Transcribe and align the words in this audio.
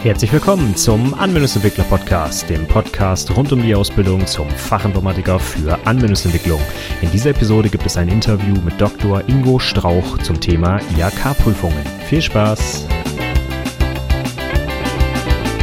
Herzlich 0.00 0.32
willkommen 0.32 0.76
zum 0.76 1.12
Anwendungsentwickler 1.12 1.82
Podcast, 1.82 2.48
dem 2.48 2.68
Podcast 2.68 3.36
rund 3.36 3.52
um 3.52 3.60
die 3.60 3.74
Ausbildung 3.74 4.24
zum 4.28 4.48
Fachinformatiker 4.48 5.40
für 5.40 5.76
Anwendungsentwicklung. 5.86 6.60
In 7.02 7.10
dieser 7.10 7.30
Episode 7.30 7.68
gibt 7.68 7.84
es 7.84 7.96
ein 7.96 8.06
Interview 8.08 8.54
mit 8.64 8.80
Dr. 8.80 9.28
Ingo 9.28 9.58
Strauch 9.58 10.16
zum 10.18 10.40
Thema 10.40 10.78
IHK-Prüfungen. 10.96 11.84
Viel 12.08 12.22
Spaß! 12.22 12.86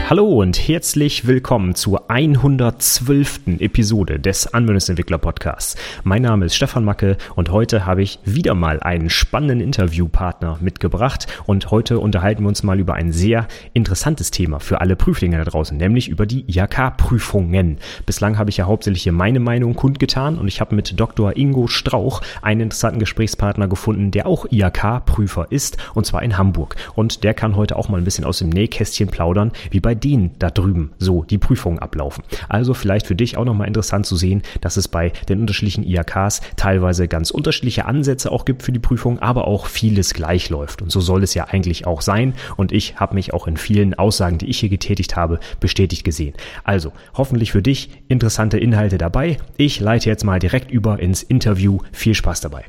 Hallo 0.08 0.40
und 0.40 0.68
herzlich 0.68 1.26
willkommen 1.26 1.74
zur 1.74 2.12
112. 2.12 3.58
Episode 3.58 4.20
des 4.20 4.46
Anwendungsentwickler 4.54 5.18
Podcasts. 5.18 5.76
Mein 6.04 6.22
Name 6.22 6.46
ist 6.46 6.55
Stefan 6.55 6.86
Macke 6.86 7.18
und 7.36 7.50
heute 7.50 7.88
habe 7.88 8.04
ich 8.04 8.20
wieder 8.23 8.54
mal 8.54 8.80
einen 8.82 9.10
spannenden 9.10 9.62
Interviewpartner 9.62 10.60
mitgebracht 10.62 11.26
und 11.48 11.72
heute 11.72 11.98
unterhalten 11.98 12.44
wir 12.44 12.49
uns 12.49 12.62
mal 12.62 12.80
über 12.80 12.94
ein 12.94 13.12
sehr 13.12 13.48
interessantes 13.73 14.30
Thema 14.30 14.60
für 14.60 14.80
alle 14.80 14.96
Prüflinge 14.96 15.40
da 15.40 15.44
draußen, 15.44 15.76
nämlich 15.76 16.08
über 16.08 16.27
die 16.27 16.46
IHK-Prüfungen. 16.52 17.80
Bislang 18.05 18.38
habe 18.38 18.52
ich 18.52 18.58
ja 18.58 18.66
hauptsächlich 18.66 19.02
hier 19.02 19.12
meine 19.12 19.40
Meinung 19.40 19.74
kundgetan 19.74 20.38
und 20.38 20.48
ich 20.48 20.62
habe 20.62 20.76
mit 20.76 20.99
Dr. 20.99 21.35
Ingo 21.35 21.66
Strauch 21.66 22.22
einen 22.44 22.62
interessanten 22.62 22.99
Gesprächspartner 22.99 23.68
gefunden, 23.68 24.12
der 24.12 24.27
auch 24.27 24.46
IHK-Prüfer 24.52 25.48
ist 25.49 25.77
und 25.96 26.05
zwar 26.05 26.22
in 26.22 26.38
Hamburg 26.38 26.76
und 26.94 27.24
der 27.24 27.34
kann 27.34 27.55
heute 27.55 27.76
auch 27.76 27.90
mal 27.90 27.98
ein 27.98 28.04
bisschen 28.04 28.26
aus 28.26 28.38
dem 28.38 28.49
Nähkästchen 28.49 29.08
plaudern, 29.08 29.52
wie 29.72 29.80
bei 29.80 29.95
denen 29.95 30.31
da 30.40 30.49
drüben 30.49 30.91
so 30.98 31.23
die 31.23 31.38
Prüfungen 31.38 31.80
ablaufen. 31.80 32.23
Also 32.49 32.73
vielleicht 32.73 33.08
für 33.08 33.16
dich 33.16 33.38
auch 33.38 33.45
nochmal 33.45 33.67
interessant 33.67 34.05
zu 34.05 34.16
sehen, 34.16 34.44
dass 34.62 34.77
es 34.77 34.88
bei 34.88 35.12
den 35.30 35.40
unterschiedlichen 35.40 35.84
IHKs 35.84 36.41
teilweise 36.55 37.08
ganz 37.08 37.31
unterschiedliche 37.31 37.85
Ansätze 37.85 38.31
auch 38.31 38.45
gibt 38.45 38.63
für 38.63 38.71
die 38.71 38.80
Prüfung, 38.80 39.20
aber 39.20 39.48
auch 39.48 39.68
vieles 39.68 40.13
gleich 40.13 40.49
läuft. 40.49 40.81
Und 40.81 40.91
so 40.91 41.02
soll 41.02 41.23
es 41.23 41.34
ja 41.34 41.45
eigentlich 41.45 41.88
auch 41.88 42.02
sein. 42.02 42.34
Und 42.58 42.71
ich 42.71 42.98
habe 42.98 43.16
mich 43.16 43.34
auch 43.34 43.48
in 43.48 43.57
vielen 43.57 43.93
Aussagen, 43.93 44.38
die 44.38 44.48
ich 44.48 44.60
hier 44.60 44.70
getätigt 44.70 45.16
habe, 45.16 45.40
bestätigt 45.60 46.04
gesehen. 46.04 46.34
Also 46.63 46.91
hoffentlich 47.13 47.51
für 47.51 47.62
dich 47.62 47.90
interessante 48.07 48.57
Inhalte 48.57 48.98
dabei. 48.98 49.38
Ich 49.57 49.79
leite 49.79 50.10
jetzt 50.10 50.23
mal 50.23 50.40
direkt 50.40 50.71
über 50.71 50.99
ins 50.99 51.23
Interview. 51.23 51.79
Viel 51.91 52.16
Spaß 52.16 52.41
dabei. 52.41 52.66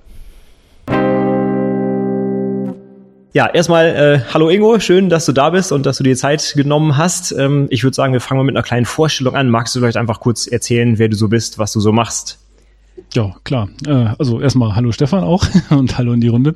Ja, 3.36 3.48
erstmal 3.48 3.84
äh, 3.88 4.20
hallo 4.32 4.48
Ingo, 4.48 4.80
schön, 4.80 5.10
dass 5.10 5.26
du 5.26 5.32
da 5.32 5.50
bist 5.50 5.70
und 5.70 5.84
dass 5.84 5.98
du 5.98 6.02
dir 6.02 6.16
Zeit 6.16 6.54
genommen 6.56 6.96
hast. 6.96 7.32
Ähm, 7.32 7.66
ich 7.68 7.84
würde 7.84 7.94
sagen, 7.94 8.14
wir 8.14 8.22
fangen 8.22 8.38
mal 8.38 8.44
mit 8.44 8.56
einer 8.56 8.62
kleinen 8.62 8.86
Vorstellung 8.86 9.34
an. 9.34 9.50
Magst 9.50 9.76
du 9.76 9.80
vielleicht 9.80 9.98
einfach 9.98 10.20
kurz 10.20 10.46
erzählen, 10.46 10.98
wer 10.98 11.10
du 11.10 11.16
so 11.16 11.28
bist, 11.28 11.58
was 11.58 11.70
du 11.74 11.80
so 11.80 11.92
machst? 11.92 12.38
Ja, 13.12 13.36
klar. 13.44 13.68
Äh, 13.86 14.06
also 14.18 14.40
erstmal 14.40 14.74
hallo 14.74 14.90
Stefan 14.90 15.22
auch 15.22 15.46
und 15.68 15.98
hallo 15.98 16.14
in 16.14 16.22
die 16.22 16.28
Runde. 16.28 16.54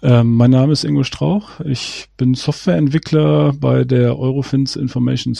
Ähm, 0.00 0.34
mein 0.34 0.50
Name 0.50 0.72
ist 0.72 0.84
Ingo 0.84 1.04
Strauch. 1.04 1.60
Ich 1.66 2.06
bin 2.16 2.32
Softwareentwickler 2.32 3.52
bei 3.60 3.84
der 3.84 4.18
Eurofins 4.18 4.76
Information 4.76 5.36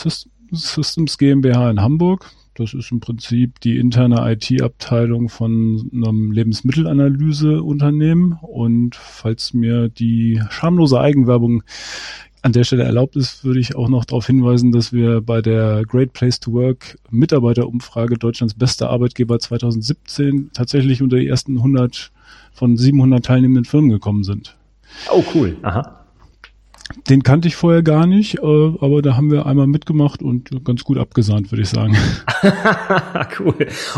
Systems 0.52 1.16
GmbH 1.16 1.70
in 1.70 1.80
Hamburg. 1.80 2.26
Das 2.58 2.74
ist 2.74 2.90
im 2.90 2.98
Prinzip 2.98 3.60
die 3.60 3.78
interne 3.78 4.32
IT-Abteilung 4.32 5.28
von 5.28 5.88
einem 5.94 6.32
Lebensmittelanalyseunternehmen. 6.32 8.36
Und 8.42 8.96
falls 8.96 9.54
mir 9.54 9.88
die 9.88 10.42
schamlose 10.50 11.00
Eigenwerbung 11.00 11.62
an 12.42 12.50
der 12.50 12.64
Stelle 12.64 12.82
erlaubt 12.82 13.14
ist, 13.14 13.44
würde 13.44 13.60
ich 13.60 13.76
auch 13.76 13.88
noch 13.88 14.04
darauf 14.04 14.26
hinweisen, 14.26 14.72
dass 14.72 14.92
wir 14.92 15.20
bei 15.20 15.40
der 15.40 15.84
Great 15.84 16.12
Place 16.12 16.40
to 16.40 16.52
Work 16.52 16.98
Mitarbeiterumfrage 17.10 18.18
Deutschlands 18.18 18.54
bester 18.54 18.90
Arbeitgeber 18.90 19.38
2017 19.38 20.50
tatsächlich 20.52 21.00
unter 21.00 21.18
die 21.18 21.28
ersten 21.28 21.58
100 21.58 22.10
von 22.52 22.76
700 22.76 23.24
teilnehmenden 23.24 23.66
Firmen 23.66 23.90
gekommen 23.90 24.24
sind. 24.24 24.56
Oh, 25.12 25.22
cool. 25.32 25.56
Aha. 25.62 26.07
Den 27.08 27.22
kannte 27.22 27.48
ich 27.48 27.56
vorher 27.56 27.82
gar 27.82 28.06
nicht, 28.06 28.38
äh, 28.38 28.40
aber 28.42 29.02
da 29.02 29.16
haben 29.16 29.30
wir 29.30 29.46
einmal 29.46 29.66
mitgemacht 29.66 30.22
und 30.22 30.64
ganz 30.64 30.84
gut 30.84 30.98
abgesahnt, 30.98 31.50
würde 31.52 31.62
ich 31.62 31.68
sagen. 31.68 31.96
cool. 33.40 33.54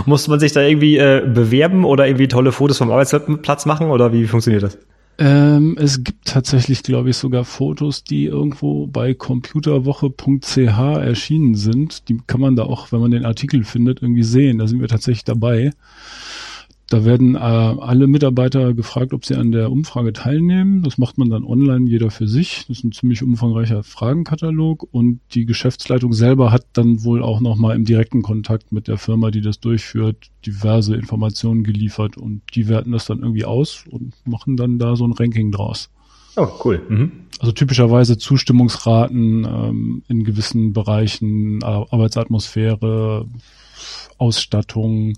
Musste 0.07 0.31
man 0.31 0.41
sich 0.41 0.53
da 0.53 0.63
irgendwie 0.63 0.97
äh, 0.97 1.27
bewerben 1.27 1.85
oder 1.85 2.07
irgendwie 2.07 2.29
tolle 2.29 2.53
Fotos 2.53 2.79
vom 2.79 2.91
Arbeitsplatz 2.91 3.67
machen 3.67 3.91
oder 3.91 4.13
wie 4.13 4.27
funktioniert 4.27 4.63
das? 4.63 4.79
Ähm, 5.21 5.77
es 5.79 6.03
gibt 6.03 6.29
tatsächlich, 6.29 6.83
glaube 6.83 7.11
ich, 7.11 7.17
sogar 7.19 7.45
Fotos, 7.45 8.05
die 8.05 8.25
irgendwo 8.25 8.87
bei 8.87 9.13
computerwoche.ch 9.13 10.57
erschienen 10.57 11.55
sind. 11.57 12.09
Die 12.09 12.19
kann 12.27 12.41
man 12.41 12.57
da 12.57 12.63
auch, 12.63 12.91
wenn 12.91 13.01
man 13.01 13.11
den 13.11 13.27
Artikel 13.27 13.65
findet, 13.65 14.01
irgendwie 14.01 14.23
sehen. 14.23 14.57
Da 14.57 14.67
sind 14.67 14.81
wir 14.81 14.89
tatsächlich 14.89 15.25
dabei. 15.25 15.73
Da 16.91 17.05
werden 17.05 17.37
äh, 17.37 17.39
alle 17.39 18.09
Mitarbeiter 18.09 18.75
gefragt, 18.75 19.15
ob 19.15 19.25
sie 19.25 19.37
an 19.37 19.53
der 19.53 19.71
Umfrage 19.71 20.13
teilnehmen. 20.13 20.83
Das 20.83 20.99
macht 20.99 21.19
man 21.19 21.31
dann 21.31 21.45
online, 21.45 21.89
jeder 21.89 22.11
für 22.11 22.27
sich. 22.27 22.67
Das 22.67 22.79
ist 22.79 22.85
ein 22.85 22.91
ziemlich 22.91 23.23
umfangreicher 23.23 23.85
Fragenkatalog 23.85 24.89
und 24.91 25.21
die 25.31 25.47
Geschäftsleitung 25.47 26.13
selber 26.13 26.51
hat 26.51 26.67
dann 26.73 27.05
wohl 27.05 27.23
auch 27.23 27.41
nochmal 27.41 27.77
im 27.77 27.85
direkten 27.85 28.23
Kontakt 28.23 28.73
mit 28.73 28.89
der 28.89 28.99
Firma, 28.99 29.31
die 29.31 29.41
das 29.41 29.61
durchführt, 29.61 30.31
diverse 30.45 30.97
Informationen 30.97 31.63
geliefert 31.63 32.17
und 32.17 32.43
die 32.57 32.67
werten 32.67 32.91
das 32.91 33.07
dann 33.07 33.21
irgendwie 33.21 33.45
aus 33.45 33.85
und 33.89 34.13
machen 34.25 34.57
dann 34.57 34.81
da 34.81 34.97
so 34.97 35.07
ein 35.07 35.13
Ranking 35.13 35.53
draus. 35.53 35.91
Oh, 36.35 36.49
cool. 36.65 36.83
Mhm. 36.89 37.13
Also 37.39 37.53
typischerweise 37.53 38.19
Zustimmungsraten 38.19 39.45
ähm, 39.45 40.03
in 40.09 40.25
gewissen 40.25 40.73
Bereichen, 40.73 41.63
Arbeitsatmosphäre, 41.63 43.29
Ausstattung, 44.21 45.15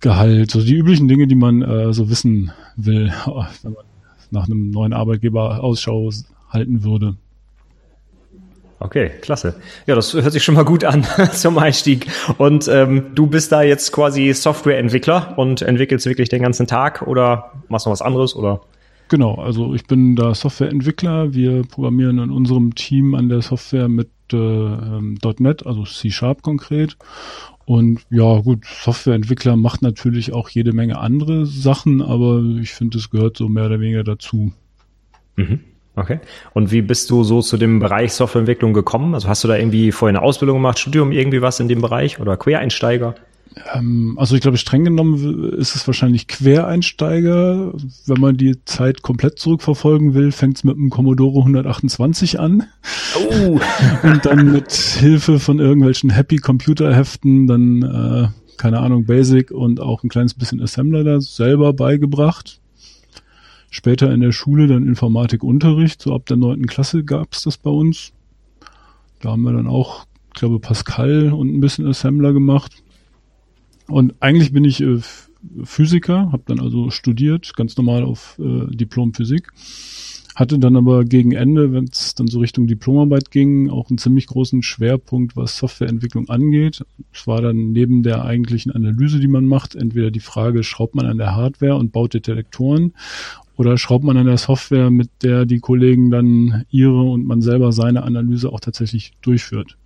Gehalt, 0.00 0.50
so 0.50 0.60
die 0.60 0.74
üblichen 0.74 1.08
Dinge, 1.08 1.26
die 1.26 1.34
man 1.34 1.62
äh, 1.62 1.92
so 1.92 2.10
wissen 2.10 2.52
will, 2.76 3.12
wenn 3.62 3.72
man 3.72 3.84
nach 4.30 4.46
einem 4.46 4.70
neuen 4.70 4.92
Arbeitgeber 4.92 5.62
Ausschau 5.62 6.10
halten 6.50 6.82
würde. 6.82 7.16
Okay, 8.80 9.10
klasse. 9.20 9.56
Ja, 9.86 9.96
das 9.96 10.14
hört 10.14 10.32
sich 10.32 10.44
schon 10.44 10.54
mal 10.54 10.64
gut 10.64 10.84
an 10.84 11.04
zum 11.32 11.58
Einstieg. 11.58 12.06
Und 12.38 12.68
ähm, 12.68 13.06
du 13.14 13.26
bist 13.26 13.50
da 13.50 13.62
jetzt 13.62 13.90
quasi 13.92 14.32
Softwareentwickler 14.32 15.34
und 15.36 15.62
entwickelst 15.62 16.06
wirklich 16.06 16.28
den 16.28 16.42
ganzen 16.42 16.68
Tag 16.68 17.02
oder 17.02 17.52
machst 17.68 17.86
noch 17.86 17.92
was 17.92 18.02
anderes 18.02 18.36
oder? 18.36 18.60
Genau, 19.08 19.36
also 19.36 19.74
ich 19.74 19.86
bin 19.86 20.14
da 20.14 20.34
Softwareentwickler. 20.34 21.34
Wir 21.34 21.62
programmieren 21.62 22.18
in 22.18 22.30
unserem 22.30 22.74
Team 22.74 23.14
an 23.14 23.28
der 23.28 23.42
Software 23.42 23.88
mit 23.88 24.10
äh, 24.32 24.36
ähm, 24.36 25.18
.NET, 25.38 25.66
also 25.66 25.84
C 25.84 26.10
Sharp 26.10 26.42
konkret. 26.42 26.96
Und 27.68 28.00
ja, 28.08 28.40
gut, 28.40 28.64
Softwareentwickler 28.64 29.54
macht 29.58 29.82
natürlich 29.82 30.32
auch 30.32 30.48
jede 30.48 30.72
Menge 30.72 30.98
andere 30.98 31.44
Sachen, 31.44 32.00
aber 32.00 32.42
ich 32.62 32.70
finde, 32.70 32.96
es 32.96 33.10
gehört 33.10 33.36
so 33.36 33.50
mehr 33.50 33.66
oder 33.66 33.78
weniger 33.78 34.04
dazu. 34.04 34.52
Mhm. 35.36 35.60
Okay. 35.94 36.18
Und 36.54 36.72
wie 36.72 36.80
bist 36.80 37.10
du 37.10 37.24
so 37.24 37.42
zu 37.42 37.58
dem 37.58 37.78
Bereich 37.78 38.14
Softwareentwicklung 38.14 38.72
gekommen? 38.72 39.12
Also 39.12 39.28
hast 39.28 39.44
du 39.44 39.48
da 39.48 39.56
irgendwie 39.56 39.92
vorher 39.92 40.16
eine 40.18 40.26
Ausbildung 40.26 40.56
gemacht, 40.56 40.78
Studium, 40.78 41.12
irgendwie 41.12 41.42
was 41.42 41.60
in 41.60 41.68
dem 41.68 41.82
Bereich 41.82 42.18
oder 42.18 42.38
Quereinsteiger? 42.38 43.16
Ähm, 43.74 44.16
also 44.18 44.34
ich 44.34 44.40
glaube, 44.40 44.58
streng 44.58 44.84
genommen 44.84 45.52
ist 45.54 45.74
es 45.74 45.86
wahrscheinlich 45.86 46.26
Quereinsteiger. 46.26 47.72
Wenn 48.06 48.20
man 48.20 48.36
die 48.36 48.64
Zeit 48.64 49.02
komplett 49.02 49.38
zurückverfolgen 49.38 50.14
will, 50.14 50.32
fängt 50.32 50.58
es 50.58 50.64
mit 50.64 50.76
dem 50.76 50.90
Commodore 50.90 51.40
128 51.40 52.40
an. 52.40 52.64
Oh. 53.16 53.60
Und 54.02 54.26
dann 54.26 54.52
mit 54.52 54.72
Hilfe 54.72 55.38
von 55.38 55.58
irgendwelchen 55.58 56.10
Happy 56.10 56.36
Computer 56.36 56.94
Heften 56.94 57.46
dann, 57.46 57.82
äh, 57.82 58.28
keine 58.56 58.80
Ahnung, 58.80 59.04
Basic 59.04 59.50
und 59.52 59.80
auch 59.80 60.02
ein 60.02 60.08
kleines 60.08 60.34
bisschen 60.34 60.60
Assembler 60.60 61.04
da 61.04 61.20
selber 61.20 61.72
beigebracht. 61.72 62.60
Später 63.70 64.12
in 64.12 64.20
der 64.20 64.32
Schule 64.32 64.66
dann 64.66 64.86
Informatikunterricht, 64.86 66.02
so 66.02 66.14
ab 66.14 66.26
der 66.26 66.38
neunten 66.38 66.66
Klasse 66.66 67.04
gab's 67.04 67.42
das 67.42 67.56
bei 67.56 67.70
uns. 67.70 68.12
Da 69.20 69.30
haben 69.30 69.42
wir 69.42 69.52
dann 69.52 69.66
auch, 69.66 70.06
ich 70.28 70.40
glaube, 70.40 70.58
Pascal 70.58 71.32
und 71.32 71.54
ein 71.54 71.60
bisschen 71.60 71.86
Assembler 71.86 72.32
gemacht. 72.32 72.82
Und 73.88 74.14
eigentlich 74.20 74.52
bin 74.52 74.64
ich 74.64 74.80
äh, 74.82 74.98
Physiker, 75.64 76.30
habe 76.32 76.42
dann 76.46 76.60
also 76.60 76.90
studiert, 76.90 77.54
ganz 77.56 77.76
normal 77.76 78.04
auf 78.04 78.38
äh, 78.38 78.66
Diplom 78.74 79.14
Physik. 79.14 79.50
Hatte 80.34 80.58
dann 80.60 80.76
aber 80.76 81.04
gegen 81.04 81.32
Ende, 81.32 81.72
wenn 81.72 81.86
es 81.86 82.14
dann 82.14 82.28
so 82.28 82.38
Richtung 82.38 82.68
Diplomarbeit 82.68 83.32
ging, 83.32 83.70
auch 83.70 83.88
einen 83.90 83.98
ziemlich 83.98 84.28
großen 84.28 84.62
Schwerpunkt, 84.62 85.36
was 85.36 85.56
Softwareentwicklung 85.56 86.28
angeht. 86.28 86.84
Es 87.12 87.26
war 87.26 87.42
dann 87.42 87.72
neben 87.72 88.04
der 88.04 88.24
eigentlichen 88.24 88.70
Analyse, 88.70 89.18
die 89.18 89.26
man 89.26 89.46
macht, 89.46 89.74
entweder 89.74 90.12
die 90.12 90.20
Frage, 90.20 90.62
schraubt 90.62 90.94
man 90.94 91.06
an 91.06 91.18
der 91.18 91.34
Hardware 91.34 91.74
und 91.74 91.90
baut 91.90 92.14
Detektoren 92.14 92.92
oder 93.56 93.76
schraubt 93.78 94.04
man 94.04 94.16
an 94.16 94.26
der 94.26 94.38
Software, 94.38 94.90
mit 94.90 95.10
der 95.22 95.44
die 95.44 95.58
Kollegen 95.58 96.10
dann 96.10 96.64
ihre 96.70 97.02
und 97.02 97.26
man 97.26 97.40
selber 97.40 97.72
seine 97.72 98.04
Analyse 98.04 98.52
auch 98.52 98.60
tatsächlich 98.60 99.12
durchführt. 99.20 99.76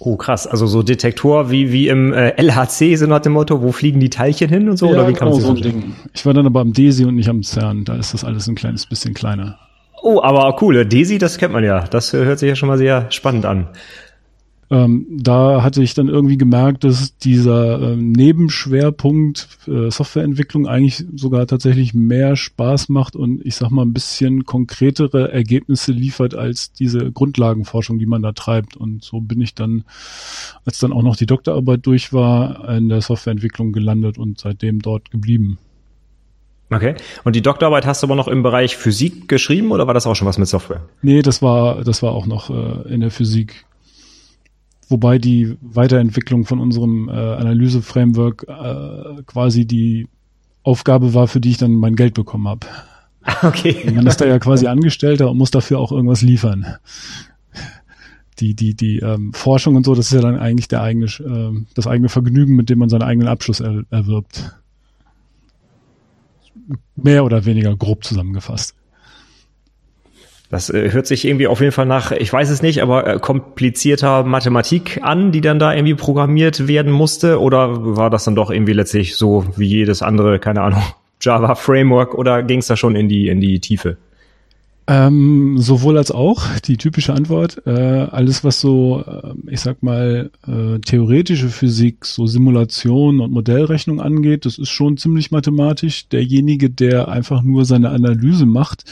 Oh, 0.00 0.16
krass. 0.16 0.46
Also 0.46 0.66
so 0.66 0.82
Detektor 0.82 1.50
wie, 1.50 1.72
wie 1.72 1.88
im 1.88 2.12
äh, 2.12 2.40
LHC, 2.40 2.96
so 2.96 3.06
nach 3.06 3.20
dem 3.20 3.32
Motto, 3.32 3.62
wo 3.62 3.72
fliegen 3.72 3.98
die 3.98 4.10
Teilchen 4.10 4.48
hin 4.48 4.68
und 4.68 4.76
so? 4.76 4.86
Ja, 4.86 4.92
oder 4.92 5.08
wie 5.08 5.12
kann 5.12 5.28
genau, 5.28 5.40
so 5.40 5.50
ein 5.50 5.56
Ding. 5.56 5.96
Ich 6.12 6.24
war 6.24 6.34
dann 6.34 6.46
aber 6.46 6.60
am 6.60 6.72
DESI 6.72 7.04
und 7.04 7.16
nicht 7.16 7.28
am 7.28 7.42
CERN. 7.42 7.84
Da 7.84 7.96
ist 7.96 8.14
das 8.14 8.24
alles 8.24 8.46
ein 8.46 8.54
kleines 8.54 8.86
bisschen 8.86 9.14
kleiner. 9.14 9.58
Oh, 10.02 10.22
aber 10.22 10.56
cool. 10.62 10.84
DESI, 10.84 11.18
das 11.18 11.38
kennt 11.38 11.52
man 11.52 11.64
ja. 11.64 11.80
Das 11.90 12.12
hört 12.12 12.38
sich 12.38 12.48
ja 12.48 12.54
schon 12.54 12.68
mal 12.68 12.78
sehr 12.78 13.10
spannend 13.10 13.44
an. 13.44 13.68
Ähm, 14.70 15.06
da 15.10 15.62
hatte 15.62 15.82
ich 15.82 15.94
dann 15.94 16.08
irgendwie 16.08 16.36
gemerkt, 16.36 16.84
dass 16.84 17.16
dieser 17.16 17.80
ähm, 17.80 18.12
Nebenschwerpunkt 18.12 19.48
äh, 19.66 19.90
Softwareentwicklung 19.90 20.66
eigentlich 20.66 21.04
sogar 21.16 21.46
tatsächlich 21.46 21.94
mehr 21.94 22.36
Spaß 22.36 22.90
macht 22.90 23.16
und 23.16 23.44
ich 23.46 23.56
sag 23.56 23.70
mal 23.70 23.82
ein 23.82 23.94
bisschen 23.94 24.44
konkretere 24.44 25.32
Ergebnisse 25.32 25.92
liefert 25.92 26.34
als 26.34 26.72
diese 26.72 27.10
Grundlagenforschung, 27.10 27.98
die 27.98 28.06
man 28.06 28.20
da 28.20 28.32
treibt. 28.32 28.76
Und 28.76 29.02
so 29.02 29.20
bin 29.20 29.40
ich 29.40 29.54
dann, 29.54 29.84
als 30.66 30.78
dann 30.78 30.92
auch 30.92 31.02
noch 31.02 31.16
die 31.16 31.26
Doktorarbeit 31.26 31.86
durch 31.86 32.12
war, 32.12 32.68
in 32.68 32.90
der 32.90 33.00
Softwareentwicklung 33.00 33.72
gelandet 33.72 34.18
und 34.18 34.38
seitdem 34.38 34.80
dort 34.80 35.10
geblieben. 35.10 35.58
Okay. 36.70 36.94
Und 37.24 37.34
die 37.34 37.40
Doktorarbeit 37.40 37.86
hast 37.86 38.02
du 38.02 38.06
aber 38.06 38.14
noch 38.14 38.28
im 38.28 38.42
Bereich 38.42 38.76
Physik 38.76 39.28
geschrieben 39.28 39.72
oder 39.72 39.86
war 39.86 39.94
das 39.94 40.06
auch 40.06 40.14
schon 40.14 40.28
was 40.28 40.36
mit 40.36 40.48
Software? 40.48 40.82
Nee, 41.00 41.22
das 41.22 41.40
war, 41.40 41.82
das 41.82 42.02
war 42.02 42.12
auch 42.12 42.26
noch 42.26 42.50
äh, 42.50 42.92
in 42.92 43.00
der 43.00 43.10
Physik 43.10 43.64
wobei 44.88 45.18
die 45.18 45.56
Weiterentwicklung 45.60 46.44
von 46.44 46.60
unserem 46.60 47.08
äh, 47.08 47.12
Analyse-Framework 47.12 48.46
äh, 48.48 49.22
quasi 49.26 49.66
die 49.66 50.08
Aufgabe 50.62 51.14
war, 51.14 51.28
für 51.28 51.40
die 51.40 51.50
ich 51.50 51.58
dann 51.58 51.74
mein 51.74 51.96
Geld 51.96 52.14
bekommen 52.14 52.48
habe. 52.48 52.66
Okay. 53.42 53.90
Man 53.94 54.06
ist 54.06 54.22
da 54.22 54.26
ja 54.26 54.38
quasi 54.38 54.68
Angestellter 54.68 55.30
und 55.30 55.36
muss 55.36 55.50
dafür 55.50 55.80
auch 55.80 55.92
irgendwas 55.92 56.22
liefern. 56.22 56.64
Die, 58.38 58.54
die, 58.54 58.74
die 58.74 59.00
ähm, 59.00 59.34
Forschung 59.34 59.76
und 59.76 59.84
so, 59.84 59.94
das 59.94 60.06
ist 60.06 60.12
ja 60.12 60.22
dann 60.22 60.38
eigentlich 60.38 60.68
der 60.68 60.80
eigene, 60.80 61.06
äh, 61.06 61.64
das 61.74 61.86
eigene 61.86 62.08
Vergnügen, 62.08 62.56
mit 62.56 62.70
dem 62.70 62.78
man 62.78 62.88
seinen 62.88 63.02
eigenen 63.02 63.28
Abschluss 63.28 63.60
er, 63.60 63.82
erwirbt. 63.90 64.54
Mehr 66.96 67.22
oder 67.24 67.44
weniger 67.44 67.76
grob 67.76 68.02
zusammengefasst. 68.02 68.77
Das 70.50 70.70
äh, 70.70 70.90
hört 70.92 71.06
sich 71.06 71.26
irgendwie 71.26 71.46
auf 71.46 71.60
jeden 71.60 71.72
Fall 71.72 71.86
nach, 71.86 72.10
ich 72.10 72.32
weiß 72.32 72.48
es 72.48 72.62
nicht, 72.62 72.82
aber 72.82 73.06
äh, 73.06 73.18
komplizierter 73.18 74.24
Mathematik 74.24 75.00
an, 75.02 75.30
die 75.30 75.40
dann 75.40 75.58
da 75.58 75.74
irgendwie 75.74 75.94
programmiert 75.94 76.68
werden 76.68 76.92
musste? 76.92 77.40
Oder 77.40 77.96
war 77.96 78.10
das 78.10 78.24
dann 78.24 78.34
doch 78.34 78.50
irgendwie 78.50 78.72
letztlich 78.72 79.16
so 79.16 79.44
wie 79.56 79.66
jedes 79.66 80.02
andere, 80.02 80.38
keine 80.38 80.62
Ahnung, 80.62 80.82
Java 81.20 81.54
Framework 81.54 82.14
oder 82.14 82.42
ging 82.42 82.60
es 82.60 82.66
da 82.66 82.76
schon 82.76 82.96
in 82.96 83.08
die, 83.08 83.28
in 83.28 83.40
die 83.40 83.60
Tiefe? 83.60 83.98
Ähm, 84.90 85.58
sowohl 85.58 85.98
als 85.98 86.10
auch, 86.10 86.58
die 86.60 86.78
typische 86.78 87.12
Antwort. 87.12 87.60
Äh, 87.66 87.70
alles, 87.70 88.42
was 88.42 88.58
so, 88.58 89.04
äh, 89.06 89.34
ich 89.52 89.60
sag 89.60 89.82
mal, 89.82 90.30
äh, 90.46 90.78
theoretische 90.78 91.50
Physik, 91.50 92.06
so 92.06 92.26
Simulation 92.26 93.20
und 93.20 93.30
Modellrechnung 93.30 94.00
angeht, 94.00 94.46
das 94.46 94.56
ist 94.56 94.70
schon 94.70 94.96
ziemlich 94.96 95.30
mathematisch. 95.30 96.08
Derjenige, 96.08 96.70
der 96.70 97.08
einfach 97.08 97.42
nur 97.42 97.66
seine 97.66 97.90
Analyse 97.90 98.46
macht, 98.46 98.84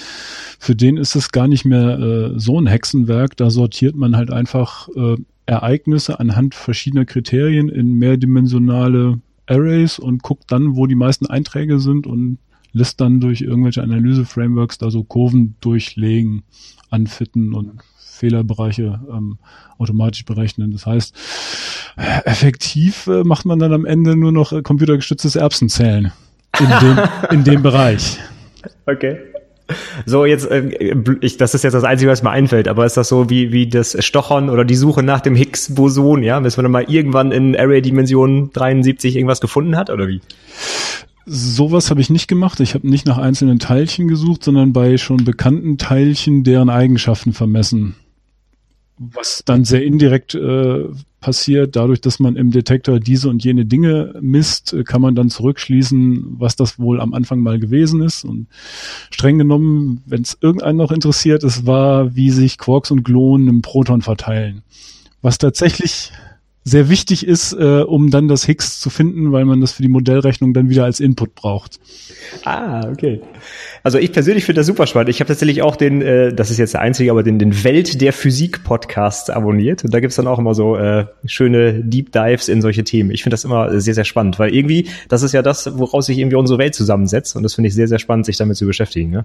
für 0.58 0.76
den 0.76 0.98
ist 0.98 1.16
es 1.16 1.32
gar 1.32 1.48
nicht 1.48 1.64
mehr 1.64 1.98
äh, 1.98 2.32
so 2.38 2.60
ein 2.60 2.66
Hexenwerk. 2.66 3.34
Da 3.38 3.48
sortiert 3.48 3.96
man 3.96 4.16
halt 4.16 4.30
einfach 4.30 4.90
äh, 4.96 5.16
Ereignisse 5.46 6.20
anhand 6.20 6.54
verschiedener 6.54 7.06
Kriterien 7.06 7.70
in 7.70 7.94
mehrdimensionale 7.94 9.18
Arrays 9.46 9.98
und 9.98 10.22
guckt 10.22 10.44
dann, 10.48 10.76
wo 10.76 10.86
die 10.86 10.94
meisten 10.94 11.24
Einträge 11.24 11.78
sind 11.78 12.06
und 12.06 12.36
lässt 12.76 13.00
dann 13.00 13.20
durch 13.20 13.40
irgendwelche 13.40 13.82
Analyse-Frameworks 13.82 14.76
da 14.78 14.90
so 14.90 15.02
Kurven 15.02 15.56
durchlegen, 15.60 16.42
anfitten 16.90 17.54
und 17.54 17.80
Fehlerbereiche 17.96 19.00
ähm, 19.10 19.38
automatisch 19.78 20.24
berechnen. 20.24 20.72
Das 20.72 20.86
heißt, 20.86 21.14
effektiv 22.24 23.06
äh, 23.06 23.24
macht 23.24 23.46
man 23.46 23.58
dann 23.58 23.72
am 23.72 23.86
Ende 23.86 24.14
nur 24.14 24.30
noch 24.30 24.52
äh, 24.52 24.62
computergestütztes 24.62 25.36
Erbsenzählen 25.36 26.12
in 26.60 26.66
dem, 26.66 26.98
in 27.30 27.44
dem 27.44 27.62
Bereich. 27.62 28.18
Okay. 28.86 29.18
So, 30.04 30.26
jetzt, 30.26 30.48
äh, 30.50 30.94
ich, 31.20 31.38
das 31.38 31.54
ist 31.54 31.64
jetzt 31.64 31.72
das 31.72 31.84
Einzige, 31.84 32.10
was 32.10 32.22
mir 32.22 32.30
einfällt, 32.30 32.68
aber 32.68 32.84
ist 32.84 32.96
das 32.96 33.08
so 33.08 33.30
wie, 33.30 33.52
wie 33.52 33.68
das 33.68 33.96
Stochern 34.04 34.50
oder 34.50 34.64
die 34.64 34.76
Suche 34.76 35.02
nach 35.02 35.20
dem 35.20 35.34
Higgs-Boson, 35.34 36.22
ja, 36.22 36.38
bis 36.40 36.56
man 36.56 36.64
dann 36.64 36.72
mal 36.72 36.84
irgendwann 36.84 37.32
in 37.32 37.56
Array-Dimension 37.56 38.50
73 38.52 39.16
irgendwas 39.16 39.40
gefunden 39.40 39.76
hat, 39.76 39.90
oder 39.90 40.08
wie? 40.08 40.20
Sowas 41.28 41.90
habe 41.90 42.00
ich 42.00 42.08
nicht 42.08 42.28
gemacht. 42.28 42.60
Ich 42.60 42.74
habe 42.74 42.88
nicht 42.88 43.04
nach 43.04 43.18
einzelnen 43.18 43.58
Teilchen 43.58 44.06
gesucht, 44.06 44.44
sondern 44.44 44.72
bei 44.72 44.96
schon 44.96 45.24
bekannten 45.24 45.76
Teilchen 45.76 46.44
deren 46.44 46.70
Eigenschaften 46.70 47.32
vermessen. 47.32 47.96
Was 48.98 49.42
dann 49.44 49.64
sehr 49.64 49.84
indirekt 49.84 50.36
äh, 50.36 50.84
passiert, 51.20 51.74
dadurch, 51.74 52.00
dass 52.00 52.20
man 52.20 52.36
im 52.36 52.52
Detektor 52.52 53.00
diese 53.00 53.28
und 53.28 53.44
jene 53.44 53.66
Dinge 53.66 54.14
misst, 54.20 54.72
äh, 54.72 54.84
kann 54.84 55.02
man 55.02 55.16
dann 55.16 55.28
zurückschließen, 55.28 56.36
was 56.38 56.54
das 56.54 56.78
wohl 56.78 57.00
am 57.00 57.12
Anfang 57.12 57.40
mal 57.40 57.58
gewesen 57.58 58.00
ist. 58.02 58.24
Und 58.24 58.46
streng 59.10 59.36
genommen, 59.36 60.02
wenn 60.06 60.22
es 60.22 60.38
irgendeinen 60.40 60.78
noch 60.78 60.92
interessiert, 60.92 61.42
es 61.42 61.66
war, 61.66 62.14
wie 62.14 62.30
sich 62.30 62.56
Quarks 62.56 62.92
und 62.92 63.02
Gluonen 63.02 63.48
im 63.48 63.62
Proton 63.62 64.00
verteilen. 64.00 64.62
Was 65.22 65.38
tatsächlich 65.38 66.12
sehr 66.68 66.88
wichtig 66.88 67.24
ist, 67.24 67.52
äh, 67.52 67.82
um 67.82 68.10
dann 68.10 68.26
das 68.26 68.44
Higgs 68.44 68.80
zu 68.80 68.90
finden, 68.90 69.30
weil 69.30 69.44
man 69.44 69.60
das 69.60 69.70
für 69.70 69.82
die 69.82 69.88
Modellrechnung 69.88 70.52
dann 70.52 70.68
wieder 70.68 70.82
als 70.82 70.98
Input 70.98 71.36
braucht. 71.36 71.78
Ah, 72.44 72.88
okay. 72.90 73.20
Also 73.84 73.98
ich 73.98 74.10
persönlich 74.10 74.44
finde 74.44 74.58
das 74.58 74.66
super 74.66 74.88
spannend. 74.88 75.10
Ich 75.10 75.20
habe 75.20 75.28
tatsächlich 75.28 75.62
auch 75.62 75.76
den, 75.76 76.02
äh, 76.02 76.34
das 76.34 76.50
ist 76.50 76.58
jetzt 76.58 76.74
der 76.74 76.80
einzige, 76.80 77.12
aber 77.12 77.22
den, 77.22 77.38
den 77.38 77.62
Welt 77.62 78.00
der 78.00 78.12
Physik 78.12 78.64
Podcast 78.64 79.30
abonniert. 79.30 79.84
Und 79.84 79.94
da 79.94 80.00
gibt's 80.00 80.16
dann 80.16 80.26
auch 80.26 80.40
immer 80.40 80.54
so 80.54 80.76
äh, 80.76 81.06
schöne 81.24 81.84
Deep 81.84 82.10
Dives 82.10 82.48
in 82.48 82.60
solche 82.60 82.82
Themen. 82.82 83.12
Ich 83.12 83.22
finde 83.22 83.34
das 83.34 83.44
immer 83.44 83.80
sehr, 83.80 83.94
sehr 83.94 84.04
spannend, 84.04 84.40
weil 84.40 84.52
irgendwie, 84.52 84.88
das 85.08 85.22
ist 85.22 85.30
ja 85.30 85.42
das, 85.42 85.78
woraus 85.78 86.06
sich 86.06 86.18
irgendwie 86.18 86.36
unsere 86.36 86.58
Welt 86.58 86.74
zusammensetzt. 86.74 87.36
Und 87.36 87.44
das 87.44 87.54
finde 87.54 87.68
ich 87.68 87.74
sehr, 87.76 87.86
sehr 87.86 88.00
spannend, 88.00 88.26
sich 88.26 88.38
damit 88.38 88.56
zu 88.56 88.66
beschäftigen. 88.66 89.10
Ne? 89.10 89.24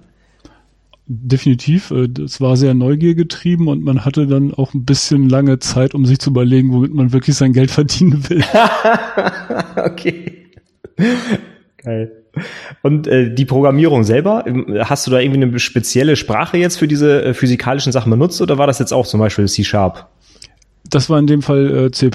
Definitiv. 1.20 1.90
Es 1.90 2.36
äh, 2.36 2.40
war 2.40 2.56
sehr 2.56 2.74
neugiergetrieben 2.74 3.68
und 3.68 3.84
man 3.84 4.04
hatte 4.04 4.26
dann 4.26 4.54
auch 4.54 4.74
ein 4.74 4.84
bisschen 4.84 5.28
lange 5.28 5.58
Zeit, 5.58 5.94
um 5.94 6.06
sich 6.06 6.18
zu 6.18 6.30
überlegen, 6.30 6.72
womit 6.72 6.94
man 6.94 7.12
wirklich 7.12 7.36
sein 7.36 7.52
Geld 7.52 7.70
verdienen 7.72 8.28
will. 8.28 8.42
okay. 9.76 10.50
Geil. 11.78 12.12
Und 12.82 13.06
äh, 13.06 13.32
die 13.32 13.44
Programmierung 13.44 14.04
selber, 14.04 14.44
ähm, 14.46 14.66
hast 14.80 15.06
du 15.06 15.10
da 15.10 15.20
irgendwie 15.20 15.42
eine 15.42 15.58
spezielle 15.58 16.16
Sprache 16.16 16.56
jetzt 16.56 16.78
für 16.78 16.88
diese 16.88 17.22
äh, 17.22 17.34
physikalischen 17.34 17.92
Sachen 17.92 18.10
benutzt 18.10 18.40
oder 18.40 18.56
war 18.58 18.66
das 18.66 18.78
jetzt 18.78 18.92
auch 18.92 19.06
zum 19.06 19.20
Beispiel 19.20 19.46
C-Sharp? 19.46 20.08
Das 20.88 21.10
war 21.10 21.18
in 21.18 21.26
dem 21.26 21.42
Fall 21.42 21.86
äh, 21.86 21.90
C++ 21.90 22.10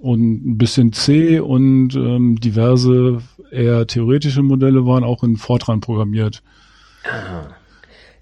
und 0.00 0.20
ein 0.20 0.58
bisschen 0.58 0.92
C 0.92 1.38
und 1.40 1.94
ähm, 1.94 2.38
diverse 2.40 3.20
eher 3.50 3.86
theoretische 3.86 4.42
Modelle 4.42 4.84
waren 4.86 5.04
auch 5.04 5.22
in 5.22 5.36
Fortran 5.36 5.80
programmiert. 5.80 6.42
Ah. 7.04 7.54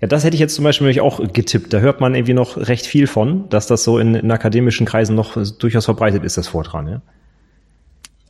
Ja, 0.02 0.08
das 0.08 0.24
hätte 0.24 0.34
ich 0.34 0.40
jetzt 0.40 0.56
zum 0.56 0.64
Beispiel 0.64 0.98
auch 1.00 1.20
getippt. 1.32 1.72
Da 1.72 1.78
hört 1.78 2.00
man 2.00 2.16
irgendwie 2.16 2.34
noch 2.34 2.56
recht 2.56 2.86
viel 2.86 3.06
von, 3.06 3.48
dass 3.50 3.68
das 3.68 3.84
so 3.84 4.00
in, 4.00 4.16
in 4.16 4.32
akademischen 4.32 4.84
Kreisen 4.84 5.14
noch 5.14 5.36
durchaus 5.58 5.84
verbreitet 5.84 6.24
ist, 6.24 6.36
das 6.36 6.48
Fortran, 6.48 6.88
ja. 6.88 7.02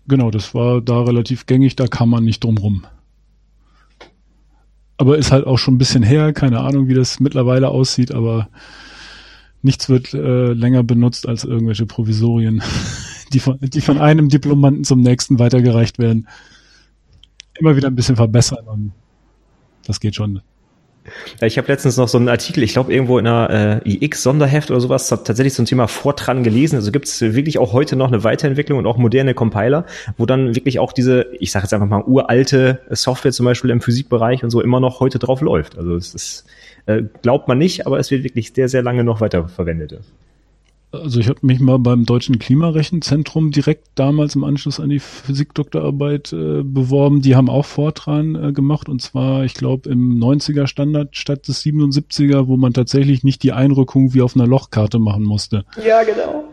Genau, 0.06 0.30
das 0.30 0.54
war 0.54 0.82
da 0.82 1.00
relativ 1.00 1.46
gängig, 1.46 1.74
da 1.76 1.86
kam 1.86 2.10
man 2.10 2.24
nicht 2.24 2.44
drum 2.44 2.58
rum. 2.58 2.84
Aber 4.98 5.16
ist 5.16 5.32
halt 5.32 5.46
auch 5.46 5.56
schon 5.56 5.74
ein 5.74 5.78
bisschen 5.78 6.02
her, 6.02 6.34
keine 6.34 6.60
Ahnung, 6.60 6.88
wie 6.88 6.94
das 6.94 7.20
mittlerweile 7.20 7.68
aussieht, 7.68 8.12
aber 8.12 8.50
nichts 9.62 9.88
wird 9.88 10.12
äh, 10.12 10.52
länger 10.52 10.82
benutzt 10.82 11.26
als 11.26 11.44
irgendwelche 11.44 11.86
Provisorien, 11.86 12.62
die 13.32 13.40
von, 13.40 13.58
die 13.62 13.80
von 13.80 13.96
einem 13.96 14.28
Diplomanten 14.28 14.84
zum 14.84 15.00
nächsten 15.00 15.38
weitergereicht 15.38 15.98
werden. 15.98 16.28
Immer 17.58 17.76
wieder 17.76 17.88
ein 17.88 17.96
bisschen 17.96 18.16
verbessern 18.16 18.66
und 18.66 18.92
das 19.86 20.00
geht 20.00 20.16
schon. 20.16 20.42
Ich 21.40 21.58
habe 21.58 21.68
letztens 21.68 21.96
noch 21.96 22.08
so 22.08 22.18
einen 22.18 22.28
Artikel, 22.28 22.62
ich 22.62 22.74
glaube 22.74 22.92
irgendwo 22.92 23.18
in 23.18 23.26
einer 23.26 23.82
äh, 23.84 24.04
iX-Sonderheft 24.04 24.70
oder 24.70 24.80
sowas, 24.80 25.08
tatsächlich 25.08 25.54
zum 25.54 25.66
Thema 25.66 25.88
Fortran 25.88 26.44
gelesen. 26.44 26.76
Also 26.76 26.92
gibt 26.92 27.06
es 27.06 27.20
wirklich 27.20 27.58
auch 27.58 27.72
heute 27.72 27.96
noch 27.96 28.08
eine 28.08 28.22
Weiterentwicklung 28.22 28.78
und 28.78 28.86
auch 28.86 28.96
moderne 28.96 29.34
Compiler, 29.34 29.84
wo 30.16 30.26
dann 30.26 30.54
wirklich 30.54 30.78
auch 30.78 30.92
diese, 30.92 31.26
ich 31.40 31.50
sage 31.50 31.64
jetzt 31.64 31.74
einfach 31.74 31.88
mal 31.88 32.02
uralte 32.04 32.80
Software 32.90 33.32
zum 33.32 33.46
Beispiel 33.46 33.70
im 33.70 33.80
Physikbereich 33.80 34.44
und 34.44 34.50
so 34.50 34.60
immer 34.60 34.78
noch 34.78 35.00
heute 35.00 35.18
drauf 35.18 35.40
läuft. 35.40 35.76
Also 35.76 35.96
es 35.96 36.14
ist, 36.14 36.46
äh, 36.86 37.02
glaubt 37.22 37.48
man 37.48 37.58
nicht, 37.58 37.86
aber 37.86 37.98
es 37.98 38.10
wird 38.10 38.22
wirklich 38.22 38.52
sehr, 38.52 38.68
sehr 38.68 38.82
lange 38.82 39.02
noch 39.02 39.20
weiterverwendet. 39.20 39.98
Also 40.92 41.20
ich 41.20 41.28
habe 41.28 41.38
mich 41.42 41.58
mal 41.58 41.78
beim 41.78 42.04
Deutschen 42.04 42.38
Klimarechenzentrum 42.38 43.50
direkt 43.50 43.88
damals 43.94 44.34
im 44.34 44.44
Anschluss 44.44 44.78
an 44.78 44.90
die 44.90 44.98
Physikdoktorarbeit 44.98 46.34
äh, 46.34 46.62
beworben. 46.62 47.22
Die 47.22 47.34
haben 47.34 47.48
auch 47.48 47.64
Fortran 47.64 48.34
äh, 48.34 48.52
gemacht 48.52 48.90
und 48.90 49.00
zwar, 49.00 49.44
ich 49.44 49.54
glaube, 49.54 49.88
im 49.88 50.18
90er 50.18 50.66
Standard 50.66 51.16
statt 51.16 51.48
des 51.48 51.62
77er, 51.62 52.46
wo 52.46 52.58
man 52.58 52.74
tatsächlich 52.74 53.24
nicht 53.24 53.42
die 53.42 53.52
Einrückung 53.52 54.12
wie 54.12 54.20
auf 54.20 54.36
einer 54.36 54.46
Lochkarte 54.46 54.98
machen 54.98 55.22
musste. 55.22 55.64
Ja, 55.82 56.02
genau. 56.02 56.44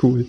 Cool. 0.00 0.26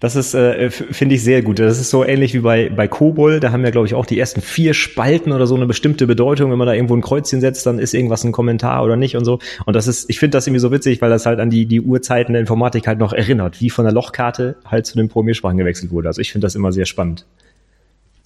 Das 0.00 0.16
ist, 0.16 0.32
äh, 0.32 0.70
finde 0.70 1.14
ich, 1.14 1.22
sehr 1.22 1.42
gut. 1.42 1.58
Das 1.58 1.78
ist 1.78 1.90
so 1.90 2.04
ähnlich 2.04 2.32
wie 2.32 2.38
bei, 2.38 2.70
bei 2.70 2.88
Kobol. 2.88 3.38
Da 3.38 3.52
haben 3.52 3.62
ja, 3.62 3.70
glaube 3.70 3.86
ich, 3.86 3.94
auch 3.94 4.06
die 4.06 4.18
ersten 4.18 4.40
vier 4.40 4.72
Spalten 4.72 5.30
oder 5.30 5.46
so 5.46 5.54
eine 5.54 5.66
bestimmte 5.66 6.06
Bedeutung. 6.06 6.50
Wenn 6.50 6.56
man 6.56 6.66
da 6.66 6.72
irgendwo 6.72 6.96
ein 6.96 7.02
Kreuzchen 7.02 7.42
setzt, 7.42 7.66
dann 7.66 7.78
ist 7.78 7.92
irgendwas 7.92 8.24
ein 8.24 8.32
Kommentar 8.32 8.82
oder 8.82 8.96
nicht 8.96 9.14
und 9.16 9.26
so. 9.26 9.40
Und 9.66 9.76
das 9.76 9.86
ist, 9.86 10.08
ich 10.08 10.18
finde 10.18 10.38
das 10.38 10.46
irgendwie 10.46 10.60
so 10.60 10.72
witzig, 10.72 11.02
weil 11.02 11.10
das 11.10 11.26
halt 11.26 11.38
an 11.38 11.50
die, 11.50 11.66
die 11.66 11.82
Urzeiten 11.82 12.32
der 12.32 12.40
Informatik 12.40 12.86
halt 12.86 12.98
noch 12.98 13.12
erinnert, 13.12 13.60
wie 13.60 13.68
von 13.68 13.84
der 13.84 13.92
Lochkarte 13.92 14.56
halt 14.64 14.86
zu 14.86 14.96
den 14.96 15.10
Programmiersprachen 15.10 15.58
gewechselt 15.58 15.92
wurde. 15.92 16.08
Also 16.08 16.22
ich 16.22 16.32
finde 16.32 16.46
das 16.46 16.54
immer 16.54 16.72
sehr 16.72 16.86
spannend. 16.86 17.26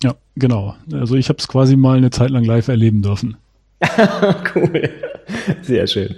Ja, 0.05 0.15
genau. 0.37 0.77
Also 0.93 1.17
ich 1.17 1.29
habe 1.29 1.39
es 1.41 1.49
quasi 1.49 1.75
mal 1.77 1.97
eine 1.97 2.11
Zeit 2.11 2.31
lang 2.31 2.45
live 2.45 2.69
erleben 2.69 3.03
dürfen. 3.03 3.37
cool. 4.55 4.91
Sehr 5.63 5.87
schön. 5.87 6.17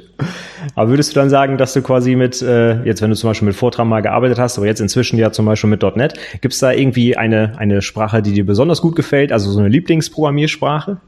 Aber 0.74 0.90
würdest 0.90 1.10
du 1.10 1.14
dann 1.14 1.30
sagen, 1.30 1.58
dass 1.58 1.72
du 1.72 1.82
quasi 1.82 2.16
mit, 2.16 2.42
äh, 2.42 2.82
jetzt 2.84 3.02
wenn 3.02 3.10
du 3.10 3.16
zum 3.16 3.30
Beispiel 3.30 3.46
mit 3.46 3.56
Fortran 3.56 3.88
mal 3.88 4.00
gearbeitet 4.00 4.38
hast, 4.38 4.58
aber 4.58 4.66
jetzt 4.66 4.80
inzwischen 4.80 5.18
ja 5.18 5.32
zum 5.32 5.46
Beispiel 5.46 5.70
mit 5.70 5.82
.NET, 5.82 6.14
gibt 6.40 6.54
es 6.54 6.60
da 6.60 6.72
irgendwie 6.72 7.16
eine, 7.16 7.58
eine 7.58 7.82
Sprache, 7.82 8.22
die 8.22 8.32
dir 8.32 8.46
besonders 8.46 8.80
gut 8.80 8.96
gefällt, 8.96 9.32
also 9.32 9.50
so 9.50 9.58
eine 9.58 9.68
Lieblingsprogrammiersprache? 9.68 10.98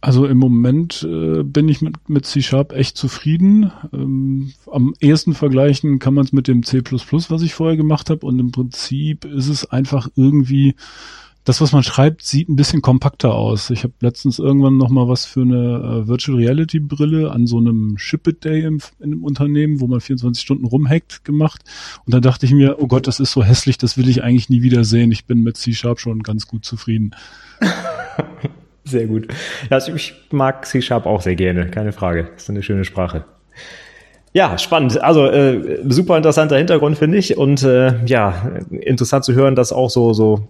Also 0.00 0.26
im 0.26 0.38
Moment 0.38 1.06
äh, 1.08 1.44
bin 1.44 1.68
ich 1.68 1.80
mit, 1.80 2.08
mit 2.08 2.26
C-Sharp 2.26 2.72
echt 2.72 2.96
zufrieden. 2.96 3.70
Ähm, 3.92 4.52
am 4.68 4.94
ehesten 4.98 5.32
vergleichen 5.32 6.00
kann 6.00 6.14
man 6.14 6.24
es 6.24 6.32
mit 6.32 6.48
dem 6.48 6.64
C++, 6.64 6.82
was 6.82 7.42
ich 7.42 7.54
vorher 7.54 7.76
gemacht 7.76 8.10
habe. 8.10 8.26
Und 8.26 8.40
im 8.40 8.50
Prinzip 8.50 9.24
ist 9.24 9.48
es 9.48 9.70
einfach 9.70 10.08
irgendwie 10.16 10.74
das, 11.44 11.60
was 11.60 11.72
man 11.72 11.82
schreibt, 11.82 12.22
sieht 12.22 12.48
ein 12.48 12.56
bisschen 12.56 12.82
kompakter 12.82 13.34
aus. 13.34 13.70
Ich 13.70 13.82
habe 13.82 13.94
letztens 14.00 14.38
irgendwann 14.38 14.76
noch 14.76 14.90
mal 14.90 15.08
was 15.08 15.24
für 15.24 15.42
eine 15.42 16.02
äh, 16.04 16.08
Virtual 16.08 16.38
Reality 16.38 16.78
Brille 16.78 17.32
an 17.32 17.46
so 17.46 17.58
einem 17.58 17.98
Ship 17.98 18.24
It 18.28 18.44
Day 18.44 18.62
im, 18.62 18.80
in 19.00 19.12
einem 19.12 19.24
Unternehmen, 19.24 19.80
wo 19.80 19.88
man 19.88 20.00
24 20.00 20.40
Stunden 20.40 20.66
rumhackt, 20.66 21.24
gemacht. 21.24 21.62
Und 22.04 22.14
da 22.14 22.20
dachte 22.20 22.46
ich 22.46 22.52
mir, 22.52 22.76
oh 22.78 22.86
Gott, 22.86 23.06
das 23.06 23.18
ist 23.18 23.32
so 23.32 23.42
hässlich, 23.42 23.76
das 23.76 23.98
will 23.98 24.08
ich 24.08 24.22
eigentlich 24.22 24.50
nie 24.50 24.62
wieder 24.62 24.84
sehen. 24.84 25.10
Ich 25.10 25.26
bin 25.26 25.42
mit 25.42 25.56
C 25.56 25.72
Sharp 25.72 25.98
schon 25.98 26.22
ganz 26.22 26.46
gut 26.46 26.64
zufrieden. 26.64 27.14
Sehr 28.84 29.06
gut. 29.06 29.28
Also 29.70 29.94
ich 29.94 30.14
mag 30.30 30.66
C 30.66 30.82
Sharp 30.82 31.06
auch 31.06 31.22
sehr 31.22 31.36
gerne, 31.36 31.70
keine 31.70 31.92
Frage. 31.92 32.30
Das 32.34 32.44
ist 32.44 32.50
eine 32.50 32.62
schöne 32.62 32.84
Sprache. 32.84 33.24
Ja, 34.34 34.56
spannend. 34.56 35.02
Also 35.02 35.26
äh, 35.26 35.80
super 35.86 36.16
interessanter 36.16 36.56
Hintergrund 36.56 36.96
finde 36.96 37.18
ich 37.18 37.36
und 37.36 37.62
äh, 37.62 38.02
ja 38.06 38.50
interessant 38.70 39.24
zu 39.24 39.34
hören, 39.34 39.54
dass 39.54 39.72
auch 39.72 39.90
so 39.90 40.14
so 40.14 40.48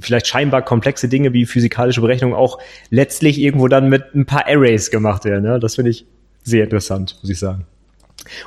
vielleicht 0.00 0.26
scheinbar 0.26 0.60
komplexe 0.60 1.08
Dinge 1.08 1.32
wie 1.32 1.46
physikalische 1.46 2.02
Berechnungen 2.02 2.36
auch 2.36 2.58
letztlich 2.90 3.40
irgendwo 3.40 3.68
dann 3.68 3.88
mit 3.88 4.14
ein 4.14 4.26
paar 4.26 4.46
Arrays 4.46 4.90
gemacht 4.90 5.24
werden. 5.24 5.46
Ja? 5.46 5.58
Das 5.58 5.76
finde 5.76 5.92
ich 5.92 6.04
sehr 6.42 6.64
interessant, 6.64 7.16
muss 7.22 7.30
ich 7.30 7.38
sagen. 7.38 7.64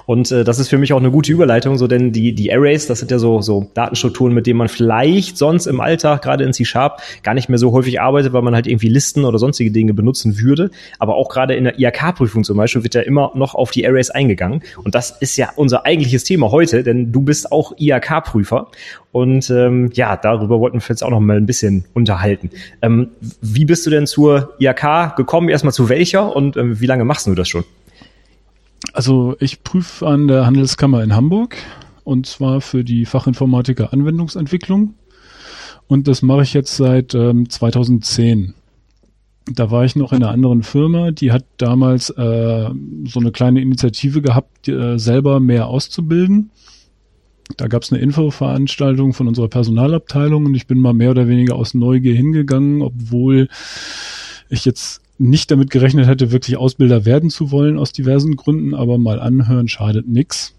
Und 0.05 0.31
äh, 0.31 0.43
das 0.43 0.59
ist 0.59 0.69
für 0.69 0.77
mich 0.77 0.93
auch 0.93 0.99
eine 0.99 1.11
gute 1.11 1.31
Überleitung, 1.31 1.77
so 1.77 1.87
denn 1.87 2.11
die, 2.11 2.33
die 2.33 2.51
Arrays, 2.51 2.87
das 2.87 2.99
sind 2.99 3.11
ja 3.11 3.19
so, 3.19 3.41
so 3.41 3.69
Datenstrukturen, 3.73 4.33
mit 4.33 4.47
denen 4.47 4.57
man 4.57 4.67
vielleicht 4.67 5.37
sonst 5.37 5.65
im 5.65 5.79
Alltag, 5.79 6.21
gerade 6.21 6.43
in 6.43 6.53
C-Sharp, 6.53 7.01
gar 7.23 7.33
nicht 7.33 7.49
mehr 7.49 7.57
so 7.57 7.71
häufig 7.71 8.01
arbeitet, 8.01 8.33
weil 8.33 8.41
man 8.41 8.55
halt 8.55 8.67
irgendwie 8.67 8.89
Listen 8.89 9.25
oder 9.25 9.39
sonstige 9.39 9.71
Dinge 9.71 9.93
benutzen 9.93 10.39
würde. 10.39 10.71
Aber 10.99 11.15
auch 11.15 11.29
gerade 11.29 11.55
in 11.55 11.65
der 11.65 11.79
IHK-Prüfung 11.79 12.43
zum 12.43 12.57
Beispiel 12.57 12.83
wird 12.83 12.95
ja 12.95 13.01
immer 13.01 13.31
noch 13.35 13.55
auf 13.55 13.71
die 13.71 13.87
Arrays 13.87 14.09
eingegangen. 14.09 14.61
Und 14.83 14.95
das 14.95 15.11
ist 15.11 15.37
ja 15.37 15.49
unser 15.55 15.85
eigentliches 15.85 16.23
Thema 16.23 16.51
heute, 16.51 16.83
denn 16.83 17.11
du 17.11 17.21
bist 17.21 17.51
auch 17.51 17.73
IHK-Prüfer. 17.77 18.67
Und 19.11 19.49
ähm, 19.49 19.89
ja, 19.93 20.15
darüber 20.15 20.59
wollten 20.59 20.79
wir 20.79 20.85
jetzt 20.89 21.03
auch 21.03 21.09
noch 21.09 21.19
mal 21.19 21.37
ein 21.37 21.45
bisschen 21.45 21.85
unterhalten. 21.93 22.49
Ähm, 22.81 23.09
wie 23.41 23.65
bist 23.65 23.85
du 23.85 23.89
denn 23.89 24.05
zur 24.05 24.53
IHK 24.59 25.15
gekommen? 25.15 25.49
Erstmal 25.49 25.73
zu 25.73 25.89
welcher 25.89 26.35
und 26.35 26.57
ähm, 26.57 26.79
wie 26.79 26.85
lange 26.85 27.05
machst 27.05 27.25
du 27.27 27.33
das 27.33 27.47
schon? 27.47 27.63
Also 28.93 29.35
ich 29.39 29.63
prüfe 29.63 30.07
an 30.07 30.27
der 30.27 30.45
Handelskammer 30.45 31.03
in 31.03 31.15
Hamburg 31.15 31.57
und 32.03 32.25
zwar 32.25 32.61
für 32.61 32.83
die 32.83 33.05
Fachinformatiker 33.05 33.91
Anwendungsentwicklung. 33.91 34.93
Und 35.87 36.07
das 36.07 36.21
mache 36.21 36.43
ich 36.43 36.53
jetzt 36.53 36.75
seit 36.75 37.13
ähm, 37.15 37.49
2010. 37.49 38.53
Da 39.45 39.71
war 39.71 39.85
ich 39.85 39.95
noch 39.95 40.11
in 40.11 40.23
einer 40.23 40.31
anderen 40.31 40.63
Firma, 40.63 41.11
die 41.11 41.31
hat 41.31 41.45
damals 41.57 42.09
äh, 42.09 42.69
so 43.05 43.19
eine 43.19 43.31
kleine 43.31 43.61
Initiative 43.61 44.21
gehabt, 44.21 44.67
äh, 44.67 44.97
selber 44.97 45.39
mehr 45.39 45.67
auszubilden. 45.67 46.51
Da 47.55 47.67
gab 47.67 47.83
es 47.83 47.93
eine 47.93 48.01
Infoveranstaltung 48.01 49.13
von 49.13 49.27
unserer 49.29 49.47
Personalabteilung 49.47 50.45
und 50.45 50.55
ich 50.55 50.67
bin 50.67 50.81
mal 50.81 50.93
mehr 50.93 51.11
oder 51.11 51.29
weniger 51.29 51.55
aus 51.55 51.73
Neugier 51.73 52.13
hingegangen, 52.13 52.81
obwohl 52.81 53.47
ich 54.49 54.65
jetzt 54.65 55.01
nicht 55.17 55.51
damit 55.51 55.69
gerechnet 55.69 56.07
hätte, 56.07 56.31
wirklich 56.31 56.57
Ausbilder 56.57 57.05
werden 57.05 57.29
zu 57.29 57.51
wollen 57.51 57.77
aus 57.77 57.91
diversen 57.91 58.35
Gründen, 58.35 58.73
aber 58.73 58.97
mal 58.97 59.19
anhören 59.19 59.67
schadet 59.67 60.07
nix. 60.07 60.53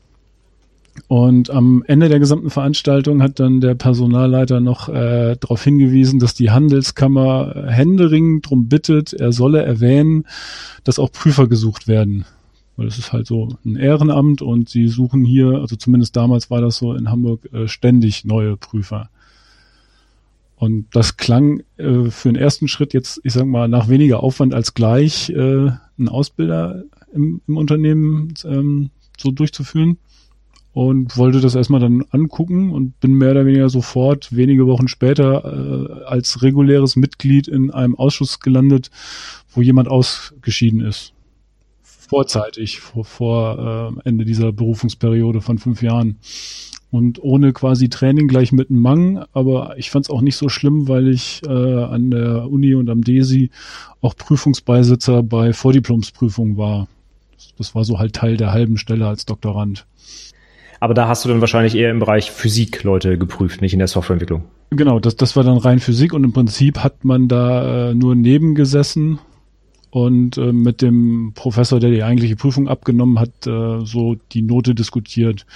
Und 1.07 1.51
am 1.51 1.85
Ende 1.87 2.09
der 2.09 2.19
gesamten 2.19 2.51
Veranstaltung 2.51 3.23
hat 3.23 3.39
dann 3.39 3.61
der 3.61 3.77
Personalleiter 3.77 4.59
noch 4.61 4.89
äh, 4.89 5.37
darauf 5.39 5.63
hingewiesen, 5.63 6.19
dass 6.19 6.35
die 6.35 6.51
Handelskammer 6.51 7.67
händeringend 7.69 8.47
darum 8.47 8.69
bittet, 8.69 9.13
er 9.13 9.33
solle 9.33 9.63
erwähnen, 9.63 10.25
dass 10.83 10.99
auch 10.99 11.13
Prüfer 11.13 11.47
gesucht 11.47 11.87
werden. 11.87 12.25
Weil 12.77 12.89
es 12.89 12.99
ist 12.99 13.13
halt 13.13 13.27
so 13.27 13.57
ein 13.65 13.77
Ehrenamt 13.77 14.43
und 14.43 14.69
sie 14.69 14.89
suchen 14.89 15.25
hier, 15.25 15.59
also 15.59 15.77
zumindest 15.77 16.17
damals 16.17 16.51
war 16.51 16.61
das 16.61 16.77
so 16.77 16.95
in 16.95 17.11
Hamburg, 17.11 17.49
äh, 17.53 17.69
ständig 17.69 18.25
neue 18.25 18.57
Prüfer. 18.57 19.09
Und 20.59 20.89
das 20.93 21.17
klang 21.17 21.63
äh, 21.77 22.11
für 22.11 22.29
den 22.29 22.37
ersten 22.37 22.67
Schritt 22.67 22.93
jetzt, 22.93 23.21
ich 23.23 23.33
sag 23.33 23.47
mal, 23.47 23.69
nach 23.69 23.89
weniger 23.89 24.25
Aufwand 24.25 24.55
als 24.55 24.75
gleich 24.75 25.31
äh, 25.31 25.37
einen 25.37 26.09
Ausbilder 26.09 26.83
im, 27.13 27.41
im 27.47 27.57
Unternehmen 27.57 28.35
ähm, 28.45 28.91
so 29.17 29.31
durchzuführen. 29.31 29.99
Und 30.73 31.17
wollte 31.17 31.41
das 31.41 31.55
erstmal 31.55 31.81
dann 31.81 32.05
angucken 32.11 32.73
und 32.73 33.01
bin 33.01 33.15
mehr 33.15 33.33
oder 33.33 33.47
weniger 33.47 33.69
sofort 33.69 34.35
wenige 34.35 34.67
Wochen 34.67 34.87
später 34.87 35.45
äh, 35.45 36.05
als 36.05 36.43
reguläres 36.43 36.95
Mitglied 36.95 37.49
in 37.49 37.71
einem 37.71 37.97
Ausschuss 37.97 38.39
gelandet, 38.39 38.91
wo 39.51 39.61
jemand 39.61 39.89
ausgeschieden 39.89 40.81
ist. 40.81 41.15
Vorzeitig, 41.83 42.81
vor, 42.81 43.05
vor 43.05 43.95
äh, 44.05 44.09
Ende 44.09 44.25
dieser 44.25 44.53
Berufungsperiode 44.53 45.41
von 45.41 45.59
fünf 45.59 45.83
Jahren 45.83 46.19
und 46.91 47.23
ohne 47.23 47.53
quasi 47.53 47.89
Training 47.89 48.29
gleich 48.29 48.53
mit 48.53 48.71
einem 48.71 48.81
Mang, 48.81 49.25
aber 49.33 49.77
ich 49.77 49.91
fand 49.91 50.07
es 50.07 50.11
auch 50.11 50.23
nicht 50.23 50.37
so 50.37 50.49
schlimm, 50.49 50.89
weil 50.89 51.09
ich 51.09 51.43
äh, 51.47 51.51
an 51.51 52.11
der 52.11 52.51
Uni 52.51 52.75
und 52.75 52.89
am 52.89 53.03
DESI 53.03 53.51
auch 54.01 54.17
Prüfungsbeisitzer 54.17 55.23
bei 55.23 55.53
Vordiplomsprüfungen 55.53 56.57
war. 56.57 56.89
Das, 57.59 57.75
war 57.75 57.85
so 57.85 57.99
halt 57.99 58.15
Teil 58.15 58.37
der 58.37 58.53
halben 58.53 58.79
Stelle 58.79 59.07
als 59.07 59.27
Doktorand. 59.27 59.87
Aber 60.81 60.95
da 60.95 61.09
hast 61.09 61.25
du 61.25 61.29
dann 61.29 61.41
wahrscheinlich 61.41 61.75
eher 61.75 61.91
im 61.91 61.99
Bereich 61.99 62.31
Physik 62.31 62.85
Leute 62.85 63.19
geprüft, 63.19 63.61
nicht 63.61 63.73
in 63.73 63.81
der 63.81 63.89
Softwareentwicklung. 63.89 64.45
Genau, 64.71 65.01
das, 65.01 65.17
das 65.17 65.35
war 65.35 65.43
dann 65.43 65.59
rein 65.59 65.81
Physik 65.81 66.13
und 66.13 66.25
im 66.25 66.33
Prinzip 66.33 66.79
hat 66.79 67.05
man 67.05 67.27
da 67.27 67.91
äh, 67.91 67.95
nur 67.95 68.15
nebengesessen 68.15 69.19
und 69.91 70.39
äh, 70.39 70.53
mit 70.53 70.83
dem 70.83 71.33
Professor, 71.35 71.81
der 71.81 71.91
die 71.91 72.03
eigentliche 72.03 72.37
Prüfung 72.37 72.69
abgenommen 72.69 73.19
hat, 73.19 73.47
äh, 73.47 73.85
so 73.85 74.17
die 74.33 74.43
Note 74.43 74.75
diskutiert 74.75 75.47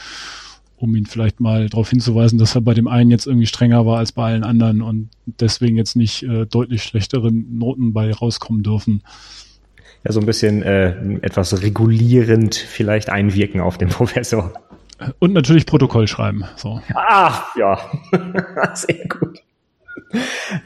um 0.82 0.96
ihn 0.96 1.06
vielleicht 1.06 1.38
mal 1.38 1.68
darauf 1.68 1.90
hinzuweisen, 1.90 2.38
dass 2.38 2.56
er 2.56 2.60
bei 2.60 2.74
dem 2.74 2.88
einen 2.88 3.10
jetzt 3.10 3.26
irgendwie 3.26 3.46
strenger 3.46 3.86
war 3.86 3.98
als 3.98 4.10
bei 4.10 4.24
allen 4.24 4.42
anderen 4.42 4.82
und 4.82 5.10
deswegen 5.24 5.76
jetzt 5.76 5.94
nicht 5.94 6.24
äh, 6.24 6.44
deutlich 6.44 6.82
schlechtere 6.82 7.30
Noten 7.30 7.92
bei 7.92 8.12
rauskommen 8.12 8.64
dürfen. 8.64 9.02
Ja, 10.04 10.10
so 10.10 10.18
ein 10.18 10.26
bisschen 10.26 10.62
äh, 10.64 10.90
etwas 11.22 11.62
regulierend 11.62 12.56
vielleicht 12.56 13.10
einwirken 13.10 13.60
auf 13.60 13.78
den 13.78 13.88
Professor. 13.90 14.52
Und 15.20 15.32
natürlich 15.32 15.66
Protokoll 15.66 16.08
schreiben. 16.08 16.44
So. 16.56 16.80
Ah, 16.94 17.44
ja. 17.56 17.78
Sehr 18.74 19.06
gut. 19.08 19.40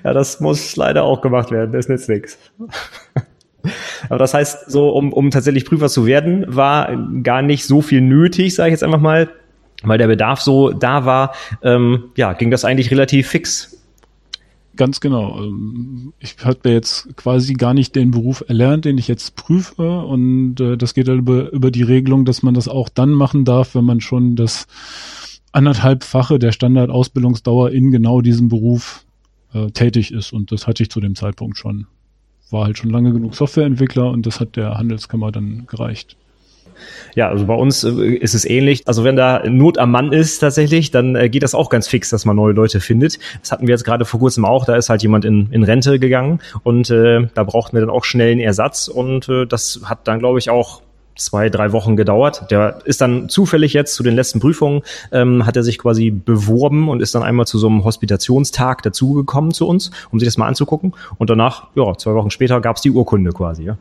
Ja, 0.03 0.15
das 0.15 0.41
muss 0.41 0.77
leider 0.77 1.05
auch 1.05 1.21
gemacht 1.21 1.51
werden. 1.51 1.73
Das 1.73 1.89
nützt 1.89 2.09
nichts. 2.09 2.39
Aber 4.09 4.19
das 4.19 4.33
heißt, 4.33 4.71
so 4.71 4.91
um, 4.91 5.13
um 5.13 5.31
tatsächlich 5.31 5.65
Prüfer 5.65 5.89
zu 5.89 6.07
werden, 6.07 6.45
war 6.49 6.97
gar 7.23 7.43
nicht 7.43 7.67
so 7.67 7.83
viel 7.83 8.01
nötig, 8.01 8.55
sage 8.55 8.69
ich 8.69 8.73
jetzt 8.73 8.85
einfach 8.85 9.01
mal 9.01 9.29
weil 9.87 9.99
der 9.99 10.09
Bedarf 10.09 10.41
so 10.41 10.71
da 10.71 11.05
war, 11.05 11.35
ähm, 11.63 12.05
ja, 12.17 12.33
ging 12.33 12.51
das 12.51 12.65
eigentlich 12.65 12.91
relativ 12.91 13.29
fix. 13.29 13.77
Ganz 14.77 15.01
genau. 15.01 15.43
Ähm, 15.43 16.13
ich 16.21 16.37
habe 16.45 16.69
jetzt 16.71 17.17
quasi 17.17 17.55
gar 17.55 17.73
nicht 17.73 17.97
den 17.97 18.11
Beruf 18.11 18.45
erlernt, 18.47 18.85
den 18.85 18.99
ich 18.99 19.09
jetzt 19.09 19.35
prüfe. 19.35 20.01
Und 20.01 20.61
äh, 20.61 20.77
das 20.77 20.95
geht 20.95 21.09
halt 21.09 21.19
über, 21.19 21.51
über 21.51 21.71
die 21.71 21.83
Regelung, 21.83 22.25
dass 22.25 22.43
man 22.43 22.55
das 22.55 22.69
auch 22.69 22.89
dann 22.89 23.11
machen 23.11 23.45
darf, 23.45 23.75
wenn 23.75 23.85
man 23.85 24.01
schon 24.01 24.37
das 24.37 24.67
anderthalbfache 25.53 26.39
der 26.39 26.53
Standardausbildungsdauer 26.53 27.71
in 27.71 27.91
genau 27.91 28.21
diesem 28.21 28.49
Beruf 28.49 29.07
äh, 29.55 29.71
tätig 29.71 30.13
ist. 30.13 30.33
Und 30.33 30.53
das 30.53 30.67
hatte 30.67 30.83
ich 30.83 30.91
zu 30.91 31.01
dem 31.01 31.15
Zeitpunkt 31.15 31.57
schon. 31.57 31.87
War 32.51 32.67
halt 32.67 32.79
schon 32.79 32.91
lange 32.91 33.13
genug 33.13 33.35
Softwareentwickler 33.35 34.11
und 34.11 34.27
das 34.27 34.41
hat 34.41 34.57
der 34.57 34.77
Handelskammer 34.77 35.33
dann 35.33 35.67
gereicht. 35.67 36.17
Ja, 37.15 37.29
also 37.29 37.47
bei 37.47 37.55
uns 37.55 37.85
äh, 37.85 38.15
ist 38.15 38.35
es 38.35 38.45
ähnlich. 38.45 38.83
Also 38.87 39.05
wenn 39.05 39.17
da 39.17 39.43
Not 39.49 39.79
am 39.79 39.91
Mann 39.91 40.13
ist 40.13 40.39
tatsächlich, 40.39 40.91
dann 40.91 41.17
äh, 41.17 41.29
geht 41.29 41.43
das 41.43 41.55
auch 41.55 41.71
ganz 41.71 41.89
fix, 41.89 42.11
dass 42.11 42.25
man 42.25 42.37
neue 42.37 42.53
Leute 42.53 42.81
findet. 42.81 43.19
Das 43.41 43.53
hatten 43.53 43.67
wir 43.67 43.73
jetzt 43.73 43.85
gerade 43.85 44.05
vor 44.05 44.21
kurzem 44.21 44.45
auch. 44.45 44.65
Da 44.65 44.77
ist 44.77 44.89
halt 44.89 45.03
jemand 45.03 45.25
in, 45.25 45.51
in 45.51 45.63
Rente 45.63 45.99
gegangen 45.99 46.41
und 46.63 46.91
äh, 46.91 47.29
da 47.35 47.45
brauchten 47.45 47.77
wir 47.77 47.81
dann 47.81 47.91
auch 47.91 48.05
schnell 48.05 48.33
einen 48.33 48.41
Ersatz 48.41 48.89
und 48.89 49.29
äh, 49.29 49.47
das 49.47 49.81
hat 49.85 50.07
dann, 50.09 50.19
glaube 50.19 50.39
ich, 50.39 50.51
auch 50.51 50.83
zwei, 51.17 51.49
drei 51.49 51.73
Wochen 51.73 51.97
gedauert. 51.97 52.51
Der 52.51 52.79
ist 52.85 53.01
dann 53.01 53.29
zufällig 53.29 53.73
jetzt 53.73 53.95
zu 53.95 54.03
den 54.03 54.15
letzten 54.15 54.39
Prüfungen, 54.39 54.83
ähm, 55.13 55.47
hat 55.47 55.57
er 55.57 55.63
sich 55.63 55.79
quasi 55.79 56.11
beworben 56.11 56.89
und 56.89 57.01
ist 57.01 57.15
dann 57.15 57.23
einmal 57.23 57.47
zu 57.47 57.59
so 57.59 57.67
einem 57.67 57.85
Hospitationstag 57.85 58.83
dazugekommen 58.83 59.53
zu 59.53 59.67
uns, 59.67 59.91
um 60.11 60.21
sich 60.21 60.29
das 60.29 60.37
mal 60.37 60.47
anzugucken. 60.47 60.95
Und 61.19 61.31
danach, 61.31 61.69
ja, 61.75 61.97
zwei 61.97 62.15
Wochen 62.15 62.31
später 62.31 62.61
gab's 62.61 62.83
die 62.83 62.91
Urkunde 62.91 63.33
quasi, 63.33 63.65
ja. 63.65 63.79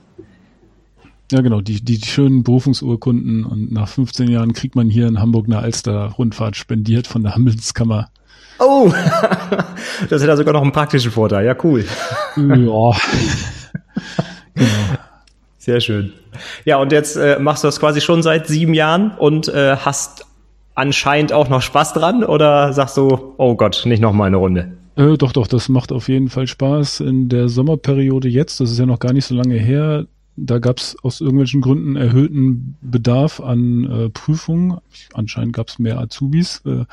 Ja, 1.31 1.41
genau, 1.41 1.61
die, 1.61 1.83
die, 1.83 1.99
schönen 2.05 2.43
Berufungsurkunden 2.43 3.45
und 3.45 3.71
nach 3.71 3.87
15 3.87 4.29
Jahren 4.29 4.53
kriegt 4.53 4.75
man 4.75 4.89
hier 4.89 5.07
in 5.07 5.19
Hamburg 5.19 5.47
eine 5.47 5.57
Alster-Rundfahrt 5.57 6.55
spendiert 6.55 7.07
von 7.07 7.23
der 7.23 7.33
Handelskammer. 7.33 8.09
Oh, 8.59 8.91
das 10.09 10.21
hat 10.21 10.27
ja 10.27 10.37
sogar 10.37 10.53
noch 10.53 10.61
einen 10.61 10.71
praktischen 10.71 11.11
Vorteil, 11.11 11.45
ja, 11.45 11.55
cool. 11.63 11.83
Ja. 12.35 12.43
genau. 12.45 12.95
Sehr 15.57 15.81
schön. 15.81 16.13
Ja, 16.63 16.77
und 16.77 16.91
jetzt 16.91 17.15
äh, 17.15 17.39
machst 17.39 17.63
du 17.63 17.67
das 17.67 17.79
quasi 17.79 18.01
schon 18.01 18.21
seit 18.21 18.47
sieben 18.47 18.75
Jahren 18.75 19.11
und 19.17 19.47
äh, 19.47 19.77
hast 19.77 20.27
anscheinend 20.75 21.33
auch 21.33 21.49
noch 21.49 21.61
Spaß 21.61 21.93
dran 21.93 22.23
oder 22.23 22.71
sagst 22.73 22.97
du, 22.97 23.33
oh 23.37 23.55
Gott, 23.55 23.81
nicht 23.85 24.01
noch 24.01 24.13
mal 24.13 24.25
eine 24.25 24.37
Runde? 24.37 24.73
Äh, 24.95 25.17
doch, 25.17 25.31
doch, 25.31 25.47
das 25.47 25.67
macht 25.69 25.91
auf 25.91 26.07
jeden 26.07 26.29
Fall 26.29 26.47
Spaß. 26.47 26.99
In 26.99 27.29
der 27.29 27.49
Sommerperiode 27.49 28.29
jetzt, 28.29 28.59
das 28.59 28.71
ist 28.71 28.79
ja 28.79 28.85
noch 28.85 28.99
gar 28.99 29.11
nicht 29.11 29.25
so 29.25 29.35
lange 29.35 29.55
her, 29.55 30.05
da 30.37 30.59
gab 30.59 30.79
es 30.79 30.97
aus 31.01 31.21
irgendwelchen 31.21 31.61
Gründen 31.61 31.95
erhöhten 31.95 32.77
Bedarf 32.81 33.39
an 33.39 33.89
äh, 33.89 34.09
Prüfungen. 34.09 34.77
Anscheinend 35.13 35.53
gab 35.53 35.69
es 35.69 35.79
mehr 35.79 35.99
Azubis. 35.99 36.61
Äh, 36.65 36.85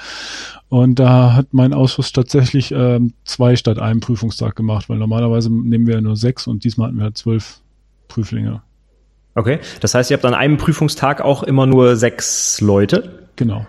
und 0.68 0.98
da 0.98 1.34
hat 1.34 1.48
mein 1.52 1.72
Ausschuss 1.74 2.12
tatsächlich 2.12 2.72
äh, 2.72 3.00
zwei 3.24 3.56
statt 3.56 3.78
einem 3.78 4.00
Prüfungstag 4.00 4.54
gemacht, 4.54 4.88
weil 4.88 4.98
normalerweise 4.98 5.52
nehmen 5.52 5.86
wir 5.86 5.94
ja 5.94 6.00
nur 6.00 6.16
sechs 6.16 6.46
und 6.46 6.64
diesmal 6.64 6.88
hatten 6.88 7.00
wir 7.00 7.14
zwölf 7.14 7.60
Prüflinge. 8.08 8.62
Okay, 9.34 9.60
das 9.80 9.94
heißt, 9.94 10.10
ihr 10.10 10.16
habt 10.16 10.26
an 10.26 10.34
einem 10.34 10.58
Prüfungstag 10.58 11.22
auch 11.22 11.42
immer 11.42 11.66
nur 11.66 11.96
sechs 11.96 12.60
Leute? 12.60 13.28
Genau. 13.36 13.66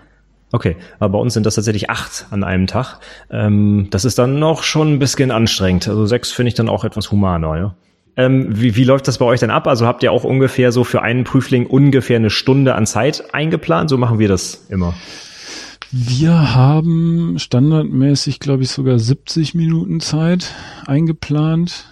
Okay, 0.52 0.76
aber 1.00 1.14
bei 1.14 1.18
uns 1.18 1.34
sind 1.34 1.46
das 1.46 1.56
tatsächlich 1.56 1.90
acht 1.90 2.26
an 2.30 2.44
einem 2.44 2.68
Tag. 2.68 3.00
Ähm, 3.30 3.88
das 3.90 4.04
ist 4.04 4.18
dann 4.18 4.38
noch 4.38 4.62
schon 4.62 4.92
ein 4.92 4.98
bisschen 5.00 5.32
anstrengend. 5.32 5.88
Also 5.88 6.06
sechs 6.06 6.30
finde 6.30 6.48
ich 6.48 6.54
dann 6.54 6.68
auch 6.68 6.84
etwas 6.84 7.10
humaner, 7.10 7.56
ja. 7.56 7.74
Ähm, 8.16 8.46
wie, 8.50 8.76
wie 8.76 8.84
läuft 8.84 9.08
das 9.08 9.18
bei 9.18 9.24
euch 9.24 9.40
denn 9.40 9.50
ab? 9.50 9.66
Also 9.66 9.86
habt 9.86 10.02
ihr 10.02 10.12
auch 10.12 10.24
ungefähr 10.24 10.70
so 10.72 10.84
für 10.84 11.02
einen 11.02 11.24
Prüfling 11.24 11.66
ungefähr 11.66 12.16
eine 12.16 12.30
Stunde 12.30 12.74
an 12.74 12.86
Zeit 12.86 13.34
eingeplant? 13.34 13.90
So 13.90 13.98
machen 13.98 14.18
wir 14.18 14.28
das 14.28 14.66
immer. 14.68 14.94
Wir 15.90 16.54
haben 16.54 17.38
standardmäßig, 17.38 18.40
glaube 18.40 18.64
ich, 18.64 18.70
sogar 18.70 18.98
70 18.98 19.54
Minuten 19.54 20.00
Zeit 20.00 20.52
eingeplant. 20.86 21.86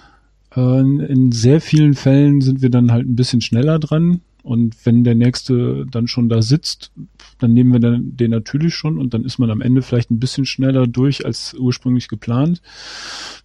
Äh, 0.56 0.80
in 0.80 1.32
sehr 1.32 1.60
vielen 1.60 1.94
Fällen 1.94 2.40
sind 2.40 2.62
wir 2.62 2.70
dann 2.70 2.92
halt 2.92 3.06
ein 3.06 3.16
bisschen 3.16 3.40
schneller 3.40 3.78
dran. 3.78 4.20
Und 4.42 4.74
wenn 4.84 5.04
der 5.04 5.14
nächste 5.14 5.86
dann 5.90 6.08
schon 6.08 6.28
da 6.28 6.42
sitzt, 6.42 6.90
dann 7.38 7.52
nehmen 7.52 7.72
wir 7.72 7.80
dann 7.80 8.16
den 8.16 8.32
natürlich 8.32 8.74
schon 8.74 8.98
und 8.98 9.14
dann 9.14 9.24
ist 9.24 9.38
man 9.38 9.50
am 9.50 9.60
Ende 9.60 9.82
vielleicht 9.82 10.10
ein 10.10 10.18
bisschen 10.18 10.46
schneller 10.46 10.86
durch 10.86 11.24
als 11.24 11.54
ursprünglich 11.54 12.08
geplant. 12.08 12.60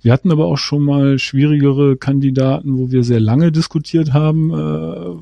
Wir 0.01 0.11
hatten 0.11 0.31
aber 0.31 0.45
auch 0.45 0.57
schon 0.57 0.83
mal 0.83 1.19
schwierigere 1.19 1.97
Kandidaten, 1.97 2.77
wo 2.77 2.91
wir 2.91 3.03
sehr 3.03 3.19
lange 3.19 3.51
diskutiert 3.51 4.13
haben, 4.13 4.51
äh, 4.51 5.19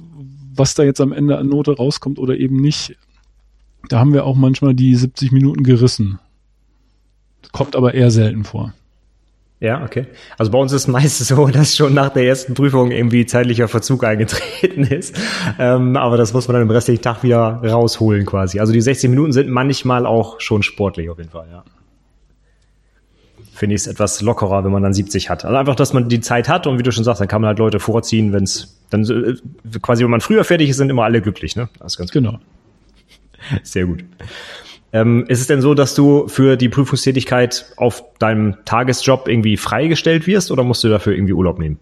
was 0.55 0.75
da 0.75 0.84
jetzt 0.84 1.01
am 1.01 1.12
Ende 1.12 1.38
an 1.38 1.50
Note 1.50 1.75
rauskommt 1.75 2.20
oder 2.20 2.38
eben 2.38 2.62
nicht. 2.62 2.96
Da 3.89 4.00
haben 4.00 4.13
wir 4.13 4.25
auch 4.25 4.36
manchmal 4.36 4.74
die 4.74 4.96
70 4.96 5.32
Minuten 5.32 5.63
gerissen. 5.63 6.20
Kommt 7.51 7.75
aber 7.75 7.94
eher 7.94 8.12
selten 8.12 8.44
vor. 8.44 8.74
Ja, 9.62 9.84
okay. 9.84 10.06
Also 10.38 10.52
bei 10.52 10.58
uns 10.58 10.74
ist 10.74 10.84
es 10.84 10.88
meist 10.88 11.18
so, 11.26 11.48
dass 11.48 11.76
schon 11.76 11.94
nach 11.94 12.10
der 12.10 12.26
ersten 12.26 12.54
Prüfung 12.54 12.92
irgendwie 12.92 13.26
zeitlicher 13.26 13.68
Verzug 13.68 14.04
eingetreten 14.04 14.84
ist. 14.90 15.16
Ähm, 15.58 15.96
aber 15.96 16.18
das 16.18 16.34
muss 16.34 16.48
man 16.48 16.56
dann 16.56 16.64
im 16.64 16.70
restlichen 16.70 17.02
Tag 17.02 17.24
wieder 17.24 17.62
rausholen 17.64 18.26
quasi. 18.26 18.60
Also 18.60 18.74
die 18.74 18.82
60 18.82 19.10
Minuten 19.10 19.32
sind 19.32 19.50
manchmal 19.50 20.06
auch 20.06 20.42
schon 20.42 20.62
sportlich 20.64 21.10
auf 21.10 21.18
jeden 21.18 21.32
Fall, 21.32 21.48
ja. 21.50 21.64
Finde 23.54 23.76
ich 23.76 23.82
es 23.84 23.88
etwas 23.88 24.20
lockerer, 24.20 24.66
wenn 24.66 24.72
man 24.72 24.84
dann 24.84 24.94
70 24.94 25.30
hat. 25.30 25.46
Also 25.46 25.56
einfach, 25.56 25.76
dass 25.76 25.94
man 25.94 26.10
die 26.10 26.20
Zeit 26.20 26.50
hat 26.50 26.68
und 26.68 26.78
wie 26.78 26.84
du 26.84 26.92
schon 26.92 27.06
sagst, 27.06 27.22
dann 27.22 27.30
kann 27.30 27.42
man 27.42 27.48
halt 27.48 27.60
Leute 27.60 27.80
vorziehen, 27.80 28.34
wenn 28.34 28.44
es 28.44 28.82
dann 28.90 29.04
äh, 29.06 29.36
quasi, 29.82 30.04
wenn 30.04 30.12
man 30.12 30.20
früher 30.20 30.44
fertig 30.44 30.70
ist, 30.70 30.78
sind 30.78 30.90
immer 30.90 31.06
alle 31.06 31.22
glücklich, 31.22 31.56
ne? 31.56 31.70
Das 31.80 31.94
ist 31.94 31.98
ganz 31.98 32.12
genau. 32.12 32.40
Sehr 33.64 33.86
gut. 33.86 34.04
Ähm, 34.96 35.25
ist 35.28 35.42
es 35.42 35.48
denn 35.48 35.60
so, 35.60 35.74
dass 35.74 35.94
du 35.94 36.30
für 36.30 36.56
die 36.56 36.70
Prüfungstätigkeit 36.70 37.66
auf 37.75 38.02
deinem 38.18 38.56
Tagesjob 38.64 39.28
irgendwie 39.28 39.58
freigestellt 39.58 40.25
wirst 40.25 40.52
oder 40.52 40.64
musst 40.64 40.86
du 40.86 40.88
dafür 40.88 41.14
irgendwie 41.14 41.34
Urlaub 41.34 41.60
nehmen? 41.60 41.80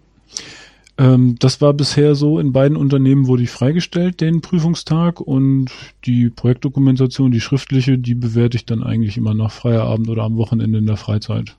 Ähm, 0.98 1.36
das 1.38 1.60
war 1.60 1.74
bisher 1.74 2.16
so. 2.16 2.40
In 2.40 2.52
beiden 2.52 2.76
Unternehmen 2.76 3.28
wurde 3.28 3.44
ich 3.44 3.50
freigestellt, 3.50 4.20
den 4.20 4.40
Prüfungstag 4.40 5.20
und 5.20 5.70
die 6.04 6.28
Projektdokumentation, 6.28 7.30
die 7.30 7.40
schriftliche, 7.40 7.98
die 7.98 8.16
bewerte 8.16 8.56
ich 8.56 8.66
dann 8.66 8.82
eigentlich 8.82 9.16
immer 9.16 9.32
nach 9.32 9.52
Feierabend 9.52 10.08
oder 10.08 10.24
am 10.24 10.36
Wochenende 10.36 10.78
in 10.78 10.86
der 10.86 10.96
Freizeit. 10.96 11.54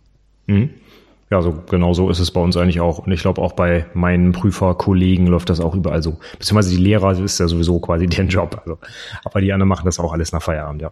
Mhm. 0.48 0.72
Ja, 1.32 1.42
so 1.42 1.54
genau 1.70 1.94
so 1.94 2.10
ist 2.10 2.20
es 2.20 2.32
bei 2.32 2.42
uns 2.42 2.58
eigentlich 2.58 2.82
auch. 2.82 3.00
Und 3.00 3.14
ich 3.14 3.22
glaube 3.22 3.42
auch 3.42 3.54
bei 3.54 3.86
meinen 3.94 4.34
Prüferkollegen 4.34 5.26
läuft 5.28 5.50
das 5.50 5.62
auch 5.62 5.74
überall 5.74 6.04
so. 6.04 6.18
Beziehungsweise 6.38 6.72
die 6.76 6.84
Lehrer 6.84 7.18
ist 7.18 7.40
ja 7.40 7.48
sowieso 7.48 7.80
quasi 7.80 8.08
deren 8.08 8.28
Job. 8.28 8.62
Also, 8.62 8.78
aber 9.24 9.40
die 9.40 9.54
anderen 9.54 9.70
machen 9.70 9.86
das 9.86 10.00
auch 10.00 10.12
alles 10.12 10.34
nach 10.34 10.42
Feierabend, 10.42 10.82
ja. 10.82 10.92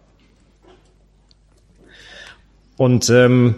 Und 2.76 3.08
ähm, 3.10 3.54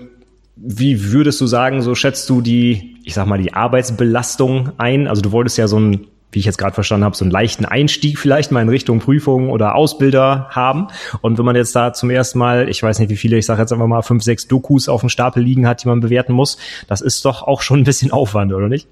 wie 0.56 1.12
würdest 1.12 1.40
du 1.40 1.46
sagen, 1.46 1.82
so 1.82 1.94
schätzt 1.94 2.28
du 2.30 2.40
die, 2.40 2.96
ich 3.04 3.14
sag 3.14 3.26
mal, 3.26 3.38
die 3.38 3.52
Arbeitsbelastung 3.52 4.72
ein? 4.78 5.06
Also 5.06 5.22
du 5.22 5.32
wolltest 5.32 5.58
ja 5.58 5.68
so 5.68 5.78
ein, 5.78 6.06
wie 6.32 6.38
ich 6.38 6.46
jetzt 6.46 6.58
gerade 6.58 6.74
verstanden 6.74 7.04
habe, 7.04 7.16
so 7.16 7.24
einen 7.24 7.30
leichten 7.30 7.66
Einstieg 7.66 8.18
vielleicht 8.18 8.52
mal 8.52 8.62
in 8.62 8.68
Richtung 8.68 9.00
Prüfung 9.00 9.50
oder 9.50 9.74
Ausbilder 9.74 10.48
haben. 10.50 10.88
Und 11.20 11.38
wenn 11.38 11.44
man 11.44 11.56
jetzt 11.56 11.76
da 11.76 11.92
zum 11.92 12.10
ersten 12.10 12.38
Mal, 12.38 12.68
ich 12.68 12.82
weiß 12.82 12.98
nicht 12.98 13.10
wie 13.10 13.16
viele, 13.16 13.36
ich 13.36 13.46
sage 13.46 13.60
jetzt 13.60 13.72
einfach 13.72 13.86
mal 13.86 14.02
fünf, 14.02 14.22
sechs 14.22 14.48
Dokus 14.48 14.88
auf 14.88 15.00
dem 15.00 15.10
Stapel 15.10 15.42
liegen 15.42 15.66
hat, 15.66 15.84
die 15.84 15.88
man 15.88 16.00
bewerten 16.00 16.32
muss, 16.32 16.56
das 16.88 17.00
ist 17.00 17.24
doch 17.24 17.42
auch 17.42 17.62
schon 17.62 17.80
ein 17.80 17.84
bisschen 17.84 18.10
Aufwand, 18.10 18.52
oder 18.52 18.68
nicht? 18.68 18.88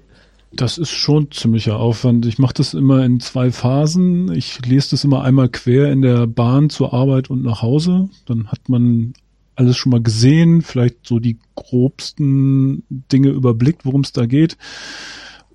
Das 0.53 0.77
ist 0.77 0.91
schon 0.91 1.31
ziemlicher 1.31 1.77
Aufwand. 1.77 2.25
Ich 2.27 2.39
mache 2.39 2.53
das 2.53 2.73
immer 2.73 3.03
in 3.03 3.19
zwei 3.19 3.51
Phasen. 3.51 4.31
Ich 4.31 4.65
lese 4.65 4.91
das 4.91 5.03
immer 5.03 5.23
einmal 5.23 5.49
quer 5.49 5.91
in 5.91 6.01
der 6.01 6.27
Bahn 6.27 6.69
zur 6.69 6.93
Arbeit 6.93 7.29
und 7.29 7.43
nach 7.43 7.61
Hause. 7.61 8.07
Dann 8.25 8.47
hat 8.47 8.69
man 8.69 9.13
alles 9.55 9.77
schon 9.77 9.91
mal 9.91 10.01
gesehen, 10.01 10.61
vielleicht 10.61 11.07
so 11.07 11.19
die 11.19 11.39
grobsten 11.55 12.83
Dinge 12.89 13.29
überblickt, 13.29 13.85
worum 13.85 14.01
es 14.01 14.11
da 14.11 14.25
geht. 14.25 14.57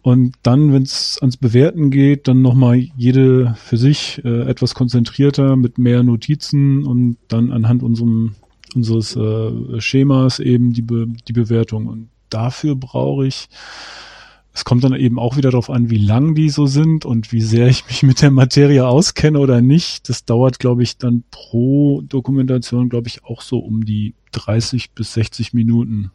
Und 0.02 0.34
dann, 0.42 0.72
wenn 0.72 0.82
es 0.82 1.18
ans 1.20 1.36
Bewerten 1.36 1.90
geht, 1.90 2.26
dann 2.26 2.40
nochmal 2.40 2.78
jede 2.96 3.54
für 3.56 3.76
sich 3.76 4.22
äh, 4.24 4.42
etwas 4.48 4.74
konzentrierter 4.74 5.56
mit 5.56 5.76
mehr 5.76 6.02
Notizen 6.02 6.84
und 6.86 7.18
dann 7.28 7.52
anhand 7.52 7.82
unserem, 7.82 8.34
unseres 8.74 9.14
äh, 9.14 9.80
Schemas 9.80 10.38
eben 10.38 10.72
die, 10.72 10.82
Be 10.82 11.06
die 11.28 11.34
Bewertung. 11.34 11.86
Und 11.86 12.08
dafür 12.30 12.76
brauche 12.76 13.26
ich 13.26 13.48
es 14.52 14.64
kommt 14.64 14.82
dann 14.82 14.94
eben 14.94 15.18
auch 15.18 15.36
wieder 15.36 15.50
darauf 15.50 15.70
an, 15.70 15.90
wie 15.90 15.98
lang 15.98 16.34
die 16.34 16.50
so 16.50 16.66
sind 16.66 17.04
und 17.04 17.32
wie 17.32 17.40
sehr 17.40 17.68
ich 17.68 17.86
mich 17.86 18.02
mit 18.02 18.20
der 18.20 18.30
Materie 18.30 18.86
auskenne 18.86 19.38
oder 19.38 19.60
nicht. 19.60 20.08
Das 20.08 20.24
dauert, 20.24 20.58
glaube 20.58 20.82
ich, 20.82 20.98
dann 20.98 21.22
pro 21.30 22.02
Dokumentation, 22.02 22.88
glaube 22.88 23.08
ich, 23.08 23.24
auch 23.24 23.42
so 23.42 23.58
um 23.58 23.84
die 23.84 24.14
30 24.32 24.92
bis 24.92 25.14
60 25.14 25.54
Minuten. 25.54 26.10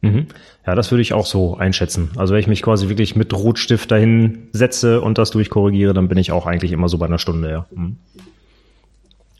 Mhm. 0.00 0.26
Ja, 0.66 0.74
das 0.74 0.90
würde 0.90 1.02
ich 1.02 1.12
auch 1.12 1.26
so 1.26 1.56
einschätzen. 1.56 2.10
Also 2.16 2.34
wenn 2.34 2.40
ich 2.40 2.46
mich 2.46 2.62
quasi 2.62 2.88
wirklich 2.88 3.16
mit 3.16 3.32
Rotstift 3.34 3.90
dahin 3.90 4.48
setze 4.52 5.00
und 5.00 5.18
das 5.18 5.30
durchkorrigiere, 5.30 5.94
dann 5.94 6.08
bin 6.08 6.18
ich 6.18 6.32
auch 6.32 6.46
eigentlich 6.46 6.72
immer 6.72 6.88
so 6.88 6.98
bei 6.98 7.06
einer 7.06 7.18
Stunde, 7.18 7.50
ja. 7.50 7.66
Mhm. 7.74 7.96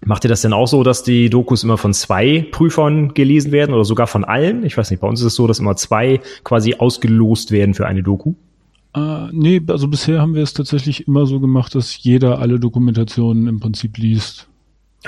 Macht 0.06 0.24
ihr 0.24 0.28
das 0.28 0.40
denn 0.40 0.52
auch 0.52 0.68
so, 0.68 0.84
dass 0.84 1.02
die 1.02 1.30
Dokus 1.30 1.64
immer 1.64 1.78
von 1.78 1.92
zwei 1.92 2.46
Prüfern 2.52 3.12
gelesen 3.14 3.50
werden 3.50 3.74
oder 3.74 3.84
sogar 3.84 4.06
von 4.06 4.24
allen? 4.24 4.64
Ich 4.64 4.78
weiß 4.78 4.92
nicht, 4.92 5.00
bei 5.00 5.08
uns 5.08 5.18
ist 5.18 5.26
es 5.26 5.34
so, 5.34 5.48
dass 5.48 5.58
immer 5.58 5.74
zwei 5.74 6.20
quasi 6.44 6.76
ausgelost 6.76 7.50
werden 7.50 7.74
für 7.74 7.88
eine 7.88 8.04
Doku. 8.04 8.34
Äh, 8.94 9.26
nee, 9.32 9.60
also 9.66 9.88
bisher 9.88 10.20
haben 10.20 10.36
wir 10.36 10.44
es 10.44 10.54
tatsächlich 10.54 11.08
immer 11.08 11.26
so 11.26 11.40
gemacht, 11.40 11.74
dass 11.74 12.00
jeder 12.04 12.38
alle 12.38 12.60
Dokumentationen 12.60 13.48
im 13.48 13.58
Prinzip 13.58 13.98
liest. 13.98 14.46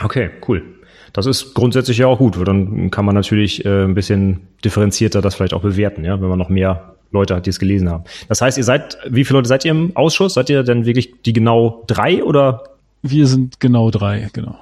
Okay, 0.03 0.31
cool. 0.49 0.65
Das 1.13 1.27
ist 1.27 1.55
grundsätzlich 1.55 1.99
ja 1.99 2.09
auch 2.09 2.19
gut, 2.19 2.37
weil 2.37 2.45
dann 2.45 2.91
kann 2.91 3.05
man 3.05 3.15
natürlich 3.15 3.65
äh, 3.65 3.85
ein 3.85 3.95
bisschen 3.95 4.41
differenzierter 4.65 5.23
das 5.23 5.37
vielleicht 5.37 5.55
auch 5.55 5.63
bewerten, 5.63 6.05
ja, 6.05 6.21
wenn 6.21 6.29
man 6.29 6.41
noch 6.41 6.49
mehr 6.49 6.97
Leute 7.13 7.37
hat, 7.37 7.47
die 7.47 7.51
es 7.51 7.61
gelesen 7.61 7.89
haben. 7.89 8.03
Das 8.29 8.41
heißt, 8.41 8.59
ihr 8.59 8.65
seid, 8.65 8.99
wie 9.09 9.25
viele 9.25 9.39
Leute 9.39 9.49
seid 9.49 9.65
ihr 9.65 9.71
im 9.71 9.97
Ausschuss? 9.97 10.35
Seid 10.35 10.51
ihr 10.51 10.65
denn 10.65 10.87
wirklich 10.87 11.23
die 11.23 11.33
genau 11.33 11.85
drei 11.87 12.25
oder? 12.25 12.65
Wir 13.03 13.29
sind 13.29 13.61
genau 13.61 13.93
drei, 13.93 14.29
genau. 14.33 14.59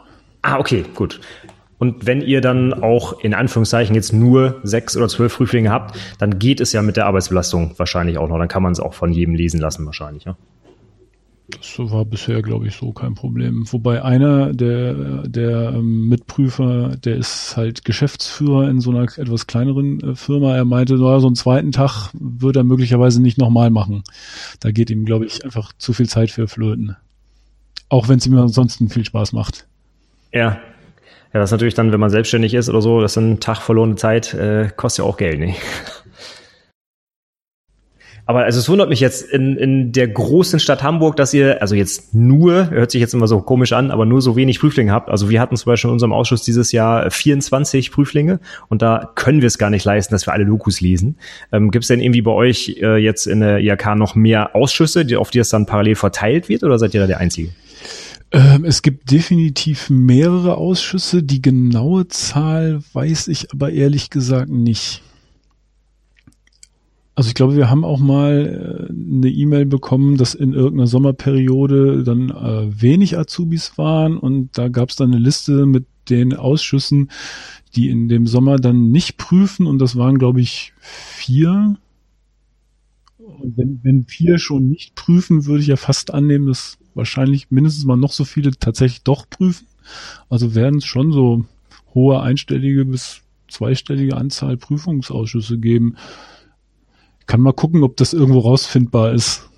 Ah, 0.46 0.61
okay, 0.61 0.85
gut. 0.94 1.20
Und 1.78 2.06
wenn 2.06 2.20
ihr 2.20 2.40
dann 2.40 2.72
auch 2.72 3.18
in 3.18 3.35
Anführungszeichen 3.35 3.96
jetzt 3.96 4.12
nur 4.12 4.61
sechs 4.62 4.96
oder 4.96 5.09
zwölf 5.09 5.37
Prüflinge 5.37 5.70
habt, 5.70 5.98
dann 6.20 6.38
geht 6.38 6.61
es 6.61 6.72
ja 6.72 6.82
mit 6.82 6.96
der 6.96 7.06
Arbeitsbelastung 7.06 7.76
wahrscheinlich 7.78 8.16
auch 8.16 8.28
noch. 8.28 8.38
Dann 8.38 8.46
kann 8.46 8.62
man 8.62 8.70
es 8.70 8.78
auch 8.78 8.94
von 8.94 9.11
jedem 9.11 9.35
lesen 9.35 9.59
lassen 9.59 9.85
wahrscheinlich, 9.87 10.22
ja. 10.22 10.37
Das 11.50 11.78
war 11.78 12.04
bisher, 12.04 12.42
glaube 12.42 12.68
ich, 12.68 12.76
so 12.76 12.92
kein 12.92 13.16
Problem. 13.16 13.64
Wobei 13.72 14.04
einer 14.04 14.52
der, 14.52 15.26
der 15.26 15.72
ähm, 15.74 16.09
Mitprüfer, 16.09 16.96
der 16.96 17.16
ist 17.16 17.56
halt 17.56 17.85
Geschäftsführer 17.85 18.68
in 18.68 18.80
so 18.80 18.90
einer 18.90 19.02
etwas 19.02 19.48
kleineren 19.48 20.00
äh, 20.00 20.14
Firma. 20.14 20.54
Er 20.54 20.64
meinte, 20.64 20.96
so 20.96 21.09
einen 21.09 21.35
zweiten 21.35 21.72
Tag 21.72 22.11
würde 22.12 22.61
er 22.61 22.64
möglicherweise 22.64 23.20
nicht 23.20 23.38
nochmal 23.38 23.70
machen. 23.70 24.04
Da 24.61 24.70
geht 24.70 24.90
ihm, 24.90 25.04
glaube 25.04 25.26
ich, 25.26 25.44
einfach 25.44 25.72
zu 25.76 25.92
viel 25.92 26.09
Zeit 26.09 26.30
für 26.30 26.46
flöten. 26.46 26.94
Auch 27.88 28.09
wenn 28.09 28.18
es 28.18 28.26
ihm 28.26 28.38
ansonsten 28.38 28.88
viel 28.88 29.04
Spaß 29.04 29.32
macht. 29.32 29.66
Ja. 30.37 30.61
Ja, 31.33 31.40
das 31.40 31.49
ist 31.49 31.53
natürlich 31.53 31.75
dann, 31.75 31.92
wenn 31.92 32.01
man 32.01 32.11
selbstständig 32.11 32.55
ist 32.55 32.68
oder 32.68 32.81
so, 32.81 33.01
das 33.01 33.12
ist 33.12 33.16
ein 33.18 33.40
Tag 33.40 33.59
verlorene 33.59 33.96
Zeit, 33.96 34.33
äh, 34.33 34.70
kostet 34.75 35.05
ja 35.05 35.11
auch 35.11 35.16
Geld, 35.16 35.38
ne? 35.38 35.55
Aber 38.29 38.42
also 38.42 38.59
es 38.59 38.68
wundert 38.68 38.88
mich 38.88 38.99
jetzt 38.99 39.22
in, 39.22 39.57
in 39.57 39.92
der 39.92 40.09
großen 40.09 40.59
Stadt 40.59 40.83
Hamburg, 40.83 41.14
dass 41.14 41.33
ihr, 41.33 41.62
also 41.62 41.77
jetzt 41.77 42.12
nur, 42.12 42.70
hört 42.70 42.90
sich 42.90 43.01
jetzt 43.01 43.14
immer 43.14 43.29
so 43.29 43.40
komisch 43.40 43.72
an, 43.72 43.92
aber 43.92 44.05
nur 44.05 44.20
so 44.20 44.35
wenig 44.35 44.59
Prüflinge 44.59 44.90
habt. 44.90 45.11
Also 45.11 45.31
wir 45.31 45.40
hatten 45.40 45.57
zum 45.57 45.70
Beispiel 45.70 45.90
in 45.90 45.92
unserem 45.92 46.12
Ausschuss 46.12 46.42
dieses 46.42 46.72
Jahr 46.72 47.09
24 47.09 47.92
Prüflinge 47.92 48.40
und 48.68 48.83
da 48.83 49.12
können 49.14 49.42
wir 49.42 49.46
es 49.46 49.59
gar 49.59 49.70
nicht 49.70 49.85
leisten, 49.85 50.12
dass 50.12 50.27
wir 50.27 50.33
alle 50.33 50.44
Dokus 50.44 50.81
lesen. 50.81 51.18
Ähm, 51.53 51.70
Gibt 51.70 51.85
es 51.85 51.88
denn 51.88 52.01
irgendwie 52.01 52.22
bei 52.22 52.33
euch 52.33 52.77
äh, 52.83 52.96
jetzt 52.96 53.27
in 53.27 53.38
der 53.40 53.61
IHK 53.61 53.94
noch 53.94 54.16
mehr 54.16 54.57
Ausschüsse, 54.57 55.07
auf 55.18 55.31
die 55.31 55.38
es 55.38 55.51
dann 55.51 55.66
parallel 55.66 55.94
verteilt 55.94 56.49
wird 56.49 56.64
oder 56.64 56.81
seid 56.81 56.94
ihr 56.94 57.01
da 57.03 57.07
der 57.07 57.18
Einzige? 57.18 57.51
Ähm, 58.32 58.64
es 58.64 58.82
gibt 58.82 59.10
definitiv 59.10 59.88
mehrere 59.90 60.56
Ausschüsse. 60.56 61.22
Die 61.22 61.42
genaue 61.42 62.08
Zahl 62.08 62.80
weiß 62.92 63.28
ich 63.28 63.52
aber 63.52 63.70
ehrlich 63.70 64.10
gesagt 64.10 64.50
nicht. 64.50 65.02
Also 67.14 67.28
ich 67.28 67.34
glaube, 67.34 67.56
wir 67.56 67.70
haben 67.70 67.84
auch 67.84 67.98
mal 67.98 68.88
äh, 68.90 68.92
eine 68.92 69.30
E-Mail 69.30 69.64
bekommen, 69.64 70.18
dass 70.18 70.34
in 70.34 70.52
irgendeiner 70.52 70.86
Sommerperiode 70.86 72.04
dann 72.04 72.28
äh, 72.28 72.82
wenig 72.82 73.16
Azubis 73.16 73.78
waren 73.78 74.18
und 74.18 74.58
da 74.58 74.68
gab 74.68 74.90
es 74.90 74.96
dann 74.96 75.12
eine 75.12 75.22
Liste 75.22 75.64
mit 75.64 75.86
den 76.10 76.34
Ausschüssen, 76.34 77.10
die 77.74 77.88
in 77.88 78.08
dem 78.08 78.26
Sommer 78.26 78.56
dann 78.56 78.90
nicht 78.90 79.16
prüfen 79.16 79.66
und 79.66 79.78
das 79.78 79.96
waren, 79.96 80.18
glaube 80.18 80.42
ich, 80.42 80.74
vier. 80.78 81.76
Und 83.16 83.56
wenn, 83.56 83.80
wenn 83.82 84.04
vier 84.04 84.38
schon 84.38 84.68
nicht 84.68 84.94
prüfen, 84.94 85.46
würde 85.46 85.62
ich 85.62 85.68
ja 85.68 85.76
fast 85.76 86.12
annehmen, 86.12 86.46
dass 86.46 86.76
wahrscheinlich 86.96 87.50
mindestens 87.50 87.85
mal 87.85 87.96
noch 87.96 88.12
so 88.12 88.24
viele 88.24 88.50
tatsächlich 88.52 89.02
doch 89.02 89.28
prüfen. 89.28 89.66
Also 90.28 90.54
werden 90.54 90.78
es 90.78 90.85
schon 90.85 91.12
so 91.12 91.44
hohe 91.94 92.20
einstellige 92.20 92.85
bis 92.85 93.22
zweistellige 93.48 94.16
Anzahl 94.16 94.56
Prüfungsausschüsse 94.56 95.59
geben 95.59 95.96
kann 97.26 97.40
mal 97.40 97.52
gucken, 97.52 97.82
ob 97.82 97.96
das 97.96 98.12
irgendwo 98.12 98.40
rausfindbar 98.40 99.12
ist. 99.12 99.48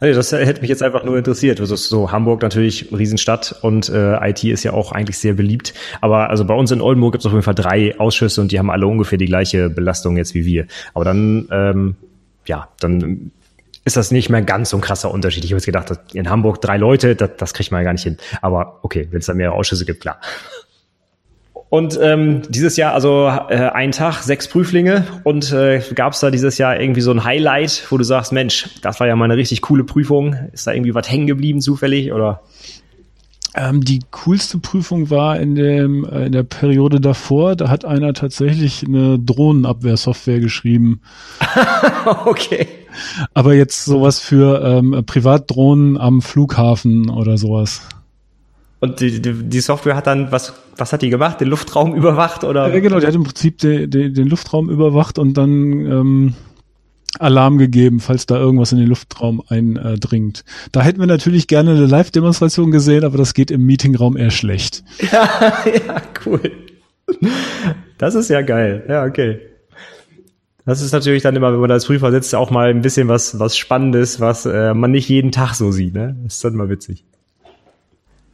Also 0.00 0.16
das 0.16 0.32
hätte 0.32 0.62
mich 0.62 0.70
jetzt 0.70 0.82
einfach 0.82 1.04
nur 1.04 1.16
interessiert. 1.16 1.60
Also 1.60 1.76
so 1.76 2.10
Hamburg 2.10 2.42
natürlich 2.42 2.88
Riesenstadt 2.92 3.54
und 3.62 3.88
äh, 3.88 4.30
IT 4.30 4.42
ist 4.42 4.64
ja 4.64 4.72
auch 4.72 4.90
eigentlich 4.90 5.16
sehr 5.18 5.34
beliebt. 5.34 5.74
Aber 6.00 6.28
also 6.28 6.44
bei 6.44 6.54
uns 6.54 6.72
in 6.72 6.80
Oldenburg 6.80 7.12
gibt 7.12 7.22
es 7.22 7.26
auf 7.26 7.32
jeden 7.32 7.44
Fall 7.44 7.54
drei 7.54 7.98
Ausschüsse 8.00 8.40
und 8.40 8.50
die 8.50 8.58
haben 8.58 8.70
alle 8.70 8.88
ungefähr 8.88 9.16
die 9.16 9.26
gleiche 9.26 9.70
Belastung 9.70 10.16
jetzt 10.16 10.34
wie 10.34 10.44
wir. 10.44 10.66
Aber 10.92 11.04
dann, 11.04 11.46
ähm, 11.52 11.94
ja, 12.46 12.68
dann 12.80 13.30
ist 13.84 13.96
das 13.96 14.10
nicht 14.10 14.28
mehr 14.30 14.42
ganz 14.42 14.70
so 14.70 14.76
ein 14.76 14.80
krasser 14.80 15.10
Unterschied. 15.10 15.44
Ich 15.44 15.50
habe 15.50 15.58
jetzt 15.58 15.66
gedacht, 15.66 15.92
in 16.12 16.30
Hamburg 16.30 16.60
drei 16.60 16.76
Leute, 16.76 17.16
das, 17.16 17.30
das 17.36 17.54
kriegt 17.54 17.72
man 17.72 17.80
ja 17.80 17.84
gar 17.84 17.92
nicht 17.92 18.04
hin. 18.04 18.16
Aber 18.40 18.78
okay, 18.82 19.08
wenn 19.10 19.20
es 19.20 19.26
da 19.26 19.34
mehrere 19.34 19.56
Ausschüsse 19.56 19.84
gibt, 19.84 20.00
klar. 20.00 20.20
Und 21.68 21.98
ähm, 22.02 22.42
dieses 22.50 22.76
Jahr 22.76 22.92
also 22.92 23.28
äh, 23.48 23.70
ein 23.70 23.92
Tag, 23.92 24.22
sechs 24.22 24.46
Prüflinge 24.46 25.06
und 25.24 25.52
äh, 25.52 25.80
gab 25.94 26.12
es 26.12 26.20
da 26.20 26.30
dieses 26.30 26.58
Jahr 26.58 26.78
irgendwie 26.78 27.00
so 27.00 27.10
ein 27.10 27.24
Highlight, 27.24 27.86
wo 27.88 27.96
du 27.96 28.04
sagst, 28.04 28.30
Mensch, 28.30 28.68
das 28.82 29.00
war 29.00 29.06
ja 29.06 29.16
mal 29.16 29.24
eine 29.24 29.38
richtig 29.38 29.62
coole 29.62 29.82
Prüfung. 29.82 30.36
Ist 30.52 30.66
da 30.66 30.72
irgendwie 30.72 30.94
was 30.94 31.10
hängen 31.10 31.26
geblieben 31.26 31.62
zufällig 31.62 32.12
oder? 32.12 32.42
Ähm, 33.54 33.84
die 33.84 34.00
coolste 34.10 34.58
Prüfung 34.58 35.10
war 35.10 35.38
in, 35.38 35.54
dem, 35.54 36.04
äh, 36.04 36.26
in 36.26 36.32
der 36.32 36.42
Periode 36.42 37.00
davor. 37.00 37.54
Da 37.54 37.68
hat 37.68 37.84
einer 37.84 38.14
tatsächlich 38.14 38.84
eine 38.86 39.18
Drohnenabwehrsoftware 39.18 40.40
geschrieben. 40.40 41.00
okay. 42.24 42.66
Aber 43.34 43.54
jetzt 43.54 43.84
sowas 43.84 44.20
für 44.20 44.62
ähm, 44.64 45.02
Privatdrohnen 45.04 45.98
am 45.98 46.22
Flughafen 46.22 47.10
oder 47.10 47.36
sowas. 47.36 47.82
Und 48.80 49.00
die, 49.00 49.20
die, 49.20 49.32
die 49.44 49.60
Software 49.60 49.96
hat 49.96 50.06
dann, 50.06 50.32
was, 50.32 50.54
was 50.76 50.92
hat 50.92 51.02
die 51.02 51.10
gemacht? 51.10 51.40
Den 51.40 51.48
Luftraum 51.48 51.94
überwacht 51.94 52.44
oder? 52.44 52.72
Ja, 52.72 52.80
genau, 52.80 53.00
die 53.00 53.06
hat 53.06 53.14
im 53.14 53.22
Prinzip 53.22 53.58
de, 53.58 53.86
de, 53.86 54.10
den 54.10 54.26
Luftraum 54.26 54.70
überwacht 54.70 55.18
und 55.18 55.34
dann 55.34 55.86
ähm, 55.86 56.34
Alarm 57.18 57.58
gegeben, 57.58 58.00
falls 58.00 58.26
da 58.26 58.36
irgendwas 58.38 58.72
in 58.72 58.78
den 58.78 58.88
Luftraum 58.88 59.42
eindringt. 59.46 60.44
Da 60.72 60.82
hätten 60.82 61.00
wir 61.00 61.06
natürlich 61.06 61.46
gerne 61.46 61.72
eine 61.72 61.86
Live-Demonstration 61.86 62.70
gesehen, 62.70 63.04
aber 63.04 63.18
das 63.18 63.34
geht 63.34 63.50
im 63.50 63.66
Meetingraum 63.66 64.16
eher 64.16 64.30
schlecht. 64.30 64.84
Ja, 65.12 65.28
ja, 65.66 66.02
cool. 66.24 66.40
Das 67.98 68.14
ist 68.14 68.30
ja 68.30 68.40
geil. 68.40 68.84
Ja, 68.88 69.04
okay. 69.04 69.40
Das 70.64 70.80
ist 70.80 70.92
natürlich 70.92 71.22
dann 71.22 71.36
immer, 71.36 71.52
wenn 71.52 71.60
man 71.60 71.70
als 71.70 71.86
Prüfer 71.86 72.10
sitzt, 72.12 72.34
auch 72.34 72.50
mal 72.50 72.70
ein 72.70 72.82
bisschen 72.82 73.08
was, 73.08 73.38
was 73.38 73.56
Spannendes, 73.56 74.20
was 74.20 74.46
äh, 74.46 74.72
man 74.74 74.92
nicht 74.92 75.08
jeden 75.08 75.32
Tag 75.32 75.54
so 75.54 75.72
sieht. 75.72 75.94
Ne? 75.94 76.16
Das 76.22 76.36
ist 76.36 76.44
dann 76.44 76.54
mal 76.54 76.70
witzig. 76.70 77.04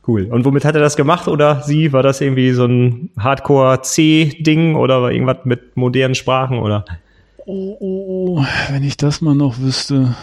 Cool. 0.06 0.24
Und 0.30 0.44
womit 0.44 0.64
hat 0.64 0.74
er 0.74 0.80
das 0.80 0.96
gemacht 0.96 1.26
oder 1.26 1.62
sie? 1.62 1.92
War 1.92 2.02
das 2.02 2.20
irgendwie 2.20 2.52
so 2.52 2.66
ein 2.66 3.10
Hardcore-C-Ding 3.18 4.74
oder 4.76 5.02
war 5.02 5.10
irgendwas 5.10 5.38
mit 5.44 5.76
modernen 5.76 6.14
Sprachen 6.14 6.58
oder? 6.58 6.84
Oh, 7.50 7.78
oh, 7.80 8.36
oh, 8.36 8.44
wenn 8.70 8.82
ich 8.82 8.98
das 8.98 9.22
mal 9.22 9.34
noch 9.34 9.58
wüsste. 9.58 10.14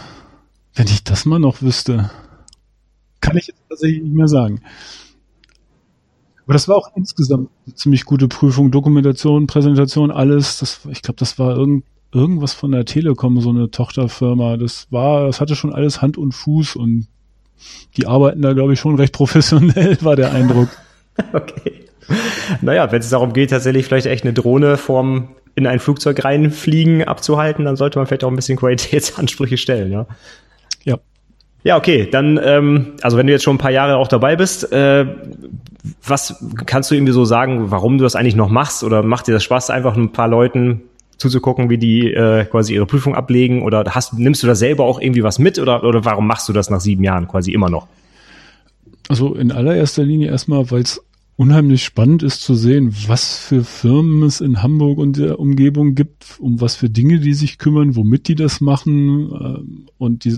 Wenn 0.76 0.86
ich 0.86 1.04
das 1.04 1.26
mal 1.26 1.40
noch 1.40 1.64
wüsste. 1.64 2.12
Kann 3.20 3.36
ich 3.36 3.48
jetzt 3.48 3.64
tatsächlich 3.68 4.04
nicht 4.04 4.14
mehr 4.14 4.28
sagen. 4.28 4.62
Aber 6.44 6.54
das 6.54 6.68
war 6.68 6.76
auch 6.76 6.92
insgesamt 6.96 7.50
eine 7.66 7.74
ziemlich 7.74 8.06
gute 8.06 8.28
Prüfung. 8.28 8.70
Dokumentation, 8.70 9.48
Präsentation, 9.48 10.12
alles. 10.12 10.60
Das, 10.60 10.82
ich 10.92 11.02
glaube, 11.02 11.18
das 11.18 11.40
war 11.40 11.56
irgend, 11.58 11.86
irgendwas 12.14 12.54
von 12.54 12.72
der 12.72 12.86
Telekom, 12.86 13.42
so 13.42 13.50
eine 13.50 13.72
Tochterfirma. 13.72 14.58
Das 14.58 14.86
war, 14.92 15.26
das 15.26 15.42
hatte 15.42 15.56
schon 15.56 15.74
alles 15.74 16.04
Hand 16.04 16.20
und 16.20 16.34
Fuß 16.34 16.76
und 16.76 17.08
die 17.98 18.06
arbeiten 18.06 18.44
da, 18.44 18.54
glaube 18.54 18.74
ich, 18.74 18.80
schon 18.80 18.98
recht 18.98 19.14
professionell, 19.14 19.98
war 20.02 20.16
der 20.16 20.32
Eindruck. 20.32 20.70
okay. 21.34 21.86
Naja, 22.62 22.92
wenn 22.92 23.00
es 23.00 23.10
darum 23.10 23.34
geht, 23.34 23.50
tatsächlich 23.50 23.88
vielleicht 23.88 24.06
echt 24.06 24.26
eine 24.26 24.34
Drohne 24.34 24.78
vorm 24.78 25.30
in 25.56 25.68
ein 25.68 25.80
Flugzeug 25.80 26.24
reinfliegen 26.24 27.04
abzuhalten, 27.04 27.66
dann 27.66 27.76
sollte 27.76 27.98
man 27.98 28.08
vielleicht 28.08 28.24
auch 28.24 28.30
ein 28.30 28.36
bisschen 28.36 28.58
Qualitätsansprüche 28.58 29.58
stellen, 29.58 29.92
ja. 29.92 30.06
Ja. 30.84 31.00
Ja, 31.64 31.78
okay. 31.78 32.08
Dann, 32.12 32.40
ähm, 32.44 32.94
also 33.02 33.18
wenn 33.18 33.26
du 33.26 33.34
jetzt 33.34 33.44
schon 33.44 33.56
ein 33.56 33.60
paar 33.60 33.72
Jahre 33.72 33.96
auch 33.98 34.08
dabei 34.08 34.36
bist, 34.36 34.72
äh, 34.72 35.06
was 36.06 36.44
kannst 36.66 36.92
du 36.92 36.96
irgendwie 36.96 37.14
so 37.14 37.26
sagen, 37.26 37.72
warum 37.72 37.98
du 37.98 38.04
das 38.04 38.16
eigentlich 38.16 38.36
noch 38.36 38.50
machst? 38.50 38.84
Oder 38.84 39.02
macht 39.02 39.28
dir 39.28 39.34
das 39.34 39.44
Spaß, 39.44 39.72
einfach 39.72 39.96
ein 39.96 40.12
paar 40.12 40.28
Leuten 40.28 40.82
zuzugucken, 41.18 41.70
wie 41.70 41.78
die 41.78 42.12
äh, 42.14 42.46
quasi 42.46 42.76
ihre 42.76 42.86
Prüfung 42.86 43.16
ablegen? 43.16 43.64
Oder 43.64 43.84
hast, 43.88 44.14
nimmst 44.14 44.44
du 44.44 44.48
da 44.48 44.54
selber 44.54 44.84
auch 44.84 45.02
irgendwie 45.02 45.24
was 45.24 45.40
mit 45.40 45.58
oder, 45.58 45.84
oder 45.84 46.06
warum 46.06 46.28
machst 46.28 46.48
du 46.50 46.54
das 46.54 46.70
nach 46.70 46.82
sieben 46.82 47.04
Jahren 47.04 47.28
quasi 47.28 47.52
immer 47.52 47.70
noch? 47.70 47.88
Also 49.08 49.34
in 49.36 49.52
allererster 49.52 50.04
Linie 50.04 50.30
erstmal, 50.30 50.70
weil 50.70 50.82
es 50.82 51.04
unheimlich 51.38 51.84
spannend 51.84 52.24
ist 52.24 52.42
zu 52.42 52.56
sehen, 52.56 52.96
was 53.08 53.38
für 53.38 53.64
Firmen 53.64 54.24
es 54.24 54.42
in 54.42 54.64
Hamburg 54.64 54.98
und 54.98 55.18
der 55.18 55.40
Umgebung 55.40 55.96
gibt, 55.96 56.40
um 56.40 56.62
was 56.62 56.76
für 56.76 56.90
Dinge 56.90 57.20
die 57.20 57.34
sich 57.34 57.58
kümmern, 57.58 57.96
womit 57.96 58.28
die 58.28 58.36
das 58.36 58.62
machen 58.62 59.32
äh, 59.32 59.86
und 59.98 60.24
die, 60.24 60.38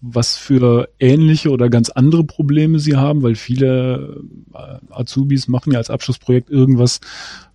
was 0.00 0.36
für 0.36 0.88
ähnliche 1.00 1.50
oder 1.50 1.68
ganz 1.68 1.90
andere 1.90 2.24
Probleme 2.24 2.78
sie 2.78 2.96
haben, 2.96 3.22
weil 3.22 3.34
viele 3.34 4.22
äh, 4.54 4.78
Azubis 4.90 5.48
machen 5.48 5.72
ja 5.72 5.78
als 5.78 5.90
Abschlussprojekt 5.90 6.48
irgendwas, 6.48 7.00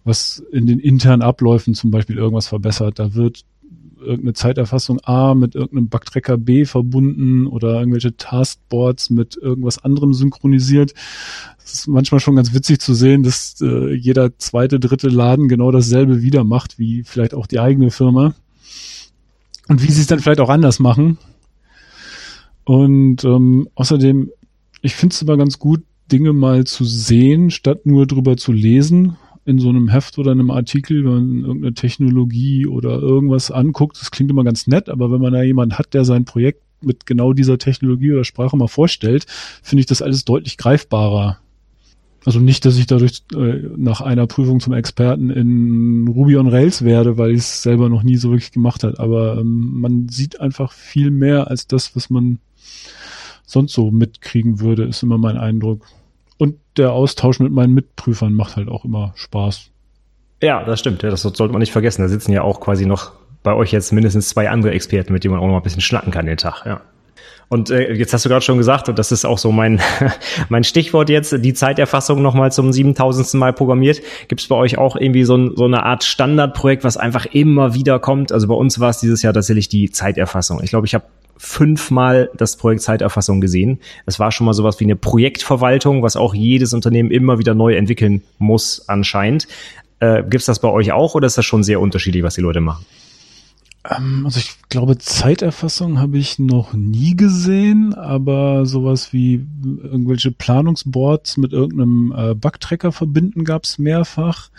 was 0.04 0.44
in 0.52 0.66
den 0.66 0.80
internen 0.80 1.22
Abläufen 1.22 1.74
zum 1.74 1.92
Beispiel 1.92 2.18
irgendwas 2.18 2.48
verbessert. 2.48 3.00
Da 3.00 3.14
wird 3.14 3.46
irgendeine 4.02 4.34
Zeiterfassung 4.34 5.00
A 5.04 5.34
mit 5.34 5.56
irgendeinem 5.56 5.90
Backtracker 5.90 6.38
B 6.38 6.66
verbunden 6.66 7.48
oder 7.48 7.80
irgendwelche 7.80 8.16
Taskboards 8.18 9.10
mit 9.10 9.38
irgendwas 9.38 9.84
anderem 9.84 10.14
synchronisiert. 10.14 10.94
Es 11.64 11.74
ist 11.74 11.88
manchmal 11.88 12.20
schon 12.20 12.36
ganz 12.36 12.54
witzig 12.54 12.80
zu 12.80 12.94
sehen, 12.94 13.24
dass 13.24 13.62
äh, 13.62 13.94
jeder 13.94 14.38
zweite, 14.38 14.80
dritte 14.80 15.08
Laden 15.08 15.48
genau 15.48 15.72
dasselbe 15.72 16.22
wieder 16.22 16.44
macht, 16.44 16.80
wie 16.80 17.04
vielleicht 17.04 17.34
auch 17.34 17.48
die 17.48 17.60
eigene 17.60 17.92
Firma. 17.92 18.34
Und 19.68 19.82
wie 19.82 19.92
sie 19.92 20.02
es 20.02 20.08
dann 20.08 20.20
vielleicht 20.20 20.42
auch 20.42 20.50
anders 20.50 20.80
machen. 20.80 21.18
Und 22.66 23.24
ähm, 23.24 23.70
außerdem, 23.76 24.32
ich 24.82 24.96
finde 24.96 25.14
es 25.14 25.22
immer 25.22 25.38
ganz 25.38 25.60
gut, 25.60 25.84
Dinge 26.12 26.34
mal 26.34 26.66
zu 26.66 26.84
sehen, 26.84 27.52
statt 27.52 27.86
nur 27.86 28.06
drüber 28.06 28.36
zu 28.36 28.52
lesen 28.52 29.18
in 29.46 29.60
so 29.60 29.70
einem 29.70 29.90
Heft 29.90 30.18
oder 30.18 30.32
einem 30.32 30.52
Artikel, 30.52 31.04
wenn 31.04 31.12
man 31.12 31.46
irgendeine 31.46 31.74
Technologie 31.74 32.68
oder 32.68 33.00
irgendwas 33.00 33.52
anguckt, 33.52 34.00
das 34.00 34.12
klingt 34.12 34.30
immer 34.30 34.44
ganz 34.44 34.68
nett, 34.68 34.90
aber 34.90 35.12
wenn 35.12 35.22
man 35.22 35.34
da 35.34 35.42
jemanden 35.42 35.78
hat, 35.78 35.94
der 35.94 36.06
sein 36.06 36.26
Projekt 36.26 36.62
mit 36.82 37.06
genau 37.06 37.34
dieser 37.34 37.58
Technologie 37.58 38.12
oder 38.12 38.24
Sprache 38.24 38.58
mal 38.58 38.68
vorstellt, 38.68 39.26
finde 39.62 39.82
ich 39.82 39.86
das 39.86 40.02
alles 40.02 40.26
deutlich 40.26 40.58
greifbarer. 40.58 41.40
Also 42.24 42.40
nicht, 42.40 42.66
dass 42.66 42.78
ich 42.78 42.86
dadurch 42.86 43.24
äh, 43.34 43.62
nach 43.78 44.02
einer 44.02 44.28
Prüfung 44.28 44.60
zum 44.60 44.74
Experten 44.74 45.32
in 45.32 46.08
Ruby 46.08 46.38
on 46.38 46.48
Rails 46.48 46.84
werde, 46.84 47.18
weil 47.18 47.32
ich 47.32 47.40
es 47.40 47.64
selber 47.64 47.90
noch 47.90 48.04
nie 48.04 48.18
so 48.18 48.30
wirklich 48.30 48.52
gemacht 48.52 48.84
hat. 48.84 49.00
Aber 49.00 49.40
ähm, 49.40 49.80
man 49.82 50.08
sieht 50.08 50.40
einfach 50.40 50.72
viel 50.72 51.10
mehr 51.10 51.50
als 51.50 51.66
das, 51.66 51.96
was 51.96 52.12
man 52.12 52.38
sonst 53.44 53.74
so 53.74 53.90
mitkriegen 53.90 54.60
würde, 54.60 54.84
ist 54.84 55.02
immer 55.02 55.18
mein 55.18 55.38
Eindruck. 55.38 55.88
Und 56.42 56.56
der 56.76 56.92
Austausch 56.92 57.40
mit 57.40 57.52
meinen 57.52 57.76
Mitprüfern 57.76 58.34
macht 58.34 58.56
halt 58.56 58.68
auch 58.68 58.84
immer 58.84 59.12
Spaß. 59.14 59.70
Ja, 60.42 60.64
das 60.64 60.80
stimmt. 60.80 61.04
Ja, 61.04 61.12
das 61.12 61.22
sollte 61.22 61.50
man 61.50 61.60
nicht 61.60 61.72
vergessen. 61.72 62.02
Da 62.02 62.08
sitzen 62.08 62.32
ja 62.32 62.42
auch 62.42 62.60
quasi 62.60 62.88
noch 62.88 63.12
bei 63.44 63.54
euch 63.54 63.72
jetzt 63.72 63.94
mindestens 63.94 64.30
zwei 64.30 64.50
andere 64.50 64.72
Experten, 64.72 65.14
mit 65.14 65.24
denen 65.24 65.36
man 65.36 65.44
auch 65.44 65.48
noch 65.48 65.58
ein 65.58 65.62
bisschen 65.62 65.82
schnacken 65.82 66.12
kann 66.12 66.26
den 66.26 66.38
Tag. 66.38 66.66
Ja. 66.66 66.82
Und 67.48 67.70
äh, 67.70 67.94
jetzt 67.94 68.12
hast 68.14 68.26
du 68.26 68.30
gerade 68.30 68.44
schon 68.44 68.58
gesagt, 68.58 68.90
und 68.90 68.98
das 68.98 69.12
ist 69.12 69.24
auch 69.24 69.38
so 69.38 69.52
mein, 69.52 69.82
mein 70.50 70.64
Stichwort 70.64 71.12
jetzt, 71.12 71.36
die 71.46 71.54
Zeiterfassung 71.54 72.24
nochmal 72.24 72.52
zum 72.52 72.74
7000. 72.74 73.36
Mal 73.36 73.54
programmiert. 73.54 74.02
Gibt 74.28 74.42
es 74.42 74.48
bei 74.48 74.56
euch 74.56 74.80
auch 74.80 74.96
irgendwie 74.96 75.26
so, 75.26 75.56
so 75.56 75.66
eine 75.66 75.84
Art 75.84 76.04
Standardprojekt, 76.04 76.84
was 76.84 76.98
einfach 76.98 77.28
immer 77.28 77.76
wieder 77.76 78.00
kommt? 78.00 78.32
Also 78.32 78.48
bei 78.48 78.56
uns 78.56 78.80
war 78.80 78.90
es 78.90 78.98
dieses 78.98 79.22
Jahr 79.22 79.34
tatsächlich 79.34 79.70
die 79.70 79.92
Zeiterfassung. 79.92 80.60
Ich 80.64 80.72
glaube, 80.72 80.88
ich 80.88 80.96
habe 80.96 81.06
fünfmal 81.44 82.30
das 82.36 82.56
Projekt 82.56 82.84
Zeiterfassung 82.84 83.42
gesehen. 83.42 83.80
Es 84.06 84.20
war 84.20 84.32
schon 84.32 84.46
mal 84.46 84.54
sowas 84.54 84.80
wie 84.80 84.84
eine 84.84 84.96
Projektverwaltung, 84.96 86.04
was 86.04 86.16
auch 86.16 86.36
jedes 86.36 86.72
Unternehmen 86.72 87.10
immer 87.10 87.40
wieder 87.40 87.56
neu 87.56 87.74
entwickeln 87.74 88.22
muss 88.38 88.88
anscheinend. 88.88 89.48
Äh, 90.00 90.22
Gibt 90.22 90.36
es 90.36 90.46
das 90.46 90.60
bei 90.60 90.70
euch 90.70 90.92
auch 90.92 91.16
oder 91.16 91.26
ist 91.26 91.40
das 91.40 91.46
schon 91.46 91.64
sehr 91.64 91.82
unterschiedlich, 91.82 92.22
was 92.22 92.36
die 92.36 92.42
Leute 92.42 92.62
machen? 92.62 92.86
Ähm, 93.90 94.24
also 94.26 94.40
ich 94.40 94.58
glaube, 94.70 94.98
Zeiterfassung 94.98 96.00
habe 96.00 96.18
ich 96.18 96.40
noch 96.40 96.74
nie 96.74 97.16
gesehen, 97.16 97.94
aber 97.94 98.66
sowas 98.66 99.12
wie 99.14 99.46
irgendwelche 99.64 100.32
Planungsboards 100.32 101.38
mit 101.38 101.54
irgendeinem 101.54 102.14
äh, 102.16 102.36
Bugtracker 102.36 102.92
verbinden 102.92 103.44
gab 103.44 103.64
es 103.64 103.80
mehrfach. 103.80 104.50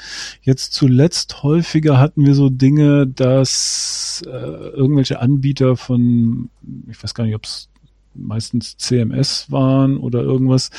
Jetzt 0.42 0.74
zuletzt 0.74 1.42
häufiger 1.42 1.98
hatten 1.98 2.26
wir 2.26 2.34
so 2.34 2.48
Dinge, 2.48 3.06
dass 3.06 4.22
äh, 4.26 4.30
irgendwelche 4.30 5.20
Anbieter 5.20 5.76
von, 5.76 6.50
ich 6.90 7.02
weiß 7.02 7.14
gar 7.14 7.24
nicht, 7.24 7.36
ob 7.36 7.44
es 7.44 7.68
meistens 8.14 8.76
CMS 8.76 9.50
waren 9.50 9.96
oder 9.96 10.20
irgendwas, 10.20 10.70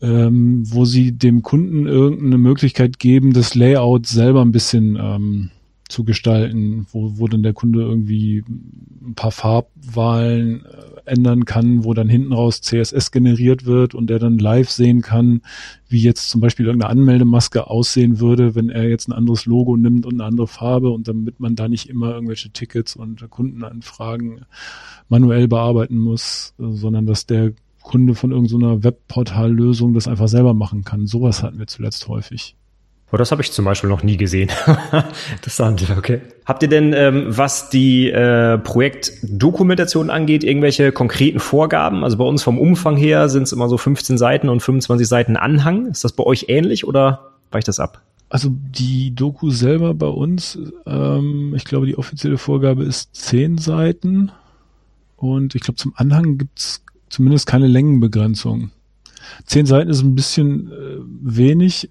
ähm, 0.00 0.62
wo 0.66 0.84
sie 0.84 1.12
dem 1.12 1.42
Kunden 1.42 1.86
irgendeine 1.86 2.38
Möglichkeit 2.38 2.98
geben, 2.98 3.32
das 3.32 3.54
Layout 3.54 4.06
selber 4.06 4.42
ein 4.42 4.52
bisschen 4.52 4.96
ähm, 5.00 5.50
zu 5.92 6.04
gestalten, 6.04 6.86
wo, 6.90 7.18
wo 7.18 7.28
dann 7.28 7.42
der 7.42 7.52
Kunde 7.52 7.82
irgendwie 7.82 8.42
ein 8.48 9.14
paar 9.14 9.30
Farbwahlen 9.30 10.64
äh, 10.64 10.92
ändern 11.04 11.44
kann, 11.44 11.84
wo 11.84 11.94
dann 11.94 12.08
hinten 12.08 12.32
raus 12.32 12.60
CSS 12.62 13.10
generiert 13.12 13.66
wird 13.66 13.94
und 13.94 14.08
der 14.08 14.18
dann 14.18 14.38
live 14.38 14.70
sehen 14.70 15.02
kann, 15.02 15.42
wie 15.88 16.00
jetzt 16.00 16.30
zum 16.30 16.40
Beispiel 16.40 16.66
irgendeine 16.66 16.90
Anmeldemaske 16.90 17.68
aussehen 17.68 18.18
würde, 18.20 18.54
wenn 18.54 18.70
er 18.70 18.88
jetzt 18.88 19.08
ein 19.08 19.12
anderes 19.12 19.46
Logo 19.46 19.76
nimmt 19.76 20.06
und 20.06 20.14
eine 20.14 20.24
andere 20.24 20.48
Farbe 20.48 20.90
und 20.90 21.06
damit 21.08 21.38
man 21.38 21.54
da 21.54 21.68
nicht 21.68 21.88
immer 21.88 22.14
irgendwelche 22.14 22.50
Tickets 22.50 22.96
und 22.96 23.28
Kundenanfragen 23.30 24.46
manuell 25.08 25.46
bearbeiten 25.48 25.98
muss, 25.98 26.54
äh, 26.58 26.72
sondern 26.72 27.06
dass 27.06 27.26
der 27.26 27.52
Kunde 27.82 28.14
von 28.14 28.30
irgendeiner 28.30 28.82
Webportallösung 28.82 29.92
das 29.92 30.08
einfach 30.08 30.28
selber 30.28 30.54
machen 30.54 30.84
kann. 30.84 31.06
Sowas 31.06 31.42
hatten 31.42 31.58
wir 31.58 31.66
zuletzt 31.66 32.08
häufig. 32.08 32.56
Oh, 33.14 33.18
das 33.18 33.30
habe 33.30 33.42
ich 33.42 33.52
zum 33.52 33.66
Beispiel 33.66 33.90
noch 33.90 34.02
nie 34.02 34.16
gesehen. 34.16 34.50
Interessant, 35.32 35.86
okay. 35.98 36.22
Habt 36.46 36.62
ihr 36.62 36.70
denn, 36.70 36.94
ähm, 36.94 37.26
was 37.28 37.68
die 37.68 38.08
äh, 38.08 38.56
Projektdokumentation 38.56 40.08
angeht, 40.08 40.42
irgendwelche 40.42 40.92
konkreten 40.92 41.38
Vorgaben? 41.38 42.04
Also 42.04 42.16
bei 42.16 42.24
uns 42.24 42.42
vom 42.42 42.58
Umfang 42.58 42.96
her 42.96 43.28
sind 43.28 43.42
es 43.42 43.52
immer 43.52 43.68
so 43.68 43.76
15 43.76 44.16
Seiten 44.16 44.48
und 44.48 44.60
25 44.60 45.06
Seiten 45.06 45.36
Anhang. 45.36 45.88
Ist 45.88 46.04
das 46.04 46.12
bei 46.12 46.24
euch 46.24 46.46
ähnlich 46.48 46.86
oder 46.86 47.32
weicht 47.50 47.68
das 47.68 47.80
ab? 47.80 48.00
Also 48.30 48.48
die 48.50 49.14
Doku 49.14 49.50
selber 49.50 49.92
bei 49.92 50.06
uns, 50.06 50.58
ähm, 50.86 51.52
ich 51.54 51.66
glaube, 51.66 51.84
die 51.84 51.98
offizielle 51.98 52.38
Vorgabe 52.38 52.82
ist 52.82 53.14
10 53.14 53.58
Seiten. 53.58 54.32
Und 55.16 55.54
ich 55.54 55.60
glaube, 55.60 55.76
zum 55.76 55.92
Anhang 55.96 56.38
gibt's 56.38 56.82
zumindest 57.10 57.46
keine 57.46 57.66
Längenbegrenzung. 57.66 58.70
Zehn 59.46 59.66
Seiten 59.66 59.90
ist 59.90 60.02
ein 60.02 60.14
bisschen 60.14 60.70
äh, 60.70 60.98
wenig. 61.22 61.88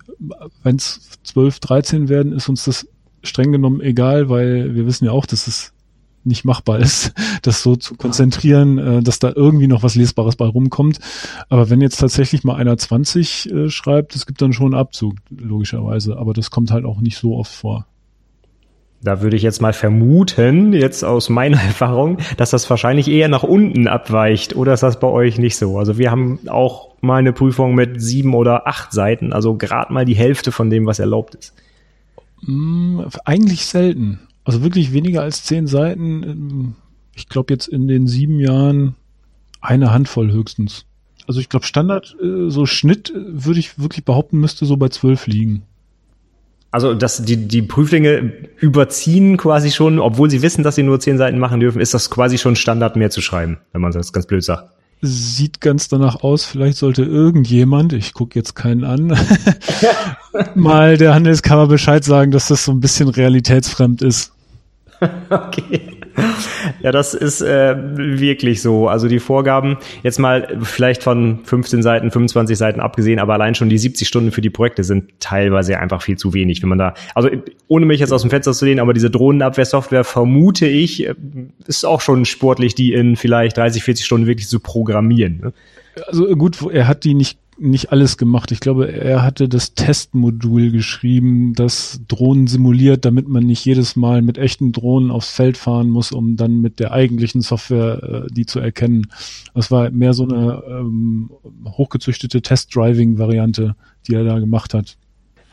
Wenn 0.63 0.75
es 0.75 1.19
zwölf, 1.23 1.59
dreizehn 1.59 2.09
werden, 2.09 2.33
ist 2.33 2.49
uns 2.49 2.65
das 2.65 2.87
streng 3.23 3.51
genommen 3.51 3.81
egal, 3.81 4.29
weil 4.29 4.73
wir 4.75 4.85
wissen 4.85 5.05
ja 5.05 5.11
auch, 5.11 5.25
dass 5.25 5.47
es 5.47 5.73
nicht 6.23 6.45
machbar 6.45 6.79
ist, 6.79 7.13
das 7.41 7.63
so 7.63 7.75
zu 7.75 7.95
konzentrieren, 7.95 8.77
äh, 8.77 9.03
dass 9.03 9.19
da 9.19 9.31
irgendwie 9.35 9.67
noch 9.67 9.83
was 9.83 9.95
Lesbares 9.95 10.35
bei 10.35 10.45
rumkommt. 10.45 10.99
Aber 11.49 11.69
wenn 11.69 11.81
jetzt 11.81 11.99
tatsächlich 11.99 12.43
mal 12.43 12.55
einer 12.55 12.77
20 12.77 13.51
äh, 13.51 13.69
schreibt, 13.69 14.15
es 14.15 14.25
gibt 14.25 14.41
dann 14.41 14.53
schon 14.53 14.73
einen 14.73 14.81
Abzug, 14.81 15.15
logischerweise. 15.29 16.17
Aber 16.17 16.33
das 16.33 16.51
kommt 16.51 16.71
halt 16.71 16.85
auch 16.85 17.01
nicht 17.01 17.17
so 17.17 17.35
oft 17.35 17.51
vor. 17.51 17.87
Da 19.03 19.21
würde 19.21 19.35
ich 19.35 19.41
jetzt 19.41 19.61
mal 19.61 19.73
vermuten, 19.73 20.73
jetzt 20.73 21.03
aus 21.03 21.29
meiner 21.29 21.61
Erfahrung, 21.61 22.17
dass 22.37 22.51
das 22.51 22.69
wahrscheinlich 22.69 23.07
eher 23.07 23.27
nach 23.27 23.43
unten 23.43 23.87
abweicht. 23.87 24.55
Oder 24.55 24.73
ist 24.73 24.83
das 24.83 24.99
bei 24.99 25.07
euch 25.07 25.37
nicht 25.37 25.57
so? 25.57 25.77
Also 25.77 25.97
wir 25.97 26.11
haben 26.11 26.39
auch 26.47 26.95
mal 27.01 27.17
eine 27.17 27.33
Prüfung 27.33 27.73
mit 27.73 28.01
sieben 28.01 28.35
oder 28.35 28.67
acht 28.67 28.91
Seiten, 28.91 29.33
also 29.33 29.55
gerade 29.55 29.91
mal 29.91 30.05
die 30.05 30.15
Hälfte 30.15 30.51
von 30.51 30.69
dem, 30.69 30.85
was 30.85 30.99
erlaubt 30.99 31.35
ist. 31.35 31.53
Mm, 32.41 33.01
eigentlich 33.25 33.65
selten. 33.65 34.19
Also 34.43 34.63
wirklich 34.63 34.93
weniger 34.93 35.21
als 35.21 35.43
zehn 35.43 35.67
Seiten. 35.67 36.75
Ich 37.15 37.27
glaube 37.27 37.53
jetzt 37.53 37.67
in 37.67 37.87
den 37.87 38.07
sieben 38.07 38.39
Jahren 38.39 38.95
eine 39.61 39.91
Handvoll 39.91 40.31
höchstens. 40.31 40.85
Also 41.27 41.39
ich 41.39 41.49
glaube 41.49 41.65
Standard, 41.65 42.15
äh, 42.21 42.49
so 42.49 42.65
Schnitt 42.65 43.11
äh, 43.11 43.45
würde 43.45 43.59
ich 43.59 43.79
wirklich 43.79 44.05
behaupten, 44.05 44.39
müsste 44.39 44.65
so 44.65 44.77
bei 44.77 44.89
zwölf 44.89 45.27
liegen. 45.27 45.63
Also, 46.71 46.93
dass 46.93 47.23
die, 47.23 47.35
die 47.35 47.61
Prüflinge 47.61 48.31
überziehen 48.59 49.35
quasi 49.35 49.71
schon, 49.71 49.99
obwohl 49.99 50.29
sie 50.29 50.41
wissen, 50.41 50.63
dass 50.63 50.75
sie 50.75 50.83
nur 50.83 51.01
zehn 51.01 51.17
Seiten 51.17 51.37
machen 51.37 51.59
dürfen, 51.59 51.81
ist 51.81 51.93
das 51.93 52.09
quasi 52.09 52.37
schon 52.37 52.55
Standard 52.55 52.95
mehr 52.95 53.09
zu 53.09 53.21
schreiben, 53.21 53.57
wenn 53.73 53.81
man 53.81 53.91
das 53.91 54.13
ganz 54.13 54.25
blöd 54.25 54.43
sagt. 54.43 54.71
Sieht 55.01 55.59
ganz 55.59 55.89
danach 55.89 56.23
aus, 56.23 56.45
vielleicht 56.45 56.77
sollte 56.77 57.03
irgendjemand, 57.03 57.91
ich 57.91 58.13
gucke 58.13 58.39
jetzt 58.39 58.55
keinen 58.55 58.85
an, 58.85 59.17
mal 60.55 60.97
der 60.97 61.13
Handelskammer 61.13 61.67
Bescheid 61.67 62.05
sagen, 62.05 62.31
dass 62.31 62.47
das 62.47 62.63
so 62.63 62.71
ein 62.71 62.79
bisschen 62.79 63.09
realitätsfremd 63.09 64.01
ist. 64.01 64.31
okay. 65.29 66.00
Ja, 66.81 66.91
das 66.91 67.13
ist 67.13 67.41
äh, 67.41 67.75
wirklich 67.95 68.61
so. 68.61 68.87
Also 68.87 69.07
die 69.07 69.19
Vorgaben, 69.19 69.77
jetzt 70.03 70.19
mal 70.19 70.57
vielleicht 70.61 71.03
von 71.03 71.39
15 71.43 71.81
Seiten, 71.83 72.11
25 72.11 72.57
Seiten 72.57 72.79
abgesehen, 72.79 73.19
aber 73.19 73.33
allein 73.33 73.55
schon 73.55 73.69
die 73.69 73.77
70 73.77 74.07
Stunden 74.07 74.31
für 74.31 74.41
die 74.41 74.49
Projekte 74.49 74.83
sind 74.83 75.19
teilweise 75.19 75.77
einfach 75.79 76.01
viel 76.01 76.17
zu 76.17 76.33
wenig. 76.33 76.61
Wenn 76.61 76.69
man 76.69 76.77
da, 76.77 76.93
also 77.15 77.29
ohne 77.67 77.85
mich 77.85 77.99
jetzt 77.99 78.11
aus 78.11 78.21
dem 78.21 78.29
Fenster 78.29 78.53
zu 78.53 78.65
lehnen, 78.65 78.79
aber 78.79 78.93
diese 78.93 79.09
Drohnenabwehrsoftware 79.09 80.03
vermute 80.03 80.67
ich, 80.67 81.07
äh, 81.07 81.15
ist 81.67 81.85
auch 81.85 82.01
schon 82.01 82.25
sportlich, 82.25 82.75
die 82.75 82.93
in 82.93 83.15
vielleicht 83.15 83.57
30, 83.57 83.83
40 83.83 84.05
Stunden 84.05 84.27
wirklich 84.27 84.47
zu 84.47 84.59
programmieren. 84.59 85.39
Ne? 85.41 85.53
Also 86.07 86.25
gut, 86.35 86.57
er 86.71 86.87
hat 86.87 87.03
die 87.03 87.13
nicht 87.13 87.37
nicht 87.61 87.91
alles 87.91 88.17
gemacht. 88.17 88.51
Ich 88.51 88.59
glaube, 88.59 88.91
er 88.91 89.23
hatte 89.23 89.47
das 89.47 89.73
Testmodul 89.75 90.71
geschrieben, 90.71 91.53
das 91.53 92.01
Drohnen 92.07 92.47
simuliert, 92.47 93.05
damit 93.05 93.27
man 93.27 93.45
nicht 93.45 93.63
jedes 93.63 93.95
Mal 93.95 94.21
mit 94.21 94.37
echten 94.37 94.71
Drohnen 94.71 95.11
aufs 95.11 95.31
Feld 95.31 95.57
fahren 95.57 95.89
muss, 95.89 96.11
um 96.11 96.35
dann 96.35 96.59
mit 96.59 96.79
der 96.79 96.91
eigentlichen 96.91 97.41
Software 97.41 98.25
äh, 98.25 98.33
die 98.33 98.45
zu 98.45 98.59
erkennen. 98.59 99.07
Das 99.53 99.71
war 99.71 99.89
mehr 99.91 100.13
so 100.13 100.23
eine 100.23 100.63
ähm, 100.67 101.29
hochgezüchtete 101.65 102.41
Test-Driving-Variante, 102.41 103.75
die 104.07 104.15
er 104.15 104.23
da 104.23 104.39
gemacht 104.39 104.73
hat. 104.73 104.97